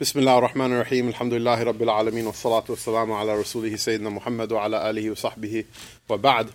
بسم 0.00 0.18
الله 0.18 0.38
الرحمن 0.38 0.72
الرحيم 0.72 1.08
الحمد 1.08 1.32
لله 1.34 1.62
رب 1.62 1.82
العالمين 1.82 2.26
والصلاة 2.26 2.64
والسلام 2.68 3.12
على 3.12 3.40
رسوله 3.40 3.76
سيدنا 3.76 4.10
محمد 4.10 4.52
وعلى 4.52 4.90
آله 4.90 5.10
وصحبه 5.10 5.64
وبعد 6.08 6.50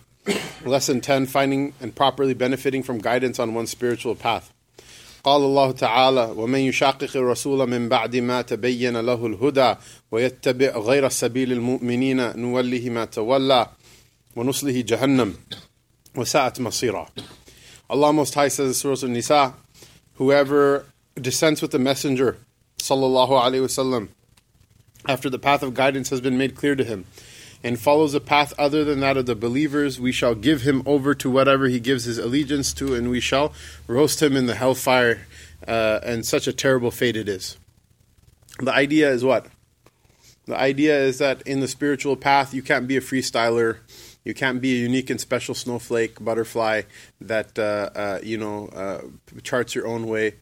Lesson 0.64 1.00
10 1.00 1.26
Finding 1.26 1.72
and 1.80 1.94
properly 1.94 2.34
benefiting 2.34 2.82
from 2.82 2.98
guidance 2.98 3.38
on 3.38 3.54
one's 3.54 3.70
spiritual 3.70 4.14
path 4.14 4.50
قال 5.24 5.42
الله 5.42 5.72
تعالى 5.72 6.34
ومن 6.36 6.58
يشاقق 6.58 7.16
الرسول 7.16 7.68
من 7.70 7.88
بعد 7.88 8.16
ما 8.16 8.42
تبين 8.42 8.96
له 8.96 9.26
الهدى 9.26 9.74
ويتبع 10.10 10.78
غير 10.78 11.08
سبيل 11.08 11.52
المؤمنين 11.52 12.36
نوله 12.36 12.90
ما 12.90 13.04
تولى 13.04 13.66
ونصله 14.36 14.80
جهنم 14.80 15.34
وساءت 16.16 16.60
مصيرا 16.60 17.06
Allah 17.90 18.12
Most 18.12 18.34
High 18.34 18.48
says 18.48 18.68
in 18.68 18.74
Surah 18.74 19.06
An-Nisa 19.06 19.54
whoever 20.14 20.86
dissents 21.20 21.60
with 21.62 21.70
the 21.70 21.78
messenger 21.78 22.38
sallallahu 22.79 23.29
alaihi 23.29 23.61
wasallam 23.61 24.09
after 25.07 25.29
the 25.29 25.39
path 25.39 25.63
of 25.63 25.73
guidance 25.73 26.09
has 26.09 26.21
been 26.21 26.37
made 26.37 26.55
clear 26.55 26.75
to 26.75 26.83
him 26.83 27.05
and 27.63 27.79
follows 27.79 28.13
a 28.13 28.19
path 28.19 28.53
other 28.57 28.83
than 28.83 28.99
that 29.01 29.17
of 29.17 29.25
the 29.25 29.35
believers 29.35 29.99
we 29.99 30.11
shall 30.11 30.35
give 30.35 30.61
him 30.61 30.81
over 30.85 31.13
to 31.13 31.29
whatever 31.29 31.67
he 31.67 31.79
gives 31.79 32.05
his 32.05 32.17
allegiance 32.17 32.73
to 32.73 32.93
and 32.95 33.09
we 33.09 33.19
shall 33.19 33.53
roast 33.87 34.21
him 34.21 34.35
in 34.35 34.45
the 34.45 34.55
hellfire 34.55 35.25
uh, 35.67 35.99
and 36.03 36.25
such 36.25 36.47
a 36.47 36.53
terrible 36.53 36.91
fate 36.91 37.17
it 37.17 37.27
is. 37.27 37.57
The 38.59 38.73
idea 38.73 39.09
is 39.11 39.23
what? 39.23 39.47
The 40.45 40.57
idea 40.57 40.97
is 40.99 41.19
that 41.19 41.41
in 41.43 41.59
the 41.59 41.67
spiritual 41.67 42.15
path 42.15 42.53
you 42.53 42.61
can't 42.61 42.87
be 42.87 42.97
a 42.97 43.01
freestyler. 43.01 43.77
You 44.23 44.33
can't 44.33 44.61
be 44.61 44.73
a 44.73 44.81
unique 44.81 45.09
and 45.09 45.19
special 45.19 45.55
snowflake 45.55 46.23
butterfly 46.23 46.83
that 47.21 47.57
uh, 47.57 47.89
uh, 47.95 48.19
you 48.23 48.37
know 48.37 48.67
uh, 48.67 49.01
charts 49.43 49.75
your 49.75 49.87
own 49.87 50.07
way 50.07 50.35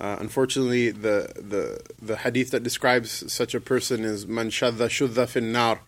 uh, 0.00 0.16
unfortunately, 0.18 0.90
the, 0.90 1.32
the 1.36 1.80
the 2.02 2.16
hadith 2.16 2.50
that 2.50 2.62
describes 2.62 3.32
such 3.32 3.54
a 3.54 3.60
person 3.60 4.04
is 4.04 4.26
man 4.26 4.50
shadda 4.50 4.88
shudda 4.88 5.28
fin 5.28 5.52
nar, 5.52 5.80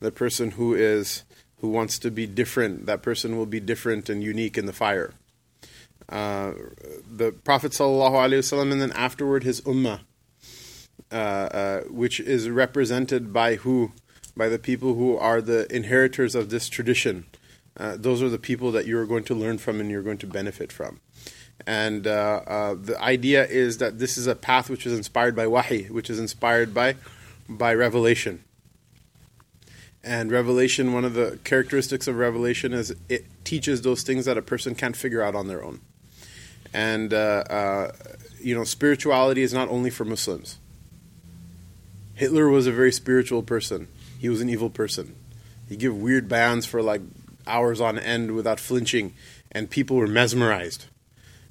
the 0.00 0.10
person 0.10 0.52
who 0.52 0.74
is 0.74 1.22
who 1.58 1.68
wants 1.68 1.98
to 2.00 2.10
be 2.10 2.26
different. 2.26 2.86
That 2.86 3.02
person 3.02 3.36
will 3.36 3.46
be 3.46 3.60
different 3.60 4.08
and 4.08 4.22
unique 4.22 4.58
in 4.58 4.66
the 4.66 4.72
fire. 4.72 5.14
Uh, 6.08 6.52
the 7.08 7.32
Prophet 7.32 7.72
sallallahu 7.72 8.12
alaihi 8.12 8.38
wasallam, 8.40 8.72
and 8.72 8.82
then 8.82 8.92
afterward 8.92 9.44
his 9.44 9.60
ummah, 9.60 10.00
uh, 11.12 11.14
uh, 11.14 11.80
which 11.82 12.18
is 12.18 12.50
represented 12.50 13.32
by 13.32 13.54
who, 13.56 13.92
by 14.36 14.48
the 14.48 14.58
people 14.58 14.94
who 14.94 15.16
are 15.16 15.40
the 15.40 15.72
inheritors 15.74 16.34
of 16.34 16.50
this 16.50 16.68
tradition. 16.68 17.26
Uh, 17.76 17.96
those 17.96 18.20
are 18.22 18.28
the 18.28 18.38
people 18.38 18.72
that 18.72 18.86
you 18.86 18.98
are 18.98 19.06
going 19.06 19.24
to 19.24 19.34
learn 19.34 19.56
from 19.56 19.80
and 19.80 19.90
you're 19.90 20.02
going 20.02 20.18
to 20.18 20.26
benefit 20.26 20.70
from. 20.70 21.00
And 21.66 22.06
uh, 22.06 22.42
uh, 22.46 22.74
the 22.74 23.00
idea 23.00 23.46
is 23.46 23.78
that 23.78 23.98
this 23.98 24.18
is 24.18 24.26
a 24.26 24.34
path 24.34 24.68
which 24.68 24.86
is 24.86 24.92
inspired 24.92 25.36
by 25.36 25.46
wahi, 25.46 25.84
which 25.84 26.10
is 26.10 26.18
inspired 26.18 26.74
by 26.74 26.96
by 27.48 27.74
revelation. 27.74 28.44
And 30.04 30.32
revelation, 30.32 30.92
one 30.92 31.04
of 31.04 31.14
the 31.14 31.38
characteristics 31.44 32.08
of 32.08 32.16
revelation 32.16 32.72
is 32.72 32.94
it 33.08 33.26
teaches 33.44 33.82
those 33.82 34.02
things 34.02 34.24
that 34.24 34.36
a 34.36 34.42
person 34.42 34.74
can't 34.74 34.96
figure 34.96 35.22
out 35.22 35.34
on 35.34 35.46
their 35.46 35.62
own. 35.62 35.80
And 36.72 37.14
uh, 37.14 37.44
uh 37.48 37.92
you 38.40 38.56
know, 38.56 38.64
spirituality 38.64 39.42
is 39.42 39.54
not 39.54 39.68
only 39.68 39.90
for 39.90 40.04
Muslims. 40.04 40.58
Hitler 42.14 42.48
was 42.48 42.66
a 42.66 42.72
very 42.72 42.90
spiritual 42.90 43.44
person. 43.44 43.86
He 44.18 44.28
was 44.28 44.40
an 44.40 44.48
evil 44.48 44.68
person. 44.68 45.14
He 45.68 45.76
gave 45.76 45.94
weird 45.94 46.28
bayans 46.28 46.66
for 46.66 46.82
like 46.82 47.02
hours 47.46 47.80
on 47.80 48.00
end 48.00 48.34
without 48.34 48.58
flinching, 48.58 49.14
and 49.52 49.70
people 49.70 49.96
were 49.96 50.08
mesmerized 50.08 50.86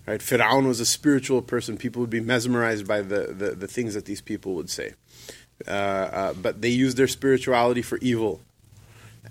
Right? 0.07 0.19
Fir'aun 0.19 0.67
was 0.67 0.79
a 0.79 0.85
spiritual 0.85 1.41
person. 1.41 1.77
People 1.77 2.01
would 2.01 2.09
be 2.09 2.19
mesmerized 2.19 2.87
by 2.87 3.01
the, 3.01 3.27
the, 3.27 3.51
the 3.51 3.67
things 3.67 3.93
that 3.93 4.05
these 4.05 4.21
people 4.21 4.55
would 4.55 4.69
say. 4.69 4.93
Uh, 5.67 5.71
uh, 5.71 6.33
but 6.33 6.61
they 6.61 6.69
used 6.69 6.97
their 6.97 7.07
spirituality 7.07 7.81
for 7.81 7.97
evil. 7.99 8.41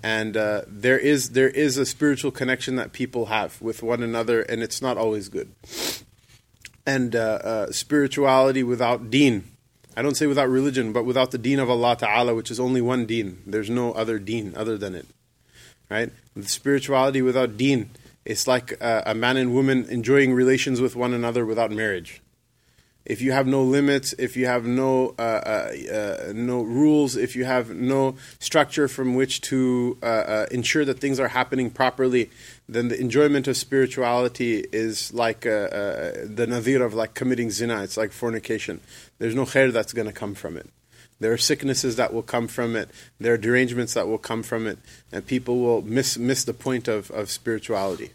And 0.03 0.37
uh, 0.37 0.61
there 0.67 0.97
is 0.97 1.31
there 1.31 1.49
is 1.49 1.77
a 1.77 1.85
spiritual 1.85 2.31
connection 2.31 2.75
that 2.77 2.93
people 2.93 3.27
have 3.27 3.61
with 3.61 3.83
one 3.83 4.01
another, 4.01 4.41
and 4.41 4.63
it's 4.63 4.81
not 4.81 4.97
always 4.97 5.29
good. 5.29 5.53
And 6.85 7.15
uh, 7.15 7.19
uh, 7.19 7.71
spirituality 7.71 8.63
without 8.63 9.11
deen, 9.11 9.51
I 9.95 10.01
don't 10.01 10.15
say 10.15 10.25
without 10.25 10.49
religion, 10.49 10.93
but 10.93 11.03
without 11.03 11.31
the 11.31 11.37
deen 11.37 11.59
of 11.59 11.69
Allah 11.69 11.97
Ta'ala, 11.97 12.33
which 12.33 12.49
is 12.49 12.59
only 12.59 12.81
one 12.81 13.05
deen. 13.05 13.43
There's 13.45 13.69
no 13.69 13.91
other 13.91 14.17
deen 14.17 14.53
other 14.55 14.77
than 14.77 14.95
it. 14.95 15.05
Right? 15.89 16.11
Spirituality 16.41 17.21
without 17.21 17.57
deen 17.57 17.89
it's 18.25 18.47
like 18.47 18.73
a, 18.81 19.03
a 19.07 19.15
man 19.15 19.37
and 19.37 19.53
woman 19.53 19.85
enjoying 19.89 20.33
relations 20.33 20.79
with 20.81 20.95
one 20.95 21.13
another 21.13 21.45
without 21.45 21.71
marriage. 21.71 22.21
If 23.03 23.19
you 23.19 23.31
have 23.31 23.47
no 23.47 23.63
limits, 23.63 24.13
if 24.19 24.37
you 24.37 24.45
have 24.45 24.65
no 24.65 25.15
uh, 25.17 25.21
uh, 25.21 25.73
uh, 25.91 26.33
no 26.35 26.61
rules, 26.61 27.17
if 27.17 27.35
you 27.35 27.45
have 27.45 27.71
no 27.71 28.15
structure 28.39 28.87
from 28.87 29.15
which 29.15 29.41
to 29.41 29.97
uh, 30.03 30.05
uh, 30.05 30.45
ensure 30.51 30.85
that 30.85 30.99
things 30.99 31.19
are 31.19 31.29
happening 31.29 31.71
properly, 31.71 32.29
then 32.69 32.89
the 32.89 33.01
enjoyment 33.01 33.47
of 33.47 33.57
spirituality 33.57 34.65
is 34.71 35.11
like 35.15 35.41
the 35.41 36.45
nadir 36.47 36.83
of 36.83 36.93
like 36.93 37.15
committing 37.15 37.49
zina. 37.49 37.81
It's 37.81 37.97
like 37.97 38.11
fornication. 38.11 38.81
There's 39.17 39.35
no 39.35 39.45
khair 39.45 39.73
that's 39.73 39.93
going 39.93 40.07
to 40.07 40.13
come 40.13 40.35
from 40.35 40.55
it. 40.55 40.69
There 41.21 41.31
are 41.31 41.37
sicknesses 41.37 41.97
that 41.97 42.13
will 42.13 42.23
come 42.23 42.47
from 42.47 42.75
it. 42.75 42.89
There 43.19 43.33
are 43.35 43.37
derangements 43.37 43.93
that 43.93 44.07
will 44.07 44.17
come 44.17 44.41
from 44.41 44.65
it, 44.65 44.79
and 45.11 45.25
people 45.25 45.59
will 45.59 45.83
miss 45.83 46.17
miss 46.17 46.43
the 46.43 46.53
point 46.53 46.87
of 46.87 47.11
of 47.11 47.29
spirituality. 47.29 48.09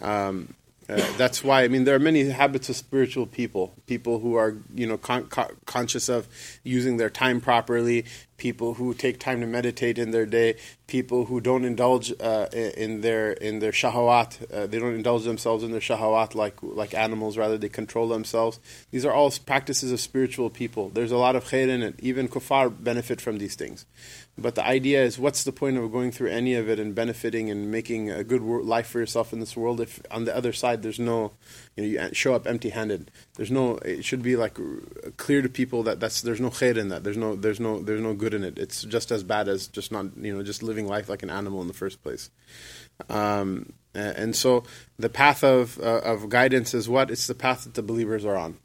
Um, 0.00 0.54
uh, 0.88 1.06
that's 1.18 1.44
why 1.44 1.64
I 1.64 1.68
mean 1.68 1.84
there 1.84 1.94
are 1.94 2.00
many 2.00 2.30
habits 2.30 2.70
of 2.70 2.76
spiritual 2.76 3.26
people, 3.26 3.74
people 3.86 4.20
who 4.20 4.36
are 4.36 4.56
you 4.74 4.86
know 4.86 4.96
con- 4.96 5.26
con- 5.26 5.54
conscious 5.66 6.08
of 6.08 6.26
using 6.64 6.96
their 6.96 7.10
time 7.10 7.42
properly, 7.42 8.06
people 8.40 8.74
who 8.74 8.92
take 8.94 9.20
time 9.20 9.40
to 9.40 9.46
meditate 9.46 9.98
in 9.98 10.10
their 10.10 10.26
day, 10.26 10.56
people 10.88 11.26
who 11.26 11.40
don't 11.40 11.64
indulge 11.64 12.12
uh, 12.20 12.46
in 12.52 13.02
their 13.02 13.32
in 13.32 13.60
their 13.60 13.70
shahawat, 13.70 14.30
uh, 14.52 14.66
they 14.66 14.80
don't 14.80 14.94
indulge 14.94 15.24
themselves 15.24 15.62
in 15.62 15.70
their 15.70 15.80
shahawat 15.80 16.34
like 16.34 16.56
like 16.62 16.92
animals, 16.94 17.38
rather 17.38 17.56
they 17.56 17.68
control 17.68 18.08
themselves. 18.08 18.58
These 18.90 19.04
are 19.04 19.12
all 19.12 19.30
practices 19.46 19.92
of 19.92 20.00
spiritual 20.00 20.50
people. 20.50 20.88
There's 20.88 21.12
a 21.12 21.16
lot 21.16 21.36
of 21.36 21.44
khair 21.44 21.68
in 21.68 21.82
it. 21.82 21.94
Even 22.00 22.28
kuffar 22.28 22.70
benefit 22.82 23.20
from 23.20 23.38
these 23.38 23.54
things. 23.54 23.86
But 24.38 24.54
the 24.54 24.64
idea 24.64 25.04
is, 25.04 25.18
what's 25.18 25.44
the 25.44 25.52
point 25.52 25.76
of 25.76 25.92
going 25.92 26.12
through 26.12 26.30
any 26.30 26.54
of 26.54 26.68
it 26.70 26.80
and 26.80 26.94
benefiting 26.94 27.50
and 27.50 27.70
making 27.70 28.10
a 28.10 28.24
good 28.24 28.40
life 28.42 28.86
for 28.86 28.98
yourself 28.98 29.34
in 29.34 29.40
this 29.40 29.54
world 29.54 29.82
if 29.82 30.00
on 30.10 30.24
the 30.24 30.34
other 30.34 30.54
side 30.54 30.82
there's 30.82 30.98
no, 30.98 31.32
you 31.76 31.82
know, 31.82 31.88
you 32.08 32.14
show 32.14 32.34
up 32.34 32.46
empty-handed. 32.46 33.10
There's 33.34 33.50
no. 33.50 33.76
It 33.78 34.04
should 34.04 34.22
be 34.22 34.36
like 34.36 34.58
clear 35.18 35.42
to 35.42 35.48
people 35.48 35.82
that 35.82 36.00
that's 36.00 36.22
there's 36.22 36.40
no 36.40 36.48
khair 36.48 36.76
in 36.76 36.88
that. 36.88 37.04
There's 37.04 37.18
no 37.18 37.36
there's 37.36 37.60
no 37.60 37.82
there's 37.82 38.00
no 38.00 38.14
good 38.14 38.29
in 38.34 38.44
it. 38.44 38.58
It's 38.58 38.82
just 38.82 39.10
as 39.10 39.22
bad 39.22 39.48
as 39.48 39.68
just 39.68 39.92
not 39.92 40.16
you 40.16 40.36
know 40.36 40.42
just 40.42 40.62
living 40.62 40.86
life 40.86 41.08
like 41.08 41.22
an 41.22 41.30
animal 41.30 41.60
in 41.60 41.68
the 41.68 41.74
first 41.74 42.02
place. 42.02 42.30
Um, 43.08 43.72
and 43.94 44.36
so 44.36 44.64
the 44.98 45.08
path 45.08 45.42
of 45.42 45.78
uh, 45.80 46.00
of 46.00 46.28
guidance 46.28 46.74
is 46.74 46.88
what? 46.88 47.10
It's 47.10 47.26
the 47.26 47.34
path 47.34 47.64
that 47.64 47.74
the 47.74 47.82
believers 47.82 48.24
are 48.24 48.36
on. 48.36 48.58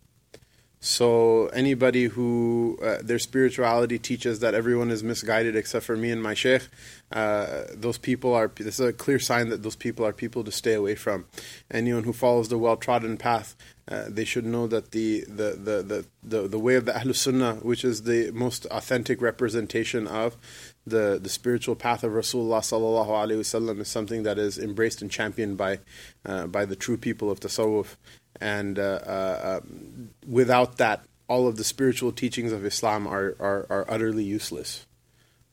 So 0.86 1.48
anybody 1.48 2.04
who 2.04 2.78
uh, 2.84 2.98
their 3.02 3.18
spirituality 3.18 3.98
teaches 3.98 4.40
that 4.42 4.54
everyone 4.54 4.92
is 4.92 5.04
misguided 5.04 5.56
except 5.56 5.84
for 5.84 5.98
me 5.98 6.12
and 6.12 6.22
my 6.22 6.36
sheikh, 6.36 6.68
uh, 7.12 7.64
those 7.74 7.98
people 7.98 8.36
are. 8.36 8.52
This 8.56 8.80
is 8.80 8.88
a 8.90 8.94
clear 8.94 9.18
sign 9.18 9.50
that 9.50 9.64
those 9.64 9.76
people 9.76 10.06
are 10.06 10.14
people 10.14 10.44
to 10.44 10.52
stay 10.52 10.74
away 10.74 10.94
from. 10.94 11.26
Anyone 11.72 12.04
who 12.04 12.14
follows 12.14 12.50
the 12.50 12.60
well 12.60 12.78
trodden 12.78 13.18
path, 13.18 13.56
uh, 13.88 14.06
they 14.08 14.26
should 14.26 14.46
know 14.46 14.68
that 14.68 14.92
the 14.92 15.22
the, 15.28 15.52
the, 15.52 15.84
the, 15.84 16.06
the 16.24 16.48
the 16.48 16.60
way 16.60 16.76
of 16.76 16.86
the 16.86 16.94
Ahlul 16.94 17.16
Sunnah, 17.16 17.56
which 17.56 17.84
is 17.84 18.04
the 18.04 18.32
most 18.32 18.66
authentic 18.68 19.22
representation 19.22 20.08
of 20.08 20.38
the 20.86 21.20
the 21.22 21.30
spiritual 21.30 21.76
path 21.76 22.04
of 22.04 22.12
Rasulullah 22.12 22.62
wasallam, 22.62 23.80
is 23.80 23.88
something 23.88 24.24
that 24.24 24.38
is 24.40 24.58
embraced 24.58 25.02
and 25.02 25.12
championed 25.12 25.58
by 25.58 25.80
uh, 26.26 26.48
by 26.48 26.66
the 26.66 26.76
true 26.76 26.98
people 26.98 27.30
of 27.30 27.40
Tasawwuf 27.40 27.96
and 28.42 28.78
uh, 28.78 29.00
uh, 29.06 29.60
um, 29.64 30.10
without 30.28 30.78
that, 30.78 31.06
all 31.28 31.48
of 31.48 31.58
the 31.58 31.64
spiritual 31.64 32.12
teachings 32.12 32.52
of 32.52 32.66
Islam 32.66 33.08
are, 33.08 33.36
are, 33.40 33.66
are 33.70 33.86
utterly 33.90 34.24
useless. 34.24 34.86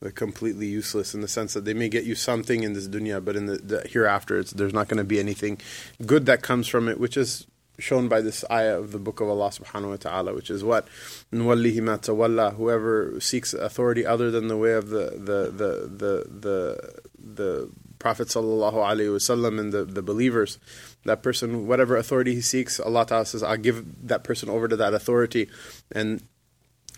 They're 0.01 0.11
completely 0.11 0.67
useless 0.67 1.15
in 1.15 1.21
the 1.21 1.29
sense 1.29 1.55
that 1.55 1.65
they 1.65 1.75
may 1.75 1.89
get 1.89 2.05
you 2.05 2.17
something 2.17 2.65
in 2.65 2.73
this 2.73 2.89
dunya, 2.89 3.25
but 3.25 3.37
in 3.37 3.47
the, 3.47 3.57
the 3.59 3.89
hereafter, 3.89 4.43
there's 4.43 4.73
not 4.73 4.89
going 4.89 4.99
to 4.99 5.05
be 5.05 5.21
anything 5.21 5.61
good 6.05 6.27
that 6.27 6.43
comes 6.43 6.67
from 6.67 6.89
it, 6.89 6.99
which 6.99 7.17
is 7.17 7.47
shown 7.79 8.09
by 8.09 8.21
this 8.21 8.45
ayah 8.51 8.79
of 8.79 8.93
the 8.93 8.99
book 8.99 9.21
of 9.21 9.29
Allah 9.29 9.49
subhanahu 9.49 9.91
wa 9.91 9.97
ta'ala, 9.97 10.35
which 10.35 10.51
is 10.51 10.63
what? 10.63 10.87
Nuwallihi 11.33 11.83
ma 11.83 11.97
tawalla, 11.97 12.55
whoever 12.55 13.19
seeks 13.21 13.55
authority 13.55 14.05
other 14.05 14.31
than 14.31 14.49
the 14.49 14.57
way 14.57 14.73
of 14.75 14.89
the 14.89 15.11
the 15.11 15.51
the 15.51 15.71
the 15.89 16.13
the, 16.41 17.03
the 17.19 17.71
Prophet 17.99 18.29
sallallahu 18.29 18.75
alaihi 18.75 19.15
wasallam 19.15 19.61
and 19.61 19.73
the, 19.73 19.85
the 19.85 20.03
believers, 20.03 20.59
that 21.05 21.23
person, 21.23 21.69
whatever 21.69 21.97
authority 21.97 22.35
he 22.35 22.41
seeks, 22.41 22.81
Allah 22.81 23.07
Ta'ala 23.07 23.25
says, 23.27 23.45
I'll 23.45 23.57
give 23.57 24.09
that 24.09 24.25
person 24.25 24.49
over 24.49 24.67
to 24.67 24.75
that 24.75 24.93
authority. 24.93 25.49
And 25.93 26.21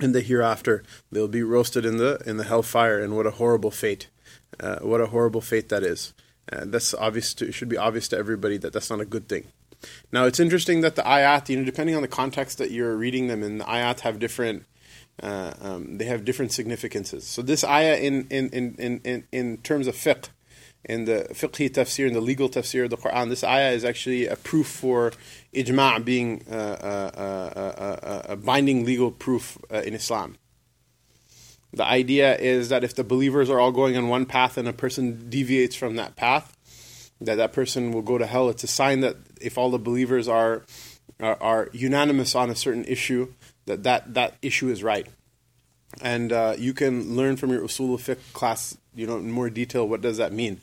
in 0.00 0.12
the 0.12 0.22
hereafter, 0.22 0.82
they'll 1.12 1.28
be 1.28 1.42
roasted 1.42 1.84
in 1.84 1.98
the 1.98 2.22
in 2.26 2.36
the 2.38 2.44
hellfire. 2.44 3.00
And 3.00 3.14
what 3.16 3.26
a 3.26 3.32
horrible 3.32 3.70
fate! 3.70 4.08
Uh, 4.58 4.78
what 4.78 5.00
a 5.00 5.06
horrible 5.06 5.40
fate 5.40 5.68
that 5.68 5.82
is. 5.82 6.14
Uh, 6.50 6.64
that's 6.66 6.94
obvious. 6.94 7.34
To, 7.34 7.48
it 7.48 7.52
should 7.52 7.68
be 7.68 7.76
obvious 7.76 8.08
to 8.08 8.18
everybody 8.18 8.56
that 8.58 8.72
that's 8.72 8.90
not 8.90 9.00
a 9.00 9.04
good 9.04 9.28
thing. 9.28 9.46
Now, 10.12 10.24
it's 10.24 10.40
interesting 10.40 10.80
that 10.82 10.96
the 10.96 11.02
ayat, 11.02 11.48
you 11.48 11.56
know, 11.56 11.64
depending 11.64 11.96
on 11.96 12.02
the 12.02 12.08
context 12.08 12.58
that 12.58 12.70
you're 12.70 12.96
reading 12.96 13.28
them 13.28 13.42
in, 13.42 13.58
the 13.58 13.64
ayat 13.64 14.00
have 14.00 14.18
different 14.18 14.64
uh, 15.22 15.52
um, 15.60 15.98
they 15.98 16.06
have 16.06 16.24
different 16.24 16.52
significances. 16.52 17.24
So 17.24 17.42
this 17.42 17.62
ayah 17.64 17.96
in 17.96 18.26
in 18.30 18.48
in 18.50 19.00
in 19.04 19.24
in 19.30 19.58
terms 19.58 19.86
of 19.86 19.94
fiqh, 19.94 20.28
in 20.84 21.04
the 21.04 21.28
fiqhi 21.30 21.70
tafsir, 21.70 22.08
in 22.08 22.14
the 22.14 22.20
legal 22.20 22.48
tafsir 22.48 22.84
of 22.84 22.90
the 22.90 22.96
Quran, 22.96 23.28
this 23.28 23.44
ayah 23.44 23.72
is 23.72 23.84
actually 23.84 24.26
a 24.26 24.36
proof 24.36 24.66
for 24.66 25.12
ijma' 25.54 26.04
being 26.04 26.44
uh, 26.50 26.54
uh, 26.54 28.22
a 28.28 28.36
binding 28.36 28.84
legal 28.84 29.12
proof 29.12 29.56
in 29.70 29.94
Islam. 29.94 30.36
The 31.72 31.84
idea 31.84 32.36
is 32.36 32.68
that 32.68 32.84
if 32.84 32.94
the 32.94 33.02
believers 33.04 33.50
are 33.50 33.58
all 33.58 33.72
going 33.72 33.96
on 33.96 34.08
one 34.08 34.26
path 34.26 34.56
and 34.56 34.68
a 34.68 34.72
person 34.72 35.28
deviates 35.28 35.74
from 35.74 35.96
that 35.96 36.14
path, 36.14 36.56
that 37.20 37.36
that 37.36 37.52
person 37.52 37.92
will 37.92 38.02
go 38.02 38.18
to 38.18 38.26
hell. 38.26 38.48
It's 38.48 38.64
a 38.64 38.68
sign 38.68 39.00
that 39.00 39.16
if 39.40 39.56
all 39.56 39.70
the 39.70 39.78
believers 39.78 40.28
are 40.28 40.62
are, 41.20 41.40
are 41.40 41.68
unanimous 41.72 42.34
on 42.34 42.50
a 42.50 42.56
certain 42.56 42.84
issue, 42.84 43.32
that 43.66 43.82
that, 43.84 44.14
that 44.14 44.34
issue 44.42 44.68
is 44.68 44.82
right. 44.82 45.06
And 46.00 46.32
uh, 46.32 46.54
you 46.58 46.74
can 46.74 47.16
learn 47.16 47.36
from 47.36 47.50
your 47.50 47.62
usul 47.62 47.96
fiqh 47.98 48.32
class, 48.32 48.76
you 48.94 49.06
know, 49.06 49.18
in 49.18 49.30
more 49.30 49.48
detail 49.48 49.86
what 49.86 50.00
does 50.00 50.16
that 50.16 50.32
mean. 50.32 50.60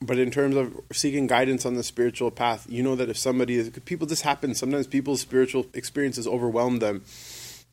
But 0.00 0.18
in 0.18 0.30
terms 0.30 0.56
of 0.56 0.78
seeking 0.92 1.26
guidance 1.26 1.64
on 1.64 1.74
the 1.74 1.82
spiritual 1.82 2.30
path, 2.30 2.66
you 2.68 2.82
know 2.82 2.94
that 2.96 3.08
if 3.08 3.16
somebody 3.16 3.56
is 3.56 3.70
people, 3.86 4.06
this 4.06 4.20
happens. 4.20 4.58
Sometimes 4.58 4.86
people's 4.86 5.22
spiritual 5.22 5.66
experiences 5.72 6.26
overwhelm 6.26 6.80
them 6.80 7.02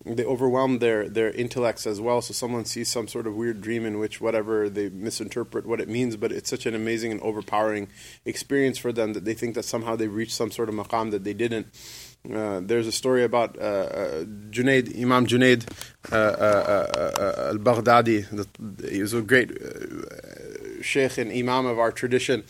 they 0.05 0.25
overwhelm 0.25 0.79
their 0.79 1.07
their 1.07 1.31
intellects 1.31 1.85
as 1.85 2.01
well. 2.01 2.21
So 2.21 2.33
someone 2.33 2.65
sees 2.65 2.89
some 2.89 3.07
sort 3.07 3.27
of 3.27 3.35
weird 3.35 3.61
dream 3.61 3.85
in 3.85 3.99
which 3.99 4.19
whatever 4.19 4.69
they 4.69 4.89
misinterpret 4.89 5.65
what 5.65 5.79
it 5.79 5.87
means, 5.87 6.15
but 6.15 6.31
it's 6.31 6.49
such 6.49 6.65
an 6.65 6.75
amazing 6.75 7.11
and 7.11 7.21
overpowering 7.21 7.87
experience 8.25 8.77
for 8.77 8.91
them 8.91 9.13
that 9.13 9.25
they 9.25 9.33
think 9.33 9.55
that 9.55 9.63
somehow 9.63 9.95
they've 9.95 10.13
reached 10.13 10.33
some 10.33 10.51
sort 10.51 10.69
of 10.69 10.75
maqam 10.75 11.11
that 11.11 11.23
they 11.23 11.33
didn't. 11.33 11.67
Uh, 12.31 12.61
there's 12.63 12.85
a 12.85 12.91
story 12.91 13.23
about 13.23 13.57
uh, 13.57 13.61
uh, 13.61 14.23
Junaid, 14.51 14.95
Imam 14.99 15.25
Junaid 15.25 15.67
uh, 16.11 16.15
uh, 16.15 16.87
uh, 16.95 17.49
al-Baghdadi. 17.49 18.91
He 18.91 19.01
was 19.01 19.13
a 19.13 19.21
great 19.21 19.51
sheikh 20.83 21.17
and 21.17 21.31
imam 21.31 21.65
of 21.65 21.79
our 21.79 21.91
tradition, 21.91 22.43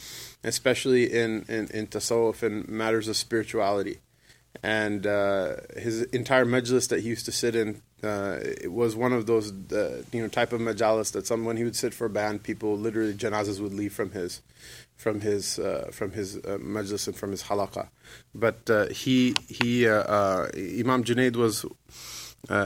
especially 0.43 1.11
in, 1.11 1.45
in, 1.47 1.67
in 1.67 1.87
tasawwuf 1.87 2.43
and 2.43 2.67
matters 2.67 3.07
of 3.07 3.15
spirituality 3.15 3.99
and 4.63 5.07
uh, 5.07 5.55
his 5.77 6.03
entire 6.03 6.45
majlis 6.45 6.89
that 6.89 7.01
he 7.01 7.07
used 7.09 7.25
to 7.25 7.31
sit 7.31 7.55
in 7.55 7.81
uh, 8.03 8.39
it 8.41 8.71
was 8.71 8.95
one 8.95 9.13
of 9.13 9.27
those 9.27 9.51
uh, 9.71 10.01
you 10.11 10.21
know 10.21 10.27
type 10.27 10.53
of 10.53 10.61
majalis 10.61 11.11
that 11.11 11.27
some 11.27 11.45
when 11.45 11.57
he 11.57 11.63
would 11.63 11.75
sit 11.75 11.93
for 11.93 12.05
a 12.05 12.09
bayan, 12.09 12.39
people 12.39 12.75
literally 12.75 13.13
janazas 13.13 13.59
would 13.61 13.73
leave 13.73 13.93
from 13.93 14.11
his 14.11 14.41
from 14.95 15.21
his 15.21 15.59
uh, 15.59 15.89
from 15.91 16.11
his 16.11 16.37
uh, 16.37 16.57
majlis 16.59 17.07
and 17.07 17.15
from 17.15 17.31
his 17.31 17.43
halaqa. 17.43 17.89
But 18.33 18.69
uh, 18.69 18.87
he 18.87 19.35
he 19.47 19.87
Imam 19.87 21.03
Junaid 21.03 21.35
was. 21.35 21.65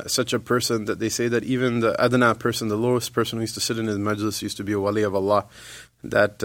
such 0.08 0.32
a 0.32 0.40
person 0.40 0.86
that 0.86 1.00
they 1.00 1.10
say 1.10 1.28
that 1.28 1.44
even 1.44 1.82
the 1.82 1.94
adna 2.00 2.34
person, 2.34 2.70
the 2.70 2.78
lowest 2.78 3.12
person 3.12 3.38
who 3.38 3.44
used 3.44 3.56
to 3.56 3.60
sit 3.60 3.78
in 3.78 3.88
his 3.88 3.98
majlis, 3.98 4.42
used 4.42 4.56
to 4.56 4.64
be 4.64 4.72
a 4.72 4.80
wali 4.80 5.04
of 5.04 5.14
Allah. 5.14 5.46
That 6.02 6.44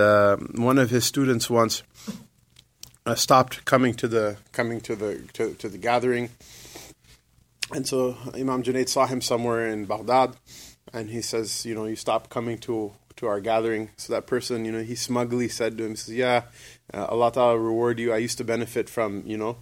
one 0.56 0.78
of 0.78 0.90
his 0.90 1.04
students 1.04 1.48
once 1.48 1.84
uh, 3.06 3.14
stopped 3.14 3.64
coming 3.64 3.94
to 3.94 4.08
the 4.08 4.36
coming 4.52 4.80
to 4.82 4.96
the 4.96 5.22
to, 5.32 5.54
to 5.54 5.68
the 5.68 5.78
gathering. 5.78 6.30
And 7.72 7.86
so 7.86 8.16
Imam 8.34 8.62
Junaid 8.62 8.88
saw 8.88 9.06
him 9.06 9.20
somewhere 9.20 9.68
in 9.68 9.84
Baghdad, 9.84 10.34
and 10.92 11.10
he 11.10 11.22
says, 11.22 11.64
you 11.64 11.74
know, 11.74 11.84
you 11.84 11.96
stopped 11.96 12.30
coming 12.30 12.58
to 12.58 12.92
to 13.16 13.26
our 13.26 13.40
gathering. 13.40 13.90
So 13.96 14.12
that 14.12 14.26
person, 14.26 14.64
you 14.64 14.72
know, 14.72 14.82
he 14.82 14.94
smugly 14.94 15.48
said 15.48 15.78
to 15.78 15.84
him, 15.84 15.94
says, 15.94 16.14
yeah, 16.14 16.44
uh, 16.92 17.04
Allah 17.06 17.30
Ta'ala 17.32 17.58
reward 17.58 17.98
you. 17.98 18.12
I 18.12 18.16
used 18.16 18.38
to 18.38 18.44
benefit 18.44 18.88
from, 18.88 19.22
you 19.26 19.36
know, 19.36 19.58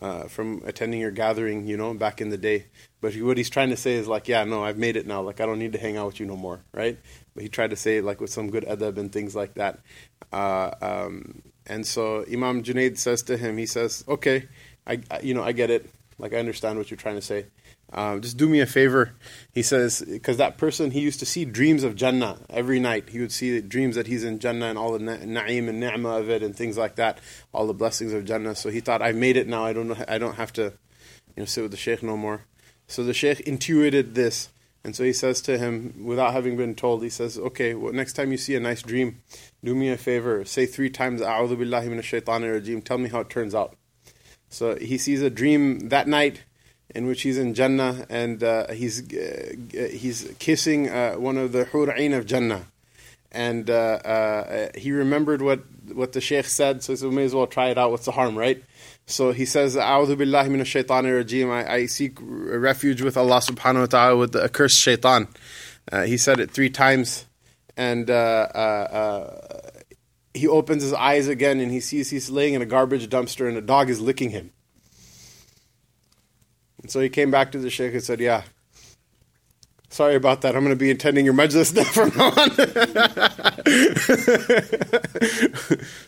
uh, 0.00 0.24
from 0.24 0.62
attending 0.64 1.00
your 1.00 1.10
gathering, 1.10 1.66
you 1.66 1.76
know, 1.76 1.92
back 1.94 2.20
in 2.20 2.30
the 2.30 2.38
day. 2.38 2.66
But 3.00 3.14
what 3.16 3.36
he's 3.36 3.50
trying 3.50 3.70
to 3.70 3.76
say 3.76 3.94
is 3.94 4.08
like, 4.08 4.28
yeah, 4.28 4.44
no, 4.44 4.64
I've 4.64 4.78
made 4.78 4.96
it 4.96 5.06
now. 5.06 5.20
Like, 5.20 5.40
I 5.40 5.46
don't 5.46 5.58
need 5.58 5.72
to 5.72 5.78
hang 5.78 5.96
out 5.96 6.06
with 6.06 6.20
you 6.20 6.26
no 6.26 6.36
more, 6.36 6.64
right? 6.72 6.98
But 7.34 7.42
he 7.42 7.48
tried 7.48 7.70
to 7.70 7.76
say 7.76 8.00
like 8.00 8.20
with 8.20 8.30
some 8.30 8.50
good 8.50 8.64
adab 8.64 8.96
and 8.96 9.12
things 9.12 9.36
like 9.36 9.54
that. 9.54 9.80
Uh, 10.32 10.70
um, 10.80 11.42
and 11.66 11.86
so 11.86 12.24
Imam 12.30 12.62
Junaid 12.62 12.98
says 12.98 13.22
to 13.22 13.36
him, 13.36 13.56
he 13.58 13.66
says, 13.66 14.04
"Okay, 14.08 14.48
I, 14.86 15.00
I 15.10 15.20
you 15.20 15.34
know 15.34 15.42
I 15.42 15.52
get 15.52 15.70
it. 15.70 15.90
Like 16.18 16.32
I 16.32 16.36
understand 16.38 16.78
what 16.78 16.90
you're 16.90 16.98
trying 16.98 17.16
to 17.16 17.22
say. 17.22 17.46
Um, 17.92 18.20
just 18.20 18.36
do 18.36 18.48
me 18.48 18.60
a 18.60 18.66
favor." 18.66 19.14
He 19.52 19.62
says, 19.62 20.02
because 20.06 20.38
that 20.38 20.58
person 20.58 20.90
he 20.90 21.00
used 21.00 21.20
to 21.20 21.26
see 21.26 21.44
dreams 21.44 21.84
of 21.84 21.94
Jannah 21.94 22.38
every 22.48 22.80
night. 22.80 23.10
He 23.10 23.20
would 23.20 23.32
see 23.32 23.60
dreams 23.60 23.96
that 23.96 24.06
he's 24.06 24.24
in 24.24 24.38
Jannah 24.38 24.66
and 24.66 24.78
all 24.78 24.92
the 24.92 24.98
na'im 24.98 25.68
and 25.68 25.80
ni'mah 25.80 26.18
of 26.18 26.30
it 26.30 26.42
and 26.42 26.56
things 26.56 26.78
like 26.78 26.96
that, 26.96 27.18
all 27.52 27.66
the 27.66 27.74
blessings 27.74 28.12
of 28.12 28.24
Jannah. 28.24 28.54
So 28.54 28.70
he 28.70 28.80
thought, 28.80 29.02
"I've 29.02 29.16
made 29.16 29.36
it 29.36 29.46
now. 29.46 29.64
I 29.64 29.72
don't 29.72 29.88
know. 29.88 30.04
I 30.08 30.18
don't 30.18 30.36
have 30.36 30.52
to, 30.54 30.62
you 31.36 31.40
know, 31.42 31.44
sit 31.44 31.62
with 31.62 31.70
the 31.70 31.76
sheikh 31.76 32.02
no 32.02 32.16
more." 32.16 32.46
So 32.86 33.04
the 33.04 33.14
sheikh 33.14 33.40
intuited 33.40 34.14
this. 34.14 34.48
And 34.84 34.96
so 34.96 35.04
he 35.04 35.12
says 35.12 35.40
to 35.42 35.58
him, 35.58 35.94
without 36.04 36.32
having 36.32 36.56
been 36.56 36.74
told, 36.74 37.02
he 37.02 37.08
says, 37.08 37.38
Okay, 37.38 37.74
well, 37.74 37.92
next 37.92 38.14
time 38.14 38.32
you 38.32 38.38
see 38.38 38.56
a 38.56 38.60
nice 38.60 38.82
dream, 38.82 39.22
do 39.62 39.74
me 39.74 39.90
a 39.90 39.96
favor, 39.96 40.44
say 40.44 40.66
three 40.66 40.90
times, 40.90 41.20
A'udhu 41.20 41.56
billahi 41.56 41.88
minash 41.88 42.20
shaitanir 42.20 42.60
rajim, 42.60 42.82
tell 42.82 42.98
me 42.98 43.08
how 43.08 43.20
it 43.20 43.30
turns 43.30 43.54
out. 43.54 43.76
So 44.48 44.76
he 44.76 44.98
sees 44.98 45.22
a 45.22 45.30
dream 45.30 45.88
that 45.88 46.08
night 46.08 46.42
in 46.94 47.06
which 47.06 47.22
he's 47.22 47.38
in 47.38 47.54
Jannah 47.54 48.06
and 48.10 48.42
uh, 48.42 48.72
he's, 48.72 49.10
uh, 49.14 49.54
he's 49.72 50.34
kissing 50.38 50.90
uh, 50.90 51.14
one 51.14 51.38
of 51.38 51.52
the 51.52 51.64
Hur'ain 51.64 52.16
of 52.16 52.26
Jannah. 52.26 52.66
And 53.30 53.70
uh, 53.70 53.74
uh, 54.04 54.68
he 54.76 54.92
remembered 54.92 55.40
what, 55.40 55.62
what 55.92 56.12
the 56.12 56.20
Shaykh 56.20 56.44
said, 56.44 56.82
so 56.82 56.92
he 56.92 56.96
said, 56.98 57.08
we 57.08 57.14
may 57.14 57.24
as 57.24 57.34
well 57.34 57.46
try 57.46 57.68
it 57.68 57.78
out. 57.78 57.92
What's 57.92 58.04
the 58.04 58.12
harm, 58.12 58.36
right? 58.36 58.62
So 59.06 59.32
he 59.32 59.44
says, 59.44 59.76
rajim. 59.76 61.50
I 61.50 61.86
seek 61.86 62.18
refuge 62.20 63.02
with 63.02 63.16
Allah 63.16 63.40
subhanahu 63.40 63.80
wa 63.80 63.86
ta'ala 63.86 64.16
with 64.16 64.32
the 64.32 64.44
accursed 64.44 64.80
shaitan. 64.80 65.28
Uh, 65.90 66.02
he 66.02 66.16
said 66.16 66.40
it 66.40 66.50
three 66.50 66.70
times. 66.70 67.26
And 67.76 68.10
uh, 68.10 68.48
uh, 68.54 68.58
uh, 68.58 69.70
he 70.34 70.46
opens 70.46 70.82
his 70.82 70.92
eyes 70.92 71.28
again 71.28 71.60
and 71.60 71.70
he 71.70 71.80
sees 71.80 72.10
he's 72.10 72.30
laying 72.30 72.54
in 72.54 72.62
a 72.62 72.66
garbage 72.66 73.08
dumpster 73.08 73.48
and 73.48 73.56
a 73.56 73.62
dog 73.62 73.90
is 73.90 74.00
licking 74.00 74.30
him. 74.30 74.52
And 76.82 76.90
so 76.90 77.00
he 77.00 77.08
came 77.08 77.30
back 77.30 77.52
to 77.52 77.58
the 77.58 77.70
sheikh 77.70 77.92
and 77.92 78.02
said, 78.02 78.20
Yeah, 78.20 78.42
sorry 79.88 80.16
about 80.16 80.42
that. 80.42 80.56
I'm 80.56 80.62
going 80.64 80.76
to 80.76 80.76
be 80.76 80.90
attending 80.90 81.24
your 81.24 81.34
majlis 81.34 81.74
now 81.74 81.84
from 81.96 82.12
now 82.16 82.32
on. 82.36 82.50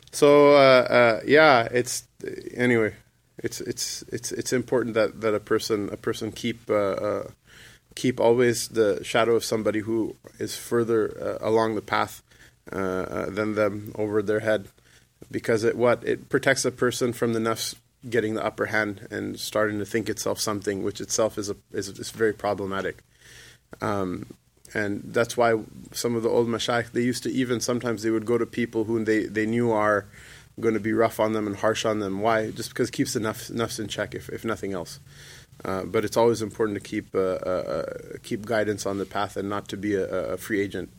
so, 0.12 0.54
uh, 0.54 0.58
uh, 0.58 1.20
yeah, 1.26 1.68
it's 1.70 2.04
anyway, 2.54 2.94
it's 3.38 3.60
it's 3.60 4.02
it's 4.08 4.32
it's 4.32 4.52
important 4.52 4.94
that, 4.94 5.20
that 5.20 5.34
a 5.34 5.40
person 5.40 5.88
a 5.92 5.96
person 5.96 6.32
keep 6.32 6.68
uh, 6.70 6.74
uh 6.74 7.30
keep 7.94 8.20
always 8.20 8.68
the 8.68 9.02
shadow 9.04 9.36
of 9.36 9.44
somebody 9.44 9.80
who 9.80 10.16
is 10.38 10.56
further 10.56 11.16
uh, 11.20 11.46
along 11.46 11.74
the 11.74 11.82
path 11.82 12.22
uh, 12.72 13.26
than 13.30 13.54
them 13.54 13.92
over 13.96 14.22
their 14.22 14.40
head, 14.40 14.68
because 15.30 15.64
it 15.64 15.76
what 15.76 16.02
it 16.04 16.28
protects 16.28 16.64
a 16.64 16.70
person 16.70 17.12
from 17.12 17.32
the 17.32 17.40
nafs 17.40 17.74
getting 18.08 18.34
the 18.34 18.44
upper 18.44 18.66
hand 18.66 19.06
and 19.10 19.38
starting 19.40 19.78
to 19.78 19.84
think 19.84 20.08
itself 20.08 20.38
something, 20.38 20.82
which 20.82 21.00
itself 21.00 21.38
is 21.38 21.50
a 21.50 21.56
is, 21.72 21.88
is 21.88 22.10
very 22.10 22.32
problematic. 22.32 23.02
Um, 23.80 24.26
and 24.74 25.02
that's 25.04 25.36
why 25.36 25.60
some 25.92 26.16
of 26.16 26.22
the 26.22 26.28
old 26.28 26.48
mashayikh 26.48 26.92
they 26.92 27.02
used 27.02 27.22
to 27.22 27.32
even 27.32 27.60
sometimes 27.60 28.02
they 28.02 28.10
would 28.10 28.26
go 28.26 28.38
to 28.38 28.46
people 28.46 28.84
who 28.84 29.04
they, 29.04 29.24
they 29.24 29.46
knew 29.46 29.70
are 29.70 30.06
going 30.60 30.74
to 30.74 30.80
be 30.80 30.92
rough 30.92 31.18
on 31.18 31.32
them 31.32 31.46
and 31.46 31.56
harsh 31.56 31.84
on 31.84 31.98
them. 31.98 32.20
Why? 32.20 32.50
Just 32.50 32.70
because 32.70 32.88
it 32.88 32.92
keeps 32.92 33.14
the 33.14 33.20
nafs, 33.20 33.50
nafs 33.50 33.80
in 33.80 33.88
check, 33.88 34.14
if, 34.14 34.28
if 34.28 34.44
nothing 34.44 34.72
else. 34.72 35.00
Uh, 35.64 35.84
but 35.84 36.04
it's 36.04 36.16
always 36.16 36.42
important 36.42 36.76
to 36.76 36.88
keep 36.88 37.14
uh, 37.14 37.18
uh, 37.18 37.84
keep 38.22 38.44
guidance 38.44 38.86
on 38.86 38.98
the 38.98 39.06
path 39.06 39.36
and 39.36 39.48
not 39.48 39.68
to 39.68 39.76
be 39.76 39.94
a, 39.94 40.32
a 40.32 40.36
free 40.36 40.60
agent, 40.60 40.90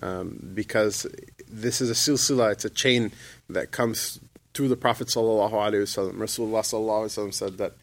um, 0.00 0.50
because 0.54 1.06
this 1.46 1.80
is 1.80 1.90
a 1.90 1.94
silsila. 1.94 2.52
It's 2.52 2.64
a 2.64 2.70
chain 2.70 3.12
that 3.50 3.70
comes 3.70 4.18
through 4.54 4.68
the 4.68 4.76
Prophet 4.76 5.08
sallallahu 5.08 5.52
alaihi 5.52 5.82
wasallam. 5.82 6.14
Rasulullah 6.14 6.62
sallallahu 6.62 7.04
alaihi 7.04 7.26
wasallam 7.26 7.34
said 7.34 7.58
that. 7.58 7.74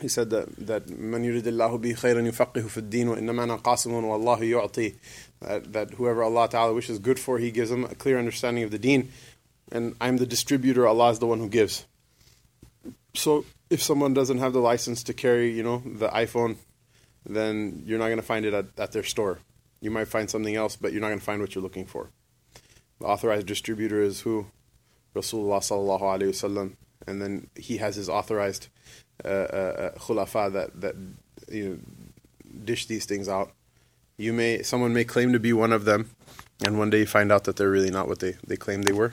He 0.00 0.08
said 0.08 0.30
that 0.30 0.56
that 0.66 0.90
man 0.90 1.22
yuridillahu 1.22 1.80
bi 1.80 1.90
khayran 1.90 2.28
yufaqihu 2.28 2.68
fi 2.68 2.80
din 2.80 3.10
wa 3.10 3.16
innama 3.16 3.62
qasimun 3.62 4.02
wallahu 4.02 4.40
yu'ti 4.40 4.96
that, 5.40 5.72
that 5.72 5.90
whoever 5.94 6.24
Allah 6.24 6.48
Ta'ala 6.48 6.74
wishes 6.74 6.98
good 6.98 7.20
for, 7.20 7.38
He 7.38 7.52
gives 7.52 7.70
them 7.70 7.84
a 7.84 7.94
clear 7.94 8.18
understanding 8.18 8.64
of 8.64 8.72
the 8.72 8.78
deen 8.78 9.12
and 9.74 9.94
I'm 10.00 10.16
the 10.16 10.26
distributor. 10.26 10.86
Allah 10.86 11.10
is 11.10 11.18
the 11.18 11.26
one 11.26 11.40
who 11.40 11.48
gives. 11.48 11.84
So 13.14 13.44
if 13.68 13.82
someone 13.82 14.14
doesn't 14.14 14.38
have 14.38 14.52
the 14.52 14.60
license 14.60 15.02
to 15.02 15.12
carry, 15.12 15.50
you 15.50 15.62
know, 15.62 15.82
the 15.84 16.08
iPhone, 16.08 16.56
then 17.26 17.82
you're 17.84 17.98
not 17.98 18.06
going 18.06 18.18
to 18.18 18.22
find 18.22 18.46
it 18.46 18.54
at, 18.54 18.66
at 18.78 18.92
their 18.92 19.02
store. 19.02 19.40
You 19.80 19.90
might 19.90 20.08
find 20.08 20.30
something 20.30 20.54
else, 20.54 20.76
but 20.76 20.92
you're 20.92 21.00
not 21.00 21.08
going 21.08 21.18
to 21.18 21.24
find 21.24 21.40
what 21.40 21.54
you're 21.54 21.62
looking 21.62 21.86
for. 21.86 22.10
The 23.00 23.06
authorized 23.06 23.46
distributor 23.46 24.00
is 24.00 24.20
who? 24.20 24.46
Rasulullah 25.14 25.60
sallallahu 25.60 26.00
alaihi 26.00 26.30
wasallam, 26.30 26.74
and 27.06 27.20
then 27.20 27.48
he 27.54 27.76
has 27.76 27.96
his 27.96 28.08
authorized 28.08 28.68
uh, 29.24 29.28
uh, 29.28 29.30
uh, 29.94 29.98
khulafa 29.98 30.52
that 30.52 30.80
that 30.80 30.96
you 31.48 31.68
know, 31.68 31.78
dish 32.64 32.86
these 32.86 33.04
things 33.04 33.28
out. 33.28 33.52
You 34.16 34.32
may 34.32 34.62
someone 34.62 34.92
may 34.92 35.04
claim 35.04 35.32
to 35.32 35.38
be 35.38 35.52
one 35.52 35.72
of 35.72 35.84
them, 35.84 36.10
and 36.64 36.78
one 36.78 36.90
day 36.90 37.00
you 37.00 37.06
find 37.06 37.30
out 37.30 37.44
that 37.44 37.56
they're 37.56 37.70
really 37.70 37.90
not 37.90 38.08
what 38.08 38.18
they, 38.18 38.36
they 38.44 38.56
claim 38.56 38.82
they 38.82 38.92
were 38.92 39.12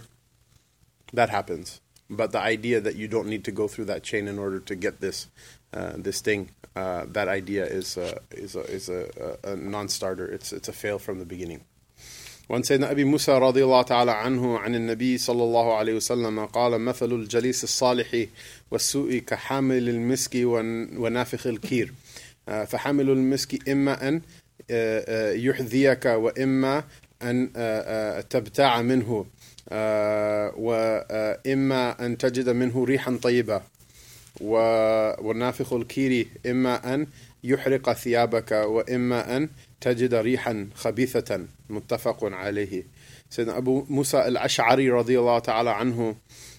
That 1.12 1.30
happens. 1.30 1.80
But 2.08 2.32
the 2.32 2.40
idea 2.40 2.80
that 2.80 2.96
you 2.96 3.08
don't 3.08 3.28
need 3.28 3.44
to 3.44 3.52
go 3.52 3.66
through 3.68 3.86
that 3.86 4.02
chain 4.02 4.28
in 4.28 4.38
order 4.38 4.60
to 4.60 4.74
get 4.74 5.00
this 5.00 5.26
uh, 5.74 5.92
this 5.96 6.20
thing 6.20 6.50
uh, 6.76 7.04
that 7.08 7.28
idea 7.28 7.64
is 7.64 7.96
a, 7.96 8.20
is 8.30 8.54
a, 8.54 8.60
is 8.60 8.88
a, 8.88 9.38
a 9.44 9.56
non-starter. 9.56 10.26
It's 10.26 10.52
it's 10.52 10.68
a 10.68 10.72
fail 10.72 10.98
from 10.98 11.18
the 11.18 11.24
beginning. 11.24 11.62
وعن 12.48 12.62
سيدنا 12.62 12.90
أبي 12.90 13.04
موسى 13.04 13.32
رضي 13.32 13.64
الله 13.64 13.82
تعالى 13.82 14.10
عنه 14.10 14.58
عن 14.58 14.74
النبي 14.74 15.18
صلى 15.18 15.42
الله 15.42 15.76
عليه 15.76 15.94
وسلم 15.94 16.46
قال 16.46 16.80
مثل 16.80 17.12
الجليس 17.12 17.64
الصالح 17.64 18.26
والسوء 18.70 19.18
كحامل 19.18 19.88
المسك 19.88 20.30
ونافخ 20.96 21.46
الكير 21.46 21.92
فحامل 22.46 23.10
المسك 23.10 23.68
إما 23.68 24.08
أن 24.08 24.20
يحذيك 25.46 26.06
وإما 26.06 26.84
أن 27.22 27.52
تبتاع 28.30 28.82
منه 28.82 29.26
وإما 30.57 32.05
أن 32.05 32.17
تجد 32.17 32.49
منه 32.49 32.83
ريحا 32.83 33.19
طيبة 33.23 33.61
والنافخ 34.41 35.73
الكير 35.73 36.27
إما 36.45 36.93
أن 36.93 37.07
يحرق 37.43 37.93
ثيابك 37.93 38.51
وإما 38.51 39.37
أن 39.37 39.49
تجد 39.81 40.13
ريحا 40.13 40.67
خبيثة 40.75 41.45
متفق 41.69 42.23
عليه 42.23 42.83
سيدنا 43.29 43.57
أبو 43.57 43.85
موسى 43.89 44.27
الأشعري 44.27 44.89
رضي 44.89 45.19
الله 45.19 45.39
تعالى 45.39 45.69
عنه 45.69 46.15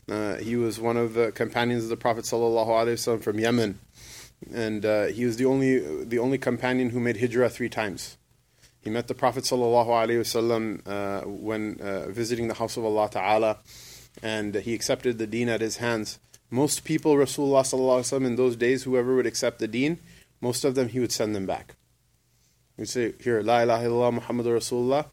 uh, 0.09 0.37
he 0.39 0.57
was 0.57 0.81
one 0.81 0.97
of 0.97 1.15
the 1.15 1.31
companions 1.33 1.85
of 1.85 1.91
the 1.91 1.97
Prophet 1.97 2.25
wasallam 2.25 3.23
from 3.23 3.39
Yemen 3.39 3.79
and 4.53 4.85
uh, 4.85 5.05
he 5.07 5.25
was 5.25 5.37
the 5.37 5.45
only 5.45 6.05
the 6.05 6.19
only 6.19 6.39
companion 6.39 6.91
who 6.91 7.01
made 7.01 7.19
hijrah 7.19 7.49
three 7.49 7.69
times 7.69 8.17
he 8.83 8.91
met 8.91 9.09
the 9.09 9.15
Prophet 9.15 9.45
wasallam 9.45 10.81
uh, 10.87 11.27
when 11.27 11.81
uh, 11.81 12.09
visiting 12.09 12.49
the 12.49 12.55
house 12.55 12.77
of 12.77 12.85
Allah 12.85 13.09
Ta'ala 13.11 13.59
and 14.23 14.55
he 14.55 14.75
accepted 14.75 15.19
the 15.19 15.27
deen 15.27 15.49
at 15.49 15.61
his 15.61 15.79
hands 15.79 16.19
most 16.51 16.85
people 16.85 17.15
Rasulullah 17.15 17.63
wasallam 17.63 18.27
in 18.27 18.37
those 18.37 18.57
days 18.57 18.85
whoever 18.85 19.15
would 19.17 19.27
accept 19.27 19.59
the 19.59 19.69
deen 19.69 19.99
most 20.41 20.65
of 20.65 20.75
them 20.75 20.89
he 20.89 21.01
would 21.01 21.13
send 21.13 21.35
them 21.35 21.47
back 21.47 21.75
you 22.79 22.87
say, 22.87 23.13
here, 23.21 23.43
La 23.43 23.61
ilaha 23.61 23.87
illallah 23.87 24.15
Muhammad 24.15 24.47
Rasulullah. 24.47 25.07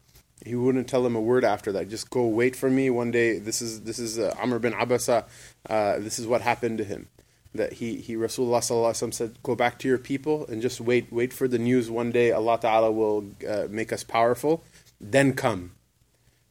He 0.44 0.54
wouldn't 0.54 0.88
tell 0.88 1.02
them 1.02 1.14
a 1.14 1.20
word 1.20 1.44
after 1.44 1.70
that. 1.72 1.90
Just 1.90 2.08
go 2.08 2.26
wait 2.26 2.56
for 2.56 2.70
me 2.70 2.88
one 2.88 3.10
day. 3.10 3.38
This 3.38 3.60
is 3.60 3.82
this 3.82 3.98
is 3.98 4.18
uh, 4.18 4.34
Amr 4.40 4.58
bin 4.58 4.72
Abasa. 4.72 5.24
Uh, 5.68 5.98
this 5.98 6.18
is 6.18 6.26
what 6.26 6.40
happened 6.40 6.78
to 6.78 6.84
him. 6.84 7.08
That 7.54 7.74
he 7.74 7.96
he 7.96 8.14
Rasulullah 8.14 8.60
sallallahu 8.60 9.12
said, 9.12 9.36
go 9.42 9.56
back 9.56 9.78
to 9.80 9.88
your 9.88 9.98
people 9.98 10.46
and 10.46 10.62
just 10.62 10.80
wait 10.80 11.12
wait 11.12 11.32
for 11.32 11.48
the 11.48 11.58
news. 11.58 11.90
One 11.90 12.12
day 12.12 12.30
Allah 12.30 12.58
Taala 12.58 12.94
will 12.94 13.26
uh, 13.48 13.66
make 13.68 13.92
us 13.92 14.04
powerful. 14.04 14.62
Then 15.00 15.32
come. 15.32 15.72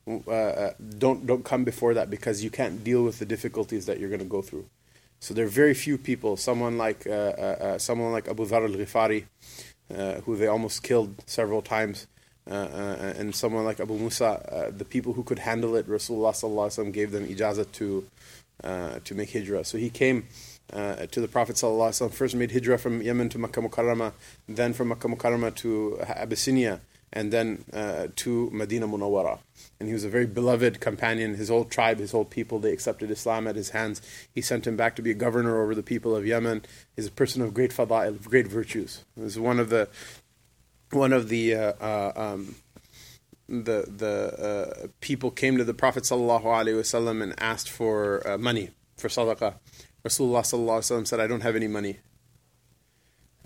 Uh, 0.08 0.32
uh, 0.32 0.74
don't 0.98 1.26
don't 1.26 1.46
come 1.46 1.64
before 1.64 1.94
that 1.94 2.10
because 2.10 2.44
you 2.44 2.50
can't 2.50 2.84
deal 2.84 3.04
with 3.04 3.20
the 3.20 3.26
difficulties 3.26 3.86
that 3.86 4.00
you're 4.00 4.10
going 4.10 4.20
to 4.20 4.26
go 4.26 4.42
through. 4.42 4.66
So 5.22 5.34
there 5.34 5.46
are 5.46 5.50
very 5.50 5.74
few 5.74 5.98
people. 5.98 6.36
Someone 6.36 6.78
like 6.78 7.08
uh, 7.08 7.78
someone 7.78 8.12
like 8.12 8.28
Abu 8.28 8.46
Dhar 8.46 8.64
al 8.64 8.76
Ghifari 8.76 9.26
uh, 9.92 10.22
who 10.22 10.36
they 10.36 10.46
almost 10.46 10.84
killed 10.84 11.16
several 11.26 11.62
times. 11.64 12.06
Uh, 12.50 12.54
uh, 12.54 13.14
and 13.18 13.34
someone 13.34 13.66
like 13.66 13.80
Abu 13.80 13.96
Musa, 13.98 14.72
the 14.76 14.86
people 14.86 15.14
who 15.14 15.24
could 15.24 15.40
handle 15.40 15.76
it, 15.76 15.88
Rasulullah 15.88 16.94
gave 16.94 17.12
them 17.12 17.28
ijazah 17.28 17.72
to 17.74 18.06
to 18.64 19.16
make 19.16 19.32
hijrah. 19.32 19.64
So 19.64 19.78
he 19.78 19.90
came 19.90 20.28
uh, 20.74 21.06
to 21.08 21.22
the 21.22 21.28
Prophet 21.28 21.56
ﷺ, 21.56 22.12
first 22.12 22.36
made 22.36 22.52
hijrah 22.52 22.78
from 22.78 23.02
Yemen 23.02 23.30
to 23.30 23.38
Makkah 23.38 23.62
Mukarramah, 23.62 24.14
then 24.48 24.74
from 24.74 24.90
Makkah 24.90 25.08
Mukarramah 25.08 25.56
to 25.56 26.00
Abyssinia, 26.02 26.82
and 27.12 27.32
then 27.34 27.66
uh, 27.74 28.08
to 28.18 28.50
Medina 28.52 28.88
Munawwara. 28.88 29.40
And 29.80 29.88
he 29.88 29.94
was 29.94 30.04
a 30.04 30.10
very 30.10 30.26
beloved 30.26 30.80
companion. 30.80 31.36
His 31.36 31.50
whole 31.50 31.66
tribe, 31.66 32.00
his 32.00 32.12
whole 32.12 32.26
people, 32.26 32.60
they 32.60 32.72
accepted 32.72 33.10
Islam 33.10 33.48
at 33.48 33.56
his 33.56 33.70
hands. 33.70 34.02
He 34.34 34.42
sent 34.42 34.68
him 34.68 34.76
back 34.76 34.96
to 34.98 35.02
be 35.02 35.12
a 35.12 35.16
governor 35.16 35.62
over 35.62 35.74
the 35.74 35.84
people 35.84 36.16
of 36.16 36.26
Yemen. 36.28 36.64
He's 36.96 37.08
a 37.08 37.12
person 37.12 37.42
of 37.42 37.54
great 37.54 37.72
fada'il, 37.72 38.10
of 38.10 38.30
great 38.30 38.48
virtues. 38.48 39.06
He 39.16 39.22
was 39.22 39.40
one 39.40 39.60
of 39.60 39.70
the 39.70 39.90
one 40.92 41.14
of 41.14 41.30
the 41.30 41.56
uh, 41.56 41.74
uh, 41.80 42.12
um, 42.16 42.56
the 43.48 43.86
the 43.88 44.84
uh, 44.84 44.88
people 45.02 45.32
came 45.32 45.58
to 45.58 45.64
the 45.64 45.74
Prophet 45.74 46.04
sallallahu 46.04 46.44
alaihi 46.44 46.76
wasallam 46.76 47.24
and 47.24 47.34
asked 47.38 47.70
for 47.70 48.28
uh, 48.28 48.38
money 48.38 48.72
for 48.98 49.08
sadaqah. 49.08 49.56
Rasulullah 50.04 50.42
sallallahu 50.42 51.08
said, 51.08 51.20
"I 51.20 51.28
don't 51.28 51.42
have 51.42 51.56
any 51.56 51.68
money, 51.68 52.00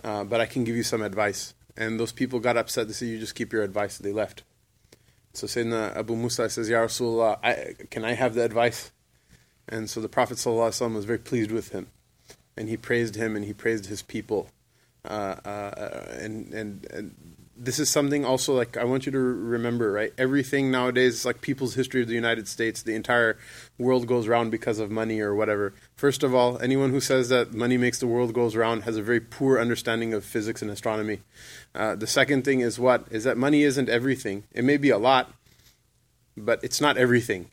uh, 0.04 0.24
but 0.24 0.40
I 0.40 0.46
can 0.46 0.64
give 0.64 0.76
you 0.76 0.84
some 0.84 1.02
advice." 1.02 1.54
And 1.76 2.00
those 2.00 2.12
people 2.12 2.40
got 2.40 2.58
upset. 2.58 2.88
They 2.88 2.94
said, 2.94 3.08
You 3.08 3.20
just 3.20 3.36
keep 3.36 3.52
your 3.52 3.64
advice. 3.64 3.98
They 3.98 4.14
left. 4.14 4.44
So 5.34 5.48
Sayyidina 5.48 5.96
Abu 5.98 6.16
Musa 6.16 6.50
says, 6.50 6.70
Ya 6.70 6.80
Rasulullah, 6.80 7.40
I, 7.44 7.74
can 7.90 8.06
I 8.06 8.14
have 8.14 8.36
the 8.36 8.44
advice? 8.44 8.92
And 9.68 9.90
so 9.90 10.00
the 10.02 10.10
Prophet 10.10 10.38
ﷺ 10.38 10.94
was 10.94 11.06
very 11.06 11.18
pleased 11.18 11.52
with 11.52 11.70
him. 11.70 11.88
And 12.56 12.70
he 12.70 12.78
praised 12.78 13.16
him 13.16 13.36
and 13.36 13.46
he 13.46 13.54
praised 13.54 13.88
his 13.88 14.04
people. 14.04 14.50
Uh, 15.04 15.36
uh, 15.44 16.06
and, 16.20 16.54
and, 16.54 16.86
and 16.92 17.36
this 17.56 17.80
is 17.80 17.90
something 17.90 18.26
also 18.26 18.54
like 18.54 18.78
I 18.78 18.84
want 18.84 19.06
you 19.06 19.12
to 19.12 19.20
remember, 19.20 19.92
right? 19.92 20.12
Everything 20.18 20.72
nowadays 20.72 21.26
like 21.26 21.42
people's 21.42 21.76
history 21.76 22.02
of 22.02 22.08
the 22.08 22.16
United 22.16 22.48
States. 22.48 22.82
The 22.82 22.96
entire 22.96 23.38
world 23.78 24.08
goes 24.08 24.28
round 24.28 24.52
because 24.52 24.80
of 24.80 24.90
money 24.90 25.20
or 25.20 25.36
whatever. 25.36 25.74
First 25.96 26.24
of 26.24 26.34
all, 26.34 26.60
anyone 26.60 26.90
who 26.90 27.00
says 27.00 27.30
that 27.30 27.54
money 27.54 27.78
makes 27.78 28.00
the 28.00 28.08
world 28.08 28.34
goes 28.34 28.56
round 28.56 28.84
has 28.84 28.98
a 28.98 29.04
very 29.04 29.20
poor 29.20 29.60
understanding 29.60 30.14
of 30.14 30.26
physics 30.26 30.62
and 30.62 30.72
astronomy. 30.72 31.20
Uh, 31.76 31.96
the 31.96 32.08
second 32.08 32.44
thing 32.44 32.62
is 32.62 32.80
what 32.80 33.06
is 33.12 33.24
that 33.24 33.38
money 33.38 33.64
isn't 33.64 33.90
everything. 33.90 34.44
It 34.52 34.64
may 34.64 34.78
be 34.78 34.90
a 34.90 34.98
lot, 34.98 35.32
but 36.36 36.64
it's 36.64 36.82
not 36.82 36.98
everything. 36.98 37.50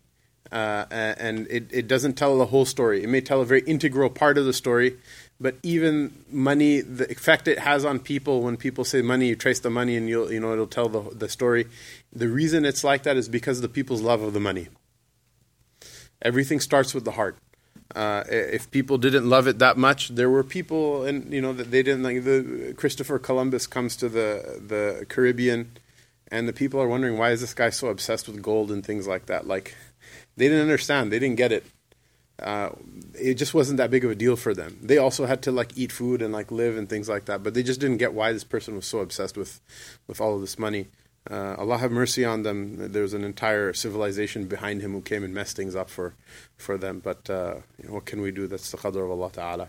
Uh, 0.50 0.87
and 0.90 1.47
it, 1.49 1.69
it 1.71 1.87
doesn't 1.87 2.14
tell 2.14 2.37
the 2.37 2.47
whole 2.47 2.64
story. 2.64 3.04
It 3.04 3.09
may 3.09 3.21
tell 3.21 3.40
a 3.40 3.45
very 3.45 3.61
integral 3.62 4.11
part 4.11 4.37
of 4.37 4.47
the 4.47 4.52
story, 4.52 4.97
but 5.40 5.56
even 5.62 6.12
money, 6.30 6.82
the 6.82 7.11
effect 7.11 7.49
it 7.49 7.61
has 7.61 7.85
on 7.85 7.99
people 7.99 8.42
when 8.42 8.59
people 8.59 8.85
say 8.85 9.00
money, 9.00 9.28
you 9.28 9.37
trace 9.37 9.61
the 9.61 9.70
money 9.70 9.97
and 9.97 10.06
you'll, 10.06 10.30
you 10.30 10.38
know, 10.38 10.52
it'll 10.52 10.66
tell 10.66 10.88
the, 10.90 11.00
the 11.14 11.28
story. 11.30 11.66
The 12.12 12.28
reason 12.28 12.66
it's 12.66 12.85
like 12.85 13.04
that 13.04 13.16
is 13.16 13.28
because 13.28 13.59
of 13.59 13.62
the 13.62 13.68
people's 13.70 14.02
love 14.02 14.20
of 14.20 14.35
the 14.35 14.40
money. 14.40 14.68
Everything 16.20 16.61
starts 16.61 16.92
with 16.92 17.06
the 17.06 17.12
heart. 17.12 17.38
Uh, 17.94 18.23
if 18.28 18.70
people 18.70 18.99
didn't 18.99 19.28
love 19.28 19.49
it 19.49 19.59
that 19.59 19.78
much, 19.78 20.09
there 20.11 20.28
were 20.28 20.44
people, 20.44 21.04
and 21.04 21.32
you 21.32 21.40
know 21.40 21.52
that 21.52 21.73
they 21.73 21.82
didn't 21.82 22.04
like 22.04 22.23
the 22.23 22.73
Christopher 22.76 23.18
Columbus 23.18 23.66
comes 23.66 23.97
to 23.97 24.09
the 24.09 24.61
the 24.64 25.06
Caribbean, 25.09 25.76
and 26.30 26.47
the 26.47 26.52
people 26.52 26.80
are 26.80 26.87
wondering 26.87 27.18
why 27.18 27.30
is 27.30 27.40
this 27.40 27.52
guy 27.52 27.70
so 27.70 27.88
obsessed 27.88 28.28
with 28.28 28.42
gold 28.42 28.70
and 28.70 28.87
things 28.87 29.09
like 29.09 29.26
that. 29.26 29.49
Like 29.49 29.75
they 30.37 30.47
didn't 30.47 30.62
understand, 30.62 31.11
they 31.11 31.18
didn't 31.18 31.37
get 31.37 31.50
it 31.50 31.64
uh, 32.40 32.70
it 33.14 33.35
just 33.35 33.54
wasn't 33.54 33.78
that 33.78 33.90
big 33.90 34.04
of 34.04 34.11
a 34.11 34.14
deal 34.14 34.37
for 34.37 34.54
them. 34.54 34.78
They 34.82 34.99
also 34.99 35.26
had 35.26 35.42
to 35.42 35.52
like 35.52 35.76
eat 35.76 35.92
food 35.92 36.23
and 36.23 36.32
like 36.32 36.50
live 36.50 36.76
and 36.76 36.88
things 36.88 37.09
like 37.09 37.26
that, 37.26 37.42
but 37.42 37.54
they 37.54 37.62
just 37.62 37.80
didn't 37.80 37.99
get 37.99 38.14
why 38.14 38.32
this 38.32 38.44
person 38.44 38.75
was 38.76 38.87
so 38.87 39.00
obsessed 39.00 39.37
with 39.37 39.61
with 40.06 40.20
all 40.20 40.35
of 40.35 40.40
this 40.40 40.59
money. 40.59 40.88
Uh, 41.30 41.54
Allah 41.59 41.76
have 41.76 41.92
mercy 41.92 42.25
on 42.25 42.42
them. 42.44 42.92
There 42.92 43.02
was 43.02 43.12
an 43.12 43.25
entire 43.25 43.75
civilization 43.75 44.47
behind 44.47 44.80
him 44.80 44.92
who 44.92 45.02
came 45.02 45.23
and 45.23 45.35
messed 45.35 45.56
things 45.56 45.76
up 45.76 45.90
for 45.90 46.14
for 46.56 46.78
them. 46.78 47.00
But 47.00 47.28
uh, 47.28 47.56
you 47.78 47.88
know, 47.88 47.94
what 47.94 48.06
can 48.06 48.23
we 48.23 48.30
do? 48.30 48.47
That's 48.47 48.70
the 48.70 48.78
qadr 48.78 49.04
of 49.04 49.11
Allah 49.11 49.30
Taala. 49.30 49.68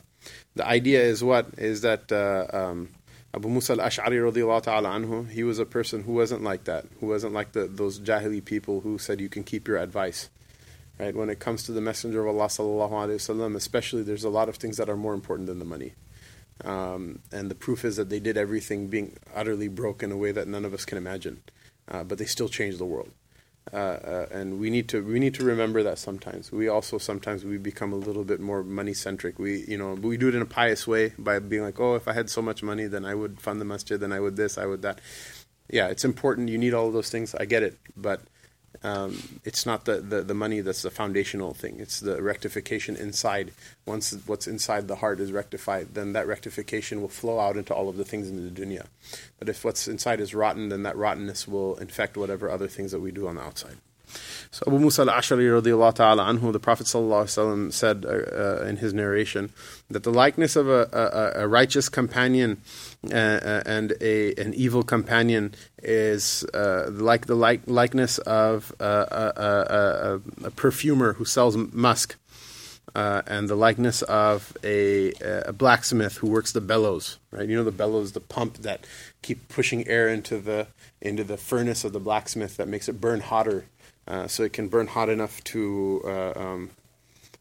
The 0.56 0.66
idea 0.66 1.02
is 1.02 1.24
what 1.24 1.48
is 1.58 1.82
that 1.82 2.12
uh, 2.12 2.46
um, 2.56 2.90
Abu 3.34 3.50
Musa 3.50 3.74
al-Ash'ari 3.74 4.20
radiallahu 4.20 4.64
ta'ala 4.64 4.90
anhu, 4.90 5.30
he 5.30 5.44
was 5.44 5.58
a 5.58 5.66
person 5.66 6.04
who 6.04 6.14
wasn't 6.14 6.44
like 6.44 6.66
that, 6.66 6.86
who 7.00 7.08
wasn't 7.08 7.34
like 7.34 7.54
the, 7.54 7.66
those 7.66 8.00
jahili 8.00 8.44
people 8.44 8.82
who 8.82 8.98
said 8.98 9.22
you 9.22 9.30
can 9.30 9.44
keep 9.44 9.68
your 9.68 9.78
advice. 9.78 10.30
Right? 11.02 11.16
When 11.16 11.32
it 11.32 11.40
comes 11.40 11.64
to 11.64 11.72
the 11.72 11.82
Messenger 11.82 12.28
of 12.28 12.36
Allah 12.36 12.46
sallallahu 12.46 12.92
alaihi 12.92 13.16
wasallam, 13.16 13.56
especially, 13.56 14.04
there's 14.04 14.24
a 14.24 14.30
lot 14.30 14.50
of 14.50 14.58
things 14.58 14.78
that 14.78 14.88
are 14.88 14.96
more 14.96 15.16
important 15.16 15.48
than 15.48 15.58
the 15.58 15.66
money. 15.66 15.94
Um, 16.64 17.22
and 17.32 17.50
the 17.50 17.56
proof 17.56 17.84
is 17.84 17.96
that 17.96 18.12
they 18.12 18.20
did 18.20 18.38
everything 18.38 18.86
being 18.86 19.18
utterly 19.34 19.68
broke 19.68 20.04
in 20.04 20.12
a 20.12 20.18
way 20.18 20.32
that 20.32 20.48
none 20.48 20.64
of 20.64 20.76
us 20.76 20.86
can 20.86 21.00
imagine. 21.00 21.42
Uh, 21.88 22.04
but 22.04 22.20
they 22.20 22.26
still 22.26 22.48
changed 22.48 22.78
the 22.78 22.86
world. 22.86 23.10
Uh, 23.74 23.78
uh, 23.78 24.26
and 24.30 24.60
we 24.60 24.70
need 24.70 24.88
to 24.90 25.04
we 25.04 25.18
need 25.18 25.34
to 25.36 25.44
remember 25.44 25.82
that 25.82 25.98
sometimes 25.98 26.52
we 26.52 26.68
also 26.68 26.98
sometimes 26.98 27.46
we 27.46 27.58
become 27.58 27.94
a 27.94 27.96
little 27.96 28.24
bit 28.24 28.40
more 28.40 28.64
money 28.64 28.94
centric. 28.94 29.40
We 29.40 29.66
you 29.68 29.78
know 29.78 29.94
we 29.94 30.18
do 30.18 30.28
it 30.28 30.36
in 30.36 30.42
a 30.44 30.46
pious 30.46 30.88
way 30.88 31.14
by 31.18 31.40
being 31.40 31.64
like, 31.64 31.80
oh, 31.80 31.96
if 31.96 32.08
I 32.08 32.14
had 32.14 32.30
so 32.30 32.44
much 32.44 32.62
money, 32.62 32.86
then 32.86 33.06
I 33.06 33.16
would 33.16 33.42
fund 33.42 33.60
the 33.60 33.66
masjid, 33.66 34.00
then 34.00 34.12
I 34.12 34.20
would 34.20 34.36
this, 34.36 34.60
I 34.60 34.68
would 34.68 34.84
that. 34.84 35.02
Yeah, 35.68 35.88
it's 35.88 36.06
important. 36.06 36.50
You 36.50 36.60
need 36.60 36.76
all 36.76 36.88
of 36.88 36.94
those 36.94 37.10
things. 37.10 37.34
I 37.34 37.46
get 37.46 37.64
it, 37.64 37.80
but 37.98 38.22
um, 38.84 39.40
it's 39.44 39.66
not 39.66 39.86
the, 39.86 39.98
the, 40.02 40.22
the, 40.24 40.34
money 40.34 40.62
that's 40.62 40.82
the 40.82 40.90
foundational 40.90 41.54
thing. 41.54 41.80
It's 41.80 42.00
the 42.00 42.22
rectification 42.22 42.96
inside. 42.96 43.52
Once 43.86 44.18
what's 44.26 44.48
inside 44.48 44.88
the 44.88 44.96
heart 44.96 45.20
is 45.20 45.32
rectified, 45.32 45.94
then 45.94 46.14
that 46.14 46.26
rectification 46.26 47.02
will 47.02 47.10
flow 47.10 47.40
out 47.40 47.58
into 47.58 47.74
all 47.74 47.90
of 47.90 47.98
the 47.98 48.06
things 48.06 48.30
in 48.30 48.44
the 48.44 48.62
dunya. 48.62 48.88
But 49.38 49.50
if 49.50 49.64
what's 49.64 49.88
inside 49.88 50.20
is 50.20 50.34
rotten, 50.34 50.70
then 50.70 50.84
that 50.84 50.98
rottenness 50.98 51.48
will 51.48 51.76
infect 51.76 52.18
whatever 52.18 52.50
other 52.50 52.68
things 52.68 52.92
that 52.92 53.02
we 53.02 53.12
do 53.12 53.28
on 53.28 53.36
the 53.36 53.42
outside. 53.42 53.78
So 54.50 54.64
Abu 54.68 54.80
Musa 54.80 55.04
al-Ash'ari 55.04 55.62
radiallahu 55.62 55.96
ta'ala 55.96 56.24
anhu, 56.26 56.52
the 56.52 56.60
Prophet 56.60 56.88
sallallahu 56.88 57.72
said 57.72 58.06
uh, 58.06 58.10
uh, 58.10 58.66
in 58.68 58.78
his 58.78 58.94
narration 58.94 59.52
that 59.90 60.04
the 60.04 60.12
likeness 60.12 60.56
of 60.56 60.68
a, 60.68 60.90
a, 60.92 61.44
a 61.44 61.48
righteous 61.48 61.88
companion 61.88 62.62
and 63.10 63.94
a 64.00 64.34
an 64.36 64.54
evil 64.54 64.84
companion 64.84 65.56
is 65.82 66.44
uh, 66.54 66.88
like 66.92 67.26
the 67.26 67.36
like, 67.36 67.62
likeness 67.66 68.20
of 68.20 68.74
a, 68.80 68.84
a, 68.84 70.22
a, 70.46 70.52
perfumer 70.52 71.14
who 71.14 71.26
sells 71.26 71.58
musk. 71.58 72.16
uh, 72.96 73.22
and 73.26 73.50
the 73.50 73.56
likeness 73.56 74.02
of 74.04 74.56
a, 74.64 75.14
a 75.22 75.54
blacksmith 75.54 76.18
who 76.18 76.30
works 76.30 76.52
the 76.52 76.62
bellows. 76.62 77.18
Right, 77.32 77.48
you 77.48 77.56
know 77.56 77.64
the 77.64 77.72
bellows, 77.72 78.12
the 78.12 78.20
pump 78.20 78.58
that 78.58 78.86
keep 79.22 79.48
pushing 79.50 79.88
air 79.88 80.10
into 80.10 80.40
the 80.40 80.68
into 81.02 81.24
the 81.24 81.38
furnace 81.38 81.84
of 81.84 81.94
the 81.94 82.00
blacksmith 82.00 82.58
that 82.58 82.68
makes 82.68 82.90
it 82.90 83.00
burn 83.02 83.22
hotter, 83.22 83.66
uh, 84.08 84.28
so 84.28 84.44
it 84.44 84.54
can 84.54 84.68
burn 84.68 84.88
hot 84.88 85.10
enough 85.10 85.44
to 85.46 86.02
uh, 86.06 86.34
um, 86.36 86.72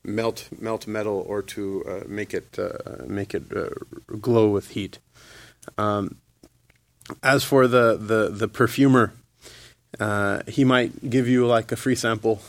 melt 0.05 0.49
melt 0.59 0.87
metal 0.87 1.25
or 1.26 1.43
to 1.43 1.85
uh, 1.87 2.00
make 2.07 2.33
it 2.33 2.59
uh, 2.59 3.05
make 3.07 3.35
it 3.35 3.45
uh, 3.55 3.71
glow 4.21 4.49
with 4.49 4.71
heat. 4.71 4.99
Um, 5.79 6.17
as 7.23 7.45
for 7.45 7.67
the 7.67 7.97
the 7.97 8.31
the 8.31 8.49
perfumer, 8.49 9.12
uh, 9.99 10.43
he 10.47 10.64
might 10.64 11.11
give 11.11 11.29
you 11.29 11.47
like 11.47 11.73
a 11.73 11.76
free 11.76 11.95
sample, 11.95 12.40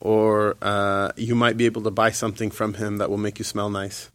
or 0.00 0.56
uh, 0.62 1.12
you 1.16 1.34
might 1.34 1.56
be 1.56 1.66
able 1.66 1.82
to 1.82 1.90
buy 1.90 2.10
something 2.10 2.50
from 2.50 2.74
him 2.74 2.98
that 2.98 3.10
will 3.10 3.18
make 3.18 3.38
you 3.38 3.44
smell 3.44 3.70
nice. 3.70 4.10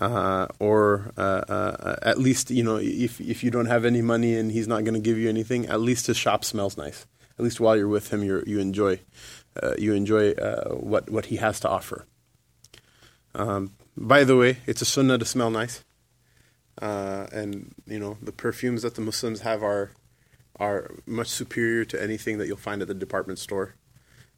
Uh, 0.00 0.46
or 0.60 1.12
at 1.16 2.18
least 2.18 2.50
you 2.50 2.62
know 2.62 2.76
if 2.76 3.20
if 3.20 3.42
you 3.42 3.50
don't 3.50 3.66
have 3.66 3.84
any 3.84 4.02
money 4.02 4.36
and 4.36 4.52
he's 4.52 4.68
not 4.68 4.84
going 4.84 4.94
to 4.94 5.00
give 5.00 5.18
you 5.18 5.28
anything, 5.28 5.66
at 5.66 5.80
least 5.80 6.06
his 6.06 6.16
shop 6.16 6.44
smells 6.44 6.76
nice. 6.76 7.06
At 7.38 7.44
least 7.44 7.60
while 7.60 7.76
you're 7.76 7.88
with 7.88 8.12
him, 8.12 8.22
you 8.22 8.42
you 8.46 8.58
enjoy 8.58 9.00
uh, 9.62 9.74
you 9.78 9.94
enjoy 9.94 10.32
uh, 10.32 10.74
what 10.74 11.10
what 11.10 11.26
he 11.26 11.36
has 11.36 11.60
to 11.60 11.68
offer. 11.68 12.04
Um, 13.34 13.72
by 13.96 14.24
the 14.24 14.36
way, 14.36 14.58
it's 14.66 14.82
a 14.82 14.84
sunnah 14.84 15.18
to 15.18 15.24
smell 15.24 15.50
nice, 15.50 15.84
uh, 16.80 17.26
and 17.32 17.74
you 17.86 17.98
know 17.98 18.16
the 18.22 18.32
perfumes 18.32 18.82
that 18.82 18.94
the 18.94 19.00
Muslims 19.00 19.40
have 19.40 19.62
are 19.62 19.90
are 20.58 20.90
much 21.06 21.28
superior 21.28 21.84
to 21.84 22.02
anything 22.02 22.38
that 22.38 22.46
you'll 22.46 22.56
find 22.56 22.82
at 22.82 22.88
the 22.88 22.94
department 22.94 23.38
store, 23.38 23.74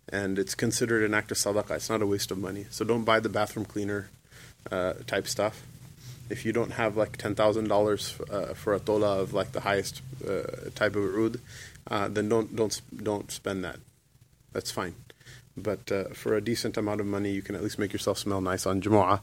and 0.08 0.38
it's 0.38 0.54
considered 0.54 1.02
an 1.02 1.14
act 1.14 1.30
of 1.30 1.38
sadaqah. 1.38 1.76
It's 1.76 1.90
not 1.90 2.02
a 2.02 2.06
waste 2.06 2.30
of 2.30 2.38
money. 2.38 2.66
So 2.70 2.84
don't 2.84 3.04
buy 3.04 3.20
the 3.20 3.28
bathroom 3.28 3.64
cleaner 3.64 4.10
uh, 4.70 4.94
type 5.06 5.26
stuff. 5.26 5.62
If 6.28 6.44
you 6.44 6.52
don't 6.52 6.72
have 6.72 6.96
like 6.96 7.16
ten 7.16 7.34
thousand 7.34 7.66
uh, 7.66 7.68
dollars 7.68 8.10
for 8.54 8.74
a 8.74 8.78
tola 8.78 9.20
of 9.20 9.32
like 9.32 9.52
the 9.52 9.60
highest 9.60 10.00
uh, 10.26 10.70
type 10.74 10.96
of 10.96 11.04
oud, 11.14 11.40
then 12.14 12.28
don't 12.28 12.54
don't 12.54 12.80
don't 13.02 13.30
spend 13.30 13.64
that. 13.64 13.78
That's 14.52 14.70
fine. 14.70 14.94
But 15.56 15.90
uh, 15.92 16.04
for 16.14 16.34
a 16.34 16.40
decent 16.40 16.76
amount 16.76 17.00
of 17.00 17.06
money, 17.06 17.32
you 17.32 17.42
can 17.42 17.54
at 17.54 17.62
least 17.62 17.78
make 17.78 17.92
yourself 17.92 18.18
smell 18.18 18.40
nice 18.40 18.66
on 18.66 18.80
Jumu'ah. 18.80 19.20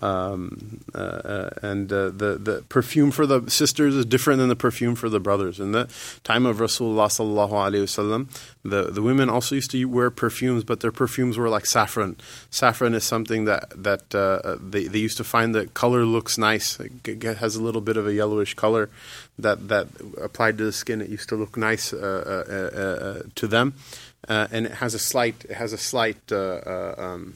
Um, 0.00 0.80
uh, 0.94 0.98
uh, 0.98 1.50
and 1.62 1.92
uh, 1.92 2.10
the 2.10 2.38
the 2.40 2.64
perfume 2.68 3.10
for 3.10 3.26
the 3.26 3.50
sisters 3.50 3.96
is 3.96 4.06
different 4.06 4.38
than 4.38 4.48
the 4.48 4.56
perfume 4.56 4.94
for 4.94 5.08
the 5.08 5.18
brothers. 5.18 5.58
In 5.58 5.72
the 5.72 5.90
time 6.22 6.46
of 6.46 6.58
Rasulullah 6.58 7.08
sallallahu 7.08 7.50
alaihi 7.50 7.82
wasallam, 7.82 8.28
the 8.62 8.84
the 8.92 9.02
women 9.02 9.28
also 9.28 9.56
used 9.56 9.72
to 9.72 9.84
wear 9.86 10.10
perfumes, 10.10 10.62
but 10.62 10.78
their 10.78 10.92
perfumes 10.92 11.36
were 11.36 11.48
like 11.48 11.66
saffron. 11.66 12.16
Saffron 12.50 12.94
is 12.94 13.02
something 13.02 13.46
that 13.46 13.70
that 13.74 14.14
uh, 14.14 14.56
they 14.60 14.84
they 14.84 15.00
used 15.00 15.16
to 15.16 15.24
find 15.24 15.54
the 15.54 15.66
color 15.66 16.04
looks 16.04 16.38
nice. 16.38 16.78
It 16.78 17.22
has 17.38 17.56
a 17.56 17.62
little 17.62 17.80
bit 17.80 17.96
of 17.96 18.06
a 18.06 18.14
yellowish 18.14 18.54
color 18.54 18.90
that 19.40 19.68
that 19.68 19.88
applied 20.22 20.56
to 20.58 20.64
the 20.64 20.72
skin. 20.72 21.00
It 21.00 21.08
used 21.08 21.28
to 21.30 21.36
look 21.36 21.56
nice 21.56 21.92
uh, 21.92 23.24
to 23.34 23.46
them 23.48 23.74
uh, 24.28 24.46
and 24.50 24.66
it 24.66 24.72
has 24.72 24.94
a 24.94 24.98
slight 24.98 25.44
it 25.44 25.56
has 25.56 25.72
a 25.72 25.78
slight 25.78 26.20
uh, 26.30 26.36
uh 26.36 26.94
um, 26.98 27.34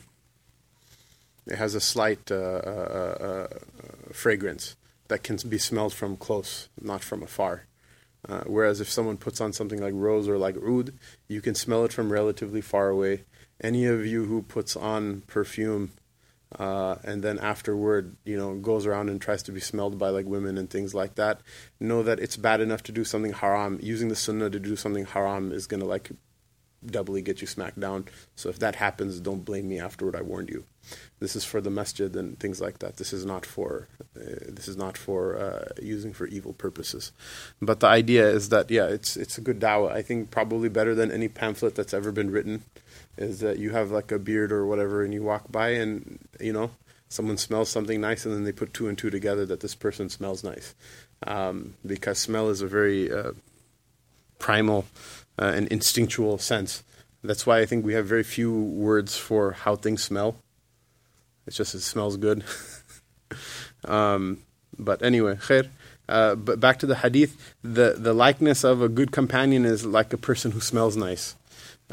it 1.46 1.56
has 1.56 1.74
a 1.74 1.80
slight 1.80 2.30
uh, 2.30 2.34
uh, 2.34 3.46
fragrance 4.12 4.76
that 5.08 5.22
can 5.22 5.36
be 5.48 5.58
smelled 5.58 5.92
from 5.92 6.16
close, 6.16 6.68
not 6.80 7.02
from 7.02 7.22
afar. 7.22 7.66
whereas 8.46 8.80
if 8.80 8.90
someone 8.90 9.18
puts 9.18 9.40
on 9.40 9.52
something 9.52 9.80
like 9.80 9.92
rose 9.94 10.28
or 10.28 10.38
like 10.38 10.56
oud, 10.56 10.92
you 11.28 11.40
can 11.40 11.54
smell 11.54 11.84
it 11.84 11.92
from 11.92 12.12
relatively 12.12 12.60
far 12.60 12.88
away. 12.88 13.24
Any 13.60 13.84
of 13.84 14.06
you 14.06 14.24
who 14.24 14.42
puts 14.42 14.76
on 14.76 15.22
perfume 15.26 15.92
uh, 16.58 16.96
and 17.02 17.22
then 17.22 17.38
afterward, 17.38 18.16
you 18.24 18.36
know, 18.36 18.54
goes 18.54 18.86
around 18.86 19.08
and 19.08 19.20
tries 19.20 19.42
to 19.42 19.52
be 19.52 19.60
smelled 19.60 19.98
by 19.98 20.10
like 20.10 20.26
women 20.26 20.56
and 20.56 20.70
things 20.70 20.94
like 20.94 21.16
that, 21.16 21.40
know 21.80 22.02
that 22.02 22.20
it's 22.20 22.36
bad 22.36 22.60
enough 22.60 22.82
to 22.84 22.92
do 22.92 23.04
something 23.04 23.32
haram. 23.32 23.78
Using 23.82 24.08
the 24.08 24.16
sunnah 24.16 24.50
to 24.50 24.60
do 24.60 24.76
something 24.76 25.04
haram 25.04 25.52
is 25.52 25.66
going 25.66 25.80
to 25.80 25.86
like 25.86 26.10
doubly 26.86 27.22
get 27.22 27.40
you 27.40 27.46
smacked 27.46 27.80
down. 27.80 28.06
So 28.36 28.48
if 28.48 28.58
that 28.58 28.76
happens, 28.76 29.20
don't 29.20 29.44
blame 29.44 29.68
me 29.68 29.78
afterward. 29.78 30.16
I 30.16 30.22
warned 30.22 30.50
you. 30.50 30.64
This 31.18 31.34
is 31.34 31.44
for 31.44 31.60
the 31.60 31.70
masjid 31.70 32.14
and 32.14 32.38
things 32.38 32.60
like 32.60 32.80
that. 32.80 32.96
This 32.96 33.12
is 33.12 33.24
not 33.24 33.46
for 33.46 33.88
uh, 34.16 34.44
this 34.48 34.68
is 34.68 34.76
not 34.76 34.98
for 34.98 35.38
uh, 35.38 35.72
using 35.82 36.12
for 36.12 36.26
evil 36.26 36.52
purposes. 36.52 37.12
But 37.62 37.80
the 37.80 37.86
idea 37.86 38.28
is 38.28 38.50
that 38.50 38.70
yeah, 38.70 38.86
it's 38.86 39.16
it's 39.16 39.38
a 39.38 39.40
good 39.40 39.60
dawah. 39.60 39.92
I 39.92 40.02
think 40.02 40.30
probably 40.30 40.68
better 40.68 40.94
than 40.94 41.10
any 41.10 41.28
pamphlet 41.28 41.74
that's 41.74 41.94
ever 41.94 42.12
been 42.12 42.30
written 42.30 42.64
is 43.16 43.40
that 43.40 43.58
you 43.58 43.70
have 43.70 43.90
like 43.90 44.12
a 44.12 44.18
beard 44.18 44.52
or 44.52 44.66
whatever 44.66 45.02
and 45.04 45.14
you 45.14 45.22
walk 45.22 45.50
by 45.50 45.70
and 45.70 46.18
you 46.40 46.52
know 46.52 46.70
someone 47.08 47.36
smells 47.36 47.68
something 47.68 48.00
nice 48.00 48.24
and 48.24 48.34
then 48.34 48.44
they 48.44 48.52
put 48.52 48.74
two 48.74 48.88
and 48.88 48.98
two 48.98 49.10
together 49.10 49.46
that 49.46 49.60
this 49.60 49.74
person 49.74 50.08
smells 50.08 50.42
nice 50.42 50.74
um, 51.26 51.74
because 51.86 52.18
smell 52.18 52.48
is 52.48 52.60
a 52.60 52.66
very 52.66 53.10
uh, 53.10 53.32
primal 54.38 54.86
uh, 55.38 55.46
an 55.46 55.68
instinctual 55.70 56.38
sense. 56.38 56.82
That's 57.22 57.46
why 57.46 57.60
I 57.60 57.66
think 57.66 57.84
we 57.84 57.94
have 57.94 58.06
very 58.06 58.22
few 58.22 58.52
words 58.52 59.16
for 59.16 59.52
how 59.52 59.76
things 59.76 60.02
smell. 60.02 60.36
It's 61.46 61.56
just 61.56 61.74
it 61.74 61.80
smells 61.80 62.16
good. 62.16 62.44
um, 63.84 64.42
but 64.78 65.02
anyway, 65.02 65.36
khair. 65.36 65.68
Uh, 66.06 66.34
but 66.34 66.60
back 66.60 66.78
to 66.80 66.86
the 66.86 66.96
hadith, 66.96 67.54
the, 67.62 67.94
the 67.96 68.12
likeness 68.12 68.62
of 68.62 68.82
a 68.82 68.88
good 68.88 69.10
companion 69.10 69.64
is 69.64 69.86
like 69.86 70.12
a 70.12 70.18
person 70.18 70.52
who 70.52 70.60
smells 70.60 70.96
nice. 70.96 71.34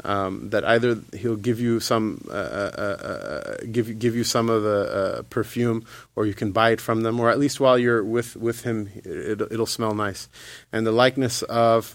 Um, 0.04 0.48
that 0.50 0.64
either 0.64 0.98
he'll 1.12 1.36
give 1.36 1.60
you 1.60 1.78
some 1.78 2.24
uh, 2.30 2.32
uh, 2.32 2.70
uh, 2.78 3.06
uh 3.06 3.56
give 3.70 3.98
give 3.98 4.16
you 4.16 4.24
some 4.24 4.48
of 4.48 4.62
the 4.62 5.18
uh, 5.18 5.22
perfume, 5.28 5.84
or 6.16 6.24
you 6.24 6.32
can 6.32 6.50
buy 6.50 6.70
it 6.70 6.80
from 6.80 7.02
them, 7.02 7.20
or 7.20 7.28
at 7.28 7.38
least 7.38 7.60
while 7.60 7.78
you're 7.78 8.02
with 8.02 8.34
with 8.34 8.62
him, 8.62 8.88
it, 8.94 9.42
it'll 9.42 9.66
smell 9.66 9.94
nice. 9.94 10.30
And 10.72 10.86
the 10.86 10.92
likeness 10.92 11.42
of 11.42 11.94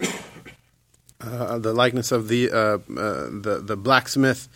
uh, 1.21 1.57
the 1.57 1.73
likeness 1.73 2.11
of 2.11 2.27
the 2.27 2.47
the 2.47 3.61
the 3.65 3.75
blacksmith. 3.75 4.47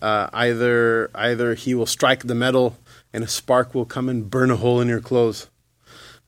Either 0.00 1.10
either 1.14 1.54
he 1.54 1.74
will 1.74 1.86
strike 1.86 2.22
the 2.22 2.34
metal 2.34 2.78
and 3.12 3.22
a 3.22 3.28
spark 3.28 3.74
will 3.74 3.86
come 3.86 4.08
and 4.08 4.30
burn 4.30 4.50
a 4.50 4.56
hole 4.56 4.80
in 4.80 4.88
your 4.88 5.00
clothes, 5.00 5.48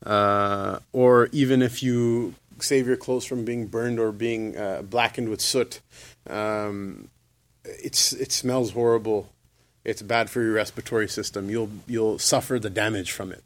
or 0.04 1.28
even 1.32 1.62
if 1.62 1.82
you 1.82 2.34
save 2.60 2.86
your 2.86 2.96
clothes 2.96 3.24
from 3.24 3.44
being 3.44 3.66
burned 3.66 3.98
or 3.98 4.12
being 4.12 4.54
blackened 4.82 5.30
with 5.30 5.40
soot, 5.40 5.80
um, 6.28 7.08
it's 7.64 8.12
it 8.12 8.32
smells 8.32 8.72
horrible. 8.72 9.30
It's 9.84 10.02
bad 10.02 10.28
for 10.30 10.42
your 10.42 10.52
respiratory 10.52 11.08
system. 11.08 11.50
You'll 11.50 11.70
you'll 11.86 12.18
suffer 12.18 12.58
the 12.58 12.70
damage 12.70 13.12
from 13.12 13.32
it. 13.32 13.44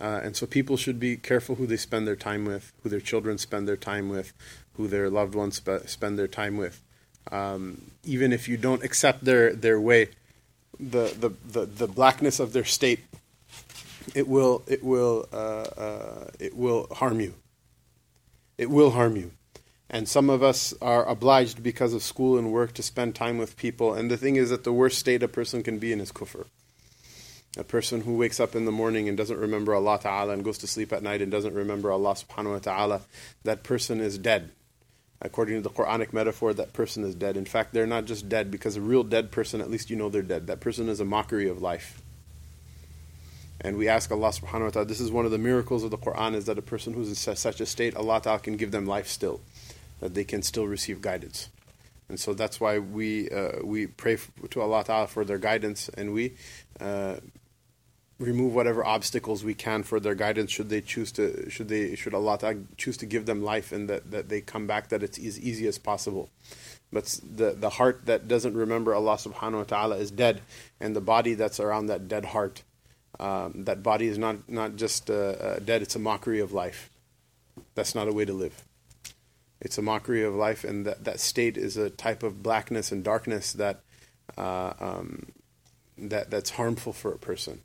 Uh, 0.00 0.20
and 0.22 0.36
so 0.36 0.46
people 0.46 0.76
should 0.76 1.00
be 1.00 1.16
careful 1.16 1.56
who 1.56 1.66
they 1.66 1.76
spend 1.76 2.06
their 2.06 2.16
time 2.16 2.44
with, 2.44 2.72
who 2.82 2.88
their 2.88 3.00
children 3.00 3.36
spend 3.36 3.66
their 3.66 3.76
time 3.76 4.08
with, 4.08 4.32
who 4.74 4.86
their 4.86 5.10
loved 5.10 5.34
ones 5.34 5.56
spe- 5.56 5.86
spend 5.86 6.16
their 6.18 6.28
time 6.28 6.56
with. 6.56 6.80
Um, 7.32 7.90
even 8.04 8.32
if 8.32 8.48
you 8.48 8.56
don't 8.56 8.84
accept 8.84 9.24
their, 9.24 9.52
their 9.52 9.80
way, 9.80 10.10
the, 10.78 11.12
the, 11.18 11.30
the, 11.44 11.66
the 11.66 11.88
blackness 11.88 12.38
of 12.38 12.52
their 12.52 12.64
state, 12.64 13.00
it 14.14 14.28
will, 14.28 14.62
it, 14.68 14.84
will, 14.84 15.26
uh, 15.32 15.36
uh, 15.36 16.30
it 16.38 16.56
will 16.56 16.86
harm 16.92 17.20
you. 17.20 17.34
It 18.56 18.70
will 18.70 18.92
harm 18.92 19.16
you. 19.16 19.32
And 19.90 20.08
some 20.08 20.28
of 20.28 20.42
us 20.42 20.74
are 20.82 21.06
obliged 21.06 21.62
because 21.62 21.94
of 21.94 22.02
school 22.02 22.36
and 22.36 22.52
work 22.52 22.74
to 22.74 22.82
spend 22.82 23.14
time 23.14 23.38
with 23.38 23.56
people. 23.56 23.94
And 23.94 24.10
the 24.10 24.18
thing 24.18 24.36
is 24.36 24.50
that 24.50 24.64
the 24.64 24.72
worst 24.72 24.98
state 24.98 25.22
a 25.22 25.28
person 25.28 25.62
can 25.62 25.78
be 25.78 25.92
in 25.92 26.00
is 26.00 26.12
kufr. 26.12 26.46
A 27.56 27.64
person 27.64 28.02
who 28.02 28.16
wakes 28.16 28.38
up 28.38 28.54
in 28.54 28.66
the 28.66 28.72
morning 28.72 29.08
and 29.08 29.16
doesn't 29.16 29.38
remember 29.38 29.74
Allah 29.74 29.98
Ta'ala 30.00 30.34
and 30.34 30.44
goes 30.44 30.58
to 30.58 30.66
sleep 30.66 30.92
at 30.92 31.02
night 31.02 31.22
and 31.22 31.32
doesn't 31.32 31.54
remember 31.54 31.90
Allah 31.90 32.14
Subhanahu 32.14 32.52
wa 32.52 32.58
Ta'ala, 32.58 33.00
that 33.44 33.62
person 33.62 34.00
is 34.00 34.18
dead. 34.18 34.50
According 35.20 35.56
to 35.56 35.62
the 35.62 35.74
Quranic 35.74 36.12
metaphor, 36.12 36.52
that 36.54 36.74
person 36.74 37.02
is 37.02 37.14
dead. 37.14 37.36
In 37.36 37.46
fact, 37.46 37.72
they're 37.72 37.86
not 37.86 38.04
just 38.04 38.28
dead 38.28 38.50
because 38.50 38.76
a 38.76 38.80
real 38.80 39.02
dead 39.02 39.32
person, 39.32 39.60
at 39.60 39.70
least 39.70 39.90
you 39.90 39.96
know 39.96 40.08
they're 40.08 40.22
dead. 40.22 40.46
That 40.46 40.60
person 40.60 40.88
is 40.88 41.00
a 41.00 41.04
mockery 41.04 41.48
of 41.48 41.60
life. 41.60 42.00
And 43.60 43.76
we 43.76 43.88
ask 43.88 44.12
Allah 44.12 44.28
subhanahu 44.28 44.64
wa 44.64 44.70
ta'ala, 44.70 44.86
this 44.86 45.00
is 45.00 45.10
one 45.10 45.24
of 45.24 45.32
the 45.32 45.38
miracles 45.38 45.82
of 45.82 45.90
the 45.90 45.98
Quran, 45.98 46.34
is 46.34 46.44
that 46.44 46.58
a 46.58 46.62
person 46.62 46.92
who's 46.92 47.08
in 47.08 47.36
such 47.36 47.60
a 47.60 47.66
state, 47.66 47.96
Allah 47.96 48.20
ta'ala 48.22 48.38
can 48.38 48.56
give 48.56 48.70
them 48.70 48.86
life 48.86 49.08
still, 49.08 49.40
that 50.00 50.14
they 50.14 50.24
can 50.24 50.42
still 50.42 50.66
receive 50.66 51.00
guidance. 51.00 51.48
And 52.08 52.18
so 52.18 52.32
that's 52.32 52.58
why 52.58 52.78
we, 52.78 53.28
uh, 53.30 53.62
we 53.62 53.86
pray 53.86 54.18
to 54.50 54.60
Allah 54.60 54.84
ta'ala 54.84 55.06
for 55.08 55.24
their 55.24 55.38
guidance 55.38 55.90
and 55.90 56.12
we 56.12 56.34
uh, 56.80 57.16
remove 58.18 58.54
whatever 58.54 58.84
obstacles 58.84 59.44
we 59.44 59.54
can 59.54 59.82
for 59.82 60.00
their 60.00 60.14
guidance 60.14 60.50
should 60.50 60.68
they 60.68 60.80
choose 60.80 61.12
to 61.12 61.48
should 61.48 61.68
they 61.68 61.94
should 61.94 62.14
Allah 62.14 62.38
Ta'ala 62.38 62.56
choose 62.76 62.96
to 62.98 63.06
give 63.06 63.26
them 63.26 63.42
life 63.42 63.70
and 63.70 63.88
that, 63.88 64.10
that 64.10 64.28
they 64.28 64.40
come 64.40 64.66
back 64.66 64.88
that 64.88 65.02
it's 65.02 65.18
as 65.18 65.38
easy 65.40 65.66
as 65.68 65.78
possible. 65.78 66.28
But 66.92 67.20
the 67.22 67.52
the 67.52 67.70
heart 67.70 68.06
that 68.06 68.26
doesn't 68.26 68.54
remember 68.54 68.94
Allah 68.94 69.16
subhanahu 69.16 69.58
wa 69.58 69.64
ta'ala 69.64 69.96
is 69.98 70.10
dead 70.10 70.40
and 70.80 70.96
the 70.96 71.00
body 71.00 71.34
that's 71.34 71.60
around 71.60 71.86
that 71.86 72.08
dead 72.08 72.26
heart 72.26 72.62
um, 73.20 73.64
that 73.64 73.82
body 73.82 74.08
is 74.08 74.18
not 74.18 74.48
not 74.48 74.76
just 74.76 75.10
uh, 75.10 75.14
uh, 75.14 75.58
dead 75.60 75.82
it's 75.82 75.94
a 75.94 76.00
mockery 76.00 76.40
of 76.40 76.52
life. 76.52 76.90
That's 77.74 77.94
not 77.94 78.08
a 78.08 78.12
way 78.12 78.24
to 78.24 78.32
live 78.32 78.64
it's 79.60 79.78
a 79.78 79.82
mockery 79.82 80.22
of 80.22 80.34
life 80.34 80.64
and 80.64 80.86
that, 80.86 81.04
that 81.04 81.20
state 81.20 81.56
is 81.56 81.76
a 81.76 81.90
type 81.90 82.22
of 82.22 82.42
blackness 82.42 82.92
and 82.92 83.02
darkness 83.02 83.52
that 83.54 83.80
uh, 84.36 84.72
um, 84.78 85.26
that 85.96 86.30
that's 86.30 86.50
harmful 86.50 86.92
for 86.92 87.12
a 87.12 87.18
person. 87.18 87.62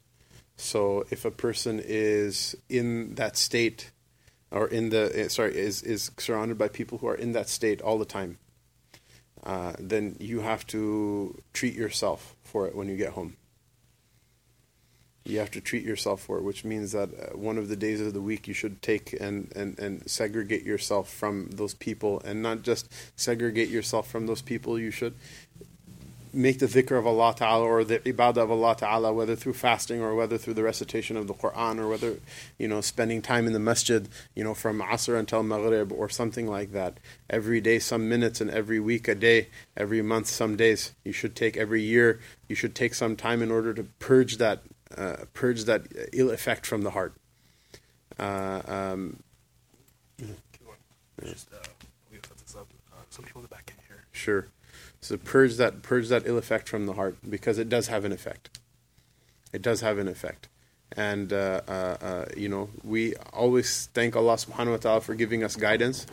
So 0.55 1.05
if 1.09 1.25
a 1.25 1.31
person 1.31 1.81
is 1.83 2.55
in 2.69 3.15
that 3.15 3.37
state, 3.37 3.91
or 4.51 4.67
in 4.67 4.89
the 4.89 5.11
eh, 5.13 5.27
sorry 5.27 5.55
is 5.55 5.81
is 5.81 6.11
surrounded 6.17 6.57
by 6.57 6.67
people 6.67 6.99
who 6.99 7.07
are 7.07 7.15
in 7.15 7.33
that 7.33 7.49
state 7.49 7.81
all 7.81 7.97
the 7.97 8.05
time, 8.05 8.37
uh, 9.43 9.73
then 9.79 10.15
you 10.19 10.41
have 10.41 10.65
to 10.67 11.41
treat 11.53 11.75
yourself 11.75 12.35
for 12.43 12.67
it 12.67 12.75
when 12.75 12.87
you 12.87 12.97
get 12.97 13.11
home. 13.13 13.35
You 15.25 15.39
have 15.39 15.51
to 15.51 15.61
treat 15.61 15.83
yourself 15.83 16.21
for 16.21 16.37
it, 16.37 16.43
which 16.43 16.65
means 16.65 16.91
that 16.91 17.09
uh, 17.09 17.37
one 17.37 17.57
of 17.57 17.69
the 17.69 17.75
days 17.75 18.01
of 18.01 18.13
the 18.13 18.21
week 18.21 18.47
you 18.47 18.53
should 18.53 18.81
take 18.81 19.13
and, 19.13 19.51
and, 19.55 19.79
and 19.79 20.09
segregate 20.09 20.63
yourself 20.63 21.09
from 21.09 21.49
those 21.51 21.73
people, 21.73 22.21
and 22.25 22.41
not 22.41 22.61
just 22.61 22.91
segregate 23.15 23.69
yourself 23.69 24.09
from 24.09 24.27
those 24.27 24.41
people. 24.41 24.77
You 24.77 24.91
should 24.91 25.15
make 26.33 26.57
the 26.57 26.65
dhikr 26.65 26.97
of 26.97 27.05
Allah 27.05 27.35
Ta'ala 27.37 27.63
or 27.63 27.83
the 27.83 27.99
ibadah 27.99 28.37
of 28.37 28.51
Allah 28.51 28.75
Ta'ala, 28.75 29.13
whether 29.13 29.35
through 29.35 29.53
fasting 29.53 30.01
or 30.01 30.15
whether 30.15 30.37
through 30.37 30.55
the 30.55 30.63
recitation 30.63 31.15
of 31.15 31.27
the 31.27 31.33
Quran 31.33 31.77
or 31.77 31.87
whether, 31.87 32.17
you 32.57 32.67
know, 32.67 32.81
spending 32.81 33.21
time 33.21 33.45
in 33.45 33.53
the 33.53 33.59
masjid, 33.59 34.09
you 34.35 34.43
know, 34.43 34.55
from 34.55 34.81
Asr 34.81 35.17
until 35.17 35.43
Maghrib 35.43 35.91
or 35.91 36.09
something 36.09 36.47
like 36.47 36.71
that. 36.71 36.97
Every 37.29 37.61
day, 37.61 37.77
some 37.77 38.09
minutes, 38.09 38.41
and 38.41 38.49
every 38.49 38.79
week, 38.79 39.07
a 39.07 39.15
day, 39.15 39.49
every 39.77 40.01
month, 40.01 40.27
some 40.27 40.55
days. 40.55 40.93
You 41.03 41.13
should 41.13 41.35
take 41.35 41.55
every 41.55 41.83
year, 41.83 42.19
you 42.49 42.55
should 42.55 42.73
take 42.73 42.95
some 42.95 43.15
time 43.15 43.43
in 43.43 43.51
order 43.51 43.73
to 43.75 43.83
purge 43.99 44.37
that, 44.37 44.63
purge 45.33 45.65
that 45.65 45.87
ill 46.13 46.29
effect 46.31 46.65
from 46.65 46.81
the 46.81 46.91
heart. 46.91 47.13
Uh, 48.19 48.61
um, 48.67 49.23
Just, 51.23 51.53
uh, 51.53 51.57
we 52.11 52.17
put 52.17 52.37
this 52.37 52.55
up. 52.55 52.67
Uh, 52.91 53.01
some 53.09 53.25
people 53.25 53.39
in 53.41 53.43
the 53.43 53.49
back 53.49 53.65
can 53.67 53.77
hear. 53.87 54.05
Sure. 54.11 54.47
So 55.01 55.17
purge 55.17 55.57
that 55.57 55.81
purge 55.81 56.09
that 56.09 56.23
ill 56.25 56.37
effect 56.37 56.67
from 56.69 56.85
the 56.85 56.93
heart 56.93 57.17
because 57.27 57.57
it 57.57 57.69
does 57.69 57.87
have 57.87 58.05
an 58.05 58.11
effect. 58.11 58.59
It 59.51 59.61
does 59.61 59.81
have 59.81 59.97
an 59.97 60.07
effect, 60.07 60.47
and 60.95 61.31
uh, 61.31 61.61
uh, 61.67 61.97
uh, 62.01 62.25
you 62.35 62.49
know 62.49 62.69
we 62.83 63.15
always 63.33 63.87
thank 63.93 64.15
Allah 64.15 64.35
Subhanahu 64.35 64.71
wa 64.71 64.77
Taala 64.77 65.01
for 65.01 65.13
giving 65.13 65.43
us 65.43 65.55
guidance, 65.55 66.07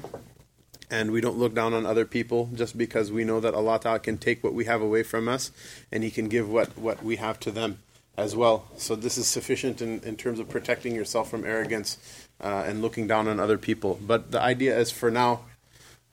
and 0.90 1.10
we 1.10 1.20
don't 1.20 1.38
look 1.38 1.54
down 1.54 1.72
on 1.72 1.86
other 1.86 2.04
people 2.04 2.50
just 2.54 2.76
because 2.76 3.10
we 3.10 3.24
know 3.24 3.40
that 3.40 3.54
Allah 3.54 3.78
Taala 3.78 4.02
can 4.02 4.18
take 4.18 4.44
what 4.44 4.54
we 4.54 4.64
have 4.64 4.82
away 4.82 5.02
from 5.02 5.28
us, 5.28 5.52
and 5.90 6.02
He 6.04 6.10
can 6.10 6.28
give 6.28 6.50
what 6.50 6.76
what 6.76 7.02
we 7.02 7.16
have 7.16 7.40
to 7.40 7.50
them 7.50 7.78
as 8.19 8.35
well. 8.35 8.65
So 8.77 8.95
this 8.95 9.17
is 9.17 9.27
sufficient 9.27 9.81
in, 9.81 9.99
in 10.01 10.15
terms 10.15 10.39
of 10.39 10.49
protecting 10.49 10.95
yourself 10.95 11.29
from 11.29 11.43
arrogance 11.43 11.97
uh, 12.41 12.63
and 12.65 12.81
looking 12.81 13.07
down 13.07 13.27
on 13.27 13.39
other 13.39 13.57
people. 13.57 13.99
But 14.01 14.31
the 14.31 14.41
idea 14.41 14.77
is 14.77 14.91
for 14.91 15.11
now 15.11 15.41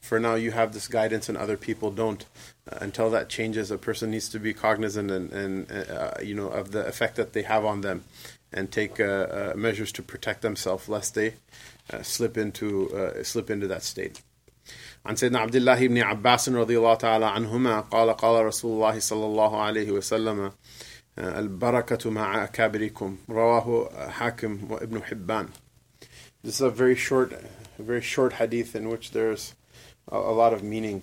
for 0.02 0.18
now 0.18 0.34
you 0.34 0.50
have 0.50 0.72
this 0.74 0.88
guidance 0.88 1.28
and 1.28 1.38
other 1.38 1.56
people 1.56 1.90
don't. 1.90 2.26
Uh, 2.70 2.78
until 2.80 3.08
that 3.10 3.28
changes, 3.28 3.70
a 3.70 3.78
person 3.78 4.10
needs 4.10 4.28
to 4.28 4.38
be 4.40 4.52
cognizant 4.52 5.10
and, 5.10 5.32
and 5.32 5.70
uh, 5.70 6.14
you 6.20 6.34
know 6.34 6.48
of 6.48 6.72
the 6.72 6.84
effect 6.86 7.16
that 7.16 7.32
they 7.32 7.42
have 7.42 7.64
on 7.64 7.80
them, 7.80 8.04
and 8.52 8.70
take 8.70 9.00
uh, 9.00 9.04
uh 9.04 9.52
measures 9.56 9.92
to 9.92 10.02
protect 10.02 10.42
themselves 10.42 10.88
lest 10.88 11.14
they 11.14 11.34
uh, 11.92 12.02
slip 12.02 12.36
into 12.36 12.90
uh, 12.94 13.22
slip 13.22 13.48
into 13.48 13.66
that 13.68 13.82
state. 13.82 14.20
عن 15.06 15.16
سيدنا 15.16 15.38
عبد 15.38 15.56
الله 15.56 15.86
بن 15.86 15.98
عباس 15.98 16.48
رضي 16.48 16.78
الله 16.78 16.94
تعالى 16.94 17.26
عنهما 17.26 17.80
قال 17.80 18.16
قال 18.16 18.46
رسول 18.46 18.72
الله 18.72 18.98
صلى 18.98 19.26
الله 19.26 19.62
عليه 19.62 19.90
وسلم 19.90 20.52
البركة 21.18 22.10
مع 22.10 22.44
أكابركم 22.44 23.16
رواه 23.28 23.90
حاكم 24.08 24.70
وابن 24.70 25.02
حبان 25.02 25.48
This 26.42 26.54
is 26.56 26.60
a 26.60 26.70
very 26.70 26.96
short, 26.96 27.32
a 27.78 27.82
very 27.82 28.00
short 28.00 28.32
hadith 28.32 28.74
in 28.74 28.88
which 28.88 29.12
there's 29.12 29.54
a, 30.10 30.16
a 30.16 30.34
lot 30.34 30.52
of 30.52 30.64
meaning. 30.64 31.02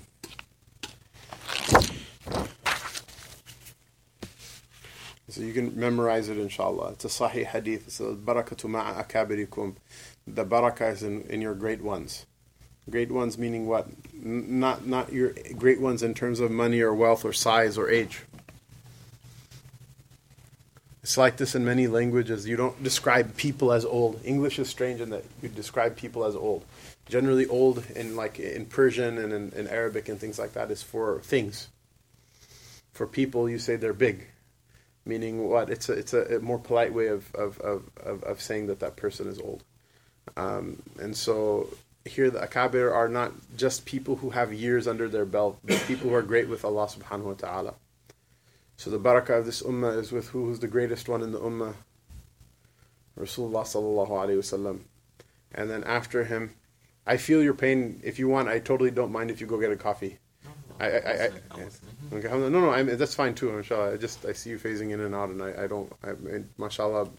So 5.30 5.42
you 5.42 5.54
can 5.54 5.80
memorize 5.80 6.28
it 6.28 6.38
inshallah. 6.38 6.92
It's 6.94 7.06
a 7.06 7.08
sahih 7.08 7.46
hadith. 7.46 7.88
It's 7.88 8.00
a 8.02 8.16
barakatu 8.16 8.66
ma'a 8.66 9.06
akabirikum. 9.06 9.76
The 10.28 10.44
barakah 10.44 10.92
is 10.92 11.04
in, 11.04 11.22
in 11.30 11.40
your 11.40 11.54
great 11.54 11.82
ones. 11.82 12.26
Great 12.90 13.12
ones 13.12 13.38
meaning 13.38 13.68
what? 13.68 13.88
N- 14.14 14.60
not 14.60 14.88
not 14.88 15.14
your 15.14 15.34
great 15.58 15.80
ones 15.80 16.02
in 16.04 16.14
terms 16.14 16.40
of 16.40 16.52
money 16.52 16.82
or 16.82 16.94
wealth 16.94 17.24
or 17.24 17.32
size 17.32 17.78
or 17.78 17.90
age. 17.90 18.24
It's 21.05 21.17
like 21.17 21.37
this 21.37 21.55
in 21.55 21.65
many 21.65 21.87
languages. 21.87 22.49
You 22.49 22.57
don't 22.57 22.83
describe 22.83 23.37
people 23.37 23.73
as 23.73 23.85
old. 23.85 24.21
English 24.25 24.59
is 24.59 24.69
strange 24.69 25.01
in 25.01 25.11
that 25.11 25.25
you 25.43 25.49
describe 25.49 25.97
people 25.97 26.25
as 26.25 26.35
old 26.35 26.65
generally 27.07 27.47
old 27.47 27.85
in 27.95 28.17
like 28.17 28.39
in 28.39 28.67
Persian 28.67 29.19
and 29.19 29.33
in, 29.33 29.53
in, 29.53 29.67
Arabic 29.69 30.09
and 30.09 30.19
things 30.19 30.39
like 30.39 30.55
that 30.55 30.71
is 30.71 30.83
for 30.83 31.21
things. 31.21 31.69
For 32.93 33.07
people, 33.07 33.49
you 33.49 33.59
say 33.59 33.77
they're 33.77 33.93
big, 33.93 34.29
meaning 35.05 35.49
what? 35.49 35.69
It's 35.69 35.89
a 35.89 35.93
it's 35.93 36.15
a, 36.15 36.41
more 36.41 36.59
polite 36.59 36.95
way 36.95 37.09
of 37.09 37.35
of, 37.35 37.59
of, 37.61 37.91
of, 38.03 38.23
of 38.23 38.41
saying 38.41 38.69
that 38.69 38.81
that 38.81 38.97
person 38.97 39.27
is 39.29 39.39
old. 39.39 39.65
Um, 40.37 40.83
and 41.01 41.17
so 41.17 41.69
here 42.05 42.31
the 42.31 42.41
akabir 42.41 42.93
are 42.93 43.09
not 43.09 43.33
just 43.57 43.85
people 43.85 44.17
who 44.17 44.31
have 44.31 44.53
years 44.53 44.87
under 44.87 45.09
their 45.09 45.25
belt, 45.25 45.59
but 45.65 45.83
people 45.87 46.11
who 46.11 46.15
are 46.15 46.23
great 46.23 46.49
with 46.49 46.65
Allah 46.65 46.87
subhanahu 46.87 47.25
wa 47.25 47.35
ta'ala. 47.35 47.75
So 48.77 48.91
the 48.91 48.99
barakah 48.99 49.39
of 49.39 49.47
this 49.47 49.63
ummah 49.63 49.99
is 49.99 50.13
with 50.13 50.29
who 50.29 50.51
is 50.51 50.61
the 50.61 50.67
greatest 50.67 51.09
one 51.09 51.23
in 51.23 51.33
the 51.33 51.39
ummah? 51.39 51.75
Rasulullah 53.19 53.63
sallallahu 53.63 54.11
alayhi 54.11 54.39
wasallam. 54.39 54.81
And 55.55 55.71
then 55.71 55.85
after 55.85 56.25
him, 56.25 56.55
I 57.07 57.17
feel 57.17 57.43
your 57.43 57.55
pain. 57.55 58.01
If 58.03 58.19
you 58.19 58.29
want, 58.29 58.49
I 58.49 58.59
totally 58.59 58.91
don't 58.91 59.13
mind 59.13 59.31
if 59.31 59.41
you 59.41 59.47
go 59.47 59.61
get 59.61 59.71
a 59.71 59.77
coffee. 59.77 60.19
I, 60.81 60.87
I, 60.87 60.91
I, 60.91 61.31
I 61.53 62.15
okay, 62.17 62.29
no, 62.29 62.49
no, 62.49 62.71
I 62.71 62.83
mean, 62.83 62.97
that's 62.97 63.15
fine 63.15 63.35
too. 63.35 63.53
Mashallah, 63.53 63.95
I 63.95 63.97
just 63.97 64.25
I 64.25 64.33
see 64.33 64.51
you 64.51 64.59
phasing 64.59 64.91
in 64.91 65.01
and 65.01 65.15
out, 65.15 65.29
and 65.29 65.41
I, 65.41 65.65
I 65.65 65.67
don't. 65.69 65.93
I 66.03 66.15
mashallah, 66.59 67.11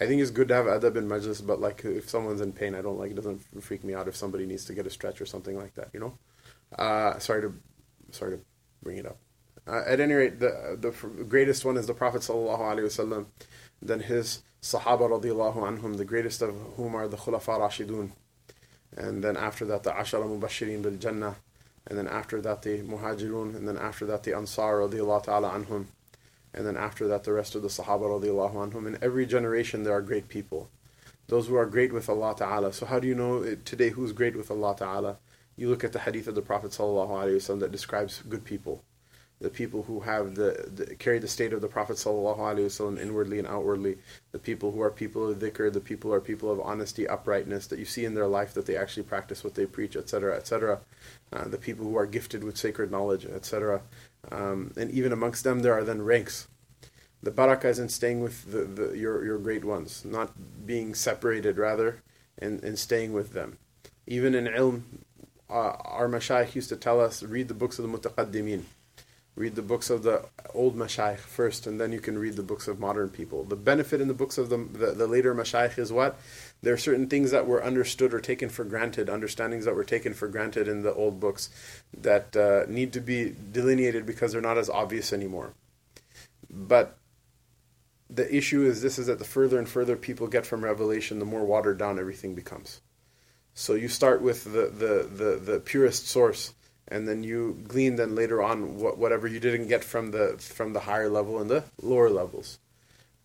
I 0.00 0.06
think 0.06 0.20
it's 0.20 0.32
good 0.32 0.48
to 0.48 0.54
have 0.54 0.66
adab 0.66 0.96
in 0.96 1.08
majlis, 1.08 1.46
but 1.46 1.60
like 1.60 1.84
if 1.84 2.08
someone's 2.10 2.40
in 2.40 2.52
pain, 2.52 2.74
I 2.74 2.82
don't 2.82 2.98
like. 2.98 3.12
It 3.12 3.14
doesn't 3.14 3.40
freak 3.62 3.84
me 3.84 3.94
out 3.94 4.08
if 4.08 4.16
somebody 4.16 4.44
needs 4.44 4.64
to 4.64 4.74
get 4.74 4.88
a 4.88 4.90
stretch 4.90 5.20
or 5.20 5.26
something 5.26 5.56
like 5.56 5.74
that. 5.74 5.90
You 5.92 6.00
know. 6.00 6.18
Uh, 6.76 7.18
sorry 7.18 7.42
to, 7.42 7.54
sorry 8.10 8.36
to 8.36 8.40
bring 8.82 8.96
it 8.98 9.06
up. 9.06 9.18
Uh, 9.66 9.82
at 9.86 10.00
any 10.00 10.14
rate, 10.14 10.40
the 10.40 10.76
the 10.80 10.90
greatest 11.24 11.64
one 11.64 11.76
is 11.76 11.86
the 11.86 11.94
Prophet 11.94 12.22
sallallahu 12.22 12.60
alaihi 12.60 12.84
wasallam. 12.84 13.26
Then 13.82 14.00
his 14.00 14.42
Sahaba 14.62 15.08
radiallahu 15.08 15.56
anhum, 15.56 15.96
the 15.96 16.04
greatest 16.04 16.42
of 16.42 16.54
whom 16.76 16.94
are 16.94 17.08
the 17.08 17.16
Khulafa 17.16 17.58
Rashidun 17.58 18.12
and 18.96 19.22
then 19.22 19.36
after 19.36 19.64
that 19.66 19.82
the 19.82 19.90
Ashara 19.90 20.24
Mubashirin 20.24 20.82
bil 20.82 20.96
Jannah, 20.96 21.36
and 21.86 21.98
then 21.98 22.08
after 22.08 22.40
that 22.40 22.62
the 22.62 22.78
Muhajirun, 22.82 23.54
and 23.56 23.66
then 23.66 23.76
after 23.76 24.06
that 24.06 24.22
the 24.24 24.34
Ansar 24.34 24.80
radiallahu 24.80 25.24
ta'ala 25.24 25.50
anhum, 25.50 25.86
and 26.52 26.66
then 26.66 26.76
after 26.76 27.06
that 27.08 27.24
the 27.24 27.32
rest 27.32 27.54
of 27.54 27.62
the 27.62 27.68
Sahaba 27.68 28.20
radiallahu 28.20 28.72
anhum. 28.72 28.86
In 28.86 28.98
every 29.00 29.26
generation 29.26 29.84
there 29.84 29.94
are 29.94 30.02
great 30.02 30.28
people. 30.28 30.68
Those 31.28 31.46
who 31.46 31.54
are 31.54 31.66
great 31.66 31.92
with 31.92 32.08
Allah 32.08 32.34
Ta'ala. 32.36 32.72
So 32.72 32.86
how 32.86 32.98
do 32.98 33.06
you 33.06 33.14
know 33.14 33.54
today 33.64 33.90
who's 33.90 34.10
great 34.10 34.36
with 34.36 34.50
Allah 34.50 34.74
Ta'ala? 34.76 35.18
You 35.56 35.68
look 35.68 35.84
at 35.84 35.92
the 35.92 36.00
hadith 36.00 36.26
of 36.26 36.34
the 36.34 36.42
Prophet 36.42 36.72
Sallallahu 36.72 37.10
Alaihi 37.10 37.36
Wasallam 37.36 37.60
that 37.60 37.70
describes 37.70 38.22
good 38.28 38.44
people 38.44 38.82
the 39.40 39.48
people 39.48 39.82
who 39.82 40.00
have 40.00 40.34
the, 40.34 40.70
the, 40.74 40.94
carry 40.96 41.18
the 41.18 41.28
state 41.28 41.54
of 41.54 41.62
the 41.62 41.68
Prophet 41.68 41.96
ﷺ 41.96 43.00
inwardly 43.00 43.38
and 43.38 43.48
outwardly, 43.48 43.96
the 44.32 44.38
people 44.38 44.70
who 44.70 44.82
are 44.82 44.90
people 44.90 45.30
of 45.30 45.38
dhikr, 45.38 45.72
the 45.72 45.80
people 45.80 46.10
who 46.10 46.16
are 46.16 46.20
people 46.20 46.50
of 46.50 46.60
honesty, 46.60 47.08
uprightness, 47.08 47.66
that 47.68 47.78
you 47.78 47.86
see 47.86 48.04
in 48.04 48.14
their 48.14 48.26
life 48.26 48.52
that 48.52 48.66
they 48.66 48.76
actually 48.76 49.02
practice 49.02 49.42
what 49.42 49.54
they 49.54 49.64
preach, 49.64 49.96
etc., 49.96 50.36
etc. 50.36 50.80
Uh, 51.32 51.48
the 51.48 51.56
people 51.56 51.86
who 51.86 51.96
are 51.96 52.06
gifted 52.06 52.44
with 52.44 52.58
sacred 52.58 52.90
knowledge, 52.90 53.24
etc. 53.24 53.80
Um, 54.30 54.72
and 54.76 54.90
even 54.90 55.10
amongst 55.10 55.42
them, 55.42 55.60
there 55.60 55.72
are 55.72 55.84
then 55.84 56.02
ranks. 56.02 56.46
The 57.22 57.30
barakah 57.30 57.66
is 57.66 57.78
in 57.78 57.88
staying 57.88 58.20
with 58.20 58.50
the, 58.52 58.64
the, 58.64 58.98
your, 58.98 59.24
your 59.24 59.38
great 59.38 59.64
ones, 59.64 60.04
not 60.04 60.66
being 60.66 60.94
separated, 60.94 61.56
rather, 61.56 62.02
and, 62.38 62.62
and 62.62 62.78
staying 62.78 63.14
with 63.14 63.32
them. 63.32 63.56
Even 64.06 64.34
in 64.34 64.46
ilm, 64.46 64.82
uh, 65.48 65.76
our 65.84 66.08
mashayikh 66.08 66.54
used 66.54 66.68
to 66.68 66.76
tell 66.76 67.00
us, 67.00 67.22
read 67.22 67.48
the 67.48 67.54
books 67.54 67.78
of 67.78 67.90
the 67.90 67.98
mutaqaddimin 67.98 68.64
read 69.40 69.54
the 69.54 69.62
books 69.62 69.88
of 69.88 70.02
the 70.02 70.22
old 70.54 70.76
mashayikh 70.76 71.18
first, 71.18 71.66
and 71.66 71.80
then 71.80 71.92
you 71.92 71.98
can 71.98 72.18
read 72.18 72.36
the 72.36 72.42
books 72.42 72.68
of 72.68 72.78
modern 72.78 73.08
people. 73.08 73.42
The 73.42 73.56
benefit 73.56 74.00
in 74.00 74.06
the 74.06 74.14
books 74.14 74.36
of 74.36 74.50
the, 74.50 74.58
the, 74.58 74.92
the 74.92 75.06
later 75.06 75.34
mashayikh 75.34 75.78
is 75.78 75.90
what? 75.90 76.20
There 76.60 76.74
are 76.74 76.78
certain 76.78 77.08
things 77.08 77.30
that 77.30 77.46
were 77.46 77.64
understood 77.64 78.12
or 78.12 78.20
taken 78.20 78.50
for 78.50 78.64
granted, 78.64 79.08
understandings 79.08 79.64
that 79.64 79.74
were 79.74 79.84
taken 79.84 80.12
for 80.12 80.28
granted 80.28 80.68
in 80.68 80.82
the 80.82 80.92
old 80.92 81.18
books 81.18 81.48
that 81.96 82.36
uh, 82.36 82.70
need 82.70 82.92
to 82.92 83.00
be 83.00 83.34
delineated 83.50 84.04
because 84.04 84.32
they're 84.32 84.42
not 84.42 84.58
as 84.58 84.68
obvious 84.68 85.10
anymore. 85.10 85.54
But 86.50 86.98
the 88.10 88.32
issue 88.34 88.62
is 88.62 88.82
this 88.82 88.98
is 88.98 89.06
that 89.06 89.18
the 89.18 89.24
further 89.24 89.58
and 89.58 89.68
further 89.68 89.96
people 89.96 90.26
get 90.26 90.44
from 90.44 90.62
revelation, 90.62 91.18
the 91.18 91.24
more 91.24 91.46
watered 91.46 91.78
down 91.78 91.98
everything 91.98 92.34
becomes. 92.34 92.82
So 93.54 93.74
you 93.74 93.88
start 93.88 94.20
with 94.20 94.44
the, 94.44 94.66
the, 94.66 95.08
the, 95.10 95.40
the 95.52 95.60
purest 95.60 96.08
source 96.08 96.52
and 96.90 97.06
then 97.06 97.22
you 97.22 97.58
glean 97.68 97.96
then 97.96 98.14
later 98.14 98.42
on 98.42 98.78
what, 98.78 98.98
whatever 98.98 99.26
you 99.28 99.40
didn't 99.40 99.68
get 99.68 99.84
from 99.84 100.10
the 100.10 100.36
from 100.38 100.72
the 100.72 100.80
higher 100.80 101.08
level 101.08 101.40
and 101.40 101.48
the 101.48 101.64
lower 101.80 102.10
levels. 102.10 102.58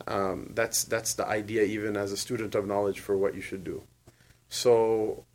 Um, 0.08 0.52
that's 0.54 0.84
that's 0.84 1.14
the 1.16 1.28
idea 1.28 1.64
even 1.64 1.98
as 1.98 2.12
a 2.12 2.18
student 2.18 2.56
of 2.56 2.68
knowledge 2.68 3.00
for 3.00 3.18
what 3.18 3.34
you 3.36 3.42
should 3.42 3.64
do. 3.64 3.84
So 4.50 5.26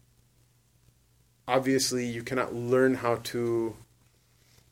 obviously 1.49 2.07
you 2.07 2.23
cannot 2.23 2.55
learn 2.55 2.95
how 2.95 3.16
to 3.33 3.75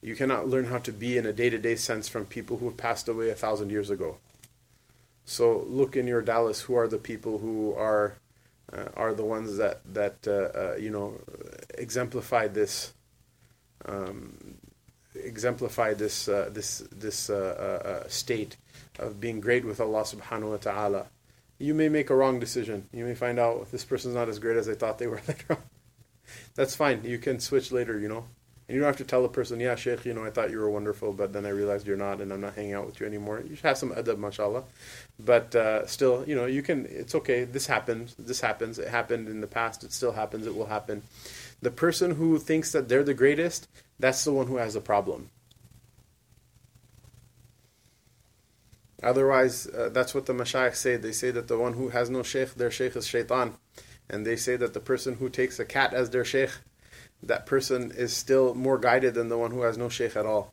You 0.00 0.14
cannot 0.14 0.46
learn 0.46 0.66
how 0.66 0.78
to 0.78 0.92
be 0.92 1.18
in 1.18 1.26
a 1.26 1.32
day 1.32 1.50
to 1.50 1.58
day 1.58 1.74
sense 1.76 2.08
from 2.08 2.24
people 2.26 2.58
who 2.58 2.66
have 2.66 2.76
passed 2.76 3.08
away 3.08 3.30
a 3.30 3.34
thousand 3.34 3.70
years 3.70 3.90
ago. 3.90 4.18
So 5.24 5.64
look 5.66 5.96
in 5.96 6.06
your 6.06 6.22
Dallas. 6.22 6.62
Who 6.62 6.76
are 6.76 6.86
the 6.86 6.98
people 6.98 7.38
who 7.38 7.74
are 7.74 8.14
uh, 8.72 8.90
are 8.94 9.12
the 9.12 9.24
ones 9.24 9.56
that 9.56 9.80
that 9.92 10.16
uh, 10.26 10.58
uh, 10.58 10.76
you 10.78 10.90
know 10.90 11.20
exemplify 11.76 12.46
this 12.46 12.94
um, 13.86 14.58
exemplify 15.14 15.94
this 15.94 16.28
uh, 16.28 16.48
this 16.52 16.78
this 16.92 17.30
uh, 17.30 18.02
uh, 18.04 18.08
state 18.08 18.56
of 18.98 19.20
being 19.20 19.40
great 19.40 19.64
with 19.64 19.80
Allah 19.80 20.02
Subhanahu 20.02 20.50
wa 20.50 20.56
Taala. 20.56 21.06
You 21.58 21.74
may 21.74 21.88
make 21.88 22.10
a 22.10 22.14
wrong 22.14 22.38
decision. 22.38 22.88
You 22.92 23.04
may 23.04 23.14
find 23.14 23.38
out 23.38 23.70
this 23.72 23.84
person's 23.84 24.14
not 24.14 24.28
as 24.28 24.38
great 24.38 24.56
as 24.56 24.68
I 24.68 24.74
thought 24.74 24.98
they 24.98 25.06
were 25.06 25.20
later 25.28 25.54
on. 25.54 25.62
That's 26.54 26.76
fine. 26.76 27.04
You 27.04 27.18
can 27.18 27.40
switch 27.40 27.72
later. 27.72 27.98
You 27.98 28.08
know. 28.08 28.24
And 28.68 28.74
you 28.74 28.82
don't 28.82 28.88
have 28.88 28.98
to 28.98 29.04
tell 29.04 29.24
a 29.24 29.30
person, 29.30 29.60
yeah, 29.60 29.76
Sheikh, 29.76 30.04
you 30.04 30.12
know, 30.12 30.26
I 30.26 30.30
thought 30.30 30.50
you 30.50 30.58
were 30.58 30.68
wonderful, 30.68 31.14
but 31.14 31.32
then 31.32 31.46
I 31.46 31.48
realized 31.48 31.86
you're 31.86 31.96
not, 31.96 32.20
and 32.20 32.30
I'm 32.30 32.42
not 32.42 32.54
hanging 32.54 32.74
out 32.74 32.84
with 32.84 33.00
you 33.00 33.06
anymore. 33.06 33.42
You 33.48 33.56
should 33.56 33.64
have 33.64 33.78
some 33.78 33.92
adab, 33.92 34.18
mashallah. 34.18 34.64
But 35.18 35.56
uh, 35.56 35.86
still, 35.86 36.22
you 36.26 36.36
know, 36.36 36.44
you 36.44 36.60
can, 36.60 36.84
it's 36.84 37.14
okay. 37.14 37.44
This 37.44 37.66
happens. 37.66 38.14
This 38.18 38.42
happens. 38.42 38.78
It 38.78 38.88
happened 38.88 39.26
in 39.28 39.40
the 39.40 39.46
past. 39.46 39.84
It 39.84 39.92
still 39.94 40.12
happens. 40.12 40.46
It 40.46 40.54
will 40.54 40.66
happen. 40.66 41.02
The 41.60 41.70
person 41.70 42.12
who 42.12 42.38
thinks 42.38 42.72
that 42.72 42.88
they're 42.88 43.04
the 43.04 43.14
greatest, 43.14 43.68
that's 43.98 44.24
the 44.24 44.32
one 44.32 44.46
who 44.46 44.56
has 44.56 44.76
a 44.76 44.80
problem. 44.80 45.30
Otherwise, 49.02 49.66
uh, 49.68 49.90
that's 49.92 50.14
what 50.14 50.26
the 50.26 50.32
mashayikh 50.32 50.74
say. 50.74 50.96
They 50.96 51.12
say 51.12 51.30
that 51.30 51.48
the 51.48 51.58
one 51.58 51.74
who 51.74 51.90
has 51.90 52.10
no 52.10 52.22
sheikh, 52.22 52.54
their 52.54 52.70
sheikh 52.70 52.96
is 52.96 53.06
shaitan. 53.06 53.54
And 54.10 54.26
they 54.26 54.36
say 54.36 54.56
that 54.56 54.74
the 54.74 54.80
person 54.80 55.16
who 55.16 55.28
takes 55.28 55.58
a 55.58 55.64
cat 55.64 55.92
as 55.94 56.10
their 56.10 56.24
sheikh, 56.24 56.50
that 57.22 57.46
person 57.46 57.92
is 57.94 58.16
still 58.16 58.54
more 58.54 58.78
guided 58.78 59.14
than 59.14 59.28
the 59.28 59.38
one 59.38 59.50
who 59.50 59.62
has 59.62 59.78
no 59.78 59.88
sheikh 59.88 60.16
at 60.16 60.26
all. 60.26 60.52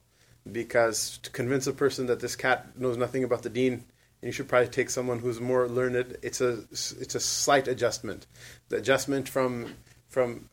Because 0.52 1.18
to 1.24 1.32
convince 1.32 1.66
a 1.66 1.74
person 1.74 2.06
that 2.08 2.20
this 2.20 2.36
cat 2.36 2.78
knows 2.78 2.98
nothing 2.98 3.24
about 3.24 3.44
the 3.44 3.50
deen, 3.50 3.86
you 4.22 4.32
should 4.32 4.48
probably 4.48 4.68
take 4.68 4.90
someone 4.90 5.20
who's 5.20 5.40
more 5.40 5.68
learned. 5.68 6.18
It's 6.22 6.42
a 6.42 6.64
it's 6.72 7.16
a 7.16 7.20
slight 7.20 7.68
adjustment. 7.68 8.26
The 8.70 8.78
adjustment 8.78 9.30
from 9.30 9.76
from 10.08 10.50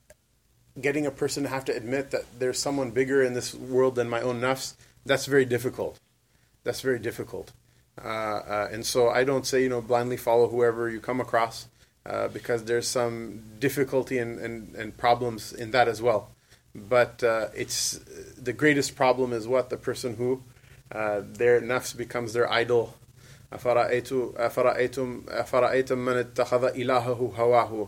getting 0.79 1.05
a 1.05 1.11
person 1.11 1.43
to 1.43 1.49
have 1.49 1.65
to 1.65 1.75
admit 1.75 2.11
that 2.11 2.23
there's 2.37 2.59
someone 2.59 2.91
bigger 2.91 3.23
in 3.23 3.33
this 3.33 3.53
world 3.53 3.95
than 3.95 4.09
my 4.09 4.21
own 4.21 4.41
nafs. 4.41 4.73
That's 5.05 5.25
very 5.25 5.45
difficult. 5.45 5.99
That's 6.63 6.81
very 6.81 6.99
difficult. 6.99 7.51
Uh, 8.03 8.07
uh, 8.07 8.69
and 8.71 8.85
so 8.85 9.09
I 9.09 9.23
don't 9.23 9.45
say 9.45 9.63
you 9.63 9.69
know 9.69 9.81
blindly 9.81 10.17
follow 10.17 10.47
whoever 10.49 10.89
you 10.89 10.99
come 10.99 11.19
across 11.19 11.67
uh, 12.05 12.27
because 12.27 12.65
there's 12.65 12.87
some 12.87 13.43
difficulty 13.59 14.17
and, 14.19 14.39
and, 14.39 14.75
and 14.75 14.95
problems 14.97 15.51
in 15.51 15.71
that 15.71 15.87
as 15.87 16.01
well. 16.01 16.29
But 16.75 17.23
uh, 17.23 17.47
it's 17.55 17.99
the 18.37 18.53
greatest 18.53 18.95
problem 18.95 19.33
is 19.33 19.47
what 19.47 19.69
the 19.69 19.77
person 19.77 20.15
who 20.15 20.43
uh, 20.91 21.21
their 21.23 21.59
nafs 21.61 21.95
becomes 21.95 22.33
their 22.33 22.51
idol. 22.51 22.93
أفرأيتم 23.53 24.33
أفرأيتم 25.29 25.97
من 25.97 26.17
اتخذ 26.17 26.63
إلهه 26.63 27.33
هواه 27.37 27.87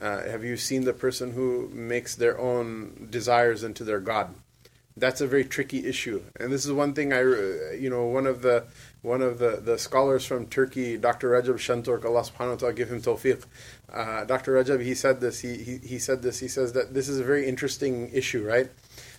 have 0.00 0.44
you 0.44 0.56
seen 0.56 0.84
the 0.84 0.92
person 0.92 1.32
who 1.32 1.68
makes 1.72 2.14
their 2.14 2.38
own 2.38 3.08
desires 3.10 3.64
into 3.64 3.84
their 3.84 4.00
god? 4.00 4.34
That's 4.96 5.20
a 5.20 5.28
very 5.28 5.44
tricky 5.44 5.86
issue, 5.86 6.24
and 6.40 6.52
this 6.52 6.66
is 6.66 6.72
one 6.72 6.92
thing 6.92 7.12
I, 7.12 7.20
you 7.20 7.88
know, 7.88 8.06
one 8.06 8.26
of 8.26 8.42
the 8.42 8.64
one 9.02 9.22
of 9.22 9.38
the, 9.38 9.60
the 9.64 9.78
scholars 9.78 10.24
from 10.24 10.46
Turkey, 10.46 10.96
Dr. 10.96 11.30
Rajab 11.30 11.54
Shanturk, 11.54 12.04
Allah 12.04 12.22
subhanahu 12.22 12.50
wa 12.50 12.56
ta'ala 12.56 12.74
give 12.74 12.90
him 12.90 13.00
tawfiq. 13.00 13.44
Uh, 13.92 14.24
Dr. 14.24 14.54
Rajab, 14.54 14.82
he 14.82 14.96
said 14.96 15.20
this, 15.20 15.38
he, 15.38 15.56
he, 15.56 15.78
he 15.78 15.98
said 16.00 16.20
this, 16.22 16.40
he 16.40 16.48
says 16.48 16.72
that 16.72 16.94
this 16.94 17.08
is 17.08 17.20
a 17.20 17.24
very 17.24 17.46
interesting 17.46 18.10
issue, 18.12 18.44
right? 18.44 18.68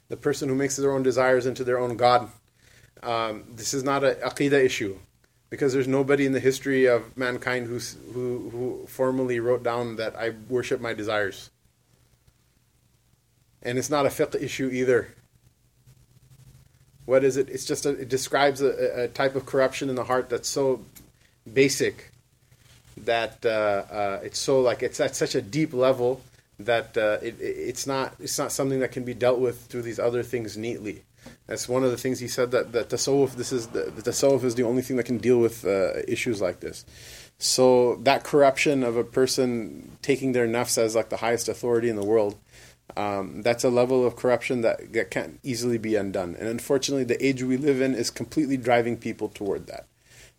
The 0.10 0.18
person 0.18 0.50
who 0.50 0.56
makes 0.56 0.76
their 0.76 0.92
own 0.92 1.02
desires 1.02 1.46
into 1.46 1.63
their 1.63 1.80
own 1.80 1.96
God. 1.96 2.30
Um, 3.02 3.46
this 3.56 3.74
is 3.74 3.86
not 3.86 4.04
an 4.04 4.15
aqidah 4.15 4.62
issue 4.65 5.00
because 5.49 5.73
there's 5.73 5.88
nobody 5.88 6.25
in 6.25 6.31
the 6.31 6.39
history 6.39 6.85
of 6.85 7.15
mankind 7.17 7.67
who's, 7.67 7.97
who, 8.13 8.49
who 8.51 8.85
formally 8.88 9.39
wrote 9.39 9.63
down 9.63 9.95
that 9.95 10.15
I 10.15 10.33
worship 10.47 10.79
my 10.79 10.93
desires. 10.93 11.49
And 13.62 13.77
it's 13.77 13.89
not 13.89 14.05
a 14.05 14.09
fiqh 14.09 14.41
issue 14.41 14.69
either. 14.71 15.15
What 17.05 17.23
is 17.23 17.38
it? 17.38 17.49
It's 17.49 17.65
just 17.65 17.85
a, 17.85 17.89
it 17.89 18.09
describes 18.09 18.62
a, 18.62 19.03
a, 19.03 19.07
type 19.07 19.35
of 19.35 19.45
corruption 19.47 19.89
in 19.89 19.95
the 19.95 20.03
heart 20.03 20.29
that's 20.29 20.47
so 20.47 20.85
basic 21.51 22.12
that 22.97 23.43
uh, 23.43 23.49
uh, 23.91 24.19
it's 24.23 24.38
so 24.38 24.62
like 24.62 24.83
it's 24.83 24.99
at 24.99 25.15
such 25.15 25.33
a 25.33 25.41
deep 25.41 25.73
level 25.73 26.21
that 26.59 26.95
uh, 26.97 27.17
it, 27.21 27.35
it's 27.39 27.88
not 27.88 28.13
it's 28.19 28.38
not 28.38 28.51
something 28.51 28.79
that 28.81 28.91
can 28.91 29.03
be 29.03 29.15
dealt 29.15 29.39
with 29.39 29.65
through 29.65 29.81
these 29.81 29.97
other 29.97 30.21
things 30.21 30.55
neatly. 30.55 31.03
That's 31.49 31.67
one 31.67 31.83
of 31.83 31.91
the 31.91 31.97
things 31.97 32.19
he 32.19 32.27
said 32.27 32.51
that 32.51 32.71
that 32.71 32.89
tasawwuf 32.89 33.33
this 33.35 33.51
is 33.51 33.67
the, 33.67 33.91
the 33.91 34.03
tasawwuf 34.03 34.43
is 34.43 34.55
the 34.55 34.63
only 34.63 34.83
thing 34.83 34.97
that 34.97 35.05
can 35.05 35.17
deal 35.17 35.39
with 35.39 35.65
uh, 35.65 35.93
issues 36.07 36.39
like 36.39 36.59
this. 36.62 36.85
So 37.39 37.95
that 38.03 38.23
corruption 38.23 38.83
of 38.83 38.95
a 38.95 39.03
person 39.03 39.97
taking 40.01 40.33
their 40.33 40.47
nafs 40.47 40.77
as 40.77 40.95
like 40.95 41.09
the 41.09 41.17
highest 41.17 41.49
authority 41.49 41.89
in 41.89 41.95
the 41.95 42.05
world 42.05 42.38
um, 42.97 43.41
that's 43.41 43.63
a 43.63 43.69
level 43.69 44.05
of 44.05 44.15
corruption 44.15 44.62
that, 44.62 44.93
that 44.93 45.12
can't 45.12 45.39
easily 45.43 45.77
be 45.77 45.95
undone. 45.95 46.35
And 46.38 46.47
unfortunately, 46.47 47.03
the 47.03 47.23
age 47.25 47.43
we 47.43 47.57
live 47.57 47.81
in 47.81 47.93
is 47.93 48.09
completely 48.09 48.57
driving 48.57 48.97
people 48.97 49.29
toward 49.29 49.67
that. 49.67 49.85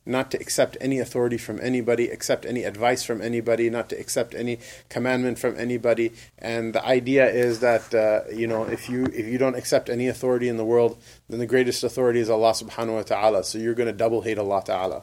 Not 0.06 0.30
to 0.30 0.38
accept 0.38 0.76
any 0.80 0.98
authority 0.98 1.36
from 1.36 1.60
anybody, 1.60 2.08
accept 2.08 2.46
any 2.46 2.64
advice 2.64 3.02
from 3.02 3.20
anybody, 3.20 3.68
not 3.68 3.90
to 3.90 4.00
accept 4.00 4.34
any 4.34 4.58
commandment 4.88 5.38
from 5.38 5.56
anybody. 5.58 6.12
And 6.38 6.74
the 6.74 6.84
idea 6.84 7.28
is 7.28 7.60
that 7.60 7.94
uh, 7.94 8.30
you 8.34 8.46
know 8.46 8.64
if 8.64 8.88
you 8.88 9.04
if 9.06 9.26
you 9.26 9.38
don't 9.38 9.56
accept 9.56 9.90
any 9.90 10.08
authority 10.08 10.48
in 10.48 10.56
the 10.56 10.64
world, 10.64 11.00
then 11.28 11.38
the 11.38 11.46
greatest 11.46 11.84
authority 11.84 12.20
is 12.20 12.30
Allah 12.30 12.52
Subhanahu 12.52 12.94
wa 12.94 13.02
Taala. 13.02 13.44
So 13.44 13.58
you're 13.58 13.74
going 13.74 13.88
to 13.88 13.92
double 13.92 14.22
hate 14.22 14.38
Allah 14.38 14.62
Taala. 14.66 15.02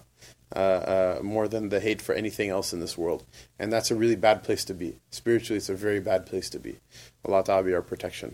Uh, 0.55 0.59
uh, 0.59 1.19
more 1.21 1.45
than 1.49 1.67
the 1.67 1.81
hate 1.81 2.01
for 2.01 2.15
anything 2.15 2.49
else 2.49 2.71
in 2.71 2.79
this 2.79 2.97
world. 2.97 3.25
And 3.59 3.71
that's 3.71 3.91
a 3.91 3.95
really 3.95 4.15
bad 4.15 4.43
place 4.43 4.63
to 4.65 4.73
be. 4.73 4.97
Spiritually, 5.09 5.57
it's 5.57 5.67
a 5.67 5.75
very 5.75 5.99
bad 5.99 6.25
place 6.25 6.49
to 6.51 6.57
be. 6.57 6.77
Allah 7.25 7.43
Ta'ala 7.43 7.63
be 7.63 7.73
our 7.73 7.81
protection. 7.81 8.33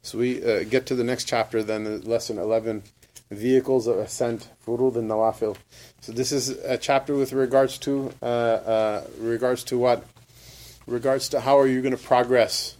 So 0.00 0.18
we 0.18 0.42
uh, 0.42 0.64
get 0.64 0.86
to 0.86 0.94
the 0.94 1.04
next 1.04 1.24
chapter, 1.24 1.62
then 1.62 2.00
lesson 2.02 2.38
11, 2.38 2.84
vehicles 3.30 3.86
of 3.86 3.98
ascent, 3.98 4.48
furud 4.64 4.96
and 4.96 5.10
nawafil. 5.10 5.56
So 6.00 6.12
this 6.12 6.32
is 6.32 6.50
a 6.50 6.78
chapter 6.78 7.14
with 7.14 7.32
regards 7.32 7.78
to, 7.78 8.12
uh, 8.22 8.26
uh, 8.26 9.04
regards 9.18 9.64
to 9.64 9.78
what? 9.78 10.04
Regards 10.86 11.28
to 11.30 11.40
how 11.40 11.58
are 11.58 11.66
you 11.66 11.82
going 11.82 11.96
to 11.96 12.02
progress 12.02 12.76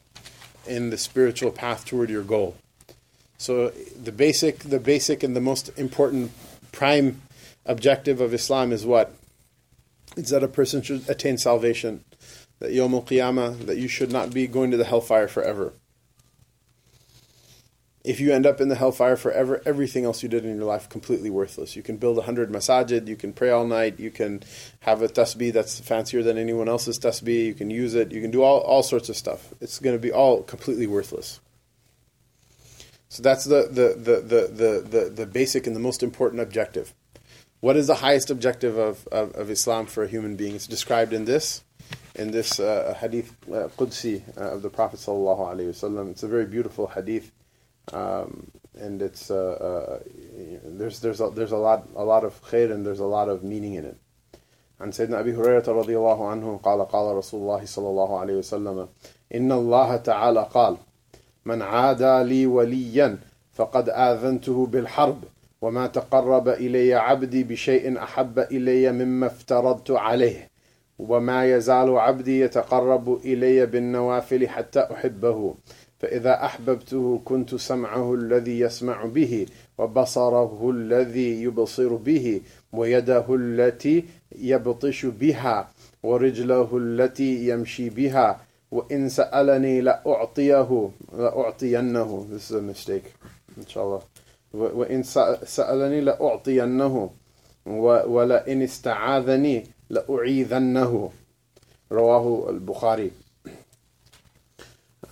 in 0.67 0.91
the 0.91 0.99
spiritual 0.99 1.51
path 1.51 1.85
toward 1.85 2.11
your 2.11 2.23
goal. 2.23 2.57
So 3.39 3.71
the 3.71 4.13
basic, 4.13 4.61
the 4.61 4.81
basic 4.81 5.23
and 5.23 5.37
the 5.37 5.41
most 5.41 5.71
important 5.77 6.33
prime 6.73 7.23
objective 7.65 8.21
of 8.21 8.33
Islam 8.33 8.73
is 8.73 8.87
what? 8.87 9.15
It's 10.17 10.31
that 10.31 10.43
a 10.43 10.49
person 10.49 10.83
should 10.83 11.09
attain 11.09 11.37
salvation 11.37 12.05
that 12.61 12.73
Yom 12.73 12.95
Al 12.95 13.03
Qiyamah, 13.03 13.67
that 13.67 13.77
you 13.77 13.89
should 13.89 14.11
not 14.11 14.33
be 14.33 14.47
going 14.47 14.71
to 14.71 14.77
the 14.77 14.85
hellfire 14.85 15.29
forever. 15.29 15.75
If 18.07 18.21
you 18.21 18.33
end 18.33 18.47
up 18.47 18.61
in 18.61 18.69
the 18.69 18.77
hellfire 18.77 19.17
forever, 19.17 19.61
everything 19.67 20.05
else 20.05 20.23
you 20.23 20.29
did 20.29 20.45
in 20.45 20.55
your 20.55 20.65
life 20.65 20.89
completely 20.89 21.29
worthless. 21.29 21.75
You 21.75 21.83
can 21.83 21.97
build 21.97 22.19
a 22.19 22.23
hundred 22.23 22.53
masajid, 22.53 23.09
you 23.09 23.17
can 23.17 23.33
pray 23.33 23.51
all 23.51 23.67
night, 23.67 23.99
you 23.99 24.13
can 24.13 24.45
have 24.81 25.03
a 25.03 25.09
tasbih 25.09 25.53
that's 25.53 25.81
fancier 25.81 26.23
than 26.23 26.39
anyone 26.39 26.69
else's 26.69 27.01
tasbih, 27.01 27.47
you 27.47 27.55
can 27.55 27.69
use 27.69 27.97
it, 27.97 28.13
you 28.13 28.21
can 28.21 28.31
do 28.31 28.45
all, 28.45 28.61
all 28.61 28.85
sorts 28.85 29.09
of 29.09 29.17
stuff. 29.17 29.53
It's 29.61 29.81
going 29.81 29.97
to 29.97 30.01
be 30.01 30.13
all 30.13 30.45
completely 30.45 30.87
worthless. 30.87 31.41
So 33.09 33.25
that's 33.25 33.45
the, 33.45 33.69
the, 33.69 33.97
the, 33.99 34.21
the, 34.21 34.41
the, 34.53 34.89
the, 34.89 35.11
the 35.11 35.27
basic 35.27 35.67
and 35.67 35.75
the 35.75 35.81
most 35.81 36.05
important 36.05 36.41
objective. 36.41 36.95
What 37.59 37.77
is 37.77 37.89
the 37.89 37.97
highest 37.97 38.31
objective 38.31 38.79
of, 38.79 39.05
of, 39.09 39.35
of 39.35 39.51
Islam 39.51 39.87
for 39.87 40.05
a 40.05 40.09
human 40.09 40.37
being? 40.37 40.55
It's 40.55 40.69
described 40.69 41.13
in 41.13 41.25
this 41.25 41.65
in 42.15 42.31
this 42.31 42.59
uh, 42.59 42.97
hadith 42.99 43.37
uh, 43.49 43.69
Qudsi 43.77 44.23
uh, 44.37 44.55
of 44.55 44.63
the 44.63 44.71
Prophet 44.71 45.01
sallallahu 45.01 45.41
alaihi 45.41 45.69
wasallam. 45.69 46.11
It's 46.11 46.23
a 46.23 46.29
very 46.29 46.47
beautiful 46.47 46.87
hadith, 46.87 47.31
um, 47.93 48.51
and 48.79 49.01
it's 49.03 49.31
uh, 49.31 49.37
uh, 49.37 49.99
there's 50.65 51.01
there's 51.01 51.21
a, 51.21 51.31
there's 51.31 51.53
a 51.53 51.57
lot 51.57 51.87
a 51.97 52.05
lot 52.05 52.25
of 52.25 52.43
khair 52.43 52.73
and 52.73 52.85
there's 52.85 53.01
a 53.01 53.07
lot 53.07 53.29
of 53.29 53.43
meaning 53.43 53.75
in 53.75 53.85
it. 53.85 53.97
عن 54.81 54.93
سيدنا 54.93 55.21
أبي 55.21 55.37
هريرة 55.37 55.65
رضي 55.69 55.97
الله 55.97 56.29
عنه 56.29 56.61
قال 56.63 56.89
قال 56.89 57.17
رسول 57.17 57.41
الله 57.41 57.65
صلى 57.65 57.89
الله 57.89 58.19
عليه 58.19 58.35
وسلم 58.37 58.89
إن 59.35 59.53
الله 59.53 59.97
تعالى 59.97 60.49
قال 60.55 60.77
من 61.45 61.63
عادى 61.63 62.23
لي 62.25 62.47
وليا 62.47 63.19
فقد 63.53 63.89
آذنته 63.89 64.67
بالحرب 64.67 65.25
وما 65.63 65.87
تقرب 65.87 66.49
إلي 66.49 66.95
عبدي 66.95 67.45
بشيء 67.45 68.03
أحب 68.03 68.39
إلي 68.39 68.93
مما 68.93 69.27
افترضت 69.27 69.91
عليه 69.91 70.51
وما 70.99 71.45
يزال 71.55 71.99
عبدي 71.99 72.41
يتقرب 72.41 73.21
إلي 73.25 73.67
بالنوافل 73.67 74.49
حتى 74.49 74.81
أحبه 74.81 75.55
فإذا 75.99 76.45
أحببته 76.45 77.21
كنت 77.25 77.55
سمعه 77.55 78.15
الذي 78.15 78.61
يسمع 78.61 79.05
به 79.05 79.47
وبصره 79.79 80.71
الذي 80.71 81.43
يبصر 81.43 81.95
به 81.95 82.41
ويده 82.73 83.25
التي 83.31 84.05
يبطش 84.39 85.07
بها 85.07 85.69
ورجله 86.03 86.77
التي 86.77 87.49
يمشي 87.49 87.91
بها 87.91 88.41
وإن 88.71 89.09
سألني 89.09 89.81
لأعطيه 89.81 90.91
لأعطينه. 91.19 92.27
This 92.33 92.51
is 92.51 92.55
a 92.57 92.61
mistake. 92.61 93.09
إن 93.59 93.67
شاء 93.69 93.85
الله 93.85 94.01
وإن 94.55 95.03
سأ- 95.03 95.45
سألني 95.45 96.01
لأعطينه 96.01 97.11
ولئن 98.07 98.63
استعاذني 98.63 99.65
لأعيذنه. 99.91 101.11
رواه 101.93 102.51
البخاري. 102.51 103.11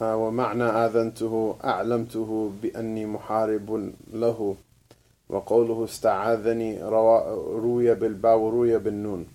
ومعنى 0.00 0.64
آذنته 0.64 1.56
أعلمته 1.64 2.52
بأني 2.62 3.06
محارب 3.06 3.92
له 4.12 4.56
وقوله 5.28 5.84
استعاذني 5.84 6.82
روي 6.82 7.94
بالباء 7.94 8.36
وروي 8.38 8.78
بالنون 8.78 9.26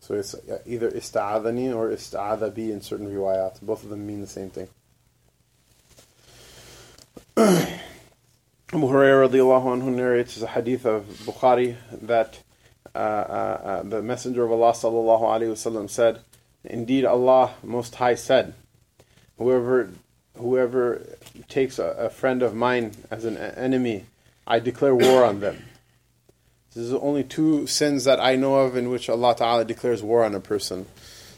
So 0.00 0.14
it's 0.14 0.34
either 0.64 0.90
ista'adhani 0.90 1.76
or 1.76 1.90
ista'adha 1.90 2.54
bi 2.54 2.72
in 2.72 2.80
certain 2.80 3.08
riwayat. 3.08 3.60
Both 3.60 3.84
of 3.84 3.90
them 3.90 4.06
mean 4.06 4.22
the 4.22 4.26
same 4.26 4.48
thing. 4.48 4.68
Abu 7.36 8.86
Hurairah 8.86 9.28
radiallahu 9.28 9.66
anhu 9.76 9.94
narrates 9.94 10.40
a 10.40 10.46
hadith 10.46 10.86
of 10.86 11.04
Bukhari 11.26 11.76
that 12.00 12.38
uh, 12.98 13.00
uh, 13.00 13.60
uh, 13.68 13.82
the 13.84 14.02
Messenger 14.02 14.44
of 14.44 14.50
Allah 14.50 14.72
sallallahu 14.72 15.22
alaihi 15.22 15.52
wasallam 15.52 15.88
said, 15.88 16.20
"Indeed, 16.64 17.04
Allah 17.04 17.54
Most 17.62 17.94
High 17.94 18.16
said, 18.16 18.54
whoever 19.38 19.90
whoever 20.36 21.06
takes 21.48 21.78
a, 21.78 21.84
a 21.84 22.10
friend 22.10 22.42
of 22.42 22.54
mine 22.54 22.92
as 23.10 23.24
an 23.24 23.36
enemy, 23.36 24.06
I 24.46 24.58
declare 24.58 24.94
war 24.94 25.24
on 25.24 25.38
them." 25.40 25.62
This 26.74 26.84
is 26.84 26.94
only 26.94 27.24
two 27.24 27.66
sins 27.66 28.04
that 28.04 28.20
I 28.20 28.36
know 28.36 28.56
of 28.56 28.76
in 28.76 28.90
which 28.90 29.08
Allah 29.08 29.34
Ta'ala 29.34 29.64
declares 29.64 30.02
war 30.02 30.24
on 30.24 30.34
a 30.34 30.40
person. 30.40 30.86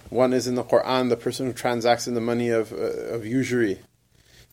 One 0.09 0.33
is 0.33 0.47
in 0.47 0.55
the 0.55 0.65
Quran, 0.65 1.09
the 1.09 1.17
person 1.17 1.47
who 1.47 1.53
transacts 1.53 2.09
in 2.09 2.15
the 2.15 2.21
money 2.21 2.49
of, 2.49 2.73
uh, 2.73 3.15
of 3.15 3.25
usury. 3.25 3.79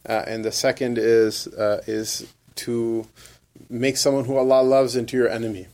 Uh, 0.08 0.24
and 0.28 0.46
the 0.46 0.52
second 0.52 0.98
is, 0.98 1.48
uh, 1.48 1.82
is 1.88 2.32
to 2.56 3.08
make 3.70 3.98
someone 3.98 4.26
who 4.26 4.38
Allah 4.38 4.62
loves 4.62 4.96
into 4.96 5.18
your 5.18 5.28
enemy. 5.28 5.68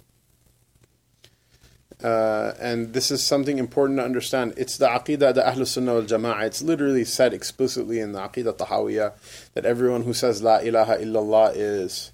Uh, 2.04 2.54
and 2.60 2.94
this 2.94 3.12
is 3.12 3.24
something 3.24 3.58
important 3.58 4.00
to 4.00 4.04
understand. 4.04 4.54
It's 4.58 4.78
the 4.78 4.88
Aqidah, 4.88 5.34
the 5.34 5.42
Ahlul 5.42 5.66
Sunnah 5.66 5.94
wal 5.94 6.04
Jama'ah. 6.04 6.44
It's 6.44 6.62
literally 6.62 7.06
said 7.06 7.34
explicitly 7.34 8.00
in 8.00 8.12
the 8.12 8.20
Aqidah 8.20 8.58
Tahawiyah 8.58 9.14
that 9.54 9.66
everyone 9.66 10.04
who 10.04 10.14
says 10.14 10.44
La 10.44 10.58
ilaha 10.58 10.98
illallah 10.98 11.54
is 11.56 12.12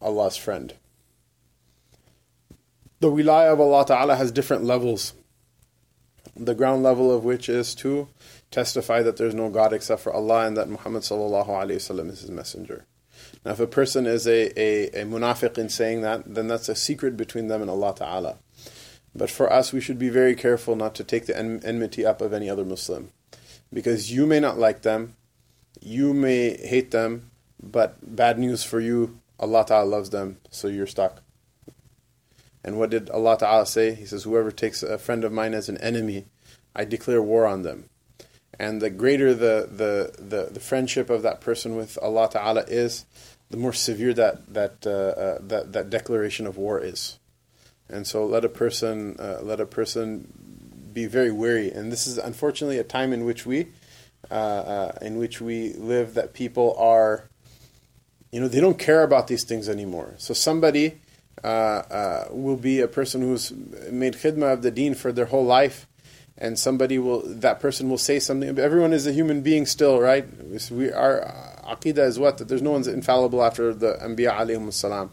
Allah's 0.00 0.36
friend 0.36 0.74
the 3.00 3.10
wilayah 3.10 3.52
of 3.52 3.60
Allah 3.60 3.84
Ta'ala 3.86 4.16
has 4.16 4.30
different 4.30 4.64
levels. 4.64 5.14
The 6.36 6.54
ground 6.54 6.82
level 6.82 7.14
of 7.14 7.24
which 7.24 7.48
is 7.48 7.74
to 7.76 8.08
testify 8.50 9.02
that 9.02 9.16
there's 9.16 9.34
no 9.34 9.48
God 9.48 9.72
except 9.72 10.02
for 10.02 10.12
Allah 10.12 10.46
and 10.46 10.56
that 10.56 10.68
Muhammad 10.68 11.02
Sallallahu 11.02 11.48
Alaihi 11.48 11.76
Wasallam 11.76 12.10
is 12.10 12.20
his 12.20 12.30
messenger. 12.30 12.84
Now, 13.44 13.52
if 13.52 13.60
a 13.60 13.66
person 13.66 14.06
is 14.06 14.26
a, 14.26 14.60
a, 14.60 15.02
a 15.02 15.04
munafiq 15.06 15.56
in 15.56 15.70
saying 15.70 16.02
that, 16.02 16.34
then 16.34 16.46
that's 16.46 16.68
a 16.68 16.74
secret 16.74 17.16
between 17.16 17.48
them 17.48 17.62
and 17.62 17.70
Allah 17.70 17.94
Ta'ala. 17.94 18.38
But 19.14 19.30
for 19.30 19.52
us, 19.52 19.72
we 19.72 19.80
should 19.80 19.98
be 19.98 20.08
very 20.08 20.34
careful 20.34 20.76
not 20.76 20.94
to 20.96 21.04
take 21.04 21.26
the 21.26 21.36
enmity 21.36 22.06
up 22.06 22.20
of 22.20 22.32
any 22.32 22.48
other 22.48 22.64
Muslim. 22.64 23.10
Because 23.72 24.12
you 24.12 24.26
may 24.26 24.40
not 24.40 24.58
like 24.58 24.82
them, 24.82 25.16
you 25.80 26.12
may 26.12 26.56
hate 26.56 26.90
them, 26.90 27.30
but 27.62 27.96
bad 28.16 28.38
news 28.38 28.62
for 28.64 28.80
you, 28.80 29.20
Allah 29.38 29.64
Ta'ala 29.66 29.88
loves 29.88 30.10
them, 30.10 30.38
so 30.50 30.68
you're 30.68 30.86
stuck. 30.86 31.22
And 32.62 32.78
what 32.78 32.90
did 32.90 33.08
Allah 33.10 33.38
Ta'ala 33.38 33.66
say? 33.66 33.94
He 33.94 34.04
says, 34.04 34.24
Whoever 34.24 34.50
takes 34.50 34.82
a 34.82 34.98
friend 34.98 35.24
of 35.24 35.32
mine 35.32 35.54
as 35.54 35.68
an 35.68 35.78
enemy, 35.78 36.26
I 36.74 36.84
declare 36.84 37.22
war 37.22 37.46
on 37.46 37.62
them. 37.62 37.88
And 38.58 38.82
the 38.82 38.90
greater 38.90 39.32
the, 39.32 39.68
the, 39.70 40.22
the, 40.22 40.50
the 40.52 40.60
friendship 40.60 41.08
of 41.08 41.22
that 41.22 41.40
person 41.40 41.76
with 41.76 41.98
Allah 42.02 42.28
Ta'ala 42.30 42.64
is, 42.68 43.06
the 43.48 43.56
more 43.56 43.72
severe 43.72 44.12
that, 44.14 44.52
that, 44.52 44.86
uh, 44.86 44.90
uh, 44.90 45.38
that, 45.40 45.72
that 45.72 45.90
declaration 45.90 46.46
of 46.46 46.58
war 46.58 46.78
is. 46.78 47.18
And 47.90 48.06
so 48.06 48.24
let 48.24 48.44
a 48.44 48.48
person, 48.48 49.16
uh, 49.18 49.40
let 49.42 49.60
a 49.60 49.66
person 49.66 50.32
be 50.92 51.06
very 51.06 51.30
wary. 51.32 51.70
And 51.70 51.90
this 51.90 52.06
is 52.06 52.18
unfortunately 52.18 52.78
a 52.78 52.84
time 52.84 53.12
in 53.12 53.24
which 53.24 53.46
we, 53.46 53.68
uh, 54.30 54.34
uh, 54.34 54.98
in 55.02 55.18
which 55.18 55.40
we 55.40 55.72
live 55.74 56.14
that 56.14 56.32
people 56.34 56.76
are, 56.78 57.28
you 58.32 58.40
know, 58.40 58.48
they 58.48 58.60
don't 58.60 58.78
care 58.78 59.02
about 59.02 59.26
these 59.26 59.44
things 59.44 59.68
anymore. 59.68 60.14
So 60.18 60.34
somebody 60.34 61.00
uh, 61.42 61.46
uh, 61.46 62.28
will 62.30 62.56
be 62.56 62.80
a 62.80 62.88
person 62.88 63.22
who's 63.22 63.50
made 63.90 64.14
khidmah 64.14 64.52
of 64.52 64.62
the 64.62 64.70
deen 64.70 64.94
for 64.94 65.10
their 65.10 65.26
whole 65.26 65.44
life, 65.44 65.86
and 66.36 66.58
somebody 66.58 66.98
will 66.98 67.22
that 67.24 67.60
person 67.60 67.88
will 67.88 67.98
say 67.98 68.18
something. 68.18 68.58
Everyone 68.58 68.92
is 68.92 69.06
a 69.06 69.12
human 69.12 69.40
being 69.40 69.66
still, 69.66 70.00
right? 70.00 70.26
We 70.70 70.92
our 70.92 71.20
aqidah 71.64 72.06
is 72.06 72.18
what 72.18 72.38
that 72.38 72.48
there's 72.48 72.62
no 72.62 72.72
one's 72.72 72.86
infallible 72.86 73.42
after 73.42 73.72
the 73.72 73.94
anbiya 73.94 74.38
alayhim 74.38 74.72
salam. 74.72 75.12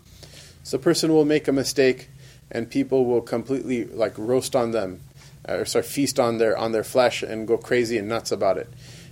So 0.64 0.78
a 0.78 0.82
person 0.82 1.14
will 1.14 1.26
make 1.26 1.48
a 1.48 1.54
mistake, 1.54 2.10
and 2.52 2.70
people 2.70 3.06
will 3.06 3.22
completely 3.22 3.86
like 3.86 4.18
roast 4.18 4.56
on 4.56 4.72
them, 4.72 5.02
or 5.48 5.66
sorry, 5.66 5.84
feast 5.84 6.20
on 6.20 6.38
their 6.38 6.58
on 6.58 6.72
their 6.72 6.84
flesh 6.84 7.24
and 7.24 7.48
go 7.48 7.58
crazy 7.58 7.98
and 7.98 8.08
nuts 8.08 8.32
about 8.32 8.58
it. 8.58 8.70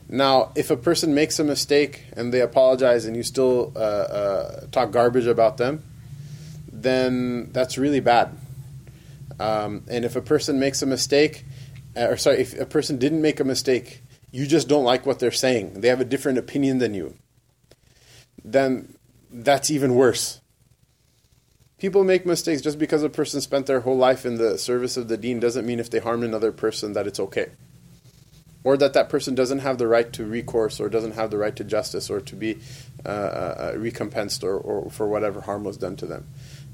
Now, 0.07 0.51
if 0.55 0.69
a 0.69 0.77
person 0.77 1.15
makes 1.15 1.39
a 1.39 1.43
mistake 1.43 2.03
and 2.13 2.33
they 2.33 2.41
apologize, 2.41 3.05
and 3.05 3.15
you 3.15 3.23
still 3.23 3.71
uh, 3.75 3.79
uh, 3.79 4.65
talk 4.71 4.91
garbage 4.91 5.25
about 5.25 5.57
them, 5.57 5.83
then 6.71 7.51
that's 7.51 7.77
really 7.77 8.01
bad. 8.01 8.37
Um, 9.39 9.83
and 9.89 10.05
if 10.05 10.15
a 10.15 10.21
person 10.21 10.59
makes 10.59 10.81
a 10.81 10.85
mistake, 10.85 11.43
uh, 11.97 12.07
or 12.09 12.17
sorry, 12.17 12.39
if 12.39 12.59
a 12.59 12.65
person 12.65 12.97
didn't 12.97 13.21
make 13.21 13.39
a 13.39 13.43
mistake, 13.43 14.01
you 14.31 14.45
just 14.45 14.67
don't 14.67 14.83
like 14.83 15.05
what 15.05 15.19
they're 15.19 15.31
saying, 15.31 15.81
they 15.81 15.87
have 15.87 16.01
a 16.01 16.05
different 16.05 16.37
opinion 16.37 16.77
than 16.77 16.93
you, 16.93 17.15
then 18.43 18.95
that's 19.31 19.71
even 19.71 19.95
worse. 19.95 20.39
People 21.85 22.03
make 22.03 22.25
mistakes 22.25 22.63
just 22.63 22.79
because 22.79 23.03
a 23.03 23.09
person 23.09 23.41
spent 23.41 23.67
their 23.67 23.81
whole 23.81 23.95
life 23.95 24.25
in 24.25 24.37
the 24.37 24.57
service 24.57 24.97
of 24.97 25.07
the 25.07 25.17
deen 25.17 25.39
doesn't 25.39 25.67
mean 25.67 25.79
if 25.79 25.91
they 25.91 25.99
harm 25.99 26.23
another 26.23 26.51
person 26.51 26.93
that 26.93 27.05
it's 27.05 27.19
okay. 27.19 27.51
Or 28.63 28.75
that 28.75 28.93
that 28.93 29.07
person 29.07 29.35
doesn't 29.35 29.59
have 29.59 29.77
the 29.77 29.85
right 29.85 30.11
to 30.13 30.25
recourse 30.25 30.79
or 30.79 30.89
doesn't 30.89 31.11
have 31.11 31.29
the 31.29 31.37
right 31.37 31.55
to 31.55 31.63
justice 31.63 32.09
or 32.09 32.21
to 32.21 32.35
be 32.35 32.57
uh, 33.05 33.09
uh, 33.09 33.73
recompensed 33.77 34.43
or, 34.43 34.57
or 34.57 34.89
for 34.89 35.07
whatever 35.07 35.41
harm 35.41 35.63
was 35.63 35.77
done 35.77 35.95
to 35.97 36.07
them 36.07 36.25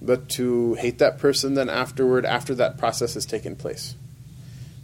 but 0.01 0.29
to 0.29 0.75
hate 0.75 0.99
that 0.99 1.17
person 1.17 1.55
then 1.55 1.69
afterward 1.69 2.25
after 2.25 2.55
that 2.55 2.77
process 2.77 3.15
has 3.15 3.25
taken 3.25 3.57
place. 3.57 3.95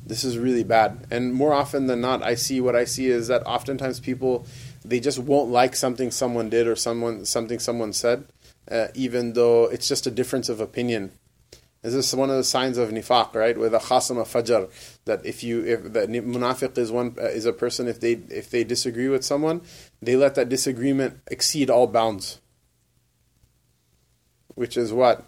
This 0.06 0.26
is 0.26 0.38
really 0.38 0.66
bad. 0.66 1.08
And 1.10 1.34
more 1.34 1.54
often 1.54 1.88
than 1.88 2.02
not, 2.02 2.22
I 2.22 2.36
see 2.36 2.60
what 2.60 2.76
I 2.76 2.84
see 2.84 3.08
is 3.08 3.30
that 3.30 3.46
oftentimes 3.46 4.02
people 4.02 4.46
they 4.86 5.00
just 5.00 5.20
won't 5.20 5.52
like 5.52 5.76
something 5.76 6.12
someone 6.12 6.50
did 6.50 6.68
or 6.68 6.76
someone 6.76 7.24
something 7.24 7.60
someone 7.60 7.94
said, 7.94 8.26
uh, 8.70 8.88
even 8.94 9.34
though 9.34 9.66
it's 9.66 9.88
just 9.88 10.08
a 10.08 10.12
difference 10.12 10.50
of 10.50 10.60
opinion. 10.60 11.12
This 11.84 11.94
is 11.94 12.16
one 12.16 12.30
of 12.30 12.36
the 12.36 12.44
signs 12.44 12.78
of 12.78 12.90
nifaq, 12.90 13.34
right? 13.36 13.58
With 13.58 13.74
a 13.74 13.80
khasama 13.80 14.24
fajr, 14.24 14.70
that 15.06 15.26
if 15.26 15.44
you 15.44 15.64
if 15.64 15.94
the 15.94 16.08
munafiq 16.08 16.78
is 16.78 16.92
one 16.92 17.16
uh, 17.20 17.26
is 17.26 17.46
a 17.46 17.54
person 17.54 17.88
if 17.88 18.00
they 18.00 18.14
if 18.30 18.50
they 18.50 18.64
disagree 18.64 19.08
with 19.08 19.24
someone, 19.24 19.62
they 20.02 20.16
let 20.16 20.36
that 20.36 20.50
disagreement 20.50 21.20
exceed 21.28 21.70
all 21.70 21.88
bounds 21.88 22.42
which 24.58 24.76
is 24.76 24.92
what 24.92 25.24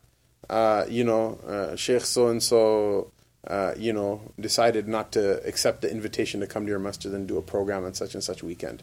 uh, 0.50 0.86
you 0.90 1.04
know 1.04 1.40
uh, 1.48 1.76
Sheikh 1.76 2.02
so 2.02 2.30
and 2.30 2.42
so 2.42 3.12
you 3.78 3.94
know 3.94 4.22
decided 4.40 4.88
not 4.88 5.12
to 5.12 5.42
accept 5.48 5.82
the 5.82 5.92
invitation 5.92 6.40
to 6.40 6.48
come 6.48 6.66
to 6.66 6.70
your 6.70 6.80
masjid 6.80 7.14
and 7.14 7.28
do 7.28 7.38
a 7.38 7.42
program 7.44 7.86
on 7.86 7.94
such 7.94 8.16
and 8.16 8.24
such 8.24 8.42
weekend. 8.42 8.82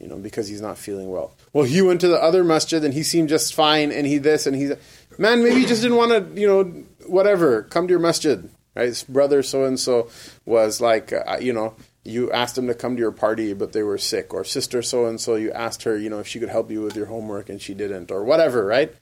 You 0.00 0.08
know, 0.08 0.16
because 0.16 0.48
he's 0.48 0.62
not 0.62 0.78
feeling 0.78 1.10
well. 1.10 1.36
Well, 1.52 1.66
he 1.66 1.82
went 1.82 2.00
to 2.00 2.08
the 2.08 2.22
other 2.22 2.42
masjid 2.42 2.82
and 2.82 2.94
he 2.94 3.02
seemed 3.02 3.28
just 3.28 3.54
fine, 3.54 3.92
and 3.92 4.06
he 4.06 4.16
this 4.16 4.46
and 4.46 4.56
he, 4.56 4.72
man, 5.18 5.44
maybe 5.44 5.60
he 5.60 5.66
just 5.66 5.82
didn't 5.82 5.98
want 5.98 6.10
to, 6.12 6.40
you 6.40 6.46
know, 6.46 6.64
whatever. 7.06 7.64
Come 7.64 7.86
to 7.86 7.92
your 7.92 8.00
masjid, 8.00 8.48
right? 8.74 8.86
His 8.86 9.04
brother 9.04 9.42
so 9.42 9.64
and 9.64 9.78
so 9.78 10.08
was 10.46 10.80
like, 10.80 11.12
uh, 11.12 11.36
you 11.38 11.52
know, 11.52 11.74
you 12.02 12.32
asked 12.32 12.54
them 12.54 12.66
to 12.68 12.74
come 12.74 12.96
to 12.96 13.00
your 13.00 13.12
party, 13.12 13.52
but 13.52 13.72
they 13.74 13.82
were 13.82 13.98
sick, 13.98 14.32
or 14.32 14.42
sister 14.42 14.80
so 14.80 15.04
and 15.04 15.20
so, 15.20 15.34
you 15.34 15.52
asked 15.52 15.82
her, 15.82 15.98
you 15.98 16.08
know, 16.08 16.20
if 16.20 16.26
she 16.26 16.40
could 16.40 16.48
help 16.48 16.70
you 16.70 16.80
with 16.80 16.96
your 16.96 17.06
homework 17.06 17.50
and 17.50 17.60
she 17.60 17.74
didn't, 17.74 18.10
or 18.10 18.24
whatever, 18.24 18.64
right? 18.64 18.94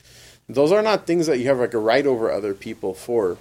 Those 0.48 0.72
are 0.72 0.82
not 0.82 1.06
things 1.06 1.28
that 1.28 1.38
you 1.38 1.46
have 1.46 1.58
like 1.58 1.74
a 1.74 1.78
right 1.78 2.06
over 2.06 2.32
other 2.32 2.54
people 2.54 2.92
for. 2.92 3.38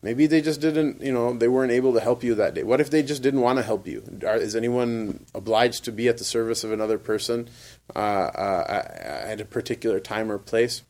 Maybe 0.00 0.28
they 0.28 0.40
just 0.40 0.60
didn't, 0.60 1.00
you 1.00 1.12
know, 1.12 1.32
they 1.32 1.48
weren't 1.48 1.72
able 1.72 1.92
to 1.94 2.00
help 2.00 2.22
you 2.22 2.34
that 2.36 2.54
day. 2.54 2.62
What 2.62 2.80
if 2.80 2.88
they 2.88 3.02
just 3.02 3.20
didn't 3.20 3.40
want 3.40 3.58
to 3.58 3.64
help 3.64 3.86
you? 3.86 4.02
Are, 4.24 4.36
is 4.36 4.54
anyone 4.54 5.24
obliged 5.34 5.84
to 5.86 5.92
be 5.92 6.06
at 6.06 6.18
the 6.18 6.24
service 6.24 6.62
of 6.62 6.70
another 6.70 6.98
person 6.98 7.48
uh, 7.96 7.98
uh, 7.98 8.94
at 8.98 9.40
a 9.40 9.44
particular 9.44 9.98
time 9.98 10.30
or 10.30 10.38
place? 10.38 10.82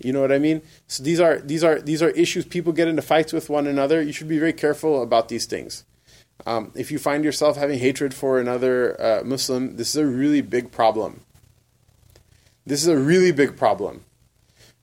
You 0.00 0.12
know 0.12 0.20
what 0.20 0.32
I 0.32 0.38
mean? 0.38 0.62
So 0.88 1.02
these 1.02 1.20
are 1.20 1.38
these 1.40 1.64
are 1.64 1.80
these 1.80 2.02
are 2.02 2.10
issues 2.10 2.44
people 2.44 2.72
get 2.72 2.88
into 2.88 3.02
fights 3.02 3.32
with 3.32 3.48
one 3.48 3.66
another. 3.66 4.00
You 4.00 4.12
should 4.12 4.28
be 4.28 4.38
very 4.38 4.52
careful 4.52 5.02
about 5.02 5.28
these 5.28 5.46
things. 5.46 5.84
Um, 6.46 6.72
if 6.76 6.92
you 6.92 6.98
find 6.98 7.24
yourself 7.24 7.56
having 7.56 7.78
hatred 7.80 8.14
for 8.14 8.38
another 8.38 9.00
uh, 9.00 9.24
Muslim, 9.24 9.76
this 9.76 9.90
is 9.90 9.96
a 9.96 10.06
really 10.06 10.40
big 10.40 10.70
problem. 10.70 11.22
This 12.64 12.82
is 12.82 12.88
a 12.88 12.96
really 12.96 13.32
big 13.32 13.56
problem 13.56 14.04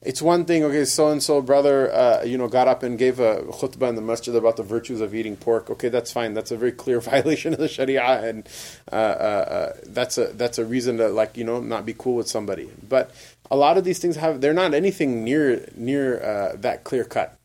it's 0.02 0.20
one 0.20 0.44
thing, 0.44 0.62
okay, 0.64 0.84
so 0.84 1.08
and 1.08 1.22
so 1.22 1.40
brother, 1.40 1.92
uh, 1.92 2.22
you 2.22 2.36
know, 2.36 2.48
got 2.48 2.68
up 2.68 2.82
and 2.82 2.98
gave 2.98 3.18
a 3.18 3.36
khutbah 3.44 3.88
in 3.88 3.94
the 3.94 4.02
masjid 4.02 4.34
about 4.36 4.56
the 4.56 4.62
virtues 4.62 5.00
of 5.00 5.14
eating 5.14 5.36
pork. 5.36 5.70
Okay, 5.70 5.88
that's 5.88 6.12
fine. 6.12 6.34
That's 6.34 6.50
a 6.50 6.56
very 6.56 6.72
clear 6.72 7.00
violation 7.12 7.54
of 7.54 7.58
the 7.58 7.68
Sharia, 7.68 8.02
and 8.02 8.46
uh, 8.92 8.94
uh, 8.94 8.98
uh, 8.98 9.72
that's 9.86 10.18
a 10.18 10.26
that's 10.34 10.58
a 10.58 10.64
reason 10.64 10.98
to 10.98 11.08
like 11.08 11.36
you 11.36 11.44
know 11.44 11.60
not 11.60 11.86
be 11.86 11.94
cool 11.94 12.16
with 12.16 12.28
somebody. 12.28 12.70
But 12.86 13.10
a 13.50 13.56
lot 13.56 13.78
of 13.78 13.84
these 13.84 13.98
things 13.98 14.16
have 14.16 14.40
they're 14.40 14.52
not 14.52 14.74
anything 14.74 15.24
near 15.24 15.66
near 15.74 16.22
uh, 16.22 16.56
that 16.56 16.84
clear 16.84 17.04
cut. 17.04 17.38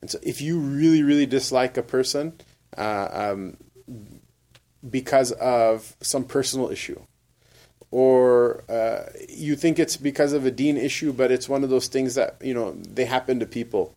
And 0.00 0.10
so, 0.10 0.18
if 0.22 0.40
you 0.40 0.58
really 0.58 1.04
really 1.04 1.26
dislike 1.26 1.76
a 1.76 1.82
person 1.82 2.32
uh, 2.76 3.08
um, 3.12 3.56
because 4.88 5.30
of 5.32 5.96
some 6.00 6.24
personal 6.24 6.70
issue, 6.70 7.00
or 7.94 8.64
uh, 8.68 9.04
you 9.28 9.54
think 9.54 9.78
it's 9.78 9.96
because 9.96 10.32
of 10.32 10.44
a 10.44 10.50
deen 10.50 10.76
issue, 10.76 11.12
but 11.12 11.30
it's 11.30 11.48
one 11.48 11.62
of 11.62 11.70
those 11.70 11.86
things 11.86 12.16
that 12.16 12.34
you 12.42 12.52
know 12.52 12.72
they 12.72 13.04
happen 13.04 13.38
to 13.38 13.46
people, 13.46 13.94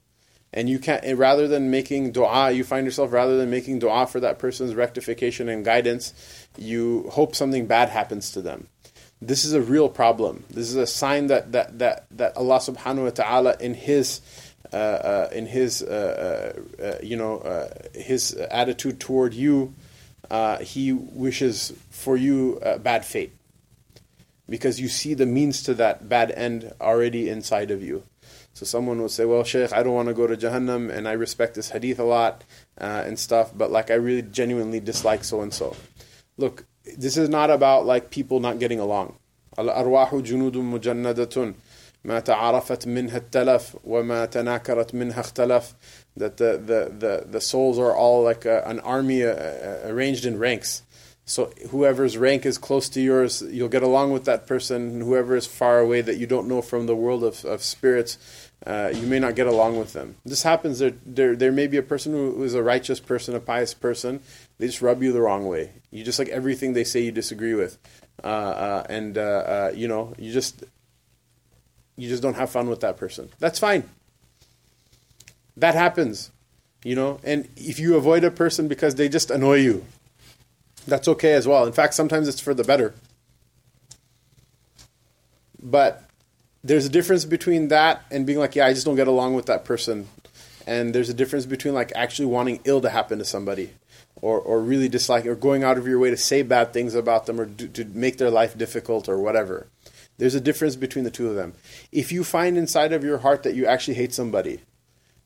and 0.54 0.70
you 0.70 0.78
can't. 0.78 1.04
Rather 1.18 1.48
than 1.48 1.72
making 1.72 2.14
du'a, 2.14 2.56
you 2.56 2.64
find 2.64 2.86
yourself 2.86 3.12
rather 3.12 3.38
than 3.38 3.50
making 3.50 3.80
du'a 3.80 4.08
for 4.08 4.20
that 4.20 4.38
person's 4.38 4.76
rectification 4.76 5.50
and 5.50 5.66
guidance, 5.66 6.14
you 6.60 7.10
hope 7.10 7.36
something 7.36 7.66
bad 7.66 7.90
happens 7.90 8.32
to 8.34 8.40
them. 8.40 8.68
This 9.20 9.44
is 9.44 9.54
a 9.54 9.64
real 9.64 9.90
problem. 9.90 10.44
This 10.52 10.70
is 10.70 10.76
a 10.76 10.86
sign 10.86 11.26
that 11.28 11.54
that 11.54 11.80
that, 11.80 12.06
that 12.12 12.38
Allah 12.38 12.60
Subhanahu 12.60 13.06
wa 13.06 13.10
Taala 13.10 13.60
in 13.60 13.74
His 13.74 14.22
uh, 14.72 14.76
uh, 14.76 15.30
in 15.32 15.48
His 15.48 15.82
uh, 15.82 16.54
uh, 16.80 16.84
uh 16.84 16.98
you 17.02 17.18
know 17.18 17.68
His 17.96 18.34
attitude 18.36 19.00
toward 19.00 19.34
you, 19.34 19.74
He 20.62 20.94
wishes 20.94 21.74
for 21.90 22.16
you 22.16 22.62
bad 22.84 23.04
fate 23.04 23.34
because 24.49 24.81
you 24.81 24.89
see 24.89 25.15
the 25.15 25.27
means 25.27 25.63
to 25.63 25.75
that 25.75 26.09
bad 26.09 26.31
end 26.33 26.73
already 26.81 27.29
inside 27.29 27.71
of 27.71 27.83
you. 27.83 28.03
So 28.55 28.67
someone 28.67 29.01
will 29.01 29.09
say, 29.09 29.25
"Well, 29.25 29.45
Sheikh, 29.45 29.73
I 29.73 29.83
don't 29.83 29.95
want 29.95 30.09
to 30.09 30.15
go 30.15 30.27
to 30.27 30.37
Jahannam, 30.37 30.91
and 30.91 31.09
I 31.09 31.13
respect 31.13 31.55
this 31.55 31.71
hadith 31.71 31.99
a 31.99 32.05
lot 32.05 32.45
uh, 32.79 33.05
and 33.07 33.19
stuff, 33.19 33.51
but 33.55 33.71
like 33.71 33.91
I 33.91 33.95
really 33.95 34.23
genuinely 34.23 34.81
dislike 34.81 35.25
so 35.25 35.41
and 35.41 35.55
so." 35.55 35.75
Look, 36.37 36.67
this 36.99 37.17
is 37.17 37.29
not 37.29 37.51
about 37.51 37.87
like 37.87 38.11
people 38.11 38.41
not 38.41 38.59
getting 38.59 38.81
along. 38.81 39.17
Al-arwahu 39.57 40.23
junudun 40.23 40.71
mujannadatun. 40.71 41.55
ما 42.05 42.21
تعارفت 42.21 42.87
منها 42.87 43.17
التلف 43.17 43.77
وما 43.85 44.25
تناكرت 44.25 44.95
منها 44.95 45.21
اختلف 45.21 45.75
that 46.17 46.37
the, 46.37 46.59
the, 46.59 46.93
the, 46.99 47.27
the 47.31 47.41
souls 47.41 47.79
are 47.79 47.95
all 47.95 48.25
like 48.25 48.45
a, 48.45 48.63
an 48.67 48.81
army 48.81 49.23
uh, 49.23 49.29
uh 49.29 49.81
arranged 49.85 50.27
in 50.27 50.37
ranks 50.37 50.83
so 51.28 51.52
whoever's 51.72 52.18
rank 52.18 52.46
is 52.46 52.58
close 52.58 52.88
to 52.88 53.02
yours, 53.02 53.42
you'll 53.42 53.68
get 53.68 53.84
along 53.84 54.14
with 54.14 54.24
that 54.26 54.48
person. 54.48 55.02
Whoever 55.02 55.36
is 55.36 55.46
far 55.46 55.80
away 55.80 56.00
that 56.00 56.16
you 56.16 56.26
don't 56.26 56.48
know 56.48 56.62
from 56.62 56.86
the 56.86 56.96
world 56.96 57.22
of, 57.22 57.44
of 57.44 57.62
spirits, 57.62 58.18
uh, 58.66 58.94
you 58.96 59.06
may 59.06 59.20
not 59.20 59.36
get 59.36 59.46
along 59.46 59.78
with 59.78 59.92
them. 59.92 60.16
This 60.26 60.44
happens. 60.44 60.80
There, 60.80 60.94
there, 61.06 61.36
there 61.36 61.52
may 61.52 61.68
be 61.68 61.76
a 61.76 61.84
person 61.84 62.14
who 62.14 62.42
is 62.44 62.54
a 62.54 62.64
righteous 62.64 63.02
person, 63.02 63.36
a 63.36 63.42
pious 63.42 63.74
person. 63.74 64.22
They 64.58 64.68
just 64.68 64.82
rub 64.82 65.04
you 65.04 65.12
the 65.12 65.20
wrong 65.20 65.46
way. 65.46 65.74
You 65.92 66.06
just 66.06 66.18
like 66.18 66.30
everything 66.30 66.72
they 66.72 66.86
say 66.86 67.02
you 67.02 67.12
disagree 67.12 67.54
with, 67.54 67.78
uh, 68.24 68.28
uh, 68.28 68.84
and 68.90 69.18
uh, 69.18 69.22
uh, 69.22 69.72
you 69.76 69.90
know 69.90 70.14
you 70.18 70.32
just 70.32 70.64
you 71.98 72.08
just 72.08 72.24
don't 72.24 72.36
have 72.36 72.50
fun 72.50 72.70
with 72.70 72.80
that 72.80 72.96
person. 72.96 73.30
That's 73.40 73.60
fine. 73.60 73.90
That 75.58 75.76
happens, 75.76 76.32
you 76.86 76.96
know. 76.96 77.20
And 77.26 77.50
if 77.58 77.80
you 77.80 77.98
avoid 77.98 78.24
a 78.24 78.32
person 78.32 78.70
because 78.70 78.96
they 78.96 79.10
just 79.10 79.30
annoy 79.30 79.58
you, 79.58 79.86
that's 80.88 81.08
okay 81.08 81.34
as 81.34 81.48
well. 81.48 81.66
In 81.66 81.74
fact, 81.74 81.94
sometimes 81.94 82.28
it's 82.28 82.40
for 82.40 82.54
the 82.54 82.64
better. 82.64 82.96
But 85.62 86.04
there's 86.64 86.86
a 86.86 86.90
difference 86.90 87.26
between 87.26 87.68
that 87.68 88.04
and 88.10 88.26
being 88.26 88.40
like, 88.40 88.56
yeah, 88.56 88.66
I 88.66 88.74
just 88.74 88.86
don't 88.86 88.96
get 88.96 89.08
along 89.08 89.36
with 89.36 89.46
that 89.48 89.66
person. 89.66 90.08
And 90.66 90.96
there's 90.96 91.10
a 91.10 91.14
difference 91.14 91.46
between 91.46 91.74
like 91.74 91.92
actually 91.96 92.28
wanting 92.28 92.62
ill 92.64 92.82
to 92.82 92.90
happen 92.90 93.20
to 93.20 93.26
somebody 93.26 93.72
or, 94.22 94.40
or 94.40 94.62
really 94.62 94.90
disliking 94.90 95.30
or 95.30 95.36
going 95.36 95.64
out 95.64 95.78
of 95.78 95.88
your 95.88 96.00
way 96.00 96.10
to 96.10 96.18
say 96.18 96.42
bad 96.42 96.74
things 96.74 96.96
about 96.96 97.26
them 97.26 97.40
or 97.40 97.46
do, 97.46 97.68
to 97.68 97.86
make 97.86 98.18
their 98.18 98.32
life 98.32 98.58
difficult 98.58 99.08
or 99.08 99.18
whatever. 99.18 99.68
There's 100.18 100.36
a 100.36 100.42
difference 100.42 100.76
between 100.76 101.04
the 101.06 101.12
two 101.12 101.30
of 101.30 101.36
them. 101.36 101.54
If 101.92 102.12
you 102.12 102.24
find 102.24 102.58
inside 102.58 102.92
of 102.92 103.04
your 103.04 103.20
heart 103.20 103.44
that 103.44 103.56
you 103.56 103.66
actually 103.66 103.94
hate 103.96 104.14
somebody 104.14 104.62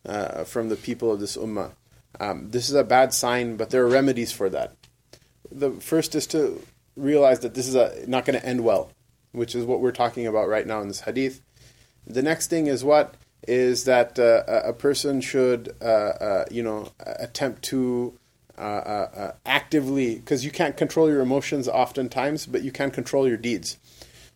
uh, 0.05 0.43
from 0.43 0.69
the 0.69 0.75
people 0.75 1.11
of 1.11 1.19
this 1.19 1.37
ummah, 1.37 1.71
um, 2.19 2.49
this 2.49 2.67
is 2.67 2.75
a 2.75 2.83
bad 2.83 3.13
sign, 3.13 3.55
but 3.55 3.69
there 3.69 3.83
are 3.83 3.89
remedies 3.89 4.31
for 4.31 4.49
that 4.49 4.75
the 5.51 5.71
first 5.71 6.15
is 6.15 6.27
to 6.27 6.61
realize 6.95 7.39
that 7.41 7.53
this 7.53 7.67
is 7.67 7.75
a, 7.75 8.03
not 8.07 8.25
going 8.25 8.39
to 8.39 8.45
end 8.45 8.63
well, 8.63 8.91
which 9.31 9.55
is 9.55 9.65
what 9.65 9.81
we're 9.81 9.91
talking 9.91 10.27
about 10.27 10.47
right 10.47 10.67
now 10.67 10.81
in 10.81 10.87
this 10.87 11.01
hadith. 11.01 11.41
The 12.07 12.21
next 12.21 12.47
thing 12.47 12.67
is 12.67 12.83
what 12.83 13.15
is 13.47 13.85
that 13.85 14.19
uh, 14.19 14.43
a 14.47 14.73
person 14.73 15.21
should, 15.21 15.75
uh, 15.81 15.85
uh, 15.85 16.45
you 16.51 16.63
know, 16.63 16.89
attempt 16.99 17.63
to 17.63 18.17
uh, 18.57 18.61
uh, 18.61 19.09
uh, 19.15 19.31
actively, 19.45 20.15
because 20.15 20.45
you 20.45 20.51
can't 20.51 20.77
control 20.77 21.09
your 21.09 21.21
emotions 21.21 21.67
oftentimes, 21.67 22.45
but 22.45 22.61
you 22.61 22.71
can 22.71 22.91
control 22.91 23.27
your 23.27 23.37
deeds. 23.37 23.77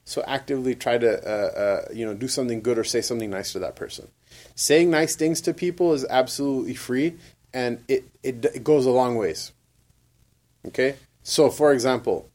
So 0.05 0.23
actively 0.27 0.75
try 0.75 0.97
to, 0.97 1.87
you 1.93 2.05
know, 2.05 2.13
do 2.13 2.27
something 2.27 2.61
good 2.61 2.77
or 2.77 2.83
say 2.83 3.01
something 3.01 3.29
nice 3.29 3.51
to 3.53 3.59
that 3.59 3.75
person. 3.75 4.07
Saying 4.55 4.89
nice 4.89 5.15
things 5.15 5.41
to 5.41 5.53
people 5.53 5.93
is 5.93 6.05
absolutely 6.09 6.75
free, 6.75 7.17
and 7.53 7.83
it, 7.87 8.05
it, 8.23 8.45
it 8.45 8.63
goes 8.63 8.85
a 8.85 8.91
long 8.91 9.15
ways. 9.15 9.51
Okay, 10.67 10.95
so 11.23 11.49
for 11.49 11.71
example, 11.71 12.29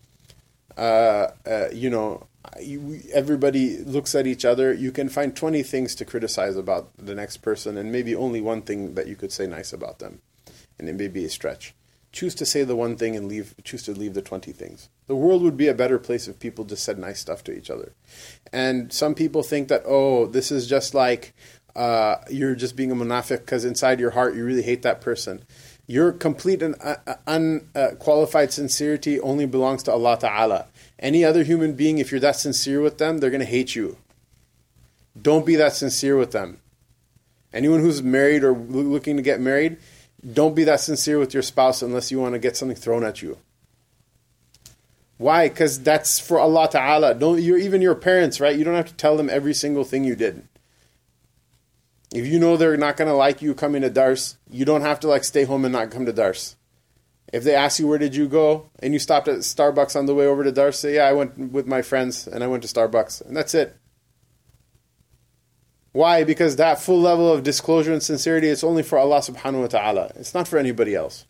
uh, 0.76 1.28
uh, 1.47 1.68
you 1.72 1.91
know, 1.91 2.26
everybody 3.12 3.78
looks 3.78 4.14
at 4.14 4.26
each 4.26 4.45
other. 4.45 4.72
You 4.72 4.93
can 4.93 5.09
find 5.09 5.35
twenty 5.35 5.62
things 5.62 5.95
to 5.97 6.05
criticize 6.05 6.57
about 6.57 6.91
the 6.97 7.14
next 7.14 7.39
person, 7.39 7.76
and 7.76 7.91
maybe 7.91 8.14
only 8.14 8.41
one 8.41 8.62
thing 8.62 8.95
that 8.95 9.09
you 9.09 9.16
could 9.16 9.33
say 9.33 9.47
nice 9.47 9.72
about 9.72 9.99
them, 9.99 10.20
and 10.78 10.89
it 10.89 10.95
may 10.95 11.09
be 11.09 11.24
a 11.24 11.31
stretch. 11.31 11.74
Choose 12.12 12.35
to 12.37 12.47
say 12.47 12.64
the 12.64 12.74
one 12.74 12.97
thing 12.97 13.14
and 13.14 13.28
leave. 13.28 13.55
Choose 13.62 13.83
to 13.85 13.93
leave 13.93 14.14
the 14.14 14.22
twenty 14.22 14.53
things. 14.53 14.89
The 15.07 15.16
world 15.16 15.43
would 15.43 15.57
be 15.57 15.68
a 15.68 15.74
better 15.74 15.99
place 15.99 16.28
if 16.28 16.39
people 16.39 16.64
just 16.64 16.85
said 16.85 16.99
nice 16.99 17.20
stuff 17.20 17.45
to 17.45 17.53
each 17.57 17.70
other. 17.70 17.93
And 18.53 18.93
some 18.93 19.14
people 19.14 19.43
think 19.43 19.68
that 19.68 19.83
oh, 19.87 20.26
this 20.26 20.51
is 20.51 20.66
just 20.66 20.95
like 20.95 21.35
uh, 21.76 22.16
you're 22.31 22.55
just 22.55 22.74
being 22.76 22.91
a 22.91 22.97
munafiq 22.97 23.41
because 23.41 23.64
inside 23.64 24.01
your 24.01 24.11
heart 24.11 24.35
you 24.35 24.45
really 24.45 24.62
hate 24.62 24.83
that 24.83 25.01
person. 25.01 25.45
Your 25.91 26.12
complete 26.12 26.62
and 26.62 26.76
uh, 26.80 26.95
uh, 27.05 27.16
unqualified 27.26 28.53
sincerity 28.53 29.18
only 29.18 29.45
belongs 29.45 29.82
to 29.82 29.93
Allah 29.93 30.16
Ta'ala. 30.20 30.66
Any 31.01 31.24
other 31.24 31.43
human 31.43 31.72
being, 31.72 31.99
if 31.99 32.12
you're 32.12 32.20
that 32.20 32.36
sincere 32.36 32.80
with 32.80 32.99
them, 32.99 33.18
they're 33.18 33.28
going 33.28 33.41
to 33.41 33.45
hate 33.45 33.74
you. 33.74 33.97
Don't 35.20 35.45
be 35.45 35.57
that 35.57 35.72
sincere 35.72 36.16
with 36.16 36.30
them. 36.30 36.61
Anyone 37.53 37.80
who's 37.80 38.05
married 38.05 38.45
or 38.45 38.53
looking 38.53 39.16
to 39.16 39.22
get 39.22 39.41
married, 39.41 39.78
don't 40.32 40.55
be 40.55 40.62
that 40.62 40.78
sincere 40.78 41.18
with 41.18 41.34
your 41.34 41.43
spouse 41.43 41.82
unless 41.82 42.12
you 42.12 42.20
want 42.20 42.34
to 42.34 42.38
get 42.38 42.57
something 42.57 42.76
thrown 42.76 43.03
at 43.03 43.20
you. 43.20 43.38
Why? 45.18 45.49
Because 45.49 45.82
that's 45.82 46.20
for 46.20 46.38
Allah 46.38 46.68
Ta'ala. 46.70 47.16
Don't 47.16 47.43
you're 47.43 47.59
even 47.59 47.82
your 47.82 47.97
parents, 47.97 48.38
right? 48.38 48.57
You 48.57 48.62
don't 48.62 48.76
have 48.76 48.86
to 48.86 48.95
tell 48.95 49.16
them 49.16 49.28
every 49.28 49.55
single 49.55 49.82
thing 49.82 50.05
you 50.05 50.14
did. 50.14 50.47
If 52.13 52.27
you 52.27 52.41
know 52.41 52.57
they're 52.57 52.77
not 52.77 52.97
going 52.97 53.09
to 53.09 53.15
like 53.15 53.41
you 53.41 53.55
coming 53.55 53.83
to 53.83 53.91
Dars, 53.91 54.37
you 54.51 54.65
don't 54.65 54.81
have 54.81 55.01
to 55.01 55.09
like 55.09 55.25
stay 55.25 55.45
home 55.45 55.65
and 55.65 55.73
not 55.73 55.91
come 55.91 56.07
to 56.07 56.13
Dars. 56.13 56.57
If 57.33 57.45
they 57.45 57.55
ask 57.55 57.79
you 57.79 57.87
where 57.87 57.99
did 57.99 58.17
you 58.17 58.29
go 58.29 58.71
and 58.81 58.93
you 58.93 58.99
stopped 58.99 59.29
at 59.29 59.39
Starbucks 59.39 59.95
on 59.95 60.07
the 60.07 60.15
way 60.15 60.27
over 60.27 60.43
to 60.43 60.51
Dars, 60.51 60.79
say 60.79 60.97
yeah, 60.97 61.05
I 61.05 61.13
went 61.13 61.53
with 61.53 61.67
my 61.67 61.83
friends 61.83 62.27
and 62.27 62.43
I 62.43 62.49
went 62.49 62.65
to 62.65 62.69
Starbucks, 62.69 63.25
and 63.25 63.37
that's 63.37 63.55
it. 63.55 63.77
Why? 65.93 66.25
Because 66.25 66.57
that 66.57 66.81
full 66.81 67.01
level 67.01 67.33
of 67.33 67.43
disclosure 67.43 67.93
and 67.93 68.03
sincerity 68.03 68.49
is 68.49 68.63
only 68.63 68.83
for 68.83 68.99
Allah 68.99 69.19
subhanahu 69.19 69.63
wa 69.63 69.67
ta'ala. 69.67 70.13
It's 70.17 70.35
not 70.35 70.47
for 70.47 70.59
anybody 70.59 70.95
else. 70.95 71.25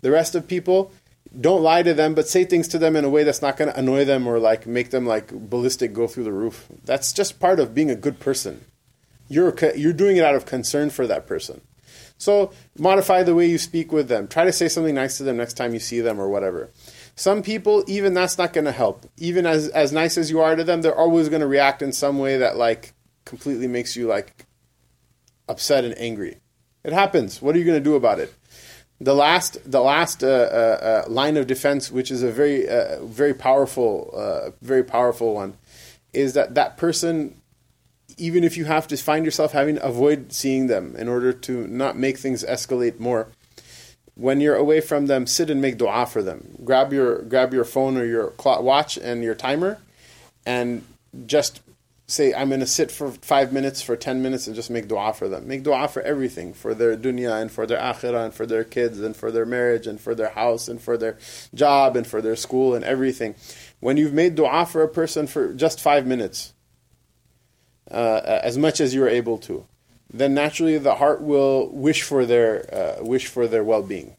The 0.00 0.10
rest 0.10 0.34
of 0.34 0.48
people, 0.48 0.92
don't 1.38 1.62
lie 1.62 1.82
to 1.82 1.94
them, 1.94 2.14
but 2.14 2.28
say 2.28 2.44
things 2.44 2.66
to 2.68 2.78
them 2.78 2.96
in 2.96 3.04
a 3.04 3.10
way 3.10 3.22
that's 3.22 3.42
not 3.42 3.56
going 3.56 3.70
to 3.70 3.78
annoy 3.78 4.04
them 4.04 4.26
or 4.26 4.38
like 4.38 4.66
make 4.66 4.90
them 4.90 5.06
like 5.06 5.28
ballistic 5.28 5.92
go 5.92 6.08
through 6.08 6.24
the 6.24 6.32
roof. 6.32 6.66
That's 6.84 7.12
just 7.12 7.38
part 7.38 7.60
of 7.60 7.74
being 7.74 7.90
a 7.90 7.94
good 7.94 8.18
person. 8.18 8.64
You're, 9.30 9.54
you're 9.76 9.94
doing 9.94 10.16
it 10.16 10.24
out 10.24 10.34
of 10.34 10.44
concern 10.44 10.90
for 10.90 11.06
that 11.06 11.26
person. 11.26 11.60
So 12.18 12.52
modify 12.76 13.22
the 13.22 13.34
way 13.34 13.46
you 13.46 13.56
speak 13.56 13.92
with 13.92 14.08
them. 14.08 14.28
Try 14.28 14.44
to 14.44 14.52
say 14.52 14.68
something 14.68 14.94
nice 14.94 15.16
to 15.16 15.22
them 15.22 15.38
next 15.38 15.54
time 15.54 15.72
you 15.72 15.80
see 15.80 16.00
them 16.00 16.20
or 16.20 16.28
whatever. 16.28 16.68
Some 17.14 17.42
people, 17.42 17.84
even 17.86 18.12
that's 18.12 18.36
not 18.36 18.52
going 18.52 18.64
to 18.64 18.72
help. 18.72 19.08
Even 19.16 19.46
as, 19.46 19.68
as 19.68 19.92
nice 19.92 20.18
as 20.18 20.30
you 20.30 20.40
are 20.40 20.56
to 20.56 20.64
them, 20.64 20.82
they're 20.82 20.94
always 20.94 21.28
going 21.28 21.40
to 21.40 21.46
react 21.46 21.80
in 21.80 21.92
some 21.92 22.18
way 22.18 22.36
that 22.38 22.56
like 22.56 22.92
completely 23.24 23.68
makes 23.68 23.96
you 23.96 24.06
like 24.06 24.46
upset 25.48 25.84
and 25.84 25.96
angry. 25.96 26.38
It 26.82 26.92
happens. 26.92 27.40
What 27.40 27.54
are 27.54 27.58
you 27.58 27.64
going 27.64 27.78
to 27.78 27.84
do 27.84 27.94
about 27.94 28.18
it? 28.18 28.34
The 29.00 29.14
last, 29.14 29.58
the 29.70 29.80
last 29.80 30.22
uh, 30.22 30.26
uh, 30.26 31.04
uh, 31.06 31.10
line 31.10 31.36
of 31.36 31.46
defense, 31.46 31.90
which 31.90 32.10
is 32.10 32.22
a 32.22 32.30
very, 32.30 32.68
uh, 32.68 33.02
very 33.04 33.32
powerful, 33.32 34.10
uh, 34.14 34.50
very 34.60 34.84
powerful 34.84 35.34
one, 35.34 35.56
is 36.12 36.34
that 36.34 36.54
that 36.56 36.76
person 36.76 37.39
even 38.20 38.44
if 38.44 38.56
you 38.56 38.66
have 38.66 38.86
to 38.88 38.96
find 38.96 39.24
yourself 39.24 39.52
having 39.52 39.76
to 39.76 39.84
avoid 39.84 40.32
seeing 40.32 40.66
them 40.66 40.94
in 40.96 41.08
order 41.08 41.32
to 41.32 41.66
not 41.66 41.96
make 41.96 42.18
things 42.18 42.44
escalate 42.44 43.00
more, 43.00 43.28
when 44.14 44.40
you're 44.40 44.56
away 44.56 44.80
from 44.80 45.06
them, 45.06 45.26
sit 45.26 45.48
and 45.48 45.62
make 45.62 45.78
dua 45.78 46.06
for 46.06 46.22
them. 46.22 46.56
Grab 46.62 46.92
your 46.92 47.22
grab 47.22 47.54
your 47.54 47.64
phone 47.64 47.96
or 47.96 48.04
your 48.04 48.32
watch 48.44 48.98
and 48.98 49.24
your 49.24 49.34
timer, 49.34 49.78
and 50.44 50.84
just 51.26 51.60
say, 52.06 52.34
I'm 52.34 52.48
going 52.48 52.60
to 52.60 52.66
sit 52.66 52.90
for 52.90 53.12
five 53.12 53.52
minutes, 53.52 53.80
for 53.80 53.96
10 53.96 54.20
minutes, 54.20 54.46
and 54.46 54.56
just 54.56 54.68
make 54.68 54.88
dua 54.88 55.12
for 55.14 55.28
them. 55.28 55.46
Make 55.46 55.62
dua 55.62 55.88
for 55.88 56.02
everything, 56.02 56.52
for 56.52 56.74
their 56.74 56.96
dunya, 56.96 57.40
and 57.40 57.50
for 57.50 57.66
their 57.66 57.78
akhirah, 57.78 58.26
and 58.26 58.34
for 58.34 58.46
their 58.46 58.64
kids, 58.64 59.00
and 59.00 59.16
for 59.16 59.30
their 59.30 59.46
marriage, 59.46 59.86
and 59.86 60.00
for 60.00 60.14
their 60.14 60.30
house, 60.30 60.68
and 60.68 60.80
for 60.80 60.98
their 60.98 61.16
job, 61.54 61.96
and 61.96 62.06
for 62.06 62.20
their 62.20 62.36
school, 62.36 62.74
and 62.74 62.84
everything. 62.84 63.34
When 63.78 63.96
you've 63.96 64.12
made 64.12 64.34
dua 64.34 64.66
for 64.66 64.82
a 64.82 64.88
person 64.88 65.26
for 65.26 65.52
just 65.52 65.80
five 65.80 66.06
minutes, 66.06 66.52
uh, 67.90 68.40
as 68.42 68.56
much 68.56 68.80
as 68.80 68.94
you 68.94 69.02
are 69.04 69.08
able 69.08 69.38
to, 69.38 69.66
then 70.12 70.34
naturally 70.34 70.78
the 70.78 70.96
heart 70.96 71.20
will 71.22 71.68
wish 71.70 72.02
for 72.02 72.26
their 72.26 72.72
uh, 72.74 73.04
wish 73.04 73.26
for 73.26 73.46
their 73.46 73.64
well-being. 73.64 74.16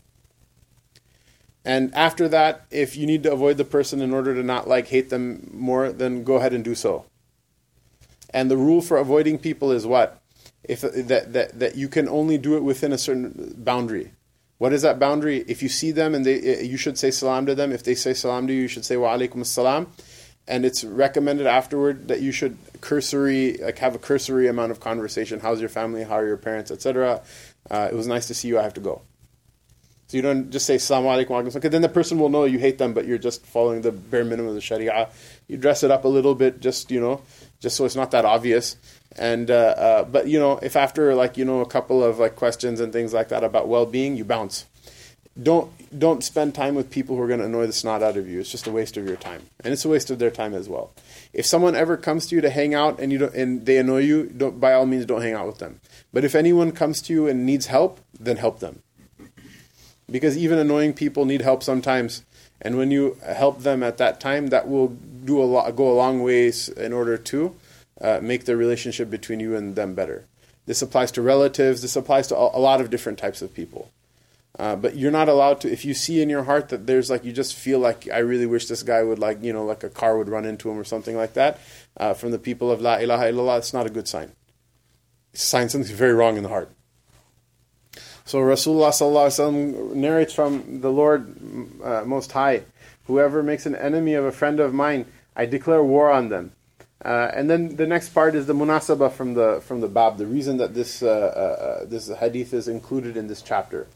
And 1.64 1.94
after 1.94 2.28
that, 2.30 2.66
if 2.72 2.98
you 2.98 3.06
need 3.06 3.24
to 3.24 3.32
avoid 3.32 3.58
the 3.58 3.66
person 3.66 4.02
in 4.02 4.14
order 4.14 4.34
to 4.34 4.42
not 4.42 4.68
like 4.68 4.88
hate 4.88 5.10
them 5.10 5.52
more, 5.54 5.92
then 5.92 6.24
go 6.24 6.36
ahead 6.36 6.54
and 6.54 6.64
do 6.64 6.74
so. 6.74 7.06
And 8.34 8.50
the 8.50 8.58
rule 8.58 8.82
for 8.82 8.98
avoiding 8.98 9.38
people 9.38 9.72
is 9.72 9.86
what? 9.86 10.20
If 10.64 10.82
that 10.82 11.34
that 11.34 11.60
that 11.60 11.76
you 11.76 11.88
can 11.88 12.08
only 12.08 12.38
do 12.38 12.56
it 12.56 12.64
within 12.64 12.92
a 12.94 12.98
certain 12.98 13.54
boundary. 13.58 14.12
What 14.58 14.74
is 14.74 14.84
that 14.84 15.00
boundary? 15.00 15.44
If 15.48 15.64
you 15.64 15.70
see 15.70 15.92
them 15.92 16.14
and 16.14 16.24
they, 16.24 16.64
you 16.64 16.78
should 16.78 16.98
say 16.98 17.10
salam 17.10 17.48
to 17.48 17.56
them. 17.56 17.72
If 17.72 17.84
they 17.84 17.96
say 17.96 18.14
salam 18.14 18.46
to 18.46 18.54
you, 18.54 18.62
you 18.62 18.68
should 18.68 18.86
say 18.86 18.96
wa 18.96 19.18
alaikum 19.18 19.44
salam. 19.46 19.88
And 20.48 20.66
it's 20.66 20.84
recommended 20.84 21.48
afterward 21.48 22.08
that 22.10 22.22
you 22.22 22.32
should 22.32 22.58
cursory, 22.82 23.58
like 23.58 23.78
have 23.78 23.96
a 23.96 24.00
cursory 24.00 24.48
amount 24.48 24.72
of 24.72 24.80
conversation. 24.80 25.40
How's 25.40 25.60
your 25.60 25.70
family? 25.70 26.04
How 26.04 26.16
are 26.16 26.28
your 26.28 26.38
parents, 26.38 26.72
etc. 26.72 27.22
Uh, 27.70 27.88
it 27.92 27.96
was 27.96 28.08
nice 28.08 28.28
to 28.28 28.34
see 28.34 28.48
you. 28.48 28.60
I 28.60 28.64
have 28.64 28.74
to 28.74 28.82
go. 28.82 29.02
So 30.12 30.18
you 30.18 30.24
don't 30.24 30.50
just 30.52 30.66
say 30.66 30.78
salam 30.78 31.06
alaikum 31.06 31.56
Okay, 31.56 31.70
then 31.70 31.82
the 31.82 31.88
person 31.88 32.20
will 32.20 32.28
know 32.28 32.44
you 32.44 32.60
hate 32.60 32.78
them, 32.78 32.94
but 32.94 33.06
you're 33.06 33.18
just 33.18 33.46
following 33.46 33.82
the 33.82 33.94
bare 33.94 34.26
minimum 34.26 34.50
of 34.50 34.56
the 34.56 34.60
sharia. 34.60 35.08
You 35.48 35.56
dress 35.56 35.84
it 35.84 35.92
up 35.92 36.04
a 36.04 36.10
little 36.10 36.36
bit, 36.36 36.60
just 36.60 36.92
you 36.92 37.00
know, 37.00 37.22
just 37.62 37.78
so 37.78 37.86
it's 37.86 37.96
not 37.96 38.12
that 38.12 38.26
obvious. 38.26 38.76
And 39.18 39.50
uh, 39.50 39.54
uh, 39.54 40.04
but 40.04 40.28
you 40.28 40.38
know, 40.38 40.58
if 40.58 40.76
after 40.76 41.16
like 41.16 41.38
you 41.38 41.46
know 41.46 41.62
a 41.62 41.66
couple 41.66 42.04
of 42.04 42.20
like 42.20 42.36
questions 42.36 42.82
and 42.82 42.92
things 42.92 43.14
like 43.14 43.30
that 43.30 43.46
about 43.46 43.70
well-being, 43.70 44.18
you 44.18 44.26
bounce. 44.26 44.66
Don't 45.42 45.72
don't 45.98 46.26
spend 46.26 46.56
time 46.56 46.76
with 46.76 46.90
people 46.90 47.16
who 47.16 47.22
are 47.22 47.28
going 47.28 47.40
to 47.40 47.46
annoy 47.46 47.66
the 47.68 47.72
snot 47.72 48.04
out 48.04 48.18
of 48.18 48.28
you. 48.28 48.42
It's 48.42 48.52
just 48.52 48.68
a 48.68 48.72
waste 48.72 48.98
of 48.98 49.08
your 49.08 49.16
time, 49.16 49.44
and 49.64 49.72
it's 49.72 49.86
a 49.86 49.90
waste 49.90 50.12
of 50.12 50.20
their 50.20 50.30
time 50.30 50.54
as 50.54 50.68
well. 50.68 50.92
If 51.34 51.46
someone 51.46 51.76
ever 51.76 51.96
comes 51.98 52.28
to 52.28 52.36
you 52.36 52.42
to 52.42 52.50
hang 52.50 52.74
out 52.74 53.00
and 53.00 53.12
you 53.12 53.18
don't, 53.18 53.34
and 53.34 53.66
they 53.66 53.78
annoy 53.78 54.00
you, 54.00 54.26
by 54.26 54.74
all 54.74 54.86
means 54.86 55.06
don't 55.06 55.22
hang 55.22 55.34
out 55.34 55.48
with 55.48 55.60
them. 55.60 55.80
But 56.12 56.26
if 56.26 56.36
anyone 56.36 56.72
comes 56.72 57.02
to 57.04 57.14
you 57.14 57.28
and 57.28 57.46
needs 57.46 57.68
help, 57.68 58.00
then 58.20 58.38
help 58.38 58.60
them 58.60 58.82
because 60.12 60.38
even 60.38 60.60
annoying 60.60 60.94
people 60.94 61.26
need 61.26 61.42
help 61.42 61.64
sometimes. 61.64 62.24
And 62.62 62.78
when 62.78 62.92
you 62.92 63.18
help 63.26 63.62
them 63.62 63.82
at 63.82 63.98
that 63.98 64.20
time, 64.20 64.48
that 64.48 64.68
will 64.68 64.90
do 64.90 65.42
a 65.42 65.46
lot, 65.46 65.76
go 65.76 65.90
a 65.90 65.96
long 65.96 66.22
ways 66.22 66.70
in 66.70 66.94
order 66.94 67.18
to 67.18 67.56
uh, 68.00 68.20
make 68.22 68.46
the 68.46 68.58
relationship 68.58 69.10
between 69.10 69.40
you 69.40 69.56
and 69.56 69.76
them 69.76 69.96
better. 69.96 70.26
This 70.66 70.82
applies 70.82 71.12
to 71.14 71.22
relatives. 71.22 71.82
This 71.82 71.96
applies 71.96 72.28
to 72.28 72.38
a 72.38 72.60
lot 72.60 72.82
of 72.82 72.90
different 72.90 73.18
types 73.18 73.42
of 73.42 73.54
people. 73.54 73.92
Uh, 74.60 74.76
but 74.76 74.98
you're 74.98 75.12
not 75.12 75.30
allowed 75.30 75.62
to. 75.62 75.72
If 75.72 75.86
you 75.86 75.94
see 75.94 76.22
in 76.22 76.30
your 76.30 76.44
heart 76.44 76.70
that 76.70 76.86
there's 76.86 77.10
like 77.10 77.24
you 77.24 77.32
just 77.32 77.56
feel 77.56 77.80
like 77.80 78.10
I 78.12 78.20
really 78.20 78.46
wish 78.46 78.68
this 78.68 78.84
guy 78.84 79.02
would 79.02 79.18
like 79.18 79.42
you 79.42 79.54
know 79.54 79.64
like 79.64 79.84
a 79.84 79.90
car 79.90 80.18
would 80.18 80.28
run 80.28 80.46
into 80.46 80.70
him 80.70 80.78
or 80.78 80.84
something 80.84 81.16
like 81.16 81.34
that 81.34 81.60
uh, 81.98 82.14
from 82.14 82.32
the 82.32 82.40
people 82.40 82.72
of 82.72 82.82
La 82.82 82.98
ilaha 82.98 83.26
illallah, 83.26 83.58
it's 83.60 83.74
not 83.74 83.86
a 83.86 83.90
good 83.90 84.08
sign. 84.08 84.32
It's 85.34 85.44
a 85.44 85.48
sign 85.48 85.70
something's 85.70 85.92
very 85.92 86.14
wrong 86.14 86.38
in 86.38 86.44
the 86.44 86.50
heart. 86.50 86.72
So 88.26 88.40
Rasulullah 88.40 88.90
sallallahu 88.90 89.94
narrates 89.96 90.34
from 90.34 90.82
the 90.82 90.92
Lord 90.92 91.36
uh, 91.84 92.04
Most 92.06 92.32
High, 92.32 92.64
whoever 93.08 93.42
makes 93.42 93.66
an 93.66 93.76
enemy 93.76 94.14
of 94.14 94.26
a 94.26 94.32
friend 94.32 94.60
of 94.60 94.74
mine, 94.74 95.06
I 95.36 95.46
declare 95.46 95.84
war 95.84 96.12
on 96.12 96.30
them. 96.30 96.52
Uh, 97.04 97.32
and 97.34 97.50
then 97.50 97.76
the 97.78 97.88
next 97.88 98.10
part 98.10 98.36
is 98.36 98.46
the 98.46 98.54
munasaba 98.54 99.12
from 99.12 99.34
the 99.34 99.60
from 99.66 99.82
the 99.82 99.88
bab, 99.88 100.18
the 100.18 100.28
reason 100.28 100.58
that 100.58 100.76
this 100.76 101.02
uh, 101.02 101.08
uh, 101.08 101.86
this 101.86 102.10
hadith 102.10 102.54
is 102.54 102.68
included 102.68 103.18
in 103.18 103.28
this 103.28 103.42
chapter. 103.42 103.88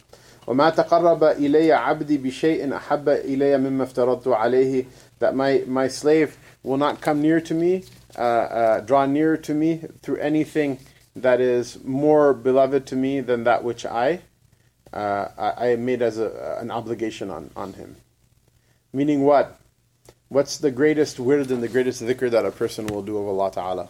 وما 0.47 0.71
تقرب 0.71 1.25
إلي 1.25 1.73
عبدي 1.73 2.19
بشيء 2.19 2.77
أحب 2.77 3.09
إلي 3.09 3.59
مما 3.59 3.85
افترضت 3.85 4.29
عليه 4.29 4.85
that 5.21 5.35
my, 5.35 5.63
my 5.67 5.87
slave 5.87 6.39
will 6.63 6.79
not 6.79 7.01
come 7.01 7.21
near 7.21 7.41
to 7.41 7.55
me, 7.55 7.85
uh, 8.17 8.21
uh, 8.21 8.81
draw 8.81 9.05
nearer 9.07 9.37
to 9.37 9.55
me 9.55 9.83
through 10.03 10.17
anything 10.17 10.79
that 11.15 11.41
is 11.41 11.83
more 11.85 12.33
beloved 12.33 12.87
to 12.87 12.97
me 12.97 13.21
than 13.21 13.45
that 13.45 13.63
which 13.63 13.85
I 13.85 14.21
uh, 14.93 15.29
I, 15.39 15.71
I, 15.71 15.77
made 15.77 16.03
as 16.03 16.19
a, 16.19 16.59
an 16.61 16.71
obligation 16.71 17.31
on, 17.31 17.51
on 17.55 17.75
him. 17.75 17.97
Meaning 18.93 19.23
what? 19.23 19.61
What's 20.29 20.59
the 20.59 20.71
greatest 20.71 21.21
wird 21.21 21.51
and 21.51 21.63
the 21.63 21.69
greatest 21.69 22.03
dhikr 22.03 22.31
that 22.31 22.45
a 22.45 22.51
person 22.51 22.87
will 22.87 23.03
do 23.03 23.17
of 23.19 23.27
Allah 23.29 23.53
Ta'ala? 23.53 23.89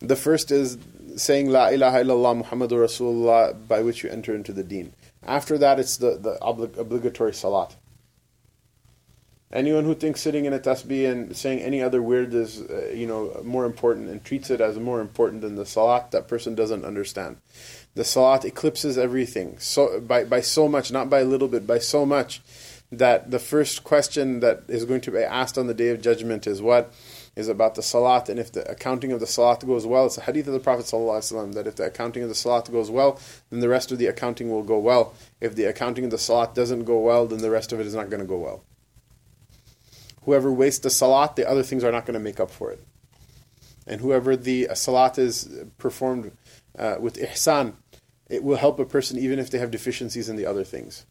The 0.00 0.16
first 0.16 0.50
is 0.50 0.78
saying 1.15 1.49
La 1.49 1.69
ilaha 1.69 2.03
illallah 2.03 2.43
Muhammadur 2.43 2.83
Rasulullah 2.83 3.67
by 3.67 3.81
which 3.81 4.03
you 4.03 4.09
enter 4.09 4.35
into 4.35 4.53
the 4.53 4.63
deen. 4.63 4.93
After 5.25 5.57
that, 5.57 5.79
it's 5.79 5.97
the, 5.97 6.17
the 6.17 6.37
oblig- 6.41 6.77
obligatory 6.77 7.33
salat. 7.33 7.75
Anyone 9.51 9.83
who 9.83 9.93
thinks 9.93 10.19
sitting 10.19 10.45
in 10.45 10.53
a 10.53 10.59
tasbih 10.59 11.11
and 11.11 11.37
saying 11.37 11.59
any 11.59 11.79
other 11.81 12.01
wird 12.01 12.33
is, 12.33 12.61
uh, 12.61 12.91
you 12.93 13.05
know, 13.05 13.39
more 13.43 13.65
important 13.65 14.09
and 14.09 14.23
treats 14.23 14.49
it 14.49 14.59
as 14.59 14.79
more 14.79 14.99
important 14.99 15.41
than 15.41 15.55
the 15.55 15.65
salat, 15.65 16.09
that 16.09 16.27
person 16.27 16.55
doesn't 16.55 16.83
understand. 16.83 17.37
The 17.93 18.03
salat 18.03 18.45
eclipses 18.45 18.97
everything 18.97 19.59
so 19.59 19.99
by 19.99 20.23
by 20.23 20.41
so 20.41 20.67
much, 20.67 20.91
not 20.91 21.07
by 21.07 21.19
a 21.19 21.25
little 21.25 21.47
bit, 21.47 21.67
by 21.67 21.77
so 21.77 22.03
much 22.03 22.41
that 22.91 23.29
the 23.29 23.39
first 23.39 23.83
question 23.83 24.39
that 24.39 24.63
is 24.67 24.85
going 24.85 25.01
to 25.01 25.11
be 25.11 25.19
asked 25.19 25.57
on 25.57 25.67
the 25.67 25.73
day 25.73 25.89
of 25.89 26.01
judgment 26.01 26.47
is 26.47 26.59
what 26.59 26.91
is 27.35 27.47
about 27.47 27.75
the 27.75 27.81
salat, 27.81 28.29
and 28.29 28.39
if 28.39 28.51
the 28.51 28.69
accounting 28.69 29.11
of 29.11 29.19
the 29.19 29.27
salat 29.27 29.65
goes 29.65 29.87
well, 29.87 30.05
it's 30.05 30.17
a 30.17 30.21
hadith 30.21 30.47
of 30.47 30.53
the 30.53 30.59
Prophet 30.59 30.85
ﷺ 30.85 31.53
that 31.53 31.65
if 31.65 31.75
the 31.75 31.85
accounting 31.85 32.23
of 32.23 32.29
the 32.29 32.35
salat 32.35 32.71
goes 32.71 32.91
well, 32.91 33.19
then 33.49 33.59
the 33.59 33.69
rest 33.69 33.91
of 33.91 33.97
the 33.97 34.05
accounting 34.05 34.51
will 34.51 34.63
go 34.63 34.77
well. 34.77 35.13
If 35.41 35.55
the 35.55 35.65
accounting 35.65 36.05
of 36.05 36.11
the 36.11 36.17
salat 36.17 36.53
doesn't 36.53 36.83
go 36.83 36.99
well, 36.99 37.25
then 37.25 37.39
the 37.39 37.49
rest 37.49 37.73
of 37.73 37.79
it 37.79 37.87
is 37.87 37.95
not 37.95 38.09
going 38.09 38.21
to 38.21 38.27
go 38.27 38.37
well. 38.37 38.63
Whoever 40.25 40.53
wastes 40.53 40.79
the 40.79 40.89
salat, 40.89 41.35
the 41.35 41.49
other 41.49 41.63
things 41.63 41.83
are 41.83 41.91
not 41.91 42.05
going 42.05 42.13
to 42.13 42.19
make 42.19 42.39
up 42.39 42.51
for 42.51 42.71
it. 42.71 42.81
And 43.87 43.99
whoever 43.99 44.37
the 44.37 44.69
salat 44.73 45.17
is 45.17 45.49
performed 45.77 46.31
uh, 46.77 46.97
with 46.99 47.15
ihsan, 47.15 47.73
it 48.29 48.43
will 48.43 48.57
help 48.57 48.79
a 48.79 48.85
person 48.85 49.17
even 49.17 49.39
if 49.39 49.49
they 49.49 49.57
have 49.57 49.71
deficiencies 49.71 50.29
in 50.29 50.35
the 50.35 50.45
other 50.45 50.63
things. 50.63 51.05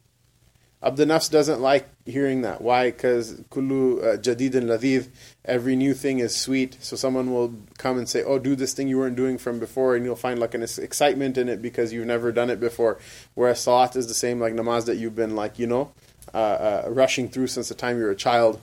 Abdul 0.83 1.07
Nafs 1.07 1.31
doesn't 1.31 1.61
like 1.61 1.89
hearing 2.07 2.43
that. 2.43 2.61
Why? 2.61 2.91
Because 2.91 3.35
kullu 3.51 4.03
uh, 4.03 4.17
jadid 4.17 4.57
and 4.57 4.69
ladid, 4.69 5.09
every 5.45 5.77
new 5.77 5.95
thing 5.95 6.19
is 6.19 6.35
sweet. 6.35 6.77
So 6.81 6.97
someone 6.97 7.33
will 7.33 7.55
come 7.79 7.99
and 7.99 8.09
say, 8.09 8.25
"Oh, 8.25 8.39
do 8.39 8.57
this 8.57 8.73
thing 8.73 8.89
you 8.89 8.99
weren't 8.99 9.15
doing 9.15 9.39
from 9.39 9.61
before," 9.61 9.95
and 9.95 10.05
you'll 10.05 10.17
find 10.17 10.41
like 10.41 10.55
an 10.55 10.63
excitement 10.63 11.39
in 11.39 11.49
it 11.49 11.63
because 11.63 11.93
you've 11.93 12.07
never 12.07 12.33
done 12.33 12.51
it 12.51 12.59
before. 12.59 12.99
Whereas 13.35 13.61
salat 13.61 13.95
is 13.95 14.09
the 14.09 14.15
same 14.15 14.41
like 14.41 14.55
namaz 14.55 14.87
that 14.87 14.97
you've 14.97 15.15
been 15.15 15.37
like 15.37 15.59
you 15.59 15.69
know 15.69 15.93
uh, 16.35 16.37
uh, 16.37 16.85
rushing 16.89 17.29
through 17.29 17.47
since 17.47 17.69
the 17.69 17.75
time 17.77 17.99
you 17.99 18.05
were 18.05 18.11
a 18.11 18.17
child 18.17 18.61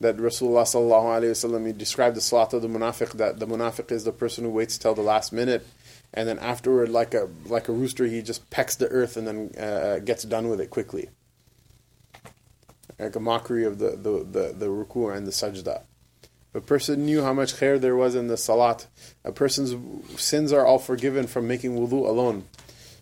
that 0.00 0.16
Rasulullah 0.16 0.62
sallallahu 0.62 1.20
alaihi 1.20 1.32
wasallam 1.32 1.66
he 1.66 1.72
described 1.72 2.16
the 2.16 2.20
salat 2.20 2.54
of 2.54 2.62
the 2.62 2.68
munafiq 2.68 3.12
that 3.12 3.38
the 3.38 3.46
munafiq 3.46 3.90
is 3.92 4.04
the 4.04 4.12
person 4.12 4.44
who 4.44 4.50
waits 4.50 4.78
till 4.78 4.94
the 4.94 5.02
last 5.02 5.32
minute, 5.32 5.66
and 6.14 6.28
then 6.28 6.38
afterward, 6.38 6.88
like 6.88 7.12
a 7.12 7.28
like 7.46 7.68
a 7.68 7.72
rooster, 7.72 8.06
he 8.06 8.22
just 8.22 8.48
pecks 8.50 8.76
the 8.76 8.88
earth 8.88 9.16
and 9.16 9.26
then 9.26 9.50
uh, 9.58 9.98
gets 9.98 10.22
done 10.24 10.48
with 10.48 10.60
it 10.60 10.70
quickly, 10.70 11.10
like 13.00 13.16
a 13.16 13.20
mockery 13.20 13.64
of 13.64 13.78
the 13.78 13.90
the 13.90 14.24
the, 14.24 14.54
the 14.56 14.66
ruku 14.66 15.14
and 15.14 15.26
the 15.26 15.32
sajda. 15.32 15.82
If 16.52 16.54
a 16.54 16.60
person 16.60 17.04
knew 17.04 17.22
how 17.22 17.32
much 17.32 17.54
khair 17.54 17.80
there 17.80 17.94
was 17.94 18.14
in 18.14 18.26
the 18.26 18.36
salat, 18.36 18.86
a 19.24 19.32
person's 19.32 19.74
sins 20.20 20.52
are 20.52 20.66
all 20.66 20.80
forgiven 20.80 21.26
from 21.26 21.46
making 21.46 21.76
wudu 21.76 22.06
alone. 22.06 22.44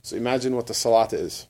So 0.03 0.17
imagine 0.17 0.55
what 0.55 0.67
the 0.67 0.75
salat 0.75 1.13
is. 1.13 1.47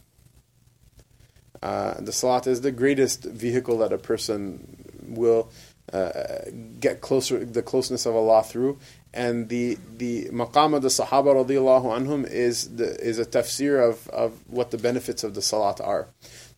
Uh, 1.61 1.95
the 2.01 2.13
salat 2.13 2.47
is 2.47 2.61
the 2.61 2.71
greatest 2.71 3.25
vehicle 3.25 3.79
that 3.79 3.93
a 3.93 3.99
person 3.99 4.87
will 5.03 5.51
uh, 5.93 6.43
get 6.79 7.01
closer, 7.01 7.45
the 7.45 7.63
closeness 7.63 8.07
of 8.07 8.15
Allah 8.15 8.45
through. 8.45 8.79
And 9.13 9.49
the 9.49 9.79
the 9.97 10.27
maqam 10.27 10.75
of 10.75 10.83
the 10.83 10.89
Sahaba 10.89 11.35
radiallahu 11.35 11.87
anhum 11.99 12.31
is 12.31 12.77
the, 12.77 12.95
is 13.01 13.19
a 13.19 13.25
tafsir 13.25 13.89
of, 13.89 14.07
of 14.11 14.39
what 14.49 14.71
the 14.71 14.79
benefits 14.79 15.25
of 15.25 15.35
the 15.35 15.43
salat 15.43 15.81
are. 15.81 16.09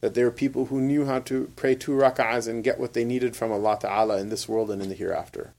That 0.00 0.14
there 0.14 0.26
are 0.26 0.32
people 0.32 0.66
who 0.66 0.80
knew 0.80 1.04
how 1.04 1.20
to 1.20 1.50
pray 1.56 1.74
two 1.74 1.92
rak'ahs 1.92 2.48
and 2.48 2.64
get 2.64 2.80
what 2.80 2.94
they 2.94 3.04
needed 3.04 3.36
from 3.36 3.52
Allah 3.52 3.78
Ta'ala 3.80 4.18
in 4.18 4.30
this 4.30 4.48
world 4.48 4.70
and 4.70 4.80
in 4.82 4.88
the 4.88 4.94
hereafter. 4.94 5.54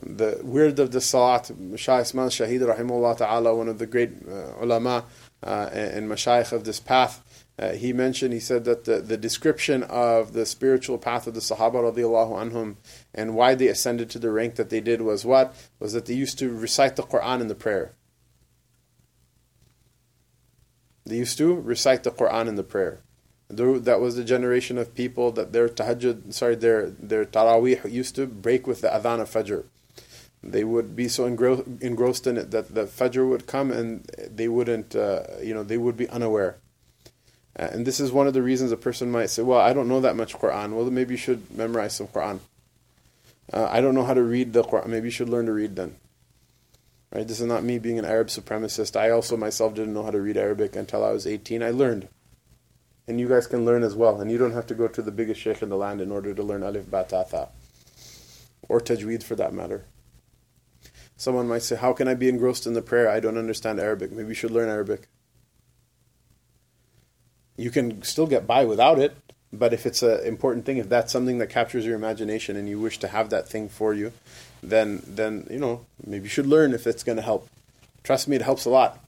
The 0.00 0.40
wird 0.42 0.78
of 0.78 0.92
the 0.92 1.02
salat, 1.02 1.50
Shah 1.76 1.98
Ismail 1.98 2.28
Shahid 2.28 2.60
rahimahullah 2.60 3.18
ta'ala, 3.18 3.54
one 3.54 3.68
of 3.68 3.78
the 3.78 3.86
great 3.86 4.10
uh, 4.26 4.54
ulama 4.58 5.04
uh, 5.42 5.68
and 5.70 6.10
mashayikh 6.10 6.50
of 6.52 6.64
this 6.64 6.80
path, 6.80 7.22
uh, 7.58 7.72
he 7.72 7.92
mentioned, 7.92 8.32
he 8.32 8.40
said 8.40 8.64
that 8.64 8.84
the, 8.84 9.00
the 9.00 9.18
description 9.18 9.82
of 9.84 10.32
the 10.32 10.46
spiritual 10.46 10.96
path 10.96 11.26
of 11.26 11.34
the 11.34 11.40
Sahaba 11.40 11.92
radiallahu 11.92 12.50
anhum 12.50 12.76
and 13.14 13.34
why 13.34 13.54
they 13.54 13.68
ascended 13.68 14.08
to 14.10 14.18
the 14.18 14.30
rank 14.30 14.54
that 14.54 14.70
they 14.70 14.80
did 14.80 15.02
was 15.02 15.26
what? 15.26 15.54
Was 15.78 15.92
that 15.92 16.06
they 16.06 16.14
used 16.14 16.38
to 16.38 16.50
recite 16.50 16.96
the 16.96 17.02
Quran 17.02 17.42
in 17.42 17.48
the 17.48 17.54
prayer. 17.54 17.92
They 21.12 21.18
used 21.18 21.36
to 21.36 21.54
recite 21.54 22.04
the 22.04 22.10
Quran 22.10 22.48
in 22.48 22.54
the 22.54 22.62
prayer. 22.62 23.00
That 23.50 24.00
was 24.00 24.16
the 24.16 24.24
generation 24.24 24.78
of 24.78 24.94
people 24.94 25.30
that 25.32 25.52
their 25.52 25.68
tahajjud, 25.68 26.32
sorry, 26.32 26.54
their 26.54 26.88
their 26.88 27.26
tarawih 27.26 27.92
used 27.92 28.14
to 28.14 28.26
break 28.26 28.66
with 28.66 28.80
the 28.80 28.88
adhan 28.88 29.20
of 29.20 29.28
fajr. 29.28 29.64
They 30.42 30.64
would 30.64 30.96
be 30.96 31.08
so 31.08 31.28
engro- 31.28 31.66
engrossed 31.82 32.26
in 32.26 32.38
it 32.38 32.50
that 32.52 32.74
the 32.74 32.84
fajr 32.86 33.28
would 33.28 33.46
come 33.46 33.70
and 33.70 34.10
they 34.38 34.48
wouldn't, 34.48 34.96
uh, 34.96 35.24
you 35.42 35.52
know, 35.52 35.62
they 35.62 35.76
would 35.76 35.98
be 35.98 36.08
unaware. 36.08 36.56
Uh, 37.58 37.68
and 37.70 37.84
this 37.84 38.00
is 38.00 38.10
one 38.10 38.26
of 38.26 38.32
the 38.32 38.40
reasons 38.40 38.72
a 38.72 38.78
person 38.78 39.12
might 39.12 39.28
say, 39.28 39.42
"Well, 39.42 39.60
I 39.60 39.74
don't 39.74 39.88
know 39.88 40.00
that 40.00 40.16
much 40.16 40.38
Quran." 40.38 40.72
Well, 40.72 40.90
maybe 40.90 41.12
you 41.12 41.18
should 41.18 41.42
memorize 41.54 41.92
some 41.92 42.08
Quran. 42.08 42.38
Uh, 43.52 43.68
I 43.70 43.82
don't 43.82 43.94
know 43.94 44.06
how 44.06 44.14
to 44.14 44.22
read 44.22 44.54
the 44.54 44.64
Quran. 44.64 44.86
Maybe 44.86 45.08
you 45.08 45.16
should 45.18 45.28
learn 45.28 45.44
to 45.44 45.52
read 45.52 45.76
then. 45.76 45.96
Right? 47.14 47.28
This 47.28 47.40
is 47.40 47.46
not 47.46 47.62
me 47.62 47.78
being 47.78 47.98
an 47.98 48.06
Arab 48.06 48.28
supremacist. 48.28 48.96
I 48.96 49.10
also 49.10 49.36
myself 49.36 49.74
didn't 49.74 49.92
know 49.92 50.02
how 50.02 50.10
to 50.10 50.20
read 50.20 50.36
Arabic 50.36 50.74
until 50.74 51.04
I 51.04 51.10
was 51.10 51.26
18. 51.26 51.62
I 51.62 51.70
learned. 51.70 52.08
And 53.06 53.20
you 53.20 53.28
guys 53.28 53.46
can 53.46 53.64
learn 53.64 53.82
as 53.82 53.94
well. 53.94 54.20
And 54.20 54.30
you 54.30 54.38
don't 54.38 54.52
have 54.52 54.66
to 54.68 54.74
go 54.74 54.88
to 54.88 55.02
the 55.02 55.10
biggest 55.10 55.40
sheikh 55.40 55.60
in 55.60 55.68
the 55.68 55.76
land 55.76 56.00
in 56.00 56.10
order 56.10 56.32
to 56.32 56.42
learn 56.42 56.62
Alif 56.62 56.90
Ba 56.90 57.04
Ta 57.06 57.24
Tha. 57.24 57.48
Or 58.68 58.80
Tajweed 58.80 59.22
for 59.22 59.34
that 59.34 59.52
matter. 59.52 59.84
Someone 61.16 61.48
might 61.48 61.62
say, 61.62 61.76
How 61.76 61.92
can 61.92 62.08
I 62.08 62.14
be 62.14 62.28
engrossed 62.28 62.66
in 62.66 62.72
the 62.72 62.82
prayer? 62.82 63.08
I 63.10 63.20
don't 63.20 63.36
understand 63.36 63.78
Arabic. 63.78 64.10
Maybe 64.10 64.28
you 64.28 64.34
should 64.34 64.50
learn 64.50 64.70
Arabic. 64.70 65.08
You 67.56 67.70
can 67.70 68.02
still 68.02 68.26
get 68.26 68.46
by 68.46 68.64
without 68.64 68.98
it, 68.98 69.14
but 69.52 69.74
if 69.74 69.84
it's 69.84 70.02
an 70.02 70.20
important 70.24 70.64
thing, 70.64 70.78
if 70.78 70.88
that's 70.88 71.12
something 71.12 71.38
that 71.38 71.50
captures 71.50 71.84
your 71.84 71.94
imagination 71.94 72.56
and 72.56 72.68
you 72.68 72.80
wish 72.80 72.98
to 73.00 73.08
have 73.08 73.28
that 73.30 73.46
thing 73.46 73.68
for 73.68 73.92
you, 73.92 74.12
then 74.62 75.02
then 75.06 75.46
you 75.50 75.58
know 75.58 75.84
maybe 76.06 76.24
you 76.24 76.28
should 76.28 76.46
learn 76.46 76.72
if 76.72 76.86
it's 76.86 77.02
going 77.02 77.16
to 77.16 77.22
help. 77.22 77.48
Trust 78.02 78.28
me, 78.28 78.36
it 78.36 78.42
helps 78.42 78.64
a 78.64 78.70
lot. 78.70 78.98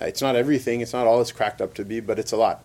Uh, 0.00 0.06
it's 0.06 0.22
not 0.22 0.36
everything; 0.36 0.80
it's 0.80 0.92
not 0.92 1.06
all 1.06 1.20
it's 1.20 1.32
cracked 1.32 1.60
up 1.60 1.74
to 1.74 1.84
be, 1.84 2.00
but 2.00 2.18
it's 2.18 2.32
a 2.32 2.36
lot. 2.36 2.64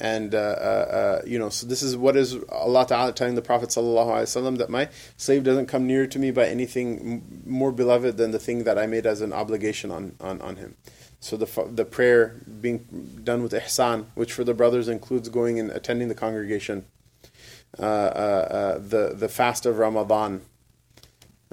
And 0.00 0.34
uh, 0.34 0.38
uh, 0.38 0.40
uh 0.40 1.22
you 1.26 1.38
know, 1.38 1.48
so 1.48 1.66
this 1.66 1.82
is 1.82 1.96
what 1.96 2.16
is 2.16 2.36
Allah 2.50 2.86
Taala 2.86 3.14
telling 3.14 3.34
the 3.34 3.42
Prophet 3.42 3.70
sallallahu 3.70 4.06
alaihi 4.06 4.22
wasallam 4.22 4.58
that 4.58 4.70
my 4.70 4.88
slave 5.16 5.44
doesn't 5.44 5.66
come 5.66 5.86
near 5.86 6.06
to 6.06 6.18
me 6.18 6.30
by 6.30 6.46
anything 6.46 7.42
more 7.46 7.72
beloved 7.72 8.16
than 8.16 8.30
the 8.30 8.38
thing 8.38 8.64
that 8.64 8.78
I 8.78 8.86
made 8.86 9.06
as 9.06 9.20
an 9.20 9.32
obligation 9.32 9.90
on 9.90 10.14
on, 10.20 10.40
on 10.40 10.56
him. 10.56 10.76
So 11.20 11.36
the 11.36 11.68
the 11.68 11.84
prayer 11.84 12.36
being 12.60 13.20
done 13.24 13.42
with 13.42 13.52
ihsan, 13.52 14.06
which 14.14 14.32
for 14.32 14.44
the 14.44 14.54
brothers 14.54 14.88
includes 14.88 15.28
going 15.28 15.58
and 15.58 15.70
attending 15.70 16.08
the 16.08 16.14
congregation, 16.14 16.84
uh, 17.78 17.82
uh, 17.82 17.86
uh, 17.86 18.78
the 18.78 19.14
the 19.16 19.28
fast 19.28 19.66
of 19.66 19.78
Ramadan, 19.78 20.42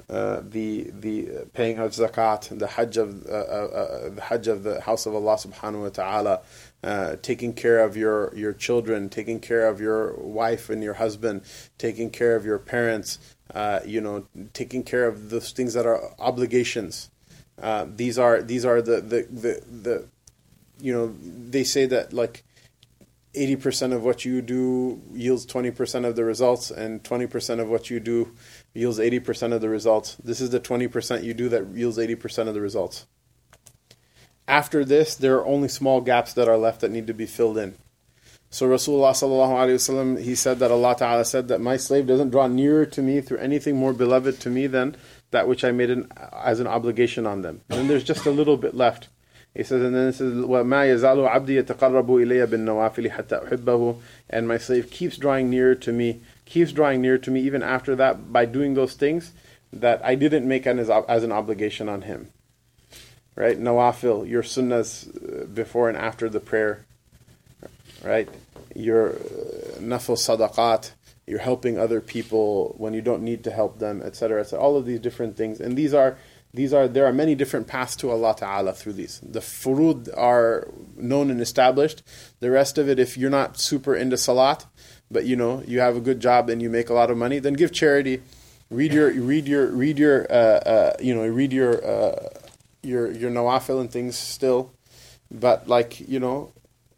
uh, 0.08 0.40
the 0.48 0.90
the 0.90 1.46
paying 1.52 1.78
of 1.78 1.90
zakat, 1.92 2.56
the 2.56 2.66
hajj 2.66 2.96
of 2.96 3.26
uh, 3.26 3.32
uh, 3.32 4.08
the 4.10 4.20
hajj 4.20 4.46
of 4.46 4.62
the 4.62 4.80
house 4.80 5.04
of 5.06 5.14
Allah 5.14 5.34
Subhanahu 5.34 5.82
wa 5.82 6.42
Taala, 6.82 7.22
taking 7.22 7.52
care 7.52 7.80
of 7.80 7.96
your 7.96 8.32
your 8.36 8.52
children, 8.52 9.08
taking 9.08 9.40
care 9.40 9.66
of 9.66 9.80
your 9.80 10.14
wife 10.14 10.70
and 10.70 10.82
your 10.82 10.94
husband, 10.94 11.42
taking 11.78 12.10
care 12.10 12.36
of 12.36 12.44
your 12.44 12.58
parents, 12.58 13.18
you 13.84 14.00
know, 14.00 14.26
taking 14.52 14.84
care 14.84 15.08
of 15.08 15.30
those 15.30 15.50
things 15.50 15.74
that 15.74 15.86
are 15.86 16.00
obligations. 16.20 17.10
Uh, 17.60 17.86
these 17.88 18.18
are 18.18 18.42
these 18.42 18.64
are 18.64 18.82
the, 18.82 19.00
the 19.00 19.26
the 19.30 19.62
the 19.82 20.08
you 20.78 20.92
know 20.92 21.14
they 21.50 21.64
say 21.64 21.86
that 21.86 22.12
like 22.12 22.44
80% 23.36 23.92
of 23.92 24.02
what 24.02 24.24
you 24.24 24.40
do 24.40 25.00
yields 25.12 25.46
20% 25.46 26.06
of 26.06 26.16
the 26.16 26.24
results 26.24 26.70
and 26.70 27.02
20% 27.02 27.60
of 27.60 27.68
what 27.68 27.90
you 27.90 28.00
do 28.00 28.32
yields 28.75 28.99
80% 28.99 29.53
of 29.53 29.61
the 29.61 29.69
results 29.69 30.15
this 30.23 30.41
is 30.41 30.49
the 30.49 30.59
20% 30.59 31.23
you 31.23 31.33
do 31.33 31.49
that 31.49 31.67
yields 31.67 31.97
80% 31.97 32.47
of 32.47 32.53
the 32.53 32.61
results 32.61 33.05
after 34.47 34.83
this 34.83 35.15
there 35.15 35.35
are 35.35 35.45
only 35.45 35.67
small 35.67 36.01
gaps 36.01 36.33
that 36.33 36.47
are 36.47 36.57
left 36.57 36.81
that 36.81 36.91
need 36.91 37.07
to 37.07 37.13
be 37.13 37.25
filled 37.25 37.57
in 37.57 37.75
so 38.49 38.67
Rasulullah 38.67 39.11
sallallahu 39.11 39.53
alaihi 39.53 39.75
wasallam 39.75 40.21
he 40.21 40.35
said 40.35 40.59
that 40.59 40.71
Allah 40.71 40.95
Taala 40.95 41.25
said 41.25 41.47
that 41.47 41.61
my 41.61 41.77
slave 41.77 42.05
doesn't 42.05 42.31
draw 42.31 42.47
nearer 42.47 42.85
to 42.85 43.01
me 43.01 43.21
through 43.21 43.37
anything 43.37 43.77
more 43.77 43.93
beloved 43.93 44.41
to 44.41 44.49
me 44.49 44.67
than 44.67 44.97
that 45.31 45.47
which 45.47 45.63
I 45.63 45.71
made 45.71 45.89
an, 45.89 46.11
as 46.33 46.59
an 46.59 46.67
obligation 46.67 47.25
on 47.25 47.41
them. 47.41 47.61
And 47.69 47.89
there's 47.89 48.03
just 48.03 48.25
a 48.25 48.31
little 48.31 48.57
bit 48.57 48.75
left. 48.75 49.07
He 49.55 49.63
says, 49.63 49.81
and 49.81 49.95
then 49.95 50.09
it 50.09 50.13
says, 50.13 50.33
وَمَا 50.33 50.87
يَزَالُ 50.93 51.29
عَبْدِي 51.29 51.63
يَتَقَرَّبُ 51.63 52.05
إِلَيَّ 52.05 52.47
بِالنَّوَافِلِ 52.47 53.11
حَتَّى 53.11 53.49
أُحِبَّهُ 53.49 53.99
And 54.29 54.47
my 54.47 54.57
slave 54.57 54.89
keeps 54.89 55.17
drawing 55.17 55.49
nearer 55.49 55.75
to 55.75 55.91
me, 55.91 56.21
keeps 56.46 56.72
drawing 56.72 57.02
near 57.02 57.18
to 57.18 57.30
me 57.30 57.40
even 57.42 57.62
after 57.62 57.94
that 57.96 58.32
by 58.32 58.46
doing 58.46 58.72
those 58.72 58.94
things 58.94 59.32
that 59.72 60.02
I 60.04 60.14
didn't 60.14 60.48
make 60.48 60.66
as, 60.66 60.88
as 60.88 61.24
an 61.24 61.32
obligation 61.32 61.88
on 61.88 62.02
him. 62.02 62.30
Right? 63.34 63.58
Nawafil, 63.58 64.26
your 64.26 64.42
sunnahs 64.42 65.42
uh, 65.42 65.44
before 65.46 65.90
and 65.90 65.98
after 65.98 66.30
the 66.30 66.40
prayer. 66.40 66.86
Right? 68.02 68.28
Your 68.74 69.10
uh, 69.10 69.78
nafil 69.78 70.16
sadaqat, 70.16 70.92
you're 71.26 71.40
helping 71.40 71.78
other 71.78 72.00
people 72.00 72.74
when 72.78 72.94
you 72.94 73.02
don't 73.02 73.22
need 73.22 73.44
to 73.44 73.50
help 73.50 73.78
them, 73.78 74.00
etc. 74.00 74.40
etc. 74.40 74.62
All 74.62 74.76
of 74.76 74.86
these 74.86 75.00
different 75.00 75.36
things, 75.36 75.60
and 75.60 75.76
these 75.76 75.92
are 75.92 76.16
these 76.54 76.72
are 76.72 76.88
there 76.88 77.04
are 77.04 77.12
many 77.12 77.34
different 77.34 77.66
paths 77.66 77.96
to 77.96 78.10
Allah 78.10 78.34
Taala 78.34 78.74
through 78.74 78.94
these. 78.94 79.20
The 79.20 79.40
furud 79.40 80.08
are 80.16 80.68
known 80.96 81.30
and 81.30 81.40
established. 81.40 82.02
The 82.40 82.50
rest 82.50 82.78
of 82.78 82.88
it, 82.88 82.98
if 82.98 83.18
you're 83.18 83.28
not 83.28 83.58
super 83.58 83.94
into 83.94 84.16
salat, 84.16 84.64
but 85.10 85.24
you 85.24 85.36
know 85.36 85.62
you 85.66 85.80
have 85.80 85.96
a 85.96 86.00
good 86.00 86.20
job 86.20 86.48
and 86.50 86.60
you 86.60 86.70
make 86.70 86.90
a 86.90 86.94
lot 86.94 87.10
of 87.10 87.16
money, 87.16 87.38
then 87.38 87.54
give 87.54 87.72
charity. 87.72 88.22
Read 88.70 88.92
your 88.92 89.12
read 89.12 89.46
your 89.46 89.66
read 89.66 89.98
your 89.98 90.26
uh, 90.30 90.34
uh, 90.34 90.96
you 91.00 91.14
know 91.14 91.26
read 91.26 91.52
your 91.52 91.84
uh, 91.84 92.28
your 92.82 93.10
your 93.12 93.30
nawafil 93.30 93.80
and 93.80 93.90
things 93.90 94.16
still, 94.16 94.72
but 95.30 95.68
like 95.68 96.00
you 96.00 96.18
know 96.18 96.52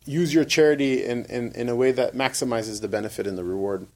use 0.09 0.33
your 0.33 0.45
charity 0.45 1.05
in, 1.05 1.27
in, 1.27 1.53
in 1.53 1.69
a 1.69 1.77
way 1.77 1.93
that 1.93 2.15
maximizes 2.15 2.81
the 2.81 2.89
benefit 2.89 3.27
and 3.27 3.37
the 3.37 3.45
reward. 3.45 3.87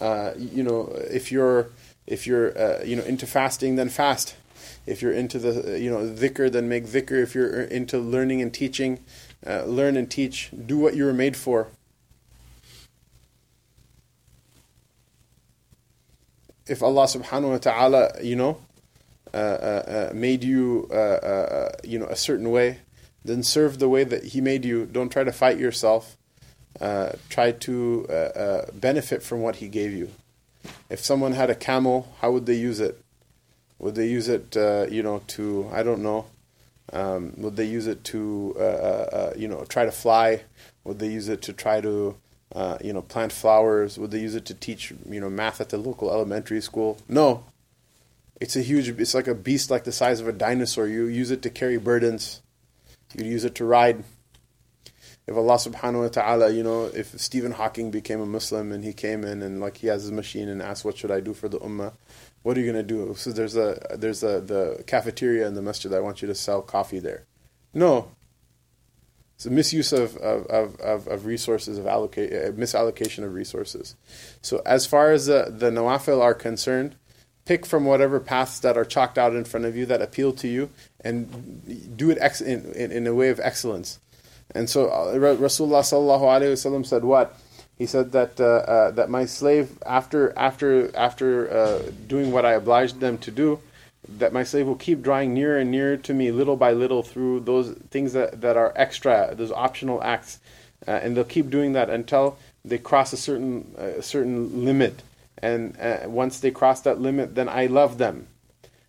Uh, 0.00 0.32
you 0.36 0.62
know, 0.62 0.92
if 1.10 1.32
you're 1.32 1.70
if 2.06 2.26
you're 2.26 2.56
uh, 2.58 2.82
you 2.84 2.96
know 2.96 3.02
into 3.04 3.26
fasting, 3.26 3.76
then 3.76 3.88
fast. 3.88 4.36
If 4.84 5.00
you're 5.00 5.12
into 5.12 5.38
the 5.38 5.78
you 5.78 5.90
know 5.90 6.00
dhikr, 6.00 6.50
then 6.50 6.68
make 6.68 6.86
dhikr. 6.86 7.22
If 7.22 7.34
you're 7.34 7.62
into 7.62 7.98
learning 7.98 8.42
and 8.42 8.52
teaching, 8.52 9.00
uh, 9.46 9.64
learn 9.64 9.96
and 9.96 10.10
teach. 10.10 10.50
Do 10.66 10.78
what 10.78 10.94
you 10.94 11.04
were 11.04 11.12
made 11.12 11.36
for. 11.36 11.68
If 16.66 16.82
Allah 16.82 17.04
Subhanahu 17.04 17.50
wa 17.50 17.58
Taala, 17.58 18.24
you 18.24 18.36
know, 18.36 18.58
uh, 19.34 19.36
uh, 19.36 20.10
made 20.14 20.44
you 20.44 20.88
you 21.84 21.98
know 21.98 22.06
a 22.06 22.16
certain 22.16 22.50
way, 22.50 22.78
then 23.24 23.42
serve 23.42 23.78
the 23.78 23.88
way 23.88 24.04
that 24.04 24.24
He 24.24 24.40
made 24.40 24.64
you. 24.64 24.86
Don't 24.86 25.10
try 25.10 25.24
to 25.24 25.32
fight 25.32 25.58
yourself 25.58 26.16
uh, 26.80 27.12
try 27.28 27.52
to 27.52 28.06
uh, 28.08 28.12
uh, 28.12 28.66
benefit 28.72 29.22
from 29.22 29.42
what 29.42 29.56
he 29.56 29.68
gave 29.68 29.92
you. 29.92 30.10
If 30.88 31.00
someone 31.00 31.32
had 31.32 31.50
a 31.50 31.54
camel, 31.54 32.14
how 32.20 32.32
would 32.32 32.46
they 32.46 32.54
use 32.54 32.80
it? 32.80 33.00
Would 33.78 33.94
they 33.94 34.08
use 34.08 34.28
it, 34.28 34.56
uh, 34.56 34.86
you 34.90 35.02
know, 35.02 35.22
to 35.28 35.68
I 35.72 35.82
don't 35.82 36.02
know? 36.02 36.26
Um, 36.92 37.34
would 37.36 37.56
they 37.56 37.64
use 37.64 37.86
it 37.86 38.04
to, 38.04 38.56
uh, 38.58 39.32
you 39.36 39.48
know, 39.48 39.64
try 39.64 39.84
to 39.84 39.92
fly? 39.92 40.42
Would 40.84 40.98
they 40.98 41.08
use 41.08 41.28
it 41.28 41.42
to 41.42 41.52
try 41.52 41.80
to, 41.80 42.16
Uh, 42.54 42.78
you 42.82 42.92
know, 42.92 43.02
plant 43.02 43.32
flowers? 43.32 43.98
Would 43.98 44.10
they 44.10 44.20
use 44.20 44.34
it 44.34 44.44
to 44.46 44.54
teach, 44.54 44.92
you 45.08 45.20
know, 45.20 45.30
math 45.30 45.60
at 45.60 45.70
the 45.70 45.78
local 45.78 46.10
elementary 46.10 46.60
school? 46.60 46.98
No. 47.08 47.44
It's 48.40 48.56
a 48.56 48.60
huge. 48.60 48.88
It's 48.88 49.14
like 49.14 49.28
a 49.28 49.34
beast, 49.34 49.70
like 49.70 49.84
the 49.84 49.92
size 49.92 50.20
of 50.20 50.28
a 50.28 50.32
dinosaur. 50.32 50.86
You 50.86 51.06
use 51.06 51.30
it 51.30 51.42
to 51.42 51.50
carry 51.50 51.78
burdens. 51.78 52.42
You 53.16 53.24
use 53.24 53.44
it 53.44 53.54
to 53.56 53.64
ride 53.64 54.04
if 55.26 55.36
Allah 55.36 55.54
subhanahu 55.54 56.02
wa 56.02 56.08
ta'ala, 56.08 56.50
you 56.50 56.62
know, 56.62 56.86
if 56.86 57.18
Stephen 57.20 57.52
Hawking 57.52 57.90
became 57.90 58.20
a 58.20 58.26
Muslim 58.26 58.72
and 58.72 58.82
he 58.82 58.92
came 58.92 59.24
in 59.24 59.42
and 59.42 59.60
like 59.60 59.76
he 59.76 59.86
has 59.86 60.02
his 60.02 60.10
machine 60.10 60.48
and 60.48 60.60
asked 60.60 60.84
what 60.84 60.96
should 60.96 61.10
I 61.12 61.20
do 61.20 61.32
for 61.32 61.48
the 61.48 61.60
ummah, 61.60 61.92
what 62.42 62.56
are 62.56 62.60
you 62.60 62.66
gonna 62.66 62.82
do? 62.82 63.14
So 63.16 63.30
there's 63.30 63.56
a 63.56 63.80
there's 63.96 64.22
a 64.22 64.40
the 64.40 64.82
cafeteria 64.86 65.46
in 65.46 65.54
the 65.54 65.62
masjid. 65.62 65.92
I 65.92 66.00
want 66.00 66.22
you 66.22 66.28
to 66.28 66.34
sell 66.34 66.60
coffee 66.60 66.98
there. 66.98 67.24
No. 67.72 68.10
It's 69.42 69.46
a 69.48 69.50
misuse 69.50 69.92
of 69.92 70.16
of, 70.18 70.76
of, 70.80 71.08
of 71.08 71.26
resources 71.26 71.76
of 71.76 71.84
allocate 71.84 72.32
uh, 72.32 72.52
misallocation 72.52 73.24
of 73.24 73.34
resources. 73.34 73.96
So 74.40 74.62
as 74.64 74.86
far 74.86 75.10
as 75.10 75.26
the 75.26 75.46
the 75.50 75.70
nawafil 75.70 76.22
are 76.22 76.32
concerned, 76.32 76.94
pick 77.44 77.66
from 77.66 77.84
whatever 77.84 78.20
paths 78.20 78.60
that 78.60 78.76
are 78.76 78.84
chalked 78.84 79.18
out 79.18 79.34
in 79.34 79.42
front 79.42 79.66
of 79.66 79.74
you 79.74 79.84
that 79.86 80.00
appeal 80.00 80.32
to 80.34 80.46
you 80.46 80.70
and 81.00 81.96
do 81.96 82.10
it 82.10 82.18
ex- 82.20 82.40
in, 82.40 82.70
in, 82.74 82.92
in 82.92 83.06
a 83.08 83.14
way 83.14 83.30
of 83.30 83.40
excellence. 83.40 83.98
And 84.54 84.70
so 84.70 84.86
uh, 84.86 85.14
Rasulullah 85.14 86.86
said 86.86 87.02
what? 87.02 87.36
He 87.76 87.86
said 87.86 88.12
that 88.12 88.38
uh, 88.38 88.44
uh, 88.44 88.90
that 88.92 89.10
my 89.10 89.24
slave 89.24 89.76
after 89.84 90.32
after 90.38 90.96
after 90.96 91.50
uh, 91.50 91.82
doing 92.06 92.30
what 92.30 92.44
I 92.44 92.52
obliged 92.52 93.00
them 93.00 93.18
to 93.18 93.32
do, 93.32 93.58
that 94.08 94.32
my 94.32 94.42
slave 94.42 94.66
will 94.66 94.74
keep 94.74 95.02
drawing 95.02 95.32
nearer 95.32 95.58
and 95.58 95.70
nearer 95.70 95.96
to 95.96 96.12
me 96.12 96.32
little 96.32 96.56
by 96.56 96.72
little 96.72 97.02
through 97.02 97.40
those 97.40 97.70
things 97.90 98.12
that, 98.12 98.40
that 98.40 98.56
are 98.56 98.72
extra, 98.74 99.34
those 99.36 99.52
optional 99.52 100.02
acts, 100.02 100.40
uh, 100.88 100.90
and 100.90 101.16
they'll 101.16 101.24
keep 101.24 101.50
doing 101.50 101.72
that 101.72 101.88
until 101.88 102.36
they 102.64 102.78
cross 102.78 103.12
a 103.12 103.16
certain 103.16 103.74
a 103.78 104.02
certain 104.02 104.64
limit. 104.64 105.02
And 105.38 105.78
uh, 105.80 106.00
once 106.06 106.40
they 106.40 106.50
cross 106.50 106.80
that 106.82 107.00
limit, 107.00 107.34
then 107.34 107.48
I 107.48 107.66
love 107.66 107.98
them. 107.98 108.28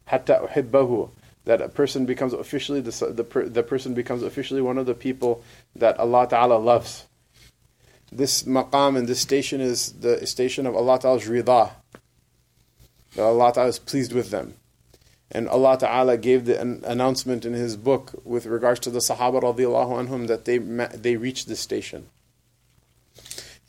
Hatta 0.06 0.48
uhibbahu 0.50 1.10
that 1.46 1.62
a 1.62 1.70
person 1.70 2.06
becomes 2.06 2.34
officially 2.34 2.80
the, 2.82 2.92
the, 2.92 3.50
the 3.50 3.64
person 3.64 3.94
becomes 3.94 4.24
officially 4.24 4.62
one 4.62 4.78
of 4.78 4.86
the 4.86 4.94
people 4.94 5.44
that 5.76 6.00
Allah 6.00 6.28
Ta'ala 6.28 6.58
loves. 6.58 7.06
this 8.12 8.44
maqam 8.44 8.98
and 8.98 9.08
this 9.08 9.20
station 9.20 9.60
is 9.60 9.94
the 9.94 10.26
station 10.26 10.66
of 10.66 10.76
Allah 10.76 11.00
Ta'ala's 11.00 11.26
rida. 11.28 11.72
That 13.16 13.24
Allah 13.24 13.54
Ta'ala 13.54 13.70
is 13.70 13.80
pleased 13.80 14.14
with 14.14 14.30
them. 14.30 14.56
And 15.34 15.50
Allah 15.50 15.78
Ta'ala 15.78 16.18
gave 16.18 16.46
the 16.46 16.62
an 16.62 16.84
announcement 16.86 17.44
in 17.44 17.54
His 17.54 17.76
book 17.76 18.14
with 18.24 18.46
regards 18.46 18.80
to 18.82 18.92
the 18.92 19.00
Sahaba 19.00 19.42
radiallahu 19.42 20.08
anhum 20.08 20.28
that 20.28 20.46
they, 20.46 20.60
they 20.60 21.18
reached 21.18 21.48
this 21.48 21.60
station. 21.60 22.08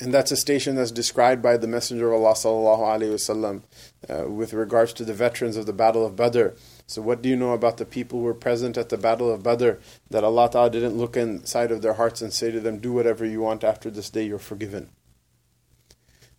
And 0.01 0.13
that's 0.13 0.33
a 0.33 0.37
station 0.37 0.75
that's 0.75 0.91
described 0.91 1.41
by 1.41 1.57
the 1.57 1.69
Messenger 1.69 2.13
of 2.13 2.21
Allah 2.21 2.35
sallallahu 2.35 3.13
wasallam 3.15 3.63
uh, 4.09 4.29
with 4.29 4.53
regards 4.53 4.93
to 4.95 5.05
the 5.05 5.15
veterans 5.15 5.57
of 5.57 5.67
the 5.67 5.73
Battle 5.73 6.05
of 6.05 6.17
Badr. 6.17 6.49
So, 6.87 7.01
what 7.01 7.23
do 7.23 7.29
you 7.29 7.37
know 7.37 7.53
about 7.53 7.79
the 7.79 7.87
people 7.87 8.19
who 8.19 8.25
were 8.25 8.35
present 8.35 8.77
at 8.77 8.89
the 8.89 8.99
Battle 8.99 9.33
of 9.33 9.43
Badr? 9.43 9.75
That 10.11 10.25
Allah 10.25 10.51
Ta'ala 10.51 10.71
didn't 10.71 10.99
look 10.99 11.17
inside 11.17 11.71
of 11.71 11.81
their 11.81 11.95
hearts 11.95 12.21
and 12.21 12.33
say 12.33 12.51
to 12.51 12.61
them, 12.61 12.79
"Do 12.79 12.93
whatever 12.93 13.25
you 13.25 13.41
want 13.41 13.65
after 13.65 13.91
this 13.91 14.11
day. 14.11 14.25
You're 14.25 14.39
forgiven." 14.39 14.91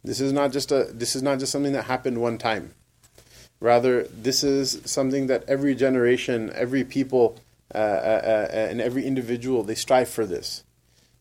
This 0.03 0.19
is 0.19 0.33
not 0.33 0.51
just 0.51 0.71
a. 0.71 0.89
This 0.91 1.15
is 1.15 1.23
not 1.23 1.39
just 1.39 1.51
something 1.51 1.73
that 1.73 1.85
happened 1.85 2.21
one 2.21 2.37
time. 2.37 2.75
Rather, 3.59 4.03
this 4.03 4.43
is 4.43 4.81
something 4.85 5.27
that 5.27 5.43
every 5.47 5.75
generation, 5.75 6.51
every 6.53 6.83
people, 6.83 7.39
uh, 7.73 7.77
uh, 7.77 8.21
uh 8.23 8.47
and 8.51 8.81
every 8.81 9.05
individual 9.05 9.63
they 9.63 9.75
strive 9.75 10.09
for 10.09 10.25
this. 10.25 10.63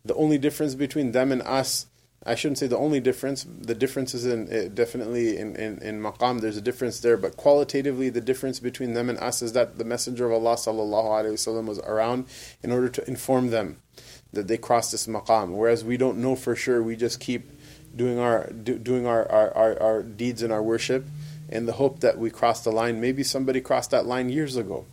The 0.04 0.14
only 0.14 0.38
difference 0.38 0.74
between 0.74 1.12
them 1.12 1.32
and 1.32 1.40
us 1.42 1.86
I 2.26 2.34
shouldn't 2.34 2.58
say 2.58 2.66
the 2.66 2.78
only 2.78 3.00
difference. 3.00 3.44
The 3.44 3.74
difference 3.74 4.14
is 4.14 4.24
in 4.24 4.50
uh, 4.50 4.68
definitely 4.72 5.36
in, 5.36 5.56
in, 5.56 5.78
in 5.78 6.00
maqam. 6.00 6.40
There's 6.40 6.56
a 6.56 6.62
difference 6.62 7.00
there, 7.00 7.16
but 7.16 7.36
qualitatively, 7.36 8.08
the 8.08 8.20
difference 8.20 8.60
between 8.60 8.94
them 8.94 9.10
and 9.10 9.18
us 9.18 9.42
is 9.42 9.52
that 9.52 9.76
the 9.76 9.84
Messenger 9.84 10.26
of 10.26 10.32
Allah 10.32 10.56
wasallam 10.56 11.66
was 11.66 11.78
around 11.80 12.26
in 12.62 12.72
order 12.72 12.88
to 12.88 13.06
inform 13.06 13.50
them 13.50 13.78
that 14.32 14.48
they 14.48 14.56
crossed 14.56 14.92
this 14.92 15.06
maqam. 15.06 15.50
Whereas 15.50 15.84
we 15.84 15.96
don't 15.96 16.18
know 16.18 16.34
for 16.34 16.56
sure. 16.56 16.82
We 16.82 16.96
just 16.96 17.20
keep 17.20 17.50
doing 17.94 18.18
our 18.18 18.50
do, 18.50 18.78
doing 18.78 19.06
our, 19.06 19.30
our, 19.30 19.54
our, 19.54 19.82
our 19.82 20.02
deeds 20.02 20.42
and 20.42 20.52
our 20.52 20.62
worship 20.62 21.04
in 21.48 21.66
the 21.66 21.72
hope 21.72 22.00
that 22.00 22.18
we 22.18 22.30
cross 22.30 22.64
the 22.64 22.72
line. 22.72 23.00
Maybe 23.00 23.22
somebody 23.22 23.60
crossed 23.60 23.90
that 23.90 24.06
line 24.06 24.28
years 24.28 24.56
ago. 24.56 24.86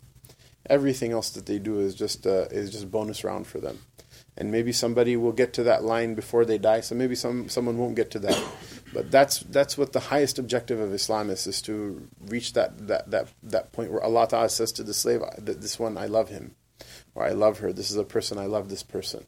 Everything 0.70 1.12
else 1.12 1.30
that 1.32 1.46
they 1.46 1.60
do 1.60 1.80
is 1.80 1.96
just 1.96 2.28
uh, 2.28 2.46
is 2.52 2.72
just 2.72 2.92
bonus 2.92 3.24
round 3.24 3.48
for 3.48 3.60
them 3.60 3.80
and 4.38 4.52
maybe 4.52 4.72
somebody 4.72 5.18
will 5.18 5.32
get 5.32 5.54
to 5.54 5.64
that 5.64 5.84
line 5.84 6.16
before 6.16 6.46
they 6.46 6.58
die. 6.58 6.82
So 6.82 6.96
maybe 6.96 7.16
some 7.16 7.50
someone 7.50 7.78
won't 7.78 7.96
get 7.96 8.12
to 8.12 8.20
that. 8.20 8.44
But 8.94 9.12
that's 9.12 9.40
that's 9.40 9.78
what 9.78 9.94
the 9.94 10.00
highest 10.00 10.40
objective 10.40 10.80
of 10.80 10.94
Islam 10.94 11.30
is: 11.30 11.48
is 11.48 11.62
to 11.64 12.08
reach 12.28 12.54
that 12.54 12.88
that 12.88 13.10
that, 13.12 13.28
that 13.44 13.72
point 13.72 13.92
where 13.92 14.04
Allah 14.04 14.28
Taala 14.28 14.50
says 14.50 14.72
to 14.74 14.84
the 14.84 14.94
slave, 14.94 15.22
"This 15.38 15.80
one, 15.80 15.98
I 15.98 16.08
love 16.08 16.30
him, 16.30 16.56
or 17.16 17.26
I 17.26 17.32
love 17.32 17.60
her. 17.60 17.72
This 17.72 17.92
is 17.92 17.98
a 17.98 18.04
person, 18.04 18.38
I 18.38 18.48
love 18.48 18.70
this 18.70 18.84
person." 18.84 19.26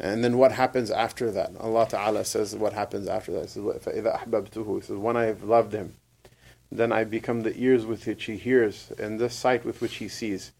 And 0.00 0.24
then 0.24 0.38
what 0.38 0.52
happens 0.52 0.90
after 0.90 1.30
that? 1.32 1.52
Allah 1.60 1.86
Ta'ala 1.88 2.24
says 2.24 2.56
what 2.56 2.72
happens 2.72 3.06
after 3.06 3.32
that. 3.32 3.50
Says, 3.50 3.62
He 3.64 4.80
says, 4.80 4.96
when 4.96 5.16
I 5.16 5.24
have 5.24 5.44
loved 5.44 5.72
him, 5.72 5.94
then 6.74 6.90
I 6.90 7.04
become 7.04 7.42
the 7.42 7.56
ears 7.56 7.86
with 7.86 8.04
which 8.04 8.24
he 8.24 8.36
hears, 8.36 8.90
and 8.98 9.20
the 9.20 9.30
sight 9.30 9.64
with 9.64 9.80
which 9.80 9.96
he 9.96 10.08
sees, 10.08 10.50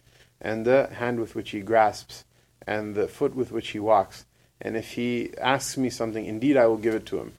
and 0.40 0.64
the 0.64 0.86
hand 0.86 1.18
with 1.18 1.34
which 1.34 1.50
he 1.50 1.60
grasps, 1.60 2.24
and 2.64 2.94
the 2.94 3.08
foot 3.08 3.34
with 3.34 3.50
which 3.50 3.70
he 3.70 3.80
walks. 3.80 4.24
And 4.60 4.76
if 4.76 4.92
he 4.92 5.32
asks 5.38 5.76
me 5.76 5.90
something, 5.90 6.24
indeed 6.24 6.56
I 6.56 6.68
will 6.68 6.76
give 6.76 6.94
it 6.94 7.04
to 7.06 7.18
him. 7.18 7.32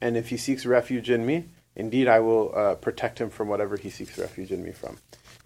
And 0.00 0.16
if 0.16 0.28
he 0.30 0.36
seeks 0.36 0.66
refuge 0.66 1.08
in 1.08 1.24
me, 1.24 1.44
indeed 1.76 2.08
I 2.08 2.18
will 2.18 2.52
uh, 2.54 2.74
protect 2.74 3.20
him 3.20 3.30
from 3.30 3.46
whatever 3.46 3.76
he 3.76 3.90
seeks 3.90 4.18
refuge 4.18 4.50
in 4.50 4.64
me 4.64 4.72
from. 4.72 4.98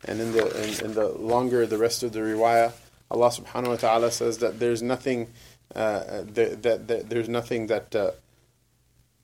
And 0.07 0.21
in 0.21 0.33
the 0.33 0.47
in, 0.65 0.87
in, 0.87 0.95
the 0.95 1.09
longer 1.09 1.67
the 1.67 1.77
rest 1.77 2.03
of 2.03 2.13
the 2.13 2.21
riwayah, 2.21 2.73
Allah 3.11 3.29
Subhanahu 3.29 3.69
wa 3.69 3.77
Taala 3.77 4.11
says 4.11 4.39
that 4.39 4.59
there's 4.59 4.83
nothing 4.83 5.29
uh, 5.75 6.23
that, 6.25 6.63
that, 6.63 6.89
that, 6.89 7.11
there's 7.11 7.29
nothing 7.29 7.67
that 7.67 7.95
uh, 7.95 8.13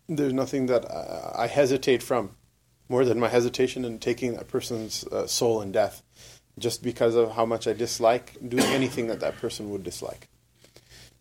there's 0.09 0.35
nothing 0.35 0.67
that 0.67 0.85
uh, 0.85 1.33
I 1.35 1.47
hesitate 1.47 2.03
from 2.03 2.36
more 2.89 3.05
than 3.05 3.21
my 3.21 3.29
hesitation 3.29 3.85
in 3.85 3.99
taking 3.99 4.37
a 4.37 4.45
person's 4.45 5.05
uh, 5.09 5.27
soul 5.27 5.61
in 5.61 5.73
death 5.73 6.03
just 6.59 6.83
because 6.83 7.15
of 7.15 7.33
how 7.33 7.45
much 7.45 7.67
I 7.67 7.73
dislike 7.73 8.37
doing 8.47 8.65
anything 8.65 9.09
that 9.09 9.21
that 9.21 9.37
person 9.37 9.71
would 9.71 9.83
dislike. 9.83 10.29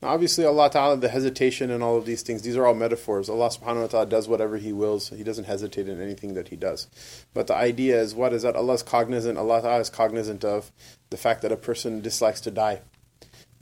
Now, 0.01 0.09
obviously, 0.09 0.45
Allah 0.45 0.69
Ta'ala, 0.69 0.97
the 0.97 1.09
hesitation 1.09 1.71
and 1.71 1.81
all 1.81 1.97
of 1.97 2.05
these 2.05 2.21
things, 2.21 2.41
these 2.41 2.57
are 2.57 2.65
all 2.65 2.73
metaphors. 2.73 3.29
Allah 3.29 3.49
subhanahu 3.49 3.81
wa 3.81 3.87
ta'ala 3.87 4.05
does 4.05 4.27
whatever 4.27 4.57
He 4.57 4.73
wills. 4.73 5.09
He 5.09 5.23
doesn't 5.23 5.45
hesitate 5.45 5.87
in 5.87 6.01
anything 6.01 6.33
that 6.35 6.49
He 6.49 6.55
does. 6.55 6.87
But 7.33 7.47
the 7.47 7.55
idea 7.55 7.99
is 7.99 8.13
what? 8.13 8.33
Is 8.33 8.43
that 8.43 8.55
Allah 8.55 8.73
is 8.73 8.83
cognizant, 8.83 9.37
Allah 9.37 9.61
Ta'ala 9.61 9.79
is 9.79 9.89
cognizant 9.89 10.43
of 10.43 10.71
the 11.09 11.17
fact 11.17 11.41
that 11.41 11.51
a 11.51 11.57
person 11.57 12.01
dislikes 12.01 12.41
to 12.41 12.51
die. 12.51 12.81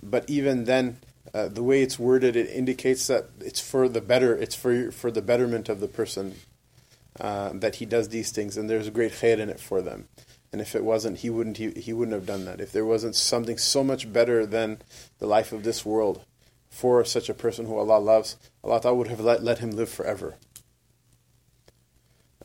But 0.01 0.29
even 0.29 0.65
then, 0.65 0.97
uh, 1.33 1.47
the 1.47 1.63
way 1.63 1.81
it's 1.81 1.97
worded, 1.97 2.35
it 2.35 2.49
indicates 2.49 3.07
that 3.07 3.29
it's 3.39 3.59
for 3.59 3.87
the 3.87 4.01
better, 4.01 4.35
it's 4.35 4.55
for, 4.55 4.91
for 4.91 5.11
the 5.11 5.21
betterment 5.21 5.69
of 5.69 5.79
the 5.79 5.87
person 5.87 6.35
uh, 7.19 7.51
that 7.53 7.75
he 7.75 7.85
does 7.85 8.09
these 8.09 8.31
things, 8.31 8.57
and 8.57 8.69
there's 8.69 8.87
a 8.87 8.91
great 8.91 9.11
khair 9.11 9.37
in 9.37 9.49
it 9.49 9.59
for 9.59 9.81
them. 9.81 10.07
And 10.51 10.61
if 10.61 10.75
it 10.75 10.83
wasn't, 10.83 11.19
he 11.19 11.29
wouldn't 11.29 11.57
he, 11.57 11.71
he 11.71 11.93
wouldn't 11.93 12.13
have 12.13 12.27
done 12.27 12.45
that. 12.45 12.61
If 12.61 12.71
there 12.71 12.85
wasn't 12.85 13.15
something 13.15 13.57
so 13.57 13.83
much 13.83 14.11
better 14.11 14.45
than 14.45 14.79
the 15.17 15.25
life 15.25 15.51
of 15.51 15.63
this 15.63 15.83
world 15.83 16.23
for 16.69 17.03
such 17.03 17.27
a 17.27 17.33
person 17.33 17.65
who 17.65 17.77
Allah 17.77 17.99
loves, 17.99 18.37
Allah 18.63 18.93
would 18.93 19.07
have 19.07 19.19
let, 19.19 19.43
let 19.43 19.59
him 19.59 19.71
live 19.71 19.89
forever. 19.89 20.35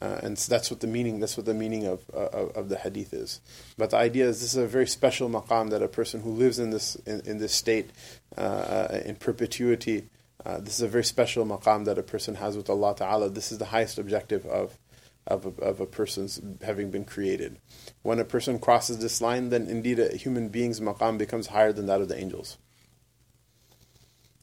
Uh, 0.00 0.20
and 0.22 0.38
so 0.38 0.48
that's 0.50 0.70
what 0.70 0.80
the 0.80 0.86
meaning. 0.86 1.18
That's 1.20 1.36
what 1.36 1.46
the 1.46 1.54
meaning 1.54 1.86
of, 1.86 2.04
uh, 2.14 2.28
of 2.54 2.68
the 2.68 2.76
hadith 2.76 3.12
is. 3.12 3.40
But 3.76 3.90
the 3.90 3.96
idea 3.96 4.28
is 4.28 4.40
this 4.40 4.54
is 4.54 4.62
a 4.62 4.66
very 4.66 4.86
special 4.86 5.28
maqam 5.28 5.70
that 5.70 5.82
a 5.82 5.88
person 5.88 6.20
who 6.20 6.30
lives 6.30 6.58
in 6.58 6.70
this 6.70 6.94
in, 7.06 7.20
in 7.24 7.38
this 7.38 7.52
state 7.52 7.90
uh 8.36 9.00
in 9.04 9.16
perpetuity. 9.16 10.08
Uh, 10.44 10.58
this 10.58 10.74
is 10.74 10.82
a 10.82 10.88
very 10.88 11.04
special 11.04 11.44
maqam 11.44 11.84
that 11.84 11.98
a 11.98 12.02
person 12.02 12.36
has 12.36 12.56
with 12.56 12.70
Allah 12.70 12.94
Taala. 12.94 13.32
This 13.32 13.50
is 13.50 13.58
the 13.58 13.66
highest 13.66 13.98
objective 13.98 14.46
of 14.46 14.78
of 15.26 15.44
a, 15.44 15.62
of 15.62 15.80
a 15.80 15.86
person's 15.86 16.40
having 16.62 16.90
been 16.90 17.04
created. 17.04 17.58
When 18.02 18.18
a 18.18 18.24
person 18.24 18.58
crosses 18.58 18.98
this 18.98 19.20
line, 19.20 19.50
then 19.50 19.66
indeed 19.66 19.98
a 19.98 20.16
human 20.16 20.48
being's 20.48 20.80
maqam 20.80 21.18
becomes 21.18 21.48
higher 21.48 21.72
than 21.72 21.86
that 21.86 22.00
of 22.00 22.08
the 22.08 22.18
angels. 22.18 22.56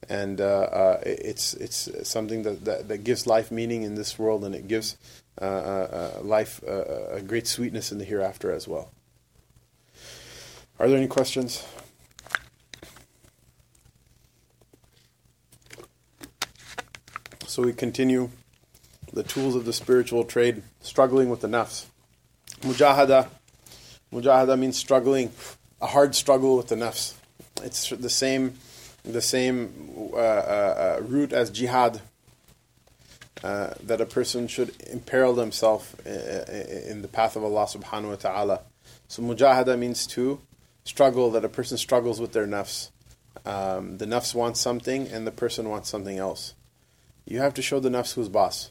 And 0.08 0.40
uh, 0.40 0.44
uh, 0.44 1.00
it's 1.04 1.54
it's 1.54 1.88
something 2.08 2.42
that, 2.42 2.64
that, 2.64 2.88
that, 2.88 2.98
gives 2.98 3.26
life 3.26 3.50
meaning 3.50 3.82
in 3.82 3.96
this 3.96 4.16
world, 4.16 4.44
and 4.44 4.54
it 4.54 4.68
gives 4.68 4.96
uh, 5.40 5.44
uh, 5.44 6.18
life 6.22 6.62
a 6.62 7.20
great 7.26 7.48
sweetness 7.48 7.90
in 7.90 7.98
the 7.98 8.04
hereafter 8.04 8.52
as 8.52 8.68
well. 8.68 8.92
Are 10.78 10.86
there 10.88 10.98
any 10.98 11.08
questions? 11.08 11.66
So 17.56 17.62
we 17.62 17.72
continue 17.72 18.28
the 19.14 19.22
tools 19.22 19.54
of 19.54 19.64
the 19.64 19.72
spiritual 19.72 20.24
trade, 20.24 20.62
struggling 20.82 21.30
with 21.30 21.40
the 21.40 21.48
nafs. 21.48 21.86
Mujahada, 22.60 23.28
mujahada 24.12 24.58
means 24.58 24.76
struggling, 24.76 25.32
a 25.80 25.86
hard 25.86 26.14
struggle 26.14 26.58
with 26.58 26.68
the 26.68 26.74
nafs. 26.74 27.14
It's 27.62 27.88
the 27.88 28.10
same, 28.10 28.58
the 29.04 29.22
same 29.22 29.72
uh, 30.12 30.16
uh, 30.18 30.98
uh, 30.98 31.02
root 31.02 31.32
as 31.32 31.48
jihad. 31.48 32.02
Uh, 33.42 33.72
that 33.84 34.02
a 34.02 34.06
person 34.06 34.48
should 34.48 34.74
imperil 34.90 35.32
themselves 35.32 35.94
uh, 36.04 36.10
uh, 36.10 36.90
in 36.90 37.00
the 37.00 37.08
path 37.08 37.36
of 37.36 37.42
Allah 37.42 37.64
subhanahu 37.64 38.10
wa 38.10 38.16
ta'ala. 38.16 38.60
So 39.08 39.22
mujahada 39.22 39.78
means 39.78 40.06
to 40.08 40.42
struggle, 40.84 41.30
that 41.30 41.42
a 41.42 41.48
person 41.48 41.78
struggles 41.78 42.20
with 42.20 42.34
their 42.34 42.46
nafs. 42.46 42.90
Um, 43.46 43.96
the 43.96 44.04
nafs 44.04 44.34
wants 44.34 44.60
something 44.60 45.08
and 45.08 45.26
the 45.26 45.32
person 45.32 45.70
wants 45.70 45.88
something 45.88 46.18
else. 46.18 46.52
You 47.26 47.40
have 47.40 47.54
to 47.54 47.62
show 47.62 47.80
the 47.80 47.88
nafs 47.88 48.14
who's 48.14 48.28
boss. 48.28 48.70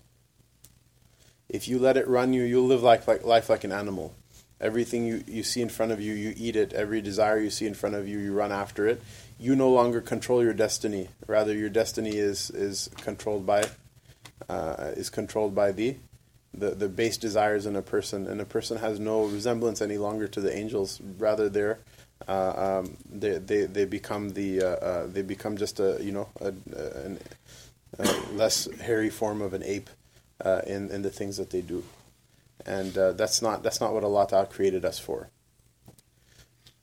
If 1.49 1.67
you 1.67 1.77
let 1.77 1.97
it 1.97 2.07
run 2.07 2.33
you, 2.33 2.43
you'll 2.43 2.65
live 2.65 2.81
like, 2.81 3.07
like 3.07 3.23
life 3.23 3.49
like 3.49 3.63
an 3.65 3.71
animal. 3.71 4.15
Everything 4.61 5.05
you, 5.05 5.23
you 5.27 5.43
see 5.43 5.61
in 5.61 5.69
front 5.69 5.91
of 5.91 5.99
you, 5.99 6.13
you 6.13 6.33
eat 6.37 6.55
it. 6.55 6.73
Every 6.73 7.01
desire 7.01 7.37
you 7.37 7.49
see 7.49 7.67
in 7.67 7.73
front 7.73 7.95
of 7.95 8.07
you, 8.07 8.17
you 8.17 8.33
run 8.33 8.53
after 8.53 8.87
it. 8.87 9.01
You 9.37 9.55
no 9.55 9.69
longer 9.69 9.99
control 9.99 10.41
your 10.41 10.53
destiny. 10.53 11.09
Rather, 11.27 11.53
your 11.53 11.69
destiny 11.69 12.15
is 12.15 12.49
is 12.51 12.89
controlled 13.01 13.45
by 13.45 13.65
uh, 14.47 14.91
is 14.95 15.09
controlled 15.09 15.53
by 15.53 15.73
the, 15.73 15.97
the 16.53 16.71
the 16.71 16.87
base 16.87 17.17
desires 17.17 17.65
in 17.65 17.75
a 17.75 17.81
person, 17.81 18.27
and 18.27 18.39
a 18.39 18.45
person 18.45 18.77
has 18.77 18.97
no 18.97 19.25
resemblance 19.25 19.81
any 19.81 19.97
longer 19.97 20.27
to 20.29 20.39
the 20.39 20.55
angels. 20.55 21.01
Rather, 21.17 21.49
they're 21.49 21.79
uh, 22.29 22.79
um, 22.79 22.95
they, 23.11 23.37
they 23.37 23.65
they 23.65 23.83
become 23.83 24.29
the 24.29 24.61
uh, 24.61 24.67
uh 24.67 25.07
they 25.07 25.21
become 25.21 25.57
just 25.57 25.81
a 25.81 25.97
you 26.01 26.13
know 26.13 26.29
a, 26.39 26.53
a, 26.73 26.85
a 26.85 27.17
less 28.32 28.68
hairy 28.80 29.10
form 29.10 29.42
of 29.42 29.54
an 29.54 29.62
ape 29.62 29.90
uh, 30.44 30.62
in 30.66 30.90
in 30.90 31.02
the 31.02 31.10
things 31.10 31.36
that 31.36 31.50
they 31.50 31.60
do, 31.60 31.84
and 32.64 32.96
uh, 32.96 33.12
that's 33.12 33.42
not 33.42 33.62
that's 33.62 33.80
not 33.80 33.92
what 33.92 34.04
Allah 34.04 34.26
Taala 34.26 34.50
created 34.50 34.84
us 34.84 34.98
for. 34.98 35.30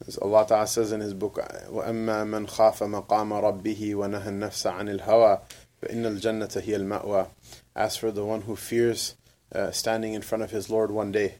As 0.05 0.17
Allah 0.19 0.45
Ta'ala 0.47 0.67
says 0.67 0.91
in 0.91 1.01
His 1.01 1.15
book, 1.15 1.35
وَأَمَّا 1.35 2.23
مَنْ 2.27 2.47
خَافَ 2.47 2.85
مَقَامَ 2.87 3.41
رَبِّهِ 3.41 3.95
وَنَهَى 3.95 4.27
النَّفْسَ 4.27 4.71
عَنِ 4.71 4.99
الْهَوَى 4.99 5.41
فَإِنَّ 5.81 6.19
الْجَنَّةَ 6.19 6.61
هِيَ 6.61 6.77
الْمَأْوَى 6.77 7.27
As 7.75 7.97
for 7.97 8.11
the 8.11 8.23
one 8.23 8.41
who 8.41 8.55
fears 8.55 9.15
uh, 9.53 9.71
standing 9.71 10.13
in 10.13 10.21
front 10.21 10.43
of 10.43 10.51
his 10.51 10.69
Lord 10.69 10.91
one 10.91 11.11
day, 11.11 11.35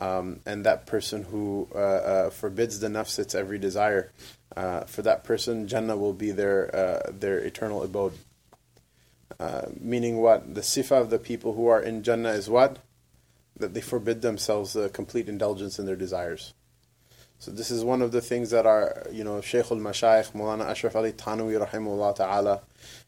um, 0.00 0.40
and 0.44 0.66
that 0.66 0.86
person 0.86 1.24
who 1.24 1.68
uh, 1.74 1.78
uh, 1.78 2.30
forbids 2.30 2.80
the 2.80 2.88
nafs 2.88 3.18
its 3.18 3.34
every 3.34 3.58
desire, 3.58 4.12
uh, 4.54 4.80
for 4.84 5.00
that 5.02 5.24
person, 5.24 5.66
Jannah 5.66 5.96
will 5.96 6.12
be 6.12 6.30
their, 6.30 6.74
uh, 6.76 7.10
their 7.10 7.38
eternal 7.38 7.82
abode. 7.82 8.12
Uh, 9.39 9.67
meaning 9.79 10.17
what? 10.17 10.53
The 10.53 10.61
sifa 10.61 10.99
of 10.99 11.09
the 11.09 11.19
people 11.19 11.53
who 11.53 11.67
are 11.67 11.81
in 11.81 12.03
Jannah 12.03 12.31
is 12.31 12.49
what? 12.49 12.79
That 13.57 13.73
they 13.73 13.81
forbid 13.81 14.21
themselves 14.21 14.73
the 14.73 14.89
complete 14.89 15.29
indulgence 15.29 15.79
in 15.79 15.85
their 15.85 15.95
desires. 15.95 16.53
So 17.39 17.51
this 17.51 17.71
is 17.71 17.85
one 17.85 18.01
of 18.01 18.11
the 18.11 18.19
things 18.19 18.49
that 18.49 18.65
our, 18.65 19.07
you 19.11 19.23
know, 19.23 19.39
Shaykh 19.39 19.71
al-Mashayikh, 19.71 20.33
Maulana 20.33 20.65
Ashraf 20.65 20.95
Ali 20.97 21.13
Thanwi 21.13 21.65
rahimahullah 21.65 22.15
ta'ala, 22.15 22.61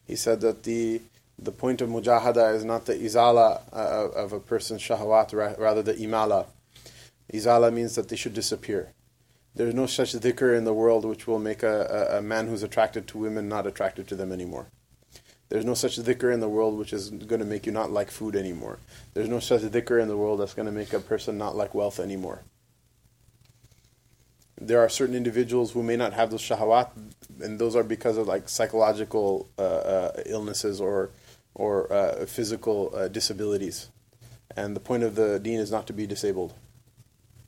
he 0.06 0.16
said 0.16 0.40
that 0.40 0.62
the 0.62 1.02
the 1.38 1.52
point 1.52 1.80
of 1.80 1.88
mujahada 1.88 2.54
is 2.54 2.64
not 2.64 2.86
the 2.86 2.94
izala 2.94 3.60
uh, 3.72 4.08
of 4.14 4.32
a 4.32 4.40
person's 4.40 4.80
shahawat, 4.80 5.58
rather 5.58 5.82
the 5.82 5.94
imala. 5.94 6.46
Izala 7.32 7.72
means 7.72 7.94
that 7.94 8.08
they 8.08 8.16
should 8.16 8.34
disappear. 8.34 8.92
There's 9.54 9.74
no 9.74 9.86
such 9.86 10.12
dhikr 10.12 10.56
in 10.56 10.64
the 10.64 10.72
world 10.72 11.04
which 11.04 11.26
will 11.26 11.38
make 11.38 11.62
a, 11.62 12.08
a, 12.12 12.18
a 12.18 12.22
man 12.22 12.46
who's 12.46 12.62
attracted 12.62 13.06
to 13.08 13.18
women 13.18 13.48
not 13.48 13.66
attracted 13.66 14.06
to 14.08 14.14
them 14.14 14.32
anymore. 14.32 14.68
There's 15.52 15.66
no 15.66 15.74
such 15.74 15.98
dhikr 15.98 16.32
in 16.32 16.40
the 16.40 16.48
world 16.48 16.78
which 16.78 16.94
is 16.94 17.10
going 17.10 17.40
to 17.40 17.44
make 17.44 17.66
you 17.66 17.72
not 17.72 17.90
like 17.90 18.10
food 18.10 18.36
anymore. 18.36 18.78
There's 19.12 19.28
no 19.28 19.38
such 19.38 19.60
dhikr 19.60 20.00
in 20.00 20.08
the 20.08 20.16
world 20.16 20.40
that's 20.40 20.54
going 20.54 20.64
to 20.64 20.72
make 20.72 20.94
a 20.94 20.98
person 20.98 21.36
not 21.36 21.54
like 21.54 21.74
wealth 21.74 22.00
anymore. 22.00 22.40
There 24.58 24.80
are 24.80 24.88
certain 24.88 25.14
individuals 25.14 25.72
who 25.72 25.82
may 25.82 25.94
not 25.94 26.14
have 26.14 26.30
those 26.30 26.40
shahawat, 26.40 26.88
and 27.42 27.58
those 27.58 27.76
are 27.76 27.82
because 27.82 28.16
of 28.16 28.26
like 28.26 28.48
psychological 28.48 29.50
uh, 29.58 29.62
uh, 29.62 30.22
illnesses 30.24 30.80
or 30.80 31.10
or 31.54 31.92
uh, 31.92 32.24
physical 32.24 32.90
uh, 32.94 33.08
disabilities. 33.08 33.90
And 34.56 34.74
the 34.74 34.80
point 34.80 35.02
of 35.02 35.16
the 35.16 35.38
deen 35.38 35.60
is 35.60 35.70
not 35.70 35.86
to 35.88 35.92
be 35.92 36.06
disabled. 36.06 36.54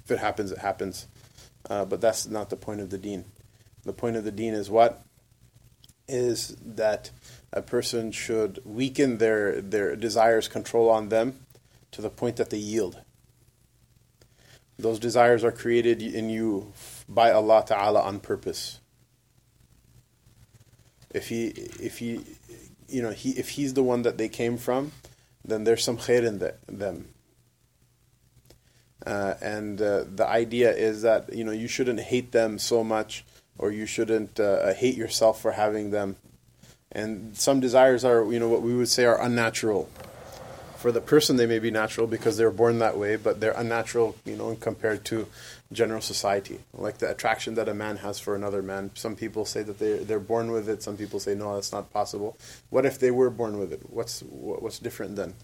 If 0.05 0.11
it 0.11 0.19
happens, 0.19 0.53
it 0.53 0.59
happens. 0.59 1.07
Uh, 1.71 1.87
but 1.87 2.03
that's 2.03 2.27
not 2.27 2.51
the 2.51 2.57
point 2.57 2.83
of 2.83 2.91
the 2.91 2.99
deen. 2.99 3.25
The 3.85 3.95
point 3.95 4.17
of 4.17 4.25
the 4.25 4.31
deen 4.31 4.53
is 4.53 4.69
what? 4.69 5.01
Is 6.07 6.55
that 6.63 7.11
a 7.55 7.63
person 7.63 8.11
should 8.11 8.61
weaken 8.65 9.19
their, 9.19 9.61
their 9.61 9.95
desires' 9.95 10.49
control 10.49 10.91
on 10.91 11.09
them 11.09 11.39
to 11.93 12.03
the 12.03 12.11
point 12.11 12.37
that 12.37 12.51
they 12.51 12.59
yield. 12.59 13.01
Those 14.77 14.99
desires 14.99 15.45
are 15.45 15.53
created 15.53 16.03
in 16.03 16.29
you 16.29 16.73
by 17.09 17.31
Allah 17.31 17.65
Ta'ala 17.65 18.03
on 18.03 18.19
purpose. 18.19 18.81
If 21.11 21.29
he, 21.29 21.47
if 21.47 21.99
he, 21.99 22.23
you 22.89 23.01
know, 23.01 23.13
he, 23.13 23.31
if 23.31 23.51
he's 23.51 23.75
the 23.75 23.85
one 23.85 24.03
that 24.03 24.19
they 24.19 24.29
came 24.29 24.59
from, 24.59 24.91
then 25.45 25.63
there's 25.63 25.85
some 25.85 25.97
khair 25.97 26.27
in 26.27 26.41
the, 26.41 26.57
them. 26.67 27.09
Uh, 29.07 29.35
and 29.41 29.81
uh, 29.81 30.05
the 30.13 30.27
idea 30.27 30.73
is 30.73 31.03
that 31.03 31.33
you 31.33 31.45
know 31.45 31.53
you 31.53 31.69
shouldn't 31.69 32.01
hate 32.01 32.33
them 32.33 32.59
so 32.59 32.83
much, 32.83 33.23
or 33.59 33.71
you 33.71 33.85
shouldn't 33.85 34.41
uh, 34.41 34.73
hate 34.73 34.97
yourself 34.97 35.41
for 35.43 35.53
having 35.53 35.91
them 35.91 36.17
and 36.95 37.37
some 37.37 37.61
desires 37.61 38.05
are, 38.05 38.31
you 38.33 38.39
know, 38.39 38.49
what 38.49 38.63
we 38.63 38.75
would 38.75 38.89
say 38.89 39.05
are 39.05 39.21
unnatural. 39.21 39.91
For 40.77 40.93
the 40.93 41.01
person, 41.01 41.37
they 41.37 41.47
may 41.47 41.59
be 41.59 41.71
natural 41.71 42.07
because 42.07 42.37
they 42.37 42.45
were 42.45 42.51
born 42.51 42.79
that 42.79 42.99
way, 42.99 43.17
but 43.17 43.41
they're 43.41 43.53
unnatural, 43.57 44.17
you 44.27 44.37
know, 44.37 44.55
compared 44.57 45.05
to 45.07 45.27
general 45.73 46.03
society. 46.03 46.61
Like 46.73 46.99
the 46.99 47.11
attraction 47.11 47.55
that 47.55 47.69
a 47.69 47.75
man 47.75 47.99
has 47.99 48.19
for 48.19 48.35
another 48.35 48.63
man. 48.63 48.91
Some 48.95 49.17
people 49.17 49.45
say 49.45 49.63
that 49.63 49.79
they 49.79 49.99
they're 49.99 50.21
born 50.21 50.53
with 50.53 50.69
it. 50.69 50.83
Some 50.83 50.97
people 50.97 51.21
say 51.21 51.35
no, 51.35 51.55
that's 51.55 51.73
not 51.73 51.93
possible. 51.93 52.37
What 52.71 52.87
if 52.87 52.99
they 52.99 53.11
were 53.11 53.31
born 53.31 53.59
with 53.59 53.73
it? 53.73 53.83
What's 53.91 54.21
what's 54.23 54.79
different 54.79 55.17
then? 55.17 55.35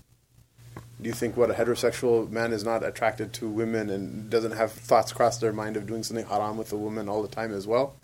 Do 1.01 1.09
you 1.09 1.15
think 1.15 1.37
what 1.37 1.51
a 1.51 1.55
heterosexual 1.55 2.31
man 2.31 2.53
is 2.53 2.63
not 2.63 2.85
attracted 2.85 3.33
to 3.35 3.49
women 3.49 3.89
and 3.89 4.29
doesn't 4.29 4.53
have 4.53 4.73
thoughts 4.73 5.13
cross 5.13 5.39
their 5.39 5.53
mind 5.53 5.79
of 5.79 5.87
doing 5.87 6.03
something 6.03 6.27
haram 6.27 6.59
with 6.59 6.73
a 6.73 6.77
woman 6.77 7.09
all 7.09 7.23
the 7.23 7.29
time 7.29 7.55
as 7.55 7.67
well? 7.67 7.95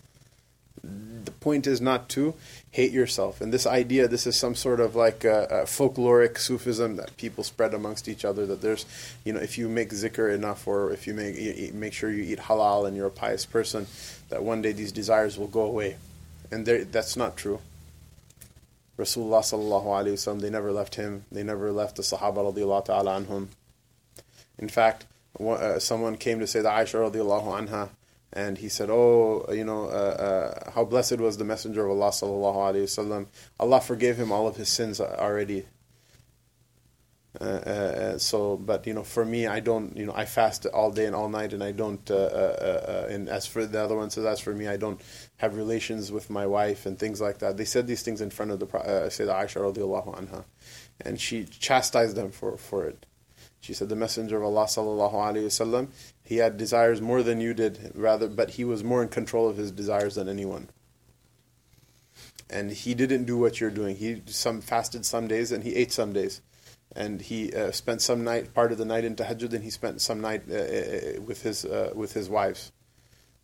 The 0.82 1.30
point 1.32 1.66
is 1.66 1.80
not 1.80 2.08
to 2.10 2.34
hate 2.70 2.92
yourself. 2.92 3.40
And 3.40 3.52
this 3.52 3.66
idea, 3.66 4.06
this 4.08 4.26
is 4.26 4.38
some 4.38 4.54
sort 4.54 4.80
of 4.80 4.94
like 4.94 5.24
a, 5.24 5.44
a 5.44 5.64
folkloric 5.64 6.38
Sufism 6.38 6.96
that 6.96 7.16
people 7.16 7.42
spread 7.42 7.74
amongst 7.74 8.08
each 8.08 8.24
other. 8.24 8.46
That 8.46 8.62
there's, 8.62 8.84
you 9.24 9.32
know, 9.32 9.40
if 9.40 9.58
you 9.58 9.68
make 9.68 9.90
zikr 9.90 10.32
enough, 10.34 10.66
or 10.66 10.92
if 10.92 11.06
you 11.06 11.14
make 11.14 11.36
you 11.36 11.72
make 11.74 11.92
sure 11.92 12.10
you 12.10 12.22
eat 12.22 12.38
halal 12.38 12.86
and 12.86 12.96
you're 12.96 13.06
a 13.06 13.10
pious 13.10 13.46
person, 13.46 13.86
that 14.28 14.42
one 14.42 14.62
day 14.62 14.72
these 14.72 14.92
desires 14.92 15.38
will 15.38 15.48
go 15.48 15.62
away, 15.62 15.96
and 16.50 16.66
that's 16.66 17.16
not 17.16 17.36
true. 17.36 17.60
Rasulullah 18.98 19.40
sallallahu 19.40 19.84
alaihi 19.84 20.40
they 20.40 20.50
never 20.50 20.72
left 20.72 20.94
him. 20.94 21.24
They 21.30 21.42
never 21.42 21.70
left 21.70 21.96
the 21.96 22.02
Sahaba 22.02 22.52
radiallahu 22.52 22.86
ta'ala 22.86 23.20
anhum. 23.20 23.48
In 24.58 24.68
fact, 24.68 25.04
uh, 25.38 25.78
someone 25.78 26.16
came 26.16 26.38
to 26.40 26.46
say 26.46 26.62
that 26.62 26.72
Aisha 26.72 27.10
radiallahu 27.10 27.68
anha 27.68 27.90
and 28.32 28.58
he 28.58 28.68
said, 28.68 28.90
"Oh, 28.90 29.46
you 29.50 29.64
know, 29.64 29.84
uh, 29.84 30.62
uh, 30.66 30.70
how 30.72 30.84
blessed 30.84 31.18
was 31.18 31.36
the 31.36 31.44
Messenger 31.44 31.86
of 31.86 31.90
Allah 31.92 32.10
sallallahu 32.10 32.56
alaihi 32.56 32.84
wasallam. 32.84 33.26
Allah 33.58 33.80
forgave 33.80 34.16
him 34.16 34.32
all 34.32 34.46
of 34.46 34.56
his 34.56 34.68
sins 34.68 35.00
already." 35.00 35.66
Uh, 37.40 37.44
uh, 37.44 37.48
uh 37.48 38.18
so, 38.18 38.56
but 38.56 38.86
you 38.86 38.94
know, 38.94 39.02
for 39.02 39.24
me, 39.24 39.46
I 39.46 39.60
don't, 39.60 39.96
you 39.96 40.06
know, 40.06 40.14
I 40.16 40.24
fast 40.24 40.66
all 40.66 40.90
day 40.90 41.06
and 41.06 41.14
all 41.14 41.28
night, 41.28 41.52
and 41.52 41.62
I 41.62 41.72
don't. 41.72 42.10
Uh, 42.10 43.06
and 43.08 43.28
as 43.28 43.46
for 43.46 43.66
the 43.66 43.82
other 43.82 43.96
one 43.96 44.10
says, 44.10 44.24
as 44.24 44.40
for 44.40 44.54
me, 44.54 44.68
I 44.68 44.76
don't 44.76 45.00
have 45.36 45.56
relations 45.56 46.10
with 46.10 46.30
my 46.30 46.46
wife 46.46 46.86
and 46.86 46.98
things 46.98 47.20
like 47.20 47.38
that. 47.38 47.56
They 47.56 47.64
said 47.64 47.86
these 47.86 48.02
things 48.02 48.20
in 48.20 48.30
front 48.30 48.50
of 48.50 48.60
the 48.60 48.66
uh, 48.66 49.08
Sayyidah 49.08 49.44
Aisha 49.44 49.74
radiallahu 49.74 50.18
anha, 50.18 50.44
and 51.00 51.20
she 51.20 51.44
chastised 51.44 52.16
them 52.16 52.30
for 52.30 52.56
for 52.56 52.84
it. 52.86 53.06
She 53.60 53.74
said, 53.74 53.88
"The 53.88 53.96
Messenger 53.96 54.38
of 54.38 54.44
Allah 54.44 54.64
sallallahu 54.64 55.12
alaihi 55.12 55.46
wasallam, 55.46 55.88
he 56.26 56.38
had 56.38 56.56
desires 56.56 57.00
more 57.00 57.22
than 57.22 57.40
you 57.40 57.54
did, 57.54 57.92
rather, 57.94 58.26
but 58.26 58.50
he 58.50 58.64
was 58.64 58.82
more 58.82 59.00
in 59.00 59.08
control 59.08 59.48
of 59.48 59.56
his 59.56 59.70
desires 59.70 60.16
than 60.16 60.28
anyone. 60.28 60.68
And 62.50 62.72
he 62.72 62.94
didn't 62.94 63.26
do 63.26 63.38
what 63.38 63.60
you're 63.60 63.70
doing. 63.70 63.94
He 63.94 64.22
some 64.26 64.60
fasted 64.60 65.06
some 65.06 65.28
days 65.28 65.52
and 65.52 65.62
he 65.62 65.76
ate 65.76 65.92
some 65.92 66.12
days, 66.12 66.42
and 66.96 67.20
he 67.22 67.52
uh, 67.52 67.70
spent 67.70 68.02
some 68.02 68.24
night 68.24 68.54
part 68.54 68.72
of 68.72 68.78
the 68.78 68.84
night 68.84 69.04
in 69.04 69.14
tahajjud, 69.14 69.52
and 69.52 69.62
he 69.62 69.70
spent 69.70 70.00
some 70.00 70.20
night 70.20 70.42
uh, 70.50 70.54
uh, 70.54 71.20
with 71.24 71.42
his 71.42 71.64
uh, 71.64 71.92
with 71.94 72.14
his 72.14 72.28
wives. 72.28 72.72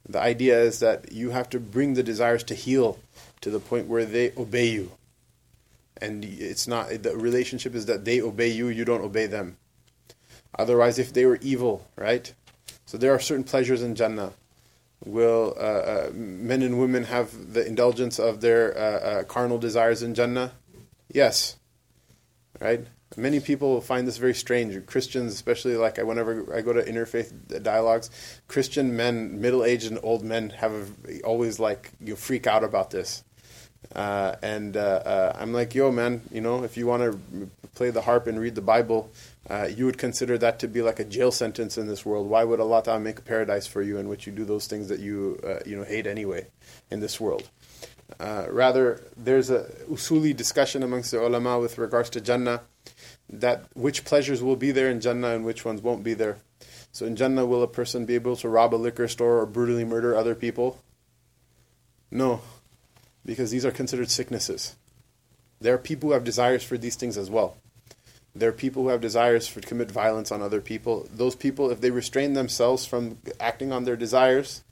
The 0.09 0.21
idea 0.21 0.61
is 0.61 0.81
that 0.81 1.13
you 1.13 1.31
have 1.31 1.49
to 1.51 1.61
bring 1.61 1.95
the 1.95 2.03
desires 2.03 2.43
to 2.45 2.55
heel 2.57 2.99
to 3.43 3.51
the 3.51 3.61
point 3.61 3.87
where 3.87 4.05
they 4.05 4.33
obey 4.37 4.67
you, 4.67 4.91
and 6.01 6.25
it's 6.25 6.67
not 6.67 6.89
the 7.05 7.17
relationship 7.17 7.77
is 7.77 7.87
that 7.87 8.05
they 8.05 8.21
obey 8.21 8.49
you, 8.49 8.67
you 8.69 8.85
don't 8.85 9.03
obey 9.05 9.27
them. 9.27 9.57
Otherwise, 10.59 10.99
if 10.99 11.13
they 11.13 11.25
were 11.25 11.39
evil, 11.41 11.87
right? 11.97 12.35
So 12.93 12.99
there 12.99 13.15
are 13.15 13.19
certain 13.19 13.45
pleasures 13.45 13.83
in 13.83 13.95
Jannah. 13.95 14.35
Will 15.07 15.55
uh, 15.57 15.61
uh, 15.61 16.11
men 16.13 16.61
and 16.61 16.79
women 16.79 17.05
have 17.05 17.55
the 17.55 17.67
indulgence 17.67 18.19
of 18.19 18.43
their 18.43 18.77
uh, 18.77 18.81
uh, 18.81 19.23
carnal 19.25 19.57
desires 19.57 20.03
in 20.03 20.15
Jannah? 20.15 20.53
Yes. 21.11 21.57
Right? 22.61 22.87
Many 23.17 23.41
people 23.41 23.81
find 23.81 24.07
this 24.07 24.19
very 24.19 24.35
strange. 24.35 24.85
Christians, 24.85 25.33
especially 25.33 25.75
like 25.79 25.97
whenever 25.97 26.55
I 26.55 26.61
go 26.61 26.75
to 26.75 26.83
interfaith 26.83 27.63
dialogues, 27.63 28.11
Christian 28.47 28.95
men, 28.95 29.41
middle 29.41 29.65
aged 29.65 29.91
and 29.91 29.99
old 30.03 30.23
men, 30.23 30.51
have 30.51 30.91
a, 31.09 31.23
always 31.23 31.59
like 31.59 31.93
you 31.99 32.15
freak 32.15 32.47
out 32.47 32.63
about 32.63 32.91
this. 32.91 33.25
Uh, 33.95 34.37
and 34.43 34.77
uh, 34.77 35.33
I'm 35.35 35.55
like, 35.55 35.75
yo, 35.75 35.91
man, 35.91 36.21
you 36.31 36.43
know, 36.43 36.63
if 36.63 36.77
you 36.77 36.87
want 36.87 37.05
to 37.05 37.51
play 37.75 37.89
the 37.89 38.03
harp 38.03 38.27
and 38.27 38.39
read 38.39 38.55
the 38.55 38.61
Bible, 38.61 39.11
uh, 39.51 39.69
you 39.75 39.87
would 39.87 39.99
consider 39.99 40.39
that 40.39 40.59
to 40.61 40.69
be 40.69 40.83
like 40.83 41.01
a 41.01 41.05
jail 41.05 41.33
sentence 41.33 41.77
in 41.77 41.89
this 41.89 42.07
world. 42.07 42.29
Why 42.29 42.45
would 42.45 42.61
Allah 42.61 42.83
Ta'ala 42.83 43.01
make 43.01 43.19
a 43.19 43.23
paradise 43.23 43.67
for 43.67 43.83
you 43.83 43.99
in 43.99 44.09
which 44.09 44.27
you 44.27 44.33
do 44.33 44.45
those 44.45 44.67
things 44.67 44.89
that 44.89 45.01
you 45.01 45.41
uh, 45.45 45.61
you 45.67 45.77
know 45.77 45.85
hate 45.85 46.07
anyway 46.07 46.47
in 46.91 47.01
this 47.01 47.21
world? 47.21 47.49
Uh, 48.21 48.47
rather, 48.51 49.03
there's 49.17 49.51
a 49.51 49.65
usuli 49.91 50.37
discussion 50.37 50.83
amongst 50.83 51.11
the 51.11 51.25
ulama 51.25 51.59
with 51.59 51.79
regards 51.79 52.11
to 52.11 52.21
Jannah, 52.21 52.63
that 53.29 53.65
which 53.75 54.05
pleasures 54.05 54.43
will 54.43 54.57
be 54.57 54.71
there 54.71 54.91
in 54.91 55.01
Jannah 55.01 55.29
and 55.29 55.45
which 55.45 55.65
ones 55.65 55.81
won't 55.81 56.05
be 56.05 56.15
there. 56.15 56.39
So 56.93 57.07
in 57.07 57.17
Jannah, 57.17 57.47
will 57.47 57.63
a 57.63 57.69
person 57.69 58.05
be 58.05 58.15
able 58.15 58.37
to 58.37 58.49
rob 58.49 58.75
a 58.75 58.77
liquor 58.77 59.09
store 59.09 59.39
or 59.39 59.47
brutally 59.47 59.85
murder 59.85 60.15
other 60.15 60.35
people? 60.35 60.79
No, 62.11 62.43
because 63.25 63.51
these 63.51 63.65
are 63.65 63.71
considered 63.71 64.11
sicknesses. 64.11 64.77
There 65.61 65.75
are 65.75 65.79
people 65.79 66.11
who 66.11 66.13
have 66.15 66.25
desires 66.25 66.63
for 66.63 66.77
these 66.77 66.97
things 66.97 67.17
as 67.17 67.31
well. 67.31 67.57
There 68.35 68.49
are 68.49 68.53
people 68.53 68.85
who 68.85 68.89
have 68.89 69.01
desires 69.01 69.47
for 69.47 69.61
to 69.61 69.69
commit 69.69 69.91
violence 69.91 70.33
on 70.33 70.41
other 70.41 70.61
people. 70.61 71.07
Those 71.13 71.35
people, 71.35 71.71
if 71.71 71.81
they 71.81 71.91
restrain 71.91 72.33
themselves 72.33 72.87
from 72.87 73.19
acting 73.39 73.73
on 73.73 73.85
their 73.85 73.97
desires, 73.97 74.63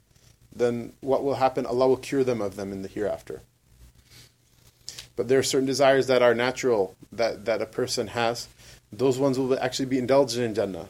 then 0.53 0.93
what 1.01 1.23
will 1.23 1.35
happen? 1.35 1.65
Allah 1.65 1.87
will 1.87 1.97
cure 1.97 2.23
them 2.23 2.41
of 2.41 2.55
them 2.55 2.71
in 2.71 2.81
the 2.81 2.87
hereafter. 2.87 3.41
But 5.15 5.27
there 5.27 5.37
are 5.39 5.43
certain 5.43 5.67
desires 5.67 6.07
that 6.07 6.21
are 6.21 6.33
natural 6.33 6.95
that, 7.11 7.45
that 7.45 7.61
a 7.61 7.67
person 7.67 8.07
has. 8.07 8.47
Those 8.91 9.19
ones 9.19 9.37
will 9.37 9.57
actually 9.59 9.85
be 9.85 9.99
indulged 9.99 10.37
in 10.37 10.55
Jannah. 10.55 10.89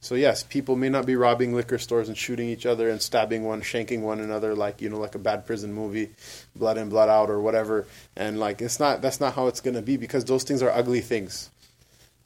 So 0.00 0.16
yes, 0.16 0.42
people 0.42 0.74
may 0.74 0.88
not 0.88 1.06
be 1.06 1.14
robbing 1.14 1.54
liquor 1.54 1.78
stores 1.78 2.08
and 2.08 2.18
shooting 2.18 2.48
each 2.48 2.66
other 2.66 2.90
and 2.90 3.00
stabbing 3.00 3.44
one, 3.44 3.62
shanking 3.62 4.02
one 4.02 4.18
another 4.18 4.56
like 4.56 4.82
you 4.82 4.90
know 4.90 4.98
like 4.98 5.14
a 5.14 5.20
bad 5.20 5.46
prison 5.46 5.72
movie, 5.72 6.10
blood 6.56 6.76
in 6.76 6.88
blood 6.88 7.08
out 7.08 7.30
or 7.30 7.40
whatever. 7.40 7.86
And 8.16 8.40
like 8.40 8.60
it's 8.60 8.80
not 8.80 9.00
that's 9.00 9.20
not 9.20 9.34
how 9.34 9.46
it's 9.46 9.60
going 9.60 9.76
to 9.76 9.82
be 9.82 9.96
because 9.96 10.24
those 10.24 10.42
things 10.42 10.60
are 10.60 10.70
ugly 10.70 11.00
things. 11.02 11.50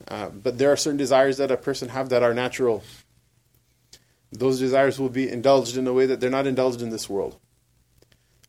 Uh, 0.09 0.28
but 0.28 0.59
there 0.59 0.70
are 0.70 0.76
certain 0.76 0.97
desires 0.97 1.36
that 1.38 1.51
a 1.51 1.57
person 1.57 1.88
have 1.88 2.09
that 2.11 2.22
are 2.22 2.34
natural. 2.34 2.82
Those 4.32 4.59
desires 4.59 4.99
will 4.99 5.09
be 5.09 5.28
indulged 5.28 5.76
in 5.76 5.86
a 5.86 5.92
way 5.92 6.07
that 6.07 6.20
they're 6.20 6.30
not 6.30 6.47
indulged 6.47 6.82
in 6.82 6.90
this 6.90 7.09
world. 7.09 7.38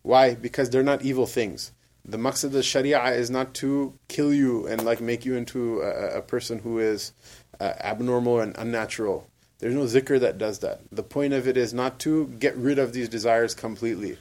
Why? 0.01 0.35
Because 0.35 0.69
they're 0.69 0.83
not 0.83 1.01
evil 1.01 1.25
things. 1.25 1.71
The 2.05 2.17
maqsad 2.17 2.55
of 2.55 2.63
Sharia 2.63 3.03
is 3.07 3.29
not 3.29 3.53
to 3.55 3.93
kill 4.07 4.33
you 4.33 4.65
and 4.67 4.85
like 4.85 5.01
make 5.01 5.25
you 5.25 5.35
into 5.35 5.81
a, 5.81 6.19
a 6.19 6.21
person 6.21 6.59
who 6.59 6.79
is 6.79 7.11
uh, 7.59 7.73
abnormal 7.81 8.39
and 8.39 8.55
unnatural. 8.57 9.27
There's 9.59 9.73
no 9.73 9.83
zikr 9.83 10.19
that 10.19 10.37
does 10.37 10.59
that. 10.59 10.81
The 10.91 11.03
point 11.03 11.33
of 11.33 11.47
it 11.47 11.57
is 11.57 11.73
not 11.73 11.99
to 11.99 12.27
get 12.39 12.55
rid 12.55 12.79
of 12.79 12.93
these 12.93 13.09
desires 13.09 13.55
completely. 13.55 14.17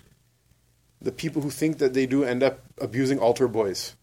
The 1.01 1.13
people 1.13 1.43
who 1.43 1.51
think 1.51 1.79
that 1.79 1.95
they 1.95 2.07
do 2.07 2.25
end 2.25 2.43
up 2.43 2.61
abusing 2.81 3.19
altar 3.19 3.47
boys. 3.47 3.95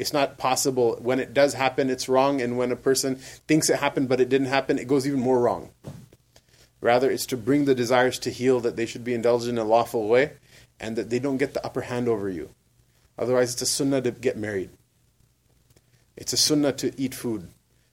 It's 0.00 0.14
not 0.14 0.38
possible. 0.38 0.96
When 1.02 1.20
it 1.20 1.34
does 1.34 1.52
happen, 1.52 1.90
it's 1.90 2.08
wrong. 2.08 2.40
And 2.40 2.56
when 2.56 2.72
a 2.72 2.76
person 2.76 3.16
thinks 3.16 3.68
it 3.68 3.80
happened 3.80 4.08
but 4.08 4.18
it 4.18 4.30
didn't 4.30 4.46
happen, 4.46 4.78
it 4.78 4.88
goes 4.88 5.06
even 5.06 5.20
more 5.20 5.38
wrong. 5.38 5.72
Rather, 6.80 7.10
it's 7.10 7.26
to 7.26 7.36
bring 7.36 7.66
the 7.66 7.74
desires 7.74 8.18
to 8.20 8.30
heel 8.30 8.60
that 8.60 8.76
they 8.76 8.86
should 8.86 9.04
be 9.04 9.12
indulged 9.12 9.46
in 9.46 9.58
a 9.58 9.64
lawful 9.64 10.08
way 10.08 10.32
and 10.80 10.96
that 10.96 11.10
they 11.10 11.18
don't 11.18 11.36
get 11.36 11.52
the 11.52 11.62
upper 11.66 11.82
hand 11.82 12.08
over 12.08 12.30
you. 12.30 12.48
Otherwise, 13.18 13.52
it's 13.52 13.60
a 13.60 13.66
sunnah 13.66 14.00
to 14.00 14.10
get 14.10 14.38
married. 14.38 14.70
It's 16.16 16.32
a 16.32 16.38
sunnah 16.38 16.72
to 16.72 16.98
eat 16.98 17.14
food 17.14 17.48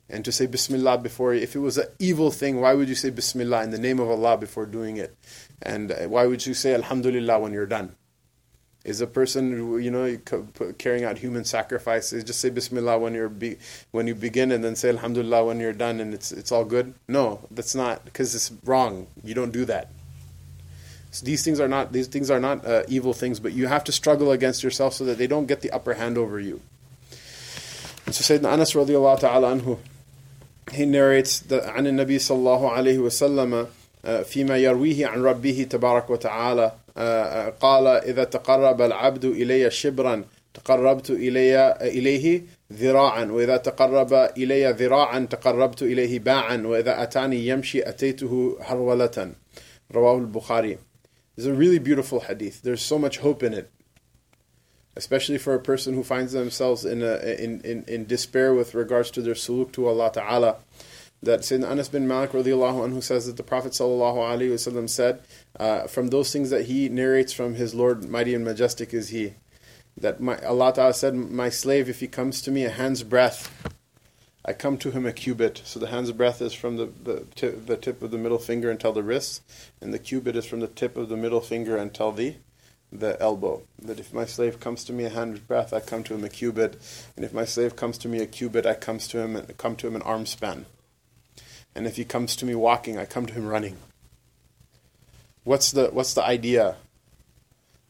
and 0.09 0.23
to 0.23 0.31
say 0.31 0.45
Bismillah 0.45 0.99
before. 0.99 1.33
If 1.33 1.57
it 1.57 1.59
was 1.59 1.77
an 1.77 1.87
evil 1.99 2.31
thing, 2.31 2.61
why 2.61 2.73
would 2.73 2.87
you 2.87 2.95
say 2.95 3.09
Bismillah 3.09 3.65
in 3.65 3.71
the 3.71 3.79
name 3.79 3.99
of 3.99 4.09
Allah 4.09 4.37
before 4.37 4.65
doing 4.65 4.95
it? 4.95 5.13
And 5.61 5.91
uh, 5.91 6.07
why 6.07 6.25
would 6.25 6.45
you 6.45 6.53
say 6.53 6.73
Alhamdulillah 6.73 7.37
when 7.39 7.51
you're 7.51 7.65
done? 7.65 7.97
Is 8.86 9.00
a 9.00 9.06
person 9.06 9.80
you 9.80 9.92
know 9.92 10.18
carrying 10.76 11.04
out 11.04 11.16
human 11.18 11.44
sacrifices 11.44 12.24
just 12.24 12.40
say 12.40 12.50
Bismillah 12.50 12.98
when 12.98 13.14
you're 13.14 13.28
be, 13.28 13.58
when 13.92 14.08
you 14.08 14.14
begin 14.16 14.50
and 14.50 14.64
then 14.64 14.74
say 14.74 14.88
Alhamdulillah 14.88 15.44
when 15.44 15.60
you're 15.60 15.72
done 15.72 16.00
and 16.00 16.12
it's 16.12 16.32
it's 16.32 16.50
all 16.50 16.64
good? 16.64 16.94
No, 17.06 17.46
that's 17.52 17.76
not 17.76 18.04
because 18.04 18.34
it's 18.34 18.50
wrong. 18.64 19.06
You 19.22 19.34
don't 19.34 19.52
do 19.52 19.64
that. 19.66 19.90
So 21.12 21.24
these 21.26 21.44
things 21.44 21.60
are 21.60 21.68
not 21.68 21.92
these 21.92 22.08
things 22.08 22.28
are 22.28 22.40
not 22.40 22.66
uh, 22.66 22.82
evil 22.88 23.12
things, 23.12 23.38
but 23.38 23.52
you 23.52 23.68
have 23.68 23.84
to 23.84 23.92
struggle 23.92 24.32
against 24.32 24.64
yourself 24.64 24.94
so 24.94 25.04
that 25.04 25.16
they 25.16 25.28
don't 25.28 25.46
get 25.46 25.60
the 25.60 25.70
upper 25.70 25.94
hand 25.94 26.18
over 26.18 26.40
you. 26.40 26.60
And 28.06 28.14
so 28.14 28.34
Sayyidina 28.34 28.52
Anas 28.52 28.72
radiallahu 28.72 29.20
ta'ala 29.20 29.54
anhu, 29.54 29.78
he 30.72 30.86
narrates 30.86 31.38
that 31.40 31.64
عن 31.64 31.86
النبي 31.86 32.18
صلى 32.18 32.38
الله 32.38 32.72
عليه 32.72 32.98
وسلم 32.98 33.66
فيما 34.24 34.58
يرويه 34.58 35.06
عن 35.06 35.22
ربه 35.22 35.66
تبارك 35.70 36.10
وتعالى 36.10 36.72
قال 37.59 37.87
إذا 37.87 38.23
تقرب 38.23 38.81
العبد 38.81 39.25
إلي 39.25 39.71
شبرا 39.71 40.25
تقربت 40.53 41.09
إلي 41.09 41.77
إليه 41.81 42.43
ذراعا 42.73 43.25
وإذا 43.25 43.57
تقرب 43.57 44.13
إلي 44.13 44.71
ذراعا 44.71 45.27
تقربت 45.29 45.81
إليه 45.83 46.19
باعا 46.19 46.57
وإذا 46.65 47.03
أتاني 47.03 47.47
يمشي 47.47 47.89
أتيته 47.89 48.57
هرولة 48.61 49.31
رواه 49.91 50.17
البخاري 50.17 50.77
It's 51.37 51.45
a 51.45 51.53
really 51.53 51.77
beautiful 51.77 52.21
hadith. 52.21 52.63
There's 52.63 52.81
so 52.81 52.97
much 52.97 53.19
hope 53.19 53.43
in 53.43 53.53
it, 53.53 53.69
especially 54.95 55.37
for 55.37 55.53
a 55.53 55.59
person 55.59 55.93
who 55.93 56.03
finds 56.03 56.31
themselves 56.33 56.83
in, 56.83 57.03
a, 57.03 57.17
in, 57.37 57.61
in, 57.61 57.83
in 57.87 58.07
despair 58.07 58.55
with 58.55 58.73
regards 58.73 59.11
to 59.11 59.21
their 59.21 59.35
suluk 59.35 59.71
to 59.73 59.87
Allah 59.87 60.11
Ta'ala. 60.11 60.55
That 61.23 61.39
Sayyidina 61.41 61.69
Anas 61.71 61.89
bin 61.89 62.07
Malik 62.07 62.31
radiallahu 62.31 62.87
anhu 62.87 63.01
says 63.01 63.25
that 63.25 63.37
the 63.37 63.43
Prophet 63.43 63.71
sallallahu 63.71 64.17
alaihi 64.17 64.51
wasallam 64.51 64.87
said, 64.89 65.21
uh, 65.59 65.87
from 65.87 66.09
those 66.09 66.31
things 66.31 66.51
that 66.51 66.65
he 66.65 66.89
narrates 66.89 67.33
from 67.33 67.55
his 67.55 67.73
Lord, 67.73 68.07
mighty 68.07 68.35
and 68.35 68.45
majestic 68.45 68.93
is 68.93 69.09
He, 69.09 69.33
that 69.99 70.21
my, 70.21 70.37
Allah 70.45 70.73
Ta'ala 70.73 70.93
said, 70.93 71.15
my 71.15 71.49
slave, 71.49 71.89
if 71.89 71.99
he 72.01 72.07
comes 72.07 72.41
to 72.43 72.51
me 72.51 72.65
a 72.65 72.69
hand's 72.69 73.01
breadth, 73.01 73.51
I 74.45 74.53
come 74.53 74.77
to 74.77 74.91
him 74.91 75.05
a 75.05 75.11
cubit. 75.11 75.61
So 75.65 75.79
the 75.79 75.87
hand's 75.87 76.11
breadth 76.11 76.41
is 76.41 76.53
from 76.53 76.77
the, 76.77 76.85
the, 76.85 77.25
tip, 77.35 77.65
the 77.65 77.75
tip 77.75 78.01
of 78.01 78.11
the 78.11 78.17
middle 78.17 78.37
finger 78.37 78.69
until 78.69 78.93
the 78.93 79.03
wrist, 79.03 79.41
and 79.81 79.93
the 79.93 79.99
cubit 79.99 80.35
is 80.35 80.45
from 80.45 80.59
the 80.59 80.67
tip 80.67 80.95
of 80.95 81.09
the 81.09 81.17
middle 81.17 81.41
finger 81.41 81.75
until 81.77 82.11
the 82.11 82.35
the 82.89 83.21
elbow. 83.21 83.63
That 83.81 83.99
if 83.99 84.13
my 84.13 84.23
slave 84.23 84.61
comes 84.61 84.85
to 84.85 84.93
me 84.93 85.03
a 85.03 85.09
hand's 85.09 85.41
breadth, 85.41 85.73
I 85.73 85.81
come 85.81 86.03
to 86.03 86.13
him 86.13 86.23
a 86.23 86.29
cubit, 86.29 86.79
and 87.17 87.25
if 87.25 87.33
my 87.33 87.43
slave 87.43 87.75
comes 87.75 87.97
to 87.97 88.07
me 88.07 88.19
a 88.19 88.25
cubit, 88.25 88.65
I 88.65 88.75
comes 88.75 89.09
to 89.09 89.19
him 89.19 89.45
come 89.57 89.75
to 89.77 89.87
him 89.87 89.95
an 89.95 90.01
arm 90.03 90.25
span. 90.25 90.65
And 91.77 91.87
if 91.87 91.95
he 91.95 92.03
comes 92.03 92.35
to 92.37 92.45
me 92.45 92.55
walking, 92.55 92.97
I 92.97 93.05
come 93.05 93.25
to 93.27 93.33
him 93.33 93.47
running. 93.47 93.77
What's 95.45 95.71
the 95.71 95.87
what's 95.87 96.13
the 96.13 96.23
idea? 96.23 96.75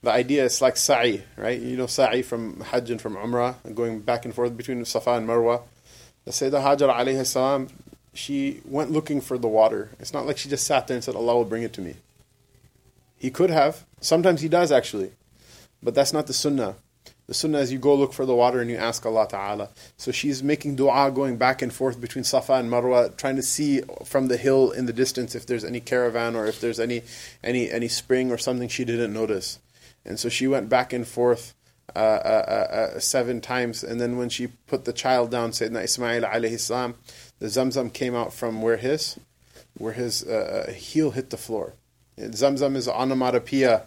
The 0.03 0.11
idea 0.11 0.43
is 0.43 0.61
like 0.61 0.77
sa'i, 0.77 1.23
right? 1.37 1.59
You 1.59 1.75
know 1.77 1.87
sa'i 1.87 2.21
from 2.21 2.59
Hajj 2.59 2.91
and 2.91 3.01
from 3.01 3.15
Umrah, 3.15 3.55
going 3.73 4.01
back 4.01 4.25
and 4.25 4.35
forth 4.35 4.55
between 4.55 4.85
Safa 4.85 5.13
and 5.13 5.27
Marwa 5.27 5.63
the 6.27 6.33
Sayyidah 6.33 6.61
Hajar 6.61 6.93
alayhi 6.93 7.25
salam, 7.25 7.69
she 8.13 8.59
went 8.65 8.91
looking 8.91 9.21
for 9.21 9.37
the 9.37 9.47
water. 9.47 9.91
It's 9.97 10.11
not 10.11 10.25
like 10.25 10.37
she 10.37 10.49
just 10.49 10.67
sat 10.67 10.85
there 10.87 10.95
and 10.95 11.03
said, 11.03 11.15
Allah 11.15 11.37
will 11.37 11.45
bring 11.45 11.63
it 11.63 11.71
to 11.73 11.81
me. 11.81 11.95
He 13.17 13.31
could 13.31 13.49
have. 13.49 13.85
Sometimes 14.01 14.41
he 14.41 14.49
does 14.49 14.69
actually. 14.69 15.13
But 15.81 15.95
that's 15.95 16.11
not 16.11 16.27
the 16.27 16.33
sunnah. 16.33 16.75
The 17.27 17.33
sunnah 17.33 17.59
is 17.59 17.73
you 17.73 17.77
go 17.77 17.93
look 17.93 18.13
for 18.13 18.25
the 18.25 18.35
water 18.35 18.61
and 18.61 18.69
you 18.69 18.77
ask 18.77 19.05
Allah 19.05 19.27
Ta'ala. 19.27 19.69
So 19.97 20.13
she's 20.13 20.41
making 20.41 20.77
dua 20.77 21.11
going 21.11 21.35
back 21.35 21.61
and 21.61 21.73
forth 21.73 21.99
between 21.99 22.23
Safa 22.23 22.53
and 22.53 22.71
Marwa, 22.71 23.15
trying 23.17 23.35
to 23.35 23.43
see 23.43 23.81
from 24.05 24.27
the 24.27 24.37
hill 24.37 24.71
in 24.71 24.85
the 24.85 24.93
distance 24.93 25.35
if 25.35 25.45
there's 25.45 25.65
any 25.65 25.81
caravan 25.81 26.37
or 26.37 26.45
if 26.45 26.61
there's 26.61 26.79
any, 26.79 27.01
any, 27.43 27.69
any 27.69 27.89
spring 27.89 28.31
or 28.31 28.37
something 28.37 28.69
she 28.69 28.85
didn't 28.85 29.11
notice. 29.11 29.59
And 30.05 30.17
so 30.17 30.29
she 30.29 30.47
went 30.47 30.69
back 30.69 30.93
and 30.93 31.05
forth 31.05 31.53
uh, 31.95 31.99
uh, 31.99 32.91
uh, 32.95 32.99
seven 32.99 33.41
times. 33.41 33.83
And 33.83 33.99
then 33.99 34.17
when 34.17 34.29
she 34.29 34.47
put 34.47 34.85
the 34.85 34.93
child 34.93 35.29
down, 35.29 35.51
Sayyidina 35.51 35.83
Ismail 35.83 36.23
alayhi 36.23 36.59
salam, 36.59 36.95
the 37.39 37.47
Zamzam 37.47 37.91
came 37.91 38.15
out 38.15 38.33
from 38.33 38.61
where 38.61 38.77
his 38.77 39.19
where 39.77 39.93
his 39.93 40.21
heel 40.73 41.11
hit 41.11 41.29
the 41.29 41.37
floor. 41.37 41.73
Zamzam 42.17 42.75
is 42.75 42.87
onomatopoeia, 42.87 43.83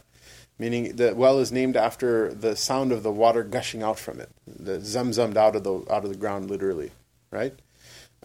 meaning 0.61 0.95
the 0.97 1.15
well 1.15 1.39
is 1.39 1.51
named 1.51 1.75
after 1.75 2.33
the 2.35 2.55
sound 2.55 2.93
of 2.93 3.03
the 3.03 3.11
water 3.11 3.43
gushing 3.43 3.83
out 3.83 3.99
from 3.99 4.21
it. 4.21 4.29
The 4.47 4.79
zamzamed 4.79 5.37
out 5.37 5.57
of 5.57 5.65
the 5.65 5.75
out 5.91 6.05
of 6.05 6.11
the 6.11 6.17
ground, 6.17 6.51
literally, 6.51 6.93
right? 7.31 7.55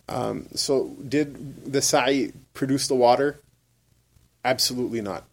Um, 0.10 0.48
so, 0.54 0.96
did 1.08 1.72
the 1.72 1.82
sa'i 1.82 2.34
produce 2.54 2.88
the 2.88 2.96
water? 2.96 3.40
Absolutely 4.44 5.02
not. 5.02 5.24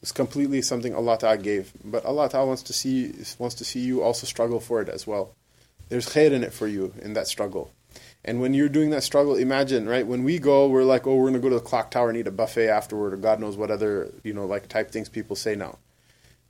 It's 0.00 0.12
completely 0.12 0.62
something 0.62 0.94
Allah 0.94 1.18
Ta'ala 1.18 1.38
gave. 1.38 1.72
But 1.84 2.04
Allah 2.04 2.28
Ta'ala 2.28 2.46
wants 2.46 2.62
to 2.62 2.72
see 2.72 3.12
wants 3.38 3.56
to 3.56 3.64
see 3.64 3.80
you 3.80 4.02
also 4.02 4.26
struggle 4.26 4.60
for 4.60 4.80
it 4.80 4.88
as 4.88 5.06
well. 5.06 5.34
There's 5.88 6.08
khair 6.08 6.30
in 6.30 6.44
it 6.44 6.52
for 6.52 6.68
you 6.68 6.94
in 7.02 7.14
that 7.14 7.26
struggle. 7.26 7.72
And 8.24 8.40
when 8.40 8.54
you're 8.54 8.70
doing 8.70 8.90
that 8.90 9.02
struggle, 9.02 9.34
imagine, 9.36 9.86
right? 9.86 10.06
When 10.06 10.24
we 10.24 10.38
go, 10.38 10.66
we're 10.66 10.84
like, 10.84 11.06
oh, 11.06 11.16
we're 11.16 11.26
gonna 11.26 11.40
go 11.40 11.50
to 11.50 11.56
the 11.56 11.60
clock 11.60 11.90
tower 11.90 12.08
and 12.08 12.16
eat 12.18 12.26
a 12.26 12.30
buffet 12.30 12.68
afterward, 12.68 13.12
or 13.12 13.16
God 13.18 13.40
knows 13.40 13.56
what 13.56 13.70
other, 13.70 14.12
you 14.22 14.32
know, 14.32 14.46
like 14.46 14.68
type 14.68 14.90
things 14.90 15.08
people 15.08 15.36
say 15.36 15.54
now, 15.54 15.78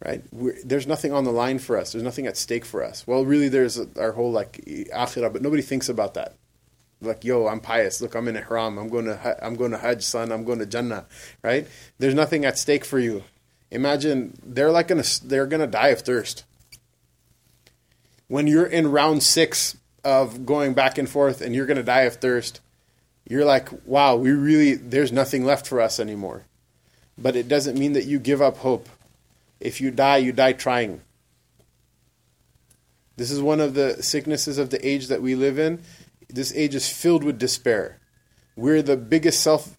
right? 0.04 0.22
We're, 0.30 0.56
there's 0.64 0.86
nothing 0.86 1.12
on 1.12 1.24
the 1.24 1.32
line 1.32 1.58
for 1.58 1.76
us. 1.76 1.92
There's 1.92 2.04
nothing 2.04 2.26
at 2.26 2.36
stake 2.36 2.64
for 2.64 2.84
us. 2.84 3.06
Well, 3.06 3.24
really, 3.24 3.48
there's 3.48 3.80
our 3.96 4.12
whole 4.12 4.30
like 4.30 4.64
akhirah, 4.94 5.32
but 5.32 5.42
nobody 5.42 5.62
thinks 5.62 5.88
about 5.88 6.14
that. 6.14 6.36
Like, 7.00 7.24
yo, 7.24 7.48
I'm 7.48 7.60
pious. 7.60 8.00
Look, 8.00 8.14
I'm 8.14 8.28
in 8.28 8.36
ihram. 8.36 8.78
I'm 8.78 8.88
going 8.88 9.04
to, 9.06 9.44
I'm 9.44 9.56
going 9.56 9.72
to 9.72 9.78
Hajj, 9.78 10.02
son. 10.02 10.32
I'm 10.32 10.44
going 10.44 10.60
to 10.60 10.66
Jannah, 10.66 11.06
right? 11.42 11.66
There's 11.98 12.14
nothing 12.14 12.44
at 12.44 12.56
stake 12.56 12.84
for 12.84 12.98
you. 12.98 13.24
Imagine 13.70 14.38
they're 14.44 14.70
like 14.70 14.86
gonna 14.86 15.02
they're 15.24 15.48
gonna 15.48 15.66
die 15.66 15.88
of 15.88 16.02
thirst. 16.02 16.44
When 18.28 18.46
you're 18.46 18.66
in 18.66 18.90
round 18.92 19.24
six 19.24 19.76
of 20.04 20.46
going 20.46 20.74
back 20.74 20.98
and 20.98 21.08
forth 21.08 21.40
and 21.40 21.54
you're 21.54 21.66
gonna 21.66 21.82
die 21.82 22.02
of 22.02 22.16
thirst, 22.16 22.60
you're 23.28 23.44
like, 23.44 23.68
wow, 23.86 24.16
we 24.16 24.30
really 24.30 24.74
there's 24.74 25.12
nothing 25.12 25.44
left 25.44 25.66
for 25.66 25.80
us 25.80 25.98
anymore. 25.98 26.44
But 27.16 27.36
it 27.36 27.48
doesn't 27.48 27.78
mean 27.78 27.92
that 27.92 28.06
you 28.06 28.18
give 28.18 28.42
up 28.42 28.58
hope. 28.58 28.88
If 29.60 29.80
you 29.80 29.90
die, 29.90 30.18
you 30.18 30.32
die 30.32 30.52
trying. 30.52 31.00
This 33.16 33.30
is 33.30 33.40
one 33.40 33.60
of 33.60 33.74
the 33.74 34.02
sicknesses 34.02 34.58
of 34.58 34.70
the 34.70 34.86
age 34.86 35.06
that 35.06 35.22
we 35.22 35.34
live 35.34 35.58
in. 35.58 35.80
This 36.28 36.52
age 36.54 36.74
is 36.74 36.88
filled 36.88 37.22
with 37.22 37.38
despair. 37.38 38.00
We're 38.56 38.82
the 38.82 38.96
biggest 38.96 39.40
self 39.40 39.76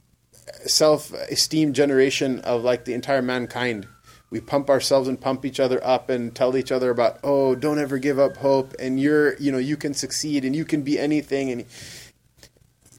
self 0.66 1.12
esteem 1.14 1.74
generation 1.74 2.40
of 2.42 2.64
like 2.64 2.86
the 2.86 2.94
entire 2.94 3.22
mankind. 3.22 3.88
We 4.30 4.42
pump 4.42 4.70
ourselves 4.70 5.08
and 5.08 5.20
pump 5.20 5.46
each 5.46 5.60
other 5.60 5.84
up 5.86 6.10
and 6.10 6.36
tell 6.36 6.58
each 6.58 6.72
other 6.72 6.90
about, 6.90 7.20
oh, 7.24 7.56
don't 7.56 7.80
ever 7.80 7.98
give 7.98 8.20
up 8.20 8.38
hope, 8.38 8.74
and 8.80 9.00
you're, 9.00 9.38
you 9.38 9.52
know, 9.52 9.58
you 9.58 9.78
can 9.78 9.94
succeed 9.94 10.44
and 10.44 10.56
you 10.56 10.66
can 10.66 10.82
be 10.82 11.00
anything. 11.00 11.52
And 11.52 11.66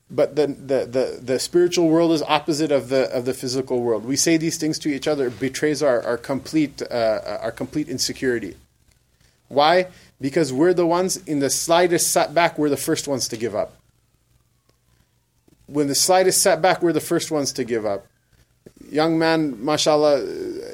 but 0.08 0.36
the, 0.36 0.46
the, 0.46 0.86
the, 0.86 1.20
the 1.20 1.38
spiritual 1.40 1.88
world 1.88 2.12
is 2.12 2.22
opposite 2.22 2.70
of 2.70 2.88
the 2.88 3.10
of 3.10 3.24
the 3.24 3.34
physical 3.34 3.82
world. 3.82 4.04
We 4.04 4.16
say 4.16 4.36
these 4.36 4.56
things 4.56 4.78
to 4.80 4.88
each 4.88 5.08
other, 5.08 5.26
it 5.26 5.40
betrays 5.40 5.82
our 5.82 6.02
our 6.02 6.16
complete 6.16 6.80
uh, 6.82 7.38
our 7.42 7.52
complete 7.52 7.88
insecurity. 7.88 8.56
Why? 9.48 9.88
Because 10.20 10.52
we're 10.52 10.74
the 10.74 10.86
ones 10.86 11.16
in 11.18 11.40
the 11.40 11.50
slightest 11.50 12.12
setback, 12.12 12.56
we're 12.56 12.70
the 12.70 12.76
first 12.76 13.06
ones 13.06 13.28
to 13.28 13.36
give 13.36 13.54
up 13.54 13.76
when 15.66 15.88
the 15.88 15.94
slightest 15.94 16.42
setback, 16.42 16.82
we're 16.82 16.92
the 16.92 17.00
first 17.00 17.30
ones 17.30 17.52
to 17.52 17.64
give 17.64 17.84
up. 17.84 18.06
Young 18.90 19.18
man, 19.18 19.64
mashallah, 19.64 20.20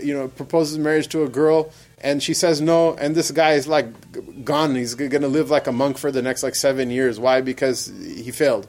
you 0.03 0.12
know, 0.12 0.28
proposes 0.28 0.78
marriage 0.78 1.09
to 1.09 1.22
a 1.22 1.28
girl, 1.28 1.72
and 1.99 2.22
she 2.22 2.34
says 2.34 2.61
no, 2.61 2.95
and 2.97 3.14
this 3.14 3.30
guy 3.30 3.53
is 3.53 3.66
like 3.66 4.45
gone. 4.45 4.74
He's 4.74 4.95
going 4.95 5.22
to 5.22 5.28
live 5.28 5.51
like 5.51 5.66
a 5.66 5.72
monk 5.72 5.99
for 5.99 6.11
the 6.11 6.22
next 6.22 6.43
like 6.43 6.55
seven 6.55 6.90
years. 6.90 7.18
Why? 7.18 7.40
Because 7.40 7.86
he 8.05 8.30
failed. 8.30 8.68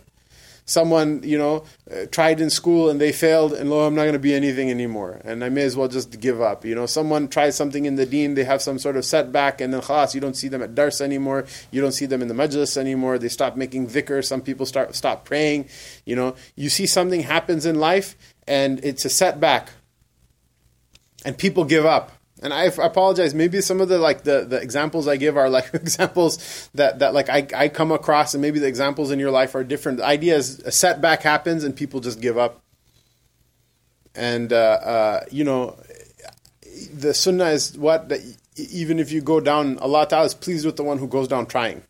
someone 0.66 1.22
you 1.24 1.38
know 1.38 1.64
uh, 1.92 2.06
tried 2.12 2.40
in 2.40 2.50
school 2.50 2.90
and 2.90 3.02
they 3.02 3.12
failed 3.12 3.52
and 3.52 3.70
lo 3.70 3.86
i'm 3.86 3.96
not 3.96 4.04
going 4.04 4.14
to 4.14 4.20
be 4.20 4.34
anything 4.34 4.70
anymore 4.70 5.20
and 5.26 5.44
i 5.44 5.50
may 5.50 5.64
as 5.64 5.76
well 5.76 5.90
just 5.90 6.20
give 6.22 6.42
up 6.42 6.64
you 6.64 6.74
know 6.74 6.86
someone 6.86 7.28
tries 7.28 7.56
something 7.56 7.86
in 7.86 7.96
the 7.96 8.06
deen 8.06 8.34
they 8.36 8.46
have 8.46 8.62
some 8.62 8.80
sort 8.80 8.96
of 8.96 9.04
setback 9.04 9.60
and 9.60 9.74
then 9.74 9.82
khalas 9.82 10.14
you 10.14 10.22
don't 10.22 10.36
see 10.36 10.48
them 10.48 10.62
at 10.62 10.74
dars 10.74 11.02
anymore 11.02 11.46
you 11.72 11.82
don't 11.82 11.92
see 11.92 12.06
them 12.06 12.22
in 12.22 12.30
the 12.30 12.34
majlis 12.34 12.78
anymore 12.78 13.20
they 13.20 13.28
stop 13.28 13.58
making 13.58 13.88
dhikr 13.88 14.24
some 14.24 14.42
people 14.42 14.66
start 14.66 14.96
stop 14.96 15.26
praying 15.26 15.68
you 16.06 16.16
know 16.16 16.34
you 16.56 16.70
see 16.70 16.88
something 16.88 17.22
happens 17.22 17.66
in 17.66 17.76
life 17.76 18.16
and 18.48 18.84
it's 18.84 19.06
a 19.06 19.10
setback 19.10 19.70
and 21.26 21.38
people 21.38 21.64
give 21.64 21.86
up 21.86 22.12
and 22.44 22.54
I, 22.54 22.66
apologize. 22.66 23.34
Maybe 23.34 23.62
some 23.62 23.80
of 23.80 23.88
the 23.88 23.98
like 23.98 24.24
the, 24.24 24.46
the 24.46 24.58
examples 24.58 25.08
I 25.08 25.16
give 25.16 25.38
are 25.38 25.50
like 25.50 25.70
examples 25.74 26.70
that, 26.74 27.00
that 27.00 27.14
like 27.14 27.30
I, 27.30 27.48
I 27.56 27.70
come 27.70 27.92
across, 27.92 28.34
and 28.34 28.42
maybe 28.42 28.60
the 28.60 28.68
examples 28.68 29.12
in 29.12 29.20
your 29.20 29.32
life 29.32 29.56
are 29.56 29.64
different. 29.64 30.00
The 30.00 30.06
idea 30.06 30.36
is 30.36 30.60
a 30.60 30.72
setback 30.72 31.24
happens, 31.24 31.64
and 31.64 31.74
people 31.76 32.02
just 32.02 32.22
give 32.22 32.38
up. 32.38 32.62
And 34.14 34.52
uh, 34.52 34.56
uh, 34.56 35.26
you 35.32 35.46
know, 35.46 35.78
the 36.94 37.14
sunnah 37.14 37.46
is 37.46 37.78
what 37.78 38.10
that 38.10 38.20
even 38.58 39.00
if 39.00 39.12
you 39.12 39.22
go 39.22 39.40
down, 39.40 39.80
Allah 39.80 40.06
Taala 40.06 40.26
is 40.26 40.34
pleased 40.34 40.66
with 40.66 40.76
the 40.76 40.84
one 40.84 40.98
who 40.98 41.08
goes 41.08 41.30
down 41.30 41.46
trying. 41.46 41.82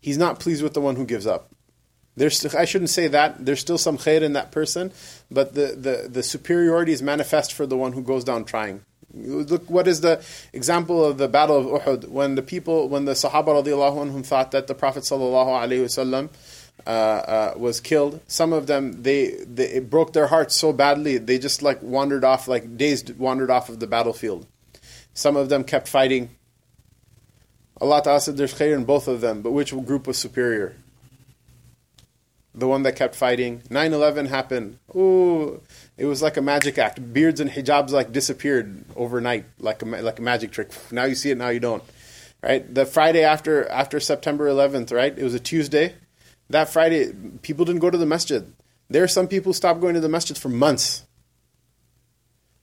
He's 0.00 0.18
not 0.18 0.40
pleased 0.40 0.62
with 0.62 0.74
the 0.74 0.80
one 0.80 0.96
who 0.96 1.06
gives 1.06 1.26
up. 1.26 1.54
There's, 2.20 2.54
I 2.54 2.66
shouldn't 2.66 2.90
say 2.90 3.08
that. 3.08 3.46
There's 3.46 3.60
still 3.60 3.78
some 3.78 3.96
khair 3.96 4.20
in 4.20 4.34
that 4.34 4.52
person, 4.52 4.92
but 5.30 5.54
the, 5.54 5.68
the, 5.68 6.06
the 6.06 6.22
superiority 6.22 6.92
is 6.92 7.00
manifest 7.00 7.54
for 7.54 7.64
the 7.64 7.78
one 7.78 7.92
who 7.92 8.02
goes 8.02 8.24
down 8.24 8.44
trying. 8.44 8.84
Look, 9.14 9.70
what 9.70 9.88
is 9.88 10.02
the 10.02 10.22
example 10.52 11.02
of 11.02 11.16
the 11.16 11.28
Battle 11.28 11.56
of 11.56 11.80
Uhud 11.80 12.08
when 12.08 12.34
the 12.34 12.42
people, 12.42 12.90
when 12.90 13.06
the 13.06 13.12
Sahaba 13.12 13.64
radiallahu 13.64 14.04
anhum 14.04 14.22
thought 14.22 14.50
that 14.50 14.66
the 14.66 14.74
Prophet 14.74 15.04
sallallahu 15.04 15.46
alaihi 15.64 15.84
wasallam 15.84 16.28
uh, 16.86 16.90
uh, 16.90 17.54
was 17.56 17.80
killed. 17.80 18.20
Some 18.26 18.52
of 18.52 18.66
them 18.66 19.02
they, 19.02 19.30
they 19.46 19.68
it 19.68 19.88
broke 19.88 20.12
their 20.12 20.26
hearts 20.26 20.54
so 20.54 20.74
badly 20.74 21.16
they 21.16 21.38
just 21.38 21.62
like 21.62 21.82
wandered 21.82 22.22
off, 22.22 22.46
like 22.46 22.76
dazed, 22.76 23.18
wandered 23.18 23.50
off 23.50 23.70
of 23.70 23.80
the 23.80 23.86
battlefield. 23.86 24.46
Some 25.14 25.36
of 25.36 25.48
them 25.48 25.64
kept 25.64 25.88
fighting. 25.88 26.36
Allah 27.80 28.02
Ta'ala 28.02 28.20
said 28.20 28.36
there's 28.36 28.52
khair 28.52 28.74
in 28.74 28.84
both 28.84 29.08
of 29.08 29.22
them, 29.22 29.40
but 29.40 29.52
which 29.52 29.70
group 29.86 30.06
was 30.06 30.18
superior? 30.18 30.76
The 32.54 32.66
one 32.66 32.82
that 32.82 32.96
kept 32.96 33.14
fighting. 33.14 33.62
9 33.70 33.92
11 33.92 34.26
happened. 34.26 34.78
Ooh, 34.94 35.62
it 35.96 36.06
was 36.06 36.22
like 36.22 36.36
a 36.36 36.42
magic 36.42 36.78
act. 36.78 37.12
Beards 37.12 37.40
and 37.40 37.50
hijabs 37.50 37.90
like 37.90 38.12
disappeared 38.12 38.84
overnight, 38.96 39.44
like 39.58 39.82
a, 39.82 39.84
like 39.84 40.18
a 40.18 40.22
magic 40.22 40.50
trick. 40.50 40.70
Now 40.90 41.04
you 41.04 41.14
see 41.14 41.30
it, 41.30 41.38
now 41.38 41.48
you 41.48 41.60
don't. 41.60 41.82
Right? 42.42 42.74
The 42.74 42.86
Friday 42.86 43.22
after 43.22 43.68
after 43.68 44.00
September 44.00 44.48
11th, 44.48 44.92
right? 44.92 45.16
It 45.16 45.22
was 45.22 45.34
a 45.34 45.40
Tuesday. 45.40 45.94
That 46.48 46.68
Friday, 46.68 47.12
people 47.42 47.64
didn't 47.64 47.80
go 47.80 47.90
to 47.90 47.98
the 47.98 48.06
masjid. 48.06 48.52
There 48.88 49.04
are 49.04 49.08
some 49.08 49.28
people 49.28 49.52
stopped 49.52 49.80
going 49.80 49.94
to 49.94 50.00
the 50.00 50.08
masjid 50.08 50.36
for 50.36 50.48
months. 50.48 51.04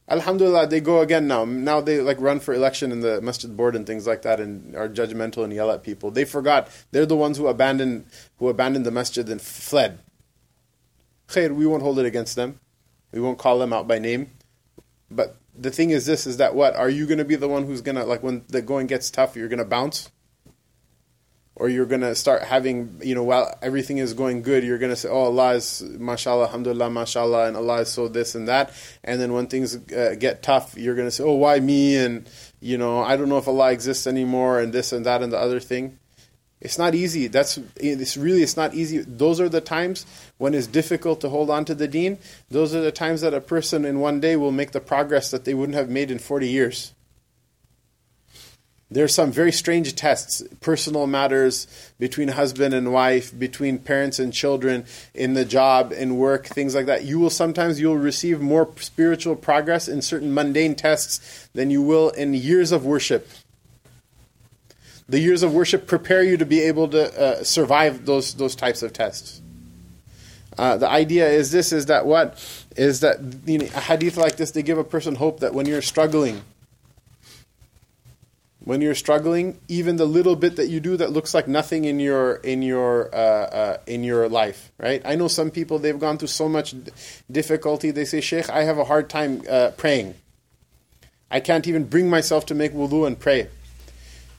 Alhamdulillah, 0.10 0.68
they 0.68 0.80
go 0.80 1.02
again 1.02 1.28
now. 1.28 1.44
Now 1.44 1.82
they 1.82 2.00
like 2.00 2.20
run 2.22 2.40
for 2.40 2.54
election 2.54 2.92
in 2.92 3.02
the 3.02 3.22
masjid 3.22 3.56
board 3.56 3.76
and 3.76 3.86
things 3.86 4.08
like 4.08 4.22
that, 4.22 4.40
and 4.40 4.76
are 4.76 4.88
judgmental 4.88 5.44
and 5.44 5.52
yell 5.52 5.70
at 5.70 5.84
people. 5.84 6.12
They 6.12 6.24
forgot 6.24 6.70
they're 6.92 7.06
the 7.06 7.16
ones 7.16 7.38
who 7.38 7.48
abandoned 7.48 8.06
who 8.38 8.48
abandoned 8.48 8.86
the 8.86 8.92
masjid 8.92 9.28
and 9.28 9.42
fled. 9.42 10.00
Khair, 11.28 11.54
we 11.54 11.66
won't 11.66 11.84
hold 11.84 12.00
it 12.00 12.06
against 12.06 12.38
them. 12.38 12.60
We 13.12 13.20
won't 13.20 13.38
call 13.38 13.60
them 13.60 13.74
out 13.74 13.88
by 13.88 14.00
name. 14.00 14.32
But 15.12 15.36
the 15.54 15.72
thing 15.72 15.90
is, 15.90 16.06
this 16.06 16.26
is 16.26 16.38
that 16.38 16.56
what 16.56 16.76
are 16.76 16.90
you 16.90 17.06
going 17.06 17.18
to 17.18 17.26
be 17.26 17.36
the 17.36 17.50
one 17.50 17.66
who's 17.66 17.82
going 17.82 17.96
to 17.96 18.06
like 18.06 18.24
when 18.24 18.46
the 18.48 18.62
going 18.62 18.88
gets 18.88 19.12
tough? 19.12 19.36
You're 19.36 19.50
going 19.50 19.60
to 19.60 19.66
bounce 19.66 20.10
or 21.60 21.70
you're 21.70 21.88
to 22.02 22.14
start 22.14 22.44
having, 22.44 23.02
you 23.04 23.16
know, 23.16 23.24
while 23.24 23.52
everything 23.64 23.98
is 23.98 24.14
going 24.14 24.44
good, 24.44 24.64
you're 24.64 24.78
to 24.92 24.96
say, 24.96 25.10
oh, 25.10 25.24
Allah 25.24 25.56
is, 25.56 25.82
mashallah, 25.82 26.46
alhamdulillah, 26.46 26.92
mashallah, 26.92 27.48
and 27.48 27.58
Allah 27.58 27.82
is 27.82 27.90
so 27.90 28.08
this 28.08 28.36
and 28.36 28.48
that. 28.48 28.72
And 29.04 29.20
then 29.20 29.34
when 29.34 29.48
things 29.48 29.76
uh, 29.92 30.16
get 30.20 30.44
tough, 30.44 30.78
you're 30.78 30.94
to 31.08 31.12
say, 31.12 31.24
oh, 31.24 31.34
why 31.34 31.60
me? 31.60 31.98
And, 31.98 32.30
you 32.60 32.78
know, 32.78 33.02
I 33.02 33.18
don't 33.18 33.28
know 33.28 33.40
if 33.40 33.48
Allah 33.48 33.72
exists 33.72 34.06
anymore, 34.06 34.60
and 34.60 34.72
this 34.72 34.92
and 34.92 35.04
that 35.08 35.24
and 35.24 35.34
the 35.34 35.40
other 35.40 35.60
thing. 35.60 35.98
It's 36.62 36.78
not 36.78 36.96
easy. 36.96 37.28
That's 37.28 37.60
it's 37.76 38.18
really 38.18 38.42
it's 38.42 38.58
not 38.58 38.74
easy. 38.74 39.00
Those 39.00 39.40
are 39.40 39.50
the 39.50 39.62
times 39.62 40.08
when 40.40 40.56
it's 40.56 40.66
difficult 40.66 41.22
to 41.22 41.30
hold 41.30 41.52
on 41.52 41.66
to 41.66 41.76
the 41.76 41.88
deen. 41.88 42.18
Those 42.50 42.74
are 42.74 42.82
the 42.82 42.92
times 42.92 43.22
that 43.22 43.36
a 43.36 43.42
person 43.42 43.86
in 43.86 44.00
one 44.00 44.20
day 44.20 44.36
will 44.36 44.52
make 44.52 44.72
the 44.72 44.82
progress 44.82 45.30
that 45.30 45.46
they 45.46 45.54
wouldn't 45.54 45.78
have 45.78 45.90
made 45.90 46.10
in 46.10 46.18
40 46.18 46.48
years. 46.48 46.94
There 48.90 49.04
are 49.04 49.10
some 49.10 49.34
very 49.34 49.52
strange 49.52 49.96
tests, 49.96 50.42
personal 50.62 51.08
matters 51.08 51.68
between 52.00 52.30
husband 52.30 52.74
and 52.74 52.94
wife, 52.94 53.38
between 53.38 53.80
parents 53.80 54.18
and 54.18 54.32
children, 54.34 54.86
in 55.14 55.34
the 55.34 55.44
job, 55.44 55.92
in 55.92 56.16
work, 56.16 56.46
things 56.46 56.74
like 56.74 56.86
that. 56.86 57.04
You 57.04 57.20
will 57.20 57.30
sometimes 57.30 57.82
you'll 57.82 57.98
receive 57.98 58.40
more 58.40 58.70
spiritual 58.78 59.36
progress 59.36 59.90
in 59.90 60.02
certain 60.02 60.34
mundane 60.34 60.74
tests 60.74 61.50
than 61.54 61.70
you 61.70 61.82
will 61.82 62.10
in 62.12 62.34
years 62.34 62.72
of 62.72 62.86
worship. 62.86 63.28
The 65.10 65.20
years 65.20 65.44
of 65.44 65.54
worship 65.54 65.86
prepare 65.86 66.24
you 66.24 66.38
to 66.38 66.46
be 66.46 66.62
able 66.62 66.88
to 66.90 67.22
uh, 67.22 67.44
survive 67.44 68.06
those 68.06 68.36
those 68.36 68.56
types 68.56 68.84
of 68.84 68.94
tests. 68.94 69.42
Uh, 70.58 70.78
the 70.78 70.90
idea 70.90 71.28
is 71.30 71.52
this: 71.52 71.74
is 71.74 71.88
that 71.88 72.06
what 72.06 72.40
is 72.78 73.02
that 73.02 73.20
you 73.46 73.58
know, 73.58 73.66
a 73.66 73.82
hadith 73.82 74.16
like 74.16 74.38
this? 74.38 74.52
They 74.52 74.64
give 74.64 74.78
a 74.78 74.84
person 74.84 75.16
hope 75.16 75.42
that 75.42 75.54
when 75.54 75.66
you're 75.66 75.82
struggling 75.82 76.42
when 78.68 78.82
you're 78.82 78.96
struggling, 78.96 79.58
even 79.70 79.96
the 79.96 80.06
little 80.06 80.36
bit 80.36 80.58
that 80.58 80.68
you 80.68 80.82
do 80.82 80.98
that 80.98 81.14
looks 81.14 81.34
like 81.34 81.48
nothing 81.48 81.86
in 81.86 82.02
your 82.02 82.36
in 82.44 82.62
your 82.62 83.08
uh, 83.16 83.18
uh, 83.18 83.78
in 83.88 84.04
your 84.04 84.28
life, 84.28 84.74
right? 84.78 85.02
I 85.06 85.16
know 85.16 85.30
some 85.30 85.52
people 85.52 85.80
they've 85.80 85.98
gone 85.98 86.18
through 86.18 86.28
so 86.28 86.50
much 86.50 86.76
difficulty. 87.32 87.92
They 87.92 88.04
say, 88.04 88.20
Sheikh, 88.20 88.50
I 88.50 88.64
have 88.64 88.78
a 88.78 88.84
hard 88.84 89.10
time 89.10 89.42
uh, 89.50 89.72
praying. 89.78 90.16
I 91.32 91.40
can't 91.40 91.66
even 91.66 91.86
bring 91.86 92.10
myself 92.10 92.46
to 92.48 92.56
make 92.56 92.74
wudu 92.74 93.08
and 93.08 93.18
pray. 93.18 93.48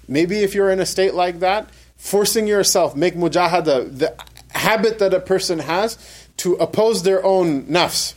Maybe 0.06 0.40
if 0.40 0.54
you're 0.54 0.68
in 0.68 0.80
a 0.80 0.86
state 0.86 1.14
like 1.14 1.40
that, 1.40 1.70
forcing 1.96 2.46
yourself, 2.46 2.94
make 2.94 3.14
mujahada, 3.14 3.98
the 3.98 4.14
habit 4.50 4.98
that 4.98 5.14
a 5.14 5.20
person 5.20 5.60
has 5.60 5.96
to 6.36 6.52
oppose 6.56 7.02
their 7.02 7.24
own 7.24 7.62
nafs, 7.62 8.12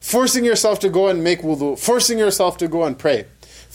forcing 0.00 0.44
yourself 0.44 0.80
to 0.80 0.88
go 0.88 1.06
and 1.06 1.22
make 1.22 1.42
wudu, 1.42 1.78
forcing 1.78 2.18
yourself 2.18 2.58
to 2.58 2.66
go 2.66 2.82
and 2.82 2.98
pray 2.98 3.26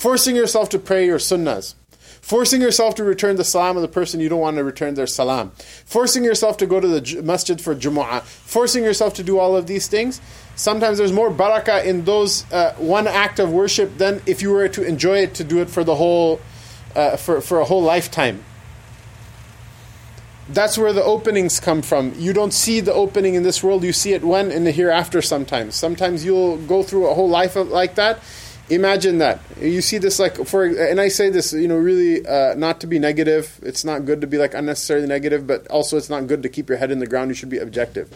forcing 0.02 0.36
yourself 0.36 0.68
to 0.68 0.80
pray 0.80 1.06
your 1.06 1.20
sunnahs, 1.20 1.76
forcing 2.22 2.60
yourself 2.60 2.96
to 2.96 3.04
return 3.04 3.36
the 3.36 3.44
salam 3.44 3.76
of 3.76 3.84
the 3.84 3.88
person 3.88 4.20
you 4.20 4.30
don't 4.30 4.40
want 4.40 4.58
to 4.58 4.64
return 4.64 4.96
their 4.96 5.06
salam, 5.06 5.52
forcing 5.86 6.24
yourself 6.24 6.58
to 6.58 6.66
go 6.66 6.80
to 6.80 6.88
the 6.88 7.22
masjid 7.22 7.62
for 7.62 7.76
Jumu'ah, 7.76 8.24
forcing 8.24 8.84
yourself 8.84 9.14
to 9.14 9.24
do 9.24 9.38
all 9.38 9.56
of 9.56 9.68
these 9.68 9.88
things. 9.88 10.20
Sometimes 10.56 10.98
there's 10.98 11.14
more 11.14 11.30
barakah 11.30 11.86
in 11.86 12.04
those 12.04 12.52
uh, 12.52 12.74
one 12.80 13.06
act 13.06 13.38
of 13.38 13.52
worship 13.52 14.00
than 14.00 14.24
if 14.26 14.42
you 14.42 14.50
were 14.50 14.68
to 14.70 14.82
enjoy 14.84 15.20
it 15.20 15.36
to 15.36 15.44
do 15.44 15.62
it 15.62 15.70
for 15.70 15.84
the 15.84 15.94
whole, 15.94 16.42
uh, 16.96 17.16
for, 17.16 17.40
for 17.40 17.60
a 17.60 17.66
whole 17.66 17.84
lifetime. 17.84 18.44
That's 20.50 20.80
where 20.80 20.94
the 20.94 21.04
openings 21.04 21.60
come 21.60 21.84
from. 21.84 22.16
You 22.18 22.34
don't 22.34 22.56
see 22.56 22.80
the 22.80 22.92
opening 22.92 23.36
in 23.36 23.44
this 23.44 23.64
world, 23.64 23.84
you 23.84 23.94
see 23.94 24.14
it 24.14 24.24
when 24.24 24.52
in 24.52 24.64
the 24.64 24.72
hereafter 24.72 25.22
sometimes. 25.22 25.76
Sometimes 25.76 26.26
you'll 26.26 26.58
go 26.58 26.82
through 26.82 27.08
a 27.08 27.14
whole 27.14 27.30
life 27.30 27.56
like 27.56 27.94
that 27.96 28.20
Imagine 28.70 29.18
that 29.18 29.42
you 29.60 29.82
see 29.82 29.98
this 29.98 30.18
like 30.18 30.36
for, 30.46 30.64
and 30.64 31.02
I 31.02 31.10
say 31.10 31.30
this, 31.30 31.52
you 31.52 31.68
know, 31.68 31.76
really 31.76 32.26
uh, 32.26 32.56
not 32.56 32.80
to 32.82 32.88
be 32.88 33.00
negative. 33.00 33.60
It's 33.62 33.84
not 33.84 34.06
good 34.06 34.22
to 34.22 34.28
be 34.28 34.38
like 34.38 34.54
unnecessarily 34.54 35.08
negative, 35.08 35.46
but 35.46 35.68
also 35.68 35.98
it's 35.98 36.10
not 36.10 36.28
good 36.28 36.42
to 36.44 36.50
keep 36.50 36.70
your 36.70 36.78
head 36.78 36.90
in 36.90 37.00
the 37.00 37.08
ground. 37.08 37.30
You 37.30 37.36
should 37.36 37.50
be 37.50 37.58
objective. 37.58 38.10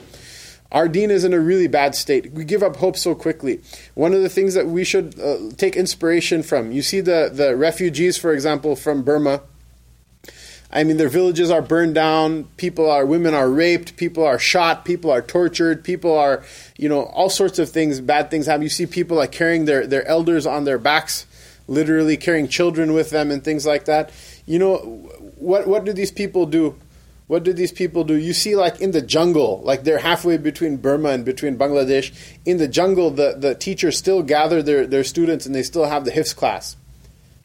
Our 0.71 0.87
deen 0.87 1.11
is 1.11 1.23
in 1.23 1.33
a 1.33 1.39
really 1.39 1.67
bad 1.67 1.93
state. 1.95 2.31
We 2.31 2.43
give 2.43 2.63
up 2.63 2.77
hope 2.77 2.97
so 2.97 3.15
quickly. 3.15 3.61
One 3.93 4.13
of 4.13 4.21
the 4.21 4.29
things 4.29 4.53
that 4.55 4.67
we 4.67 4.83
should 4.83 5.19
uh, 5.19 5.51
take 5.57 5.75
inspiration 5.75 6.41
from, 6.41 6.71
you 6.71 6.81
see 6.81 7.01
the 7.01 7.29
the 7.31 7.55
refugees, 7.55 8.17
for 8.17 8.33
example, 8.33 8.75
from 8.75 9.03
Burma 9.03 9.41
I 10.75 10.83
mean, 10.83 10.97
their 10.97 11.09
villages 11.09 11.49
are 11.49 11.61
burned 11.61 11.95
down. 11.95 12.43
People 12.57 12.91
are, 12.91 13.05
women 13.05 13.33
are 13.33 13.49
raped. 13.49 13.95
People 13.95 14.25
are 14.25 14.37
shot. 14.37 14.83
People 14.83 15.09
are 15.09 15.21
tortured. 15.21 15.85
People 15.85 16.15
are, 16.17 16.43
you 16.77 16.89
know, 16.89 17.03
all 17.03 17.29
sorts 17.29 17.59
of 17.59 17.69
things, 17.69 18.01
bad 18.01 18.29
things 18.29 18.45
happen. 18.45 18.61
You 18.61 18.69
see 18.69 18.85
people 18.85 19.15
like 19.15 19.31
carrying 19.31 19.63
their, 19.63 19.87
their 19.87 20.05
elders 20.05 20.45
on 20.45 20.65
their 20.65 20.77
backs, 20.77 21.25
literally 21.69 22.17
carrying 22.17 22.49
children 22.49 22.91
with 22.91 23.09
them 23.09 23.31
and 23.31 23.41
things 23.41 23.65
like 23.65 23.85
that. 23.85 24.11
You 24.45 24.59
know, 24.59 24.77
what, 25.37 25.65
what 25.65 25.85
do 25.85 25.93
these 25.93 26.11
people 26.11 26.45
do? 26.45 26.77
What 27.27 27.43
do 27.43 27.53
these 27.53 27.71
people 27.71 28.03
do? 28.03 28.15
You 28.15 28.33
see, 28.33 28.57
like 28.57 28.81
in 28.81 28.91
the 28.91 29.01
jungle, 29.01 29.61
like 29.63 29.85
they're 29.85 29.99
halfway 29.99 30.35
between 30.37 30.75
Burma 30.75 31.09
and 31.09 31.23
between 31.23 31.57
Bangladesh. 31.57 32.13
In 32.43 32.57
the 32.57 32.67
jungle, 32.67 33.11
the, 33.11 33.35
the 33.37 33.55
teachers 33.55 33.97
still 33.97 34.21
gather 34.21 34.61
their, 34.61 34.85
their 34.85 35.05
students 35.05 35.45
and 35.45 35.55
they 35.55 35.63
still 35.63 35.85
have 35.85 36.03
the 36.03 36.11
Hifz 36.11 36.35
class. 36.35 36.75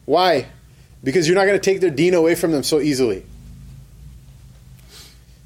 Why? 0.03 0.47
Because 1.03 1.27
you're 1.27 1.35
not 1.35 1.45
going 1.45 1.59
to 1.59 1.63
take 1.63 1.81
their 1.81 1.89
deen 1.89 2.13
away 2.13 2.35
from 2.35 2.51
them 2.51 2.63
so 2.63 2.79
easily. 2.79 3.25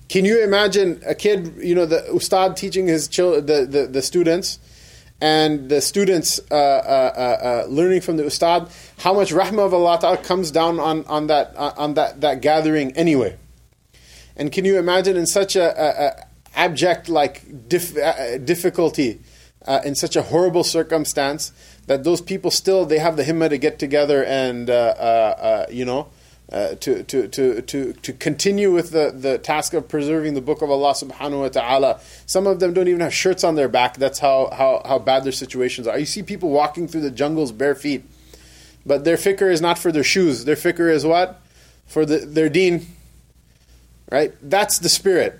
Can 0.09 0.23
you 0.23 0.43
imagine 0.43 1.01
a 1.05 1.15
kid, 1.15 1.55
you 1.57 1.75
know, 1.75 1.85
the 1.85 2.09
ustad 2.13 2.55
teaching 2.55 2.87
his 2.87 3.07
children, 3.07 3.45
the, 3.45 3.65
the, 3.65 3.87
the 3.87 4.01
students, 4.01 4.59
and 5.21 5.69
the 5.69 5.81
students 5.81 6.39
uh, 6.51 6.55
uh, 6.55 6.57
uh, 6.57 7.19
uh, 7.19 7.67
learning 7.69 8.01
from 8.01 8.17
the 8.17 8.25
ustad, 8.25 8.69
how 8.99 9.13
much 9.13 9.31
rahmah 9.31 9.65
of 9.65 9.73
Allah 9.73 9.97
Ta'ala 9.99 10.17
comes 10.17 10.51
down 10.51 10.79
on, 10.79 11.05
on, 11.05 11.27
that, 11.27 11.53
uh, 11.55 11.73
on 11.77 11.95
that, 11.95 12.21
that 12.21 12.41
gathering 12.41 12.91
anyway. 12.93 13.35
And 14.35 14.51
can 14.51 14.65
you 14.65 14.77
imagine 14.77 15.15
in 15.15 15.25
such 15.25 15.55
a, 15.55 15.63
a, 15.63 16.07
a 16.07 16.27
abject 16.55 17.09
like 17.09 17.67
dif- 17.67 17.97
uh, 17.97 18.37
difficulty, 18.37 19.21
uh, 19.65 19.81
in 19.83 19.95
such 19.95 20.15
a 20.15 20.21
horrible 20.21 20.63
circumstance, 20.63 21.51
that 21.87 22.03
those 22.03 22.21
people 22.21 22.51
still 22.51 22.85
they 22.85 22.99
have 22.99 23.17
the 23.17 23.23
himmah 23.23 23.49
to 23.49 23.57
get 23.57 23.79
together 23.79 24.23
and 24.23 24.69
uh, 24.69 24.73
uh, 24.73 25.65
uh 25.65 25.65
you 25.71 25.85
know 25.85 26.07
uh, 26.51 26.75
to, 26.75 27.03
to, 27.03 27.27
to, 27.27 27.61
to, 27.63 27.93
to 27.93 28.13
continue 28.13 28.71
with 28.71 28.91
the, 28.91 29.11
the 29.11 29.37
task 29.37 29.73
of 29.73 29.87
preserving 29.87 30.35
the 30.35 30.41
book 30.41 30.61
of 30.61 30.69
Allah 30.69 30.93
subhanahu 30.93 31.39
wa 31.39 31.49
ta'ala. 31.49 31.99
Some 32.25 32.45
of 32.45 32.59
them 32.59 32.73
don't 32.73 32.87
even 32.87 33.01
have 33.01 33.13
shirts 33.13 33.43
on 33.43 33.55
their 33.55 33.67
back. 33.67 33.97
That's 33.97 34.19
how, 34.19 34.49
how, 34.53 34.81
how 34.85 34.99
bad 34.99 35.23
their 35.23 35.31
situations 35.31 35.87
are. 35.87 35.97
You 35.97 36.05
see 36.05 36.21
people 36.21 36.49
walking 36.51 36.87
through 36.87 37.01
the 37.01 37.11
jungles 37.11 37.51
bare 37.51 37.73
feet. 37.75 38.03
But 38.85 39.03
their 39.03 39.17
fikr 39.17 39.51
is 39.51 39.61
not 39.61 39.79
for 39.79 39.91
their 39.91 40.03
shoes. 40.03 40.45
Their 40.45 40.55
fikr 40.55 40.91
is 40.91 41.03
what? 41.03 41.41
For 41.87 42.05
the, 42.05 42.19
their 42.19 42.49
deen. 42.49 42.85
Right? 44.11 44.35
That's 44.41 44.77
the 44.77 44.89
spirit. 44.89 45.39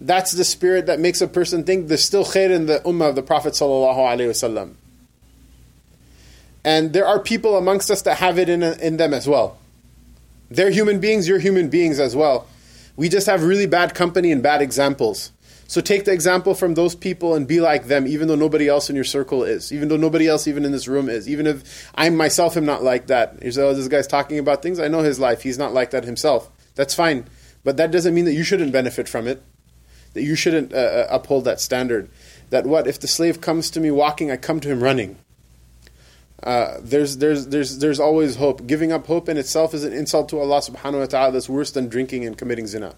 That's 0.00 0.32
the 0.32 0.44
spirit 0.44 0.86
that 0.86 0.98
makes 0.98 1.20
a 1.20 1.28
person 1.28 1.64
think 1.64 1.88
there's 1.88 2.04
still 2.04 2.24
khair 2.24 2.50
in 2.50 2.66
the 2.66 2.78
ummah 2.80 3.10
of 3.10 3.14
the 3.16 3.22
Prophet 3.22 3.52
sallallahu. 3.52 4.74
And 6.64 6.92
there 6.92 7.06
are 7.06 7.18
people 7.18 7.56
amongst 7.56 7.90
us 7.90 8.02
that 8.02 8.18
have 8.18 8.38
it 8.38 8.48
in, 8.48 8.62
in 8.62 8.96
them 8.96 9.12
as 9.12 9.26
well. 9.26 9.58
They're 10.50 10.70
human 10.70 11.00
beings, 11.00 11.28
you're 11.28 11.38
human 11.38 11.68
beings 11.68 12.00
as 12.00 12.16
well. 12.16 12.46
We 12.96 13.08
just 13.08 13.26
have 13.26 13.44
really 13.44 13.66
bad 13.66 13.94
company 13.94 14.32
and 14.32 14.42
bad 14.42 14.62
examples. 14.62 15.32
So 15.68 15.80
take 15.80 16.04
the 16.04 16.12
example 16.12 16.54
from 16.54 16.74
those 16.74 16.96
people 16.96 17.36
and 17.36 17.46
be 17.46 17.60
like 17.60 17.84
them, 17.84 18.08
even 18.08 18.26
though 18.26 18.34
nobody 18.34 18.66
else 18.66 18.90
in 18.90 18.96
your 18.96 19.04
circle 19.04 19.44
is, 19.44 19.72
even 19.72 19.86
though 19.88 19.96
nobody 19.96 20.26
else 20.26 20.48
even 20.48 20.64
in 20.64 20.72
this 20.72 20.88
room 20.88 21.08
is, 21.08 21.28
even 21.28 21.46
if 21.46 21.88
I 21.94 22.10
myself 22.10 22.56
am 22.56 22.64
not 22.64 22.82
like 22.82 23.06
that. 23.06 23.40
You 23.40 23.52
say, 23.52 23.62
oh, 23.62 23.72
this 23.72 23.86
guy's 23.86 24.08
talking 24.08 24.40
about 24.40 24.62
things. 24.62 24.80
I 24.80 24.88
know 24.88 24.98
his 24.98 25.20
life. 25.20 25.42
He's 25.42 25.58
not 25.58 25.72
like 25.72 25.92
that 25.92 26.02
himself. 26.02 26.50
That's 26.74 26.92
fine. 26.92 27.26
But 27.62 27.76
that 27.76 27.92
doesn't 27.92 28.12
mean 28.12 28.24
that 28.24 28.32
you 28.32 28.42
shouldn't 28.42 28.72
benefit 28.72 29.08
from 29.08 29.28
it, 29.28 29.44
that 30.13 30.23
you 30.23 30.35
shouldn't 30.35 30.73
uh, 30.73 30.77
uh 30.77 31.07
uphold 31.09 31.45
that 31.45 31.59
standard. 31.59 32.09
That 32.49 32.65
what, 32.65 32.87
if 32.87 32.99
the 32.99 33.07
slave 33.07 33.41
comes 33.41 33.69
to 33.71 33.79
me 33.79 33.91
walking, 33.91 34.31
I 34.31 34.37
come 34.37 34.59
to 34.59 34.69
him 34.69 34.81
running. 34.81 35.17
Uh, 36.43 36.77
there's, 36.81 37.17
there's, 37.17 37.47
there's, 37.47 37.79
there's 37.79 37.99
always 37.99 38.35
hope. 38.35 38.67
Giving 38.67 38.91
up 38.91 39.07
hope 39.07 39.29
in 39.29 39.37
itself 39.37 39.73
is 39.73 39.83
an 39.83 39.93
insult 39.93 40.29
to 40.29 40.39
Allah 40.39 40.59
subhanahu 40.59 40.99
wa 40.99 41.05
ta'ala 41.05 41.31
that's 41.31 41.49
worse 41.49 41.71
than 41.71 41.87
drinking 41.87 42.25
and 42.25 42.37
committing 42.37 42.67
zina. 42.67 42.95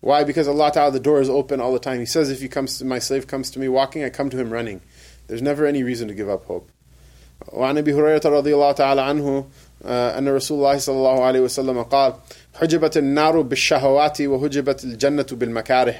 Why? 0.00 0.24
Because 0.24 0.48
Allah 0.48 0.72
ta'ala, 0.72 0.90
the 0.90 1.00
door 1.00 1.20
is 1.20 1.28
open 1.28 1.60
all 1.60 1.72
the 1.72 1.78
time. 1.78 2.00
He 2.00 2.06
says, 2.06 2.30
if 2.30 2.40
he 2.40 2.48
comes 2.48 2.78
to, 2.78 2.84
my 2.84 2.98
slave 2.98 3.26
comes 3.26 3.50
to 3.52 3.58
me 3.58 3.68
walking, 3.68 4.02
I 4.04 4.10
come 4.10 4.30
to 4.30 4.38
him 4.38 4.50
running. 4.50 4.80
There's 5.26 5.42
never 5.42 5.66
any 5.66 5.82
reason 5.82 6.08
to 6.08 6.14
give 6.14 6.28
up 6.28 6.44
hope. 6.46 6.70
وعن 7.52 7.78
ابي 7.78 7.92
هريره 7.92 8.22
رضي 8.24 8.54
الله 8.54 8.72
تعالى 8.72 9.02
عنه 9.02 9.46
ان 9.84 10.28
رسول 10.28 10.58
الله 10.58 10.78
صلى 10.78 10.96
الله 10.96 11.24
عليه 11.24 11.40
وسلم 11.40 11.82
قال 11.82 12.14
حجبت 12.61 12.97
النار 12.97 13.41
بالشهوات 13.41 14.21
وهجبت 14.21 14.83
الجنة 14.83 15.25
بالمكاره. 15.31 15.95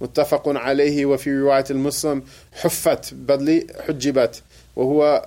متفق 0.00 0.42
عليه 0.48 1.06
وفي 1.06 1.38
رواية 1.38 1.64
المسلم 1.70 2.22
حفت 2.52 3.14
بدلي 3.14 3.66
حجبت. 3.88 4.42
وهو 4.76 5.24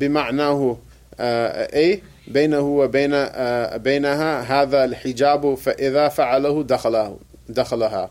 بمعناه 0.00 0.76
أي 1.20 2.02
بينه 2.28 2.60
وبين 2.60 3.10
بينها 3.78 4.40
هذا 4.40 4.84
الحجاب 4.84 5.54
فإذا 5.54 6.08
فعله 6.08 6.62
دخله 6.62 7.18
دخلها. 7.48 8.10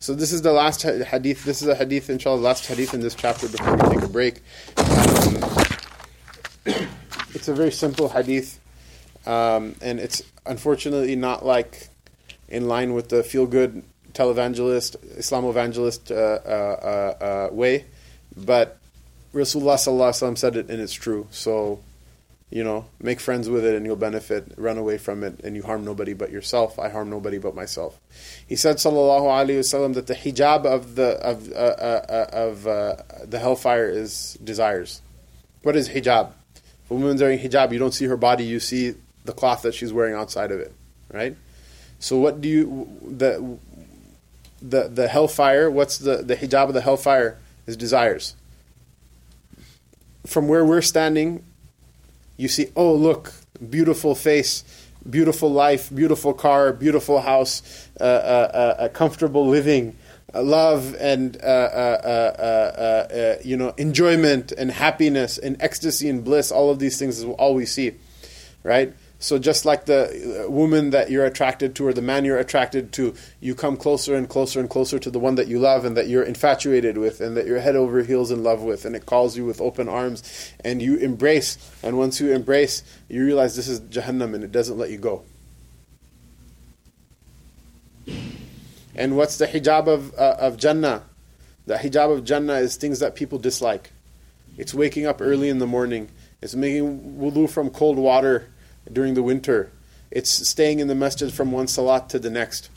So 0.00 0.14
this 0.14 0.32
is 0.32 0.42
the 0.42 0.52
last 0.52 0.82
hadith. 0.82 1.44
This 1.44 1.60
is 1.60 1.66
a 1.66 1.74
hadith, 1.74 2.08
inshallah, 2.08 2.40
last 2.40 2.66
hadith 2.66 2.94
in 2.94 3.00
this 3.00 3.16
chapter 3.16 3.48
before 3.48 3.74
we 3.76 3.96
take 3.96 4.04
a 4.04 4.08
break. 4.08 4.42
Um, 4.76 5.42
it's 7.34 7.48
a 7.48 7.54
very 7.54 7.72
simple 7.72 8.08
hadith, 8.08 8.60
um, 9.28 9.74
and 9.82 10.00
it's 10.00 10.22
unfortunately 10.46 11.14
not 11.14 11.44
like 11.44 11.88
in 12.48 12.66
line 12.66 12.94
with 12.94 13.10
the 13.10 13.22
feel-good 13.22 13.84
televangelist, 14.14 14.96
Islam 15.18 15.44
evangelist 15.44 16.10
uh, 16.10 16.14
uh, 16.14 17.48
uh, 17.50 17.54
way. 17.54 17.84
But 18.36 18.78
Rasulullah 19.34 20.38
said 20.38 20.56
it, 20.56 20.70
and 20.70 20.80
it's 20.80 20.94
true. 20.94 21.26
So, 21.30 21.80
you 22.50 22.64
know, 22.64 22.86
make 23.00 23.20
friends 23.20 23.50
with 23.50 23.66
it, 23.66 23.74
and 23.74 23.84
you'll 23.84 23.96
benefit. 23.96 24.54
Run 24.56 24.78
away 24.78 24.96
from 24.96 25.22
it, 25.22 25.40
and 25.44 25.54
you 25.54 25.62
harm 25.62 25.84
nobody 25.84 26.14
but 26.14 26.30
yourself. 26.30 26.78
I 26.78 26.88
harm 26.88 27.10
nobody 27.10 27.36
but 27.36 27.54
myself. 27.54 28.00
He 28.46 28.56
said 28.56 28.76
sallallahu 28.76 29.26
alaihi 29.26 29.58
wasallam 29.58 29.92
that 29.94 30.06
the 30.06 30.14
hijab 30.14 30.64
of 30.64 30.94
the 30.94 31.10
of 31.20 31.52
uh, 31.52 31.54
uh, 31.54 32.06
uh, 32.08 32.26
of 32.32 32.66
uh, 32.66 32.96
the 33.26 33.38
hellfire 33.38 33.90
is 33.90 34.38
desires. 34.42 35.02
What 35.62 35.76
is 35.76 35.90
hijab? 35.90 36.32
If 36.84 36.90
a 36.90 36.94
woman's 36.94 37.20
wearing 37.20 37.38
hijab, 37.38 37.72
you 37.72 37.78
don't 37.78 37.92
see 37.92 38.06
her 38.06 38.16
body; 38.16 38.44
you 38.44 38.60
see 38.60 38.94
the 39.28 39.32
cloth 39.32 39.62
that 39.62 39.74
she's 39.74 39.92
wearing 39.92 40.14
outside 40.14 40.50
of 40.50 40.58
it, 40.58 40.72
right? 41.12 41.36
So, 42.00 42.18
what 42.18 42.40
do 42.40 42.48
you 42.48 42.88
the 43.06 43.58
the 44.60 44.88
the 44.88 45.06
hellfire? 45.06 45.70
What's 45.70 45.98
the 45.98 46.16
the 46.24 46.34
hijab 46.34 46.66
of 46.68 46.74
the 46.74 46.82
hellfire? 46.82 47.38
Is 47.66 47.76
desires 47.76 48.34
from 50.28 50.46
where 50.46 50.64
we're 50.64 50.82
standing, 50.82 51.42
you 52.36 52.48
see, 52.48 52.68
oh, 52.76 52.94
look, 52.94 53.32
beautiful 53.70 54.14
face, 54.14 54.62
beautiful 55.08 55.50
life, 55.50 55.92
beautiful 55.94 56.34
car, 56.34 56.72
beautiful 56.72 57.20
house, 57.20 57.88
uh, 58.00 58.04
uh, 58.04 58.76
uh, 58.78 58.88
comfortable 58.88 59.48
living, 59.48 59.96
uh, 60.34 60.42
love 60.42 60.94
and 61.00 61.38
uh, 61.42 61.46
uh, 61.48 63.36
you 63.42 63.56
know 63.56 63.72
enjoyment 63.78 64.52
and 64.52 64.70
happiness 64.70 65.38
and 65.38 65.56
ecstasy 65.60 66.10
and 66.10 66.22
bliss. 66.22 66.52
All 66.52 66.70
of 66.70 66.78
these 66.78 66.98
things 66.98 67.18
is 67.18 67.24
all 67.24 67.54
we 67.54 67.64
see, 67.64 67.94
right? 68.62 68.92
So 69.20 69.38
just 69.38 69.64
like 69.64 69.86
the 69.86 70.44
uh, 70.46 70.50
woman 70.50 70.90
that 70.90 71.10
you're 71.10 71.24
attracted 71.24 71.74
to 71.76 71.86
or 71.88 71.92
the 71.92 72.02
man 72.02 72.24
you're 72.24 72.38
attracted 72.38 72.92
to, 72.92 73.14
you 73.40 73.56
come 73.56 73.76
closer 73.76 74.14
and 74.14 74.28
closer 74.28 74.60
and 74.60 74.70
closer 74.70 75.00
to 75.00 75.10
the 75.10 75.18
one 75.18 75.34
that 75.34 75.48
you 75.48 75.58
love 75.58 75.84
and 75.84 75.96
that 75.96 76.06
you're 76.06 76.22
infatuated 76.22 76.96
with 76.96 77.20
and 77.20 77.36
that 77.36 77.44
you're 77.44 77.58
head 77.58 77.74
over 77.74 78.02
heels 78.04 78.30
in 78.30 78.44
love 78.44 78.62
with 78.62 78.84
and 78.84 78.94
it 78.94 79.06
calls 79.06 79.36
you 79.36 79.44
with 79.44 79.60
open 79.60 79.88
arms 79.88 80.52
and 80.64 80.80
you 80.80 80.96
embrace 80.98 81.58
and 81.82 81.98
once 81.98 82.20
you 82.20 82.32
embrace, 82.32 82.84
you 83.08 83.24
realize 83.24 83.56
this 83.56 83.66
is 83.66 83.80
Jahannam 83.80 84.34
and 84.34 84.44
it 84.44 84.52
doesn't 84.52 84.78
let 84.78 84.90
you 84.90 84.98
go. 84.98 85.24
And 88.94 89.16
what's 89.16 89.38
the 89.38 89.46
hijab 89.46 89.88
of, 89.88 90.14
uh, 90.14 90.36
of 90.38 90.56
Jannah? 90.56 91.02
The 91.66 91.74
hijab 91.74 92.12
of 92.12 92.24
Jannah 92.24 92.54
is 92.54 92.76
things 92.76 93.00
that 93.00 93.16
people 93.16 93.38
dislike. 93.38 93.90
It's 94.56 94.72
waking 94.72 95.06
up 95.06 95.20
early 95.20 95.48
in 95.48 95.58
the 95.58 95.66
morning. 95.66 96.08
It's 96.40 96.54
making 96.54 97.18
wudu 97.18 97.50
from 97.50 97.70
cold 97.70 97.96
water 97.96 98.48
during 98.92 99.14
the 99.14 99.22
winter. 99.22 99.70
It's 100.10 100.30
staying 100.30 100.80
in 100.80 100.88
the 100.88 100.94
masjid 100.94 101.32
from 101.32 101.52
one 101.52 101.66
salat 101.66 102.08
to 102.10 102.18
the 102.18 102.30
next. 102.30 102.70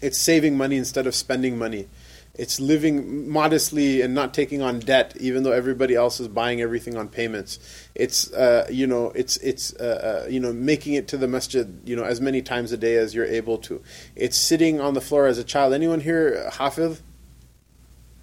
It's 0.00 0.18
saving 0.18 0.56
money 0.56 0.76
instead 0.76 1.06
of 1.06 1.14
spending 1.14 1.58
money. 1.58 1.88
It's 2.36 2.58
living 2.58 3.30
modestly 3.30 4.02
and 4.02 4.12
not 4.12 4.34
taking 4.34 4.60
on 4.60 4.80
debt, 4.80 5.16
even 5.20 5.44
though 5.44 5.52
everybody 5.52 5.94
else 5.94 6.18
is 6.18 6.26
buying 6.26 6.60
everything 6.60 6.96
on 6.96 7.08
payments. 7.08 7.60
It's 7.94 8.32
uh, 8.32 8.66
you 8.68 8.88
know, 8.88 9.12
it's 9.14 9.36
it's 9.36 9.72
uh, 9.74 10.24
uh, 10.24 10.28
you 10.28 10.40
know, 10.40 10.52
making 10.52 10.94
it 10.94 11.06
to 11.08 11.16
the 11.16 11.28
masjid, 11.28 11.80
you 11.84 11.94
know, 11.94 12.02
as 12.02 12.20
many 12.20 12.42
times 12.42 12.72
a 12.72 12.76
day 12.76 12.96
as 12.96 13.14
you're 13.14 13.24
able 13.24 13.58
to. 13.58 13.80
It's 14.16 14.36
sitting 14.36 14.80
on 14.80 14.94
the 14.94 15.00
floor 15.00 15.26
as 15.26 15.38
a 15.38 15.44
child. 15.44 15.72
Anyone 15.72 16.00
here 16.00 16.50
hafiz? 16.52 17.00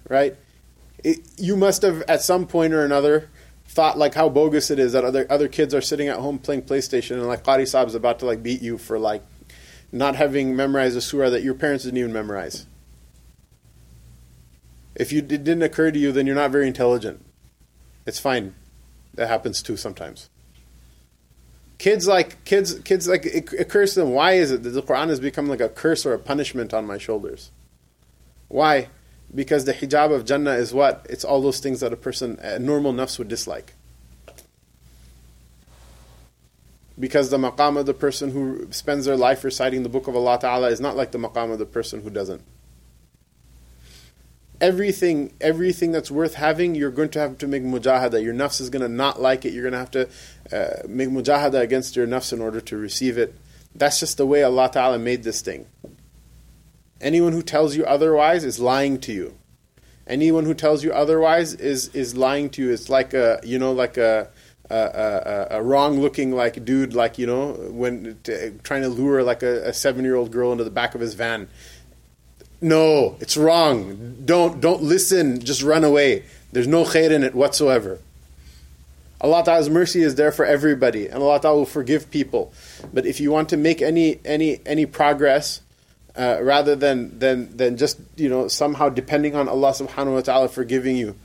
Right? 0.08 0.36
It, 1.02 1.20
you 1.38 1.56
must 1.56 1.80
have 1.80 2.02
at 2.02 2.20
some 2.20 2.46
point 2.46 2.74
or 2.74 2.84
another 2.84 3.30
thought 3.72 3.96
like 3.96 4.12
how 4.12 4.28
bogus 4.28 4.70
it 4.70 4.78
is 4.78 4.92
that 4.92 5.02
other 5.02 5.26
other 5.30 5.48
kids 5.48 5.72
are 5.72 5.80
sitting 5.80 6.06
at 6.06 6.18
home 6.18 6.38
playing 6.38 6.60
PlayStation 6.60 7.12
and 7.12 7.26
like 7.26 7.42
Qari 7.42 7.62
Saab 7.62 7.86
is 7.86 7.94
about 7.94 8.18
to 8.18 8.26
like 8.26 8.42
beat 8.42 8.60
you 8.60 8.76
for 8.76 8.98
like 8.98 9.22
not 9.90 10.14
having 10.14 10.54
memorized 10.54 10.94
a 10.94 11.00
surah 11.00 11.30
that 11.30 11.42
your 11.42 11.54
parents 11.54 11.84
didn't 11.84 11.98
even 11.98 12.12
memorize. 12.12 12.66
If 14.94 15.10
you, 15.10 15.20
it 15.20 15.28
didn't 15.28 15.62
occur 15.62 15.90
to 15.90 15.98
you, 15.98 16.12
then 16.12 16.26
you're 16.26 16.36
not 16.36 16.50
very 16.50 16.66
intelligent. 16.66 17.24
It's 18.04 18.18
fine. 18.18 18.54
That 19.14 19.28
happens 19.28 19.62
too 19.62 19.78
sometimes. 19.78 20.28
Kids 21.78 22.06
like 22.06 22.44
kids 22.44 22.78
kids 22.80 23.08
like 23.08 23.24
it 23.24 23.54
occurs 23.54 23.94
to 23.94 24.00
them. 24.00 24.10
Why 24.10 24.32
is 24.32 24.50
it 24.50 24.64
that 24.64 24.70
the 24.70 24.82
Quran 24.82 25.08
has 25.08 25.18
become 25.18 25.48
like 25.48 25.60
a 25.60 25.70
curse 25.70 26.04
or 26.04 26.12
a 26.12 26.18
punishment 26.18 26.74
on 26.74 26.86
my 26.86 26.98
shoulders? 26.98 27.50
Why? 28.48 28.88
Because 29.34 29.64
the 29.64 29.72
hijab 29.72 30.12
of 30.14 30.24
Jannah 30.24 30.52
is 30.52 30.74
what? 30.74 31.06
It's 31.08 31.24
all 31.24 31.40
those 31.40 31.60
things 31.60 31.80
that 31.80 31.92
a 31.92 31.96
person, 31.96 32.38
a 32.42 32.58
normal 32.58 32.92
nafs 32.92 33.18
would 33.18 33.28
dislike. 33.28 33.74
Because 36.98 37.30
the 37.30 37.38
maqam 37.38 37.78
of 37.78 37.86
the 37.86 37.94
person 37.94 38.32
who 38.32 38.68
spends 38.70 39.06
their 39.06 39.16
life 39.16 39.42
reciting 39.42 39.82
the 39.82 39.88
book 39.88 40.06
of 40.06 40.14
Allah 40.14 40.38
Ta'ala 40.38 40.68
is 40.68 40.80
not 40.80 40.96
like 40.96 41.12
the 41.12 41.18
maqam 41.18 41.50
of 41.50 41.58
the 41.58 41.64
person 41.64 42.02
who 42.02 42.10
doesn't. 42.10 42.42
Everything, 44.60 45.32
everything 45.40 45.90
that's 45.90 46.10
worth 46.10 46.34
having, 46.34 46.74
you're 46.74 46.90
going 46.90 47.08
to 47.08 47.18
have 47.18 47.38
to 47.38 47.46
make 47.48 47.62
mujahada. 47.62 48.22
Your 48.22 48.34
nafs 48.34 48.60
is 48.60 48.68
going 48.68 48.82
to 48.82 48.88
not 48.88 49.20
like 49.20 49.44
it. 49.46 49.54
You're 49.54 49.68
going 49.68 49.72
to 49.72 49.78
have 49.78 49.90
to 49.92 50.08
uh, 50.52 50.86
make 50.86 51.08
mujahada 51.08 51.60
against 51.60 51.96
your 51.96 52.06
nafs 52.06 52.32
in 52.32 52.40
order 52.40 52.60
to 52.60 52.76
receive 52.76 53.16
it. 53.16 53.34
That's 53.74 53.98
just 53.98 54.18
the 54.18 54.26
way 54.26 54.42
Allah 54.42 54.70
Ta'ala 54.70 54.98
made 54.98 55.22
this 55.24 55.40
thing. 55.40 55.66
Anyone 57.02 57.32
who 57.32 57.42
tells 57.42 57.76
you 57.76 57.84
otherwise 57.84 58.44
is 58.44 58.58
lying 58.58 58.98
to 59.00 59.12
you. 59.12 59.36
Anyone 60.06 60.44
who 60.44 60.54
tells 60.54 60.82
you 60.82 60.92
otherwise 60.92 61.54
is 61.54 61.88
is 61.88 62.16
lying 62.16 62.48
to 62.50 62.62
you. 62.62 62.70
It's 62.72 62.88
like 62.88 63.12
a 63.12 63.40
you 63.42 63.58
know 63.58 63.72
like 63.72 63.96
a 63.96 64.28
a, 64.70 65.48
a, 65.50 65.58
a 65.58 65.62
wrong 65.62 66.00
looking 66.00 66.32
like 66.32 66.64
dude, 66.64 66.94
like 66.94 67.18
you 67.18 67.26
know, 67.26 67.52
when 67.70 68.18
t- 68.22 68.52
trying 68.62 68.82
to 68.82 68.88
lure 68.88 69.22
like 69.22 69.42
a, 69.42 69.68
a 69.68 69.72
seven 69.72 70.04
year 70.04 70.16
old 70.16 70.30
girl 70.30 70.52
into 70.52 70.64
the 70.64 70.70
back 70.70 70.94
of 70.94 71.00
his 71.00 71.14
van. 71.14 71.48
No, 72.60 73.16
it's 73.20 73.36
wrong. 73.36 74.16
Don't 74.24 74.60
don't 74.60 74.82
listen. 74.82 75.40
Just 75.40 75.62
run 75.62 75.84
away. 75.84 76.24
There's 76.52 76.68
no 76.68 76.84
khair 76.84 77.10
in 77.10 77.22
it 77.22 77.34
whatsoever. 77.34 77.98
Allah 79.20 79.44
Ta'ala's 79.44 79.70
mercy 79.70 80.02
is 80.02 80.16
there 80.16 80.32
for 80.32 80.44
everybody, 80.44 81.06
and 81.06 81.22
Allah 81.22 81.40
Ta'ala 81.40 81.58
will 81.58 81.66
forgive 81.66 82.10
people. 82.10 82.52
But 82.92 83.06
if 83.06 83.20
you 83.20 83.30
want 83.30 83.48
to 83.50 83.56
make 83.56 83.82
any 83.82 84.20
any 84.24 84.60
any 84.64 84.86
progress, 84.86 85.60
uh, 86.16 86.38
rather 86.42 86.76
than 86.76 87.18
than 87.18 87.56
than 87.56 87.76
just 87.76 88.00
you 88.16 88.28
know 88.28 88.48
somehow 88.48 88.88
depending 88.88 89.34
on 89.34 89.48
Allah 89.48 89.70
Subhanahu 89.70 90.14
wa 90.14 90.20
Taala 90.20 90.50
forgiving 90.50 90.96
you, 90.96 91.16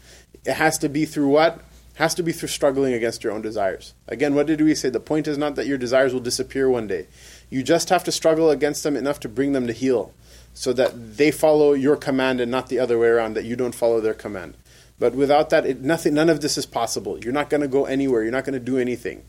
it 0.46 0.54
has 0.54 0.78
to 0.80 0.90
be 0.90 1.06
through 1.06 1.30
what? 1.30 1.62
Has 1.96 2.14
to 2.16 2.24
be 2.24 2.32
through 2.32 2.50
struggling 2.50 2.94
against 2.94 3.24
your 3.24 3.34
own 3.34 3.42
desires. 3.42 3.94
Again, 4.08 4.36
what 4.36 4.46
did 4.46 4.62
we 4.62 4.76
say? 4.76 4.90
The 4.90 5.00
point 5.00 5.28
is 5.28 5.38
not 5.38 5.56
that 5.56 5.66
your 5.66 5.80
desires 5.80 6.14
will 6.14 6.22
disappear 6.22 6.70
one 6.70 6.86
day. 6.86 7.08
You 7.50 7.64
just 7.64 7.90
have 7.90 8.04
to 8.04 8.12
struggle 8.12 8.52
against 8.52 8.84
them 8.84 8.96
enough 8.96 9.20
to 9.22 9.30
bring 9.30 9.54
them 9.54 9.66
to 9.68 9.74
heel, 9.74 10.14
so 10.54 10.74
that 10.74 11.18
they 11.18 11.32
follow 11.32 11.74
your 11.74 11.96
command 11.96 12.40
and 12.40 12.52
not 12.52 12.70
the 12.70 12.80
other 12.80 13.00
way 13.00 13.08
around. 13.08 13.34
That 13.34 13.46
you 13.46 13.56
don't 13.56 13.76
follow 13.76 14.00
their 14.00 14.14
command. 14.14 14.56
But 15.00 15.14
without 15.14 15.50
that, 15.52 15.66
it, 15.66 15.82
nothing, 15.82 16.14
none 16.14 16.30
of 16.30 16.42
this 16.42 16.58
is 16.58 16.66
possible. 16.66 17.20
You're 17.20 17.34
not 17.34 17.50
going 17.50 17.62
to 17.62 17.68
go 17.68 17.86
anywhere. 17.86 18.24
You're 18.24 18.32
not 18.32 18.46
going 18.46 18.54
to 18.54 18.60
do 18.60 18.78
anything, 18.78 19.24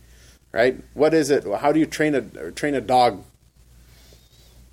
right? 0.53 0.83
What 0.95 1.13
is 1.13 1.31
it? 1.31 1.45
How 1.61 1.73
do 1.73 1.81
you 1.81 1.87
train 1.87 2.15
a 2.15 2.53
train 2.53 2.75
a 2.75 2.81
dog? 2.81 3.25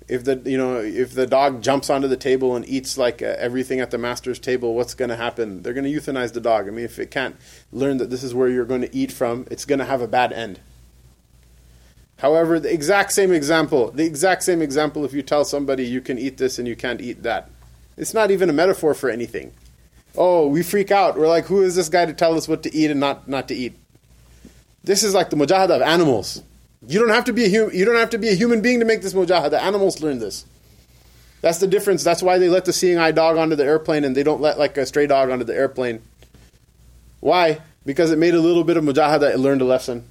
If 0.08 0.24
the 0.24 0.40
you 0.44 0.56
know 0.56 0.76
if 0.76 1.14
the 1.14 1.26
dog 1.26 1.62
jumps 1.62 1.90
onto 1.90 2.06
the 2.06 2.16
table 2.16 2.54
and 2.54 2.68
eats 2.68 2.96
like 2.96 3.22
uh, 3.22 3.36
everything 3.38 3.80
at 3.80 3.90
the 3.90 3.98
master's 3.98 4.38
table, 4.38 4.74
what's 4.74 4.94
going 4.94 5.08
to 5.08 5.16
happen? 5.16 5.62
They're 5.62 5.74
going 5.74 5.84
to 5.84 5.90
euthanize 5.90 6.32
the 6.32 6.40
dog. 6.40 6.68
I 6.68 6.70
mean, 6.70 6.84
if 6.84 6.98
it 6.98 7.10
can't 7.10 7.36
learn 7.72 7.96
that 7.98 8.10
this 8.10 8.22
is 8.22 8.34
where 8.34 8.48
you're 8.48 8.64
going 8.64 8.82
to 8.82 8.94
eat 8.94 9.10
from, 9.10 9.46
it's 9.50 9.64
going 9.64 9.80
to 9.80 9.84
have 9.84 10.00
a 10.00 10.08
bad 10.08 10.32
end. 10.32 10.60
However, 12.18 12.58
the 12.58 12.72
exact 12.72 13.12
same 13.12 13.32
example, 13.32 13.90
the 13.90 14.06
exact 14.06 14.42
same 14.42 14.62
example, 14.62 15.04
if 15.04 15.12
you 15.12 15.22
tell 15.22 15.44
somebody 15.44 15.84
you 15.84 16.00
can 16.00 16.18
eat 16.18 16.38
this 16.38 16.58
and 16.58 16.66
you 16.66 16.76
can't 16.76 17.00
eat 17.00 17.24
that, 17.24 17.50
it's 17.96 18.14
not 18.14 18.30
even 18.30 18.48
a 18.48 18.54
metaphor 18.54 18.94
for 18.94 19.10
anything 19.10 19.52
oh, 20.16 20.48
we 20.48 20.62
freak 20.62 20.90
out. 20.90 21.18
We're 21.18 21.28
like, 21.28 21.46
who 21.46 21.62
is 21.62 21.74
this 21.74 21.88
guy 21.88 22.06
to 22.06 22.12
tell 22.12 22.36
us 22.36 22.48
what 22.48 22.62
to 22.64 22.74
eat 22.74 22.90
and 22.90 23.00
not, 23.00 23.28
not 23.28 23.48
to 23.48 23.54
eat? 23.54 23.74
This 24.84 25.02
is 25.02 25.14
like 25.14 25.30
the 25.30 25.36
mujahada 25.36 25.76
of 25.76 25.82
animals. 25.82 26.42
You 26.88 27.00
don't 27.00 27.10
have 27.10 27.24
to 27.24 27.32
be 27.32 27.44
a 27.44 27.50
hum- 27.50 27.74
you 27.74 27.84
don't 27.84 27.96
have 27.96 28.10
to 28.10 28.18
be 28.18 28.28
a 28.28 28.34
human 28.34 28.60
being 28.60 28.80
to 28.80 28.86
make 28.86 29.02
this 29.02 29.12
mujahada. 29.12 29.60
Animals 29.60 30.00
learn 30.00 30.18
this. 30.18 30.44
That's 31.40 31.58
the 31.58 31.66
difference. 31.66 32.02
That's 32.02 32.22
why 32.22 32.38
they 32.38 32.48
let 32.48 32.64
the 32.64 32.72
seeing 32.72 32.98
eye 32.98 33.12
dog 33.12 33.36
onto 33.36 33.56
the 33.56 33.64
airplane 33.64 34.04
and 34.04 34.16
they 34.16 34.22
don't 34.22 34.40
let 34.40 34.58
like 34.58 34.76
a 34.76 34.86
stray 34.86 35.06
dog 35.06 35.30
onto 35.30 35.44
the 35.44 35.54
airplane. 35.54 36.02
Why? 37.20 37.60
Because 37.84 38.10
it 38.10 38.18
made 38.18 38.34
a 38.34 38.40
little 38.40 38.64
bit 38.64 38.76
of 38.76 38.84
mujahada. 38.84 39.32
It 39.32 39.38
learned 39.38 39.62
a 39.62 39.64
lesson. 39.64 40.04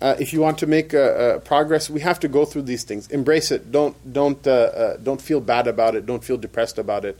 Uh, 0.00 0.14
if 0.18 0.32
you 0.32 0.40
want 0.40 0.58
to 0.58 0.66
make 0.66 0.92
uh, 0.92 0.98
uh, 0.98 1.38
progress, 1.38 1.88
we 1.88 2.00
have 2.00 2.20
to 2.20 2.28
go 2.28 2.44
through 2.44 2.62
these 2.62 2.84
things. 2.84 3.08
Embrace 3.08 3.50
it. 3.50 3.72
Don't 3.72 3.96
don't 4.12 4.46
uh, 4.46 4.50
uh, 4.50 4.96
don't 4.98 5.20
feel 5.20 5.40
bad 5.40 5.66
about 5.66 5.94
it. 5.94 6.04
Don't 6.04 6.22
feel 6.22 6.36
depressed 6.36 6.78
about 6.78 7.04
it. 7.04 7.18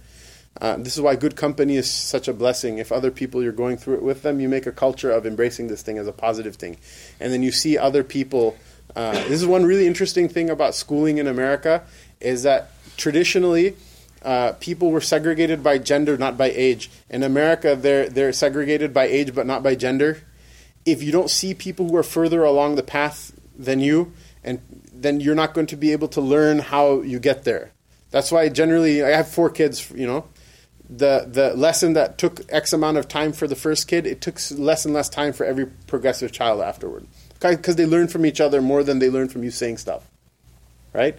Uh, 0.61 0.77
this 0.77 0.97
is 0.97 1.01
why 1.01 1.15
good 1.17 1.37
company 1.37 1.77
is 1.77 1.91
such 1.91 2.29
a 2.29 2.33
blessing. 2.33 2.79
If 2.79 2.91
other 2.91 3.11
people 3.11 3.43
you're 3.43 3.53
going 3.53 3.77
through 3.77 3.95
it 3.95 4.03
with 4.03 4.23
them, 4.23 4.41
you 4.41 4.49
make 4.49 4.67
a 4.67 4.73
culture 4.73 5.11
of 5.11 5.27
embracing 5.27 5.69
this 5.69 5.83
thing 5.83 5.99
as 5.99 6.07
a 6.07 6.13
positive 6.13 6.57
thing, 6.57 6.79
and 7.21 7.33
then 7.33 7.43
you 7.43 7.53
see 7.53 7.77
other 7.77 8.03
people. 8.03 8.57
Uh, 8.95 9.13
this 9.13 9.33
is 9.33 9.47
one 9.47 9.65
really 9.65 9.87
interesting 9.87 10.29
thing 10.29 10.49
about 10.49 10.75
schooling 10.75 11.19
in 11.19 11.27
America 11.27 11.83
is 12.21 12.45
that 12.45 12.71
traditionally 12.97 13.77
uh, 14.23 14.53
people 14.59 14.91
were 14.91 15.01
segregated 15.01 15.63
by 15.63 15.79
gender, 15.79 16.17
not 16.17 16.39
by 16.39 16.51
age. 16.51 16.91
In 17.11 17.23
America, 17.23 17.77
they're 17.77 18.09
they're 18.09 18.33
segregated 18.33 18.95
by 18.95 19.07
age, 19.07 19.35
but 19.35 19.47
not 19.47 19.63
by 19.63 19.75
gender. 19.75 20.23
If 20.85 21.03
you 21.03 21.13
don't 21.13 21.31
see 21.31 21.53
people 21.53 21.89
who 21.89 21.97
are 21.97 22.03
further 22.03 22.45
along 22.45 22.77
the 22.77 22.83
path 22.83 23.33
than 23.59 23.81
you, 23.81 24.13
and 24.43 24.61
then 24.93 25.21
you're 25.21 25.35
not 25.35 25.53
going 25.53 25.67
to 25.69 25.77
be 25.77 25.93
able 25.93 26.09
to 26.09 26.21
learn 26.21 26.61
how 26.61 27.03
you 27.03 27.19
get 27.19 27.45
there. 27.45 27.73
That's 28.11 28.33
why 28.33 28.49
generally 28.49 29.03
I 29.03 29.11
have 29.11 29.29
four 29.29 29.51
kids, 29.51 29.91
you 29.91 30.07
know, 30.07 30.27
the 30.89 31.27
the 31.31 31.55
lesson 31.55 31.95
that 31.95 32.19
took 32.19 32.41
X 32.49 32.73
amount 32.73 32.97
of 32.97 33.09
time 33.09 33.33
for 33.33 33.47
the 33.47 33.57
first 33.57 33.89
kid, 33.89 34.07
it 34.07 34.21
took 34.21 34.39
less 34.53 34.85
and 34.85 34.95
less 34.95 35.09
time 35.09 35.33
for 35.33 35.45
every 35.45 35.67
progressive 35.87 36.33
child 36.33 36.61
afterward, 36.61 37.07
because 37.41 37.77
they 37.77 37.87
learn 37.87 38.09
from 38.09 38.25
each 38.25 38.41
other 38.41 38.63
more 38.63 38.83
than 38.83 38.99
they 38.99 39.11
learn 39.11 39.29
from 39.29 39.43
you 39.43 39.51
saying 39.51 39.79
stuff, 39.79 40.05
right? 40.93 41.19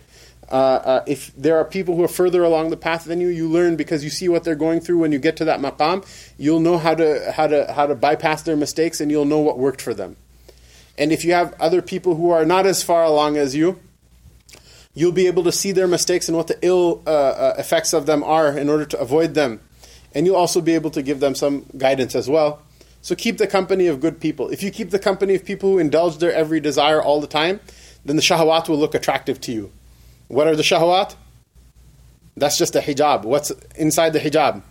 Uh, 0.50 0.56
uh, 0.56 1.04
if 1.08 1.36
there 1.36 1.58
are 1.58 1.66
people 1.66 1.98
who 1.98 2.04
are 2.04 2.08
further 2.08 2.44
along 2.44 2.70
the 2.70 2.78
path 2.78 3.04
than 3.04 3.20
you, 3.20 3.28
you 3.28 3.50
learn 3.50 3.76
because 3.76 4.02
you 4.02 4.10
see 4.10 4.30
what 4.30 4.46
they're 4.46 4.56
going 4.56 4.80
through. 4.80 4.98
When 4.98 5.12
you 5.12 5.20
get 5.20 5.36
to 5.38 5.46
that 5.46 5.60
maqam, 5.60 6.06
you'll 6.38 6.62
know 6.62 6.78
how 6.78 6.96
to 6.96 7.34
how 7.34 7.48
to 7.48 7.74
how 7.74 7.86
to 7.86 7.96
bypass 7.96 8.44
their 8.44 8.56
mistakes, 8.56 9.02
and 9.02 9.12
you'll 9.12 9.26
know 9.26 9.40
what 9.40 9.60
worked 9.60 9.82
for 9.82 9.94
them. 9.94 10.16
And 10.98 11.12
if 11.12 11.26
you 11.26 11.34
have 11.34 11.54
other 11.60 11.82
people 11.82 12.16
who 12.16 12.32
are 12.32 12.46
not 12.46 12.66
as 12.66 12.82
far 12.82 13.04
along 13.04 13.36
as 13.38 13.56
you, 13.56 13.80
you'll 14.98 15.12
be 15.12 15.28
able 15.28 15.44
to 15.44 15.52
see 15.52 15.72
their 15.72 15.88
mistakes 15.88 16.28
and 16.28 16.36
what 16.36 16.48
the 16.48 16.58
ill 16.64 17.04
uh, 17.06 17.12
uh, 17.12 17.56
effects 17.60 17.94
of 17.94 18.08
them 18.08 18.24
are 18.24 18.58
in 18.58 18.68
order 18.68 18.84
to 18.84 19.00
avoid 19.00 19.36
them. 19.36 19.60
And 20.16 20.26
you'll 20.26 20.36
also 20.36 20.60
be 20.60 20.74
able 20.74 20.90
to 20.90 21.04
give 21.04 21.20
them 21.20 21.36
some 21.36 21.68
guidance 21.78 22.16
as 22.16 22.28
well. 22.28 22.64
So 23.04 23.14
keep 23.14 23.38
the 23.38 23.46
company 23.46 23.86
of 23.86 24.00
good 24.00 24.20
people. 24.20 24.50
If 24.50 24.64
you 24.64 24.72
keep 24.72 24.90
the 24.90 24.98
company 24.98 25.36
of 25.36 25.46
people 25.46 25.74
who 25.74 25.78
indulge 25.78 26.18
their 26.18 26.34
every 26.34 26.60
desire 26.60 27.00
all 27.00 27.22
the 27.22 27.28
time, 27.28 27.60
then 28.06 28.16
the 28.16 28.24
shahawat 28.24 28.68
will 28.70 28.80
look 28.80 28.96
attractive 28.96 29.40
to 29.42 29.52
you. 29.52 29.72
What 30.30 30.48
are 30.48 30.56
the 30.56 30.64
shahawat? 30.64 31.16
That's 32.36 32.58
just 32.58 32.74
the 32.74 32.80
hijab. 32.80 33.22
What's 33.22 33.52
inside 33.76 34.14
the 34.14 34.20
hijab? 34.20 34.64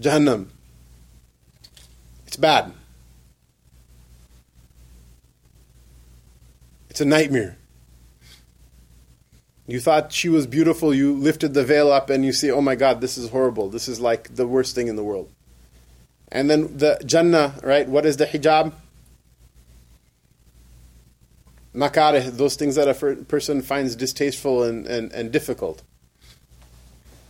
Jahannam. 0.00 0.46
It's 2.26 2.36
bad. 2.36 2.72
It's 6.98 7.02
a 7.02 7.04
nightmare. 7.04 7.56
You 9.68 9.78
thought 9.78 10.12
she 10.12 10.28
was 10.28 10.48
beautiful, 10.48 10.92
you 10.92 11.14
lifted 11.14 11.54
the 11.54 11.62
veil 11.62 11.92
up 11.92 12.10
and 12.10 12.24
you 12.24 12.32
see, 12.32 12.50
oh 12.50 12.60
my 12.60 12.74
God, 12.74 13.00
this 13.00 13.16
is 13.16 13.30
horrible. 13.30 13.68
This 13.68 13.86
is 13.86 14.00
like 14.00 14.34
the 14.34 14.48
worst 14.48 14.74
thing 14.74 14.88
in 14.88 14.96
the 14.96 15.04
world. 15.04 15.30
And 16.32 16.50
then 16.50 16.76
the 16.76 17.00
Jannah, 17.06 17.54
right? 17.62 17.88
What 17.88 18.04
is 18.04 18.16
the 18.16 18.26
hijab? 18.26 18.72
Makarih, 21.72 22.36
those 22.36 22.56
things 22.56 22.74
that 22.74 22.88
a 22.88 23.14
person 23.26 23.62
finds 23.62 23.94
distasteful 23.94 24.64
and, 24.64 24.84
and, 24.88 25.12
and 25.12 25.30
difficult. 25.30 25.84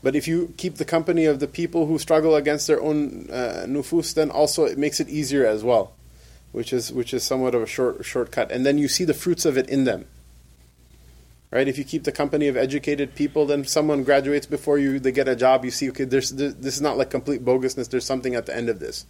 But 0.02 0.16
if 0.16 0.26
you 0.26 0.54
keep 0.56 0.76
the 0.76 0.86
company 0.86 1.26
of 1.26 1.40
the 1.40 1.46
people 1.46 1.84
who 1.84 1.98
struggle 1.98 2.36
against 2.36 2.68
their 2.68 2.80
own 2.80 3.28
uh, 3.30 3.66
nufus, 3.68 4.14
then 4.14 4.30
also 4.30 4.64
it 4.64 4.78
makes 4.78 4.98
it 4.98 5.10
easier 5.10 5.44
as 5.44 5.62
well 5.62 5.92
which 6.52 6.72
is 6.72 6.92
which 6.92 7.14
is 7.14 7.22
somewhat 7.22 7.54
of 7.54 7.62
a 7.62 7.66
short 7.66 8.04
shortcut, 8.04 8.50
and 8.50 8.64
then 8.64 8.78
you 8.78 8.88
see 8.88 9.04
the 9.04 9.14
fruits 9.14 9.44
of 9.44 9.56
it 9.56 9.68
in 9.68 9.84
them. 9.84 10.06
Right? 11.50 11.66
If 11.66 11.78
you 11.78 11.84
keep 11.84 12.04
the 12.04 12.12
company 12.12 12.46
of 12.48 12.58
educated 12.58 13.14
people, 13.14 13.46
then 13.46 13.64
someone 13.64 14.04
graduates 14.04 14.44
before 14.44 14.78
you, 14.78 15.00
they 15.00 15.12
get 15.12 15.28
a 15.28 15.34
job. 15.34 15.64
You 15.64 15.70
see, 15.70 15.88
okay, 15.90 16.04
there's 16.04 16.30
this 16.30 16.76
is 16.76 16.82
not 16.82 16.98
like 16.98 17.10
complete 17.10 17.44
bogusness. 17.44 17.88
There's 17.88 18.04
something 18.04 18.34
at 18.34 18.46
the 18.46 18.54
end 18.54 18.68
of 18.68 18.80
this, 18.80 19.06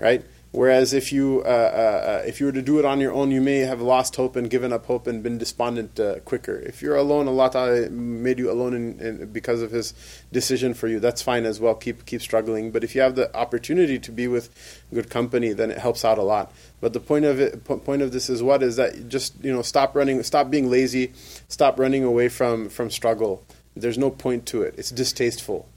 right? 0.00 0.24
Whereas 0.52 0.94
if 0.94 1.12
you 1.12 1.42
uh, 1.44 1.48
uh, 1.48 1.50
uh, 1.50 2.22
if 2.26 2.40
you 2.40 2.46
were 2.46 2.52
to 2.52 2.62
do 2.62 2.78
it 2.78 2.84
on 2.86 2.98
your 2.98 3.12
own, 3.12 3.30
you 3.30 3.42
may 3.42 3.58
have 3.58 3.82
lost 3.82 4.16
hope 4.16 4.36
and 4.36 4.48
given 4.48 4.72
up 4.72 4.86
hope 4.86 5.06
and 5.06 5.22
been 5.22 5.36
despondent 5.36 6.00
uh, 6.00 6.20
quicker. 6.20 6.56
If 6.58 6.80
you're 6.80 6.96
alone, 6.96 7.28
Allah 7.28 7.50
Ta'ala 7.50 7.90
made 7.90 8.38
you 8.38 8.50
alone 8.50 8.72
in, 8.72 9.00
in, 9.00 9.32
because 9.32 9.60
of 9.60 9.70
His 9.70 9.92
decision 10.32 10.72
for 10.72 10.88
you. 10.88 10.98
That's 10.98 11.20
fine 11.20 11.44
as 11.44 11.60
well. 11.60 11.74
Keep 11.74 12.06
keep 12.06 12.22
struggling. 12.22 12.70
But 12.70 12.84
if 12.84 12.94
you 12.94 13.02
have 13.02 13.16
the 13.16 13.36
opportunity 13.36 13.98
to 13.98 14.10
be 14.10 14.28
with 14.28 14.48
good 14.94 15.10
company, 15.10 15.52
then 15.52 15.70
it 15.70 15.78
helps 15.78 16.06
out 16.06 16.16
a 16.16 16.22
lot. 16.22 16.52
But 16.80 16.94
the 16.94 17.00
point 17.00 17.26
of 17.26 17.38
it, 17.38 17.64
point 17.64 18.00
of 18.00 18.12
this 18.12 18.30
is 18.30 18.42
what 18.42 18.62
is 18.62 18.76
that 18.76 19.08
just 19.10 19.34
you 19.44 19.52
know 19.52 19.62
stop 19.62 19.94
running, 19.94 20.22
stop 20.22 20.48
being 20.48 20.70
lazy, 20.70 21.12
stop 21.48 21.78
running 21.78 22.02
away 22.02 22.28
from 22.28 22.70
from 22.70 22.88
struggle. 22.88 23.44
There's 23.74 23.98
no 23.98 24.10
point 24.10 24.46
to 24.46 24.62
it. 24.62 24.74
It's 24.78 24.90
distasteful. 24.90 25.68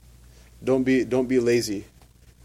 Don't 0.63 0.83
be 0.83 1.03
don't 1.03 1.27
be 1.27 1.39
lazy. 1.39 1.85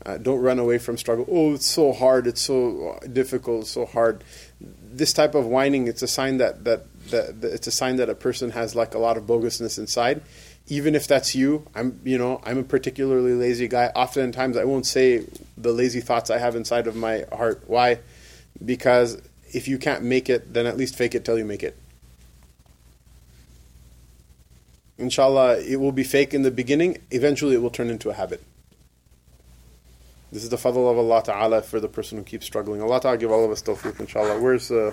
Uh, 0.06 0.18
don't 0.18 0.40
run 0.40 0.58
away 0.58 0.78
from 0.78 0.98
struggle. 0.98 1.26
Oh, 1.30 1.54
it's 1.54 1.66
so 1.66 1.92
hard. 1.92 2.26
It's 2.26 2.40
so 2.40 2.98
difficult. 3.10 3.66
so 3.66 3.86
hard. 3.86 4.22
This 4.60 5.12
type 5.12 5.34
of 5.34 5.46
whining, 5.46 5.88
it's 5.88 6.02
a 6.02 6.06
sign 6.06 6.36
that, 6.38 6.64
that, 6.64 6.86
that, 7.10 7.40
that 7.40 7.52
it's 7.54 7.66
a 7.66 7.70
sign 7.70 7.96
that 7.96 8.10
a 8.10 8.14
person 8.14 8.50
has 8.50 8.74
like 8.74 8.94
a 8.94 8.98
lot 8.98 9.16
of 9.16 9.24
bogusness 9.24 9.78
inside. 9.78 10.22
Even 10.66 10.94
if 10.94 11.06
that's 11.06 11.34
you, 11.34 11.66
I'm 11.74 12.00
you 12.04 12.16
know 12.16 12.40
I'm 12.42 12.56
a 12.56 12.62
particularly 12.62 13.34
lazy 13.34 13.68
guy. 13.68 13.92
Oftentimes, 13.94 14.56
I 14.56 14.64
won't 14.64 14.86
say 14.86 15.26
the 15.58 15.72
lazy 15.72 16.00
thoughts 16.00 16.30
I 16.30 16.38
have 16.38 16.56
inside 16.56 16.86
of 16.86 16.96
my 16.96 17.26
heart. 17.30 17.64
Why? 17.66 17.98
Because 18.64 19.20
if 19.52 19.68
you 19.68 19.76
can't 19.76 20.04
make 20.04 20.30
it, 20.30 20.54
then 20.54 20.64
at 20.64 20.78
least 20.78 20.96
fake 20.96 21.14
it 21.14 21.22
till 21.22 21.36
you 21.36 21.44
make 21.44 21.62
it. 21.62 21.76
Inshallah, 24.96 25.58
it 25.58 25.76
will 25.76 25.92
be 25.92 26.04
fake 26.04 26.32
in 26.32 26.42
the 26.42 26.50
beginning. 26.50 26.98
Eventually, 27.10 27.54
it 27.54 27.58
will 27.58 27.68
turn 27.68 27.90
into 27.90 28.08
a 28.08 28.14
habit. 28.14 28.42
This 30.34 30.42
is 30.42 30.48
the 30.48 30.56
fadl 30.56 30.90
of 30.90 30.98
Allah 30.98 31.22
Ta'ala 31.22 31.62
for 31.62 31.78
the 31.78 31.86
person 31.86 32.18
who 32.18 32.24
keeps 32.24 32.44
struggling. 32.44 32.82
Allah 32.82 33.00
Ta'ala 33.00 33.16
give 33.16 33.30
all 33.30 33.44
of 33.44 33.52
us 33.52 33.62
tawfiq, 33.62 34.00
inshallah. 34.00 34.40
Where's 34.40 34.68
uh, 34.68 34.92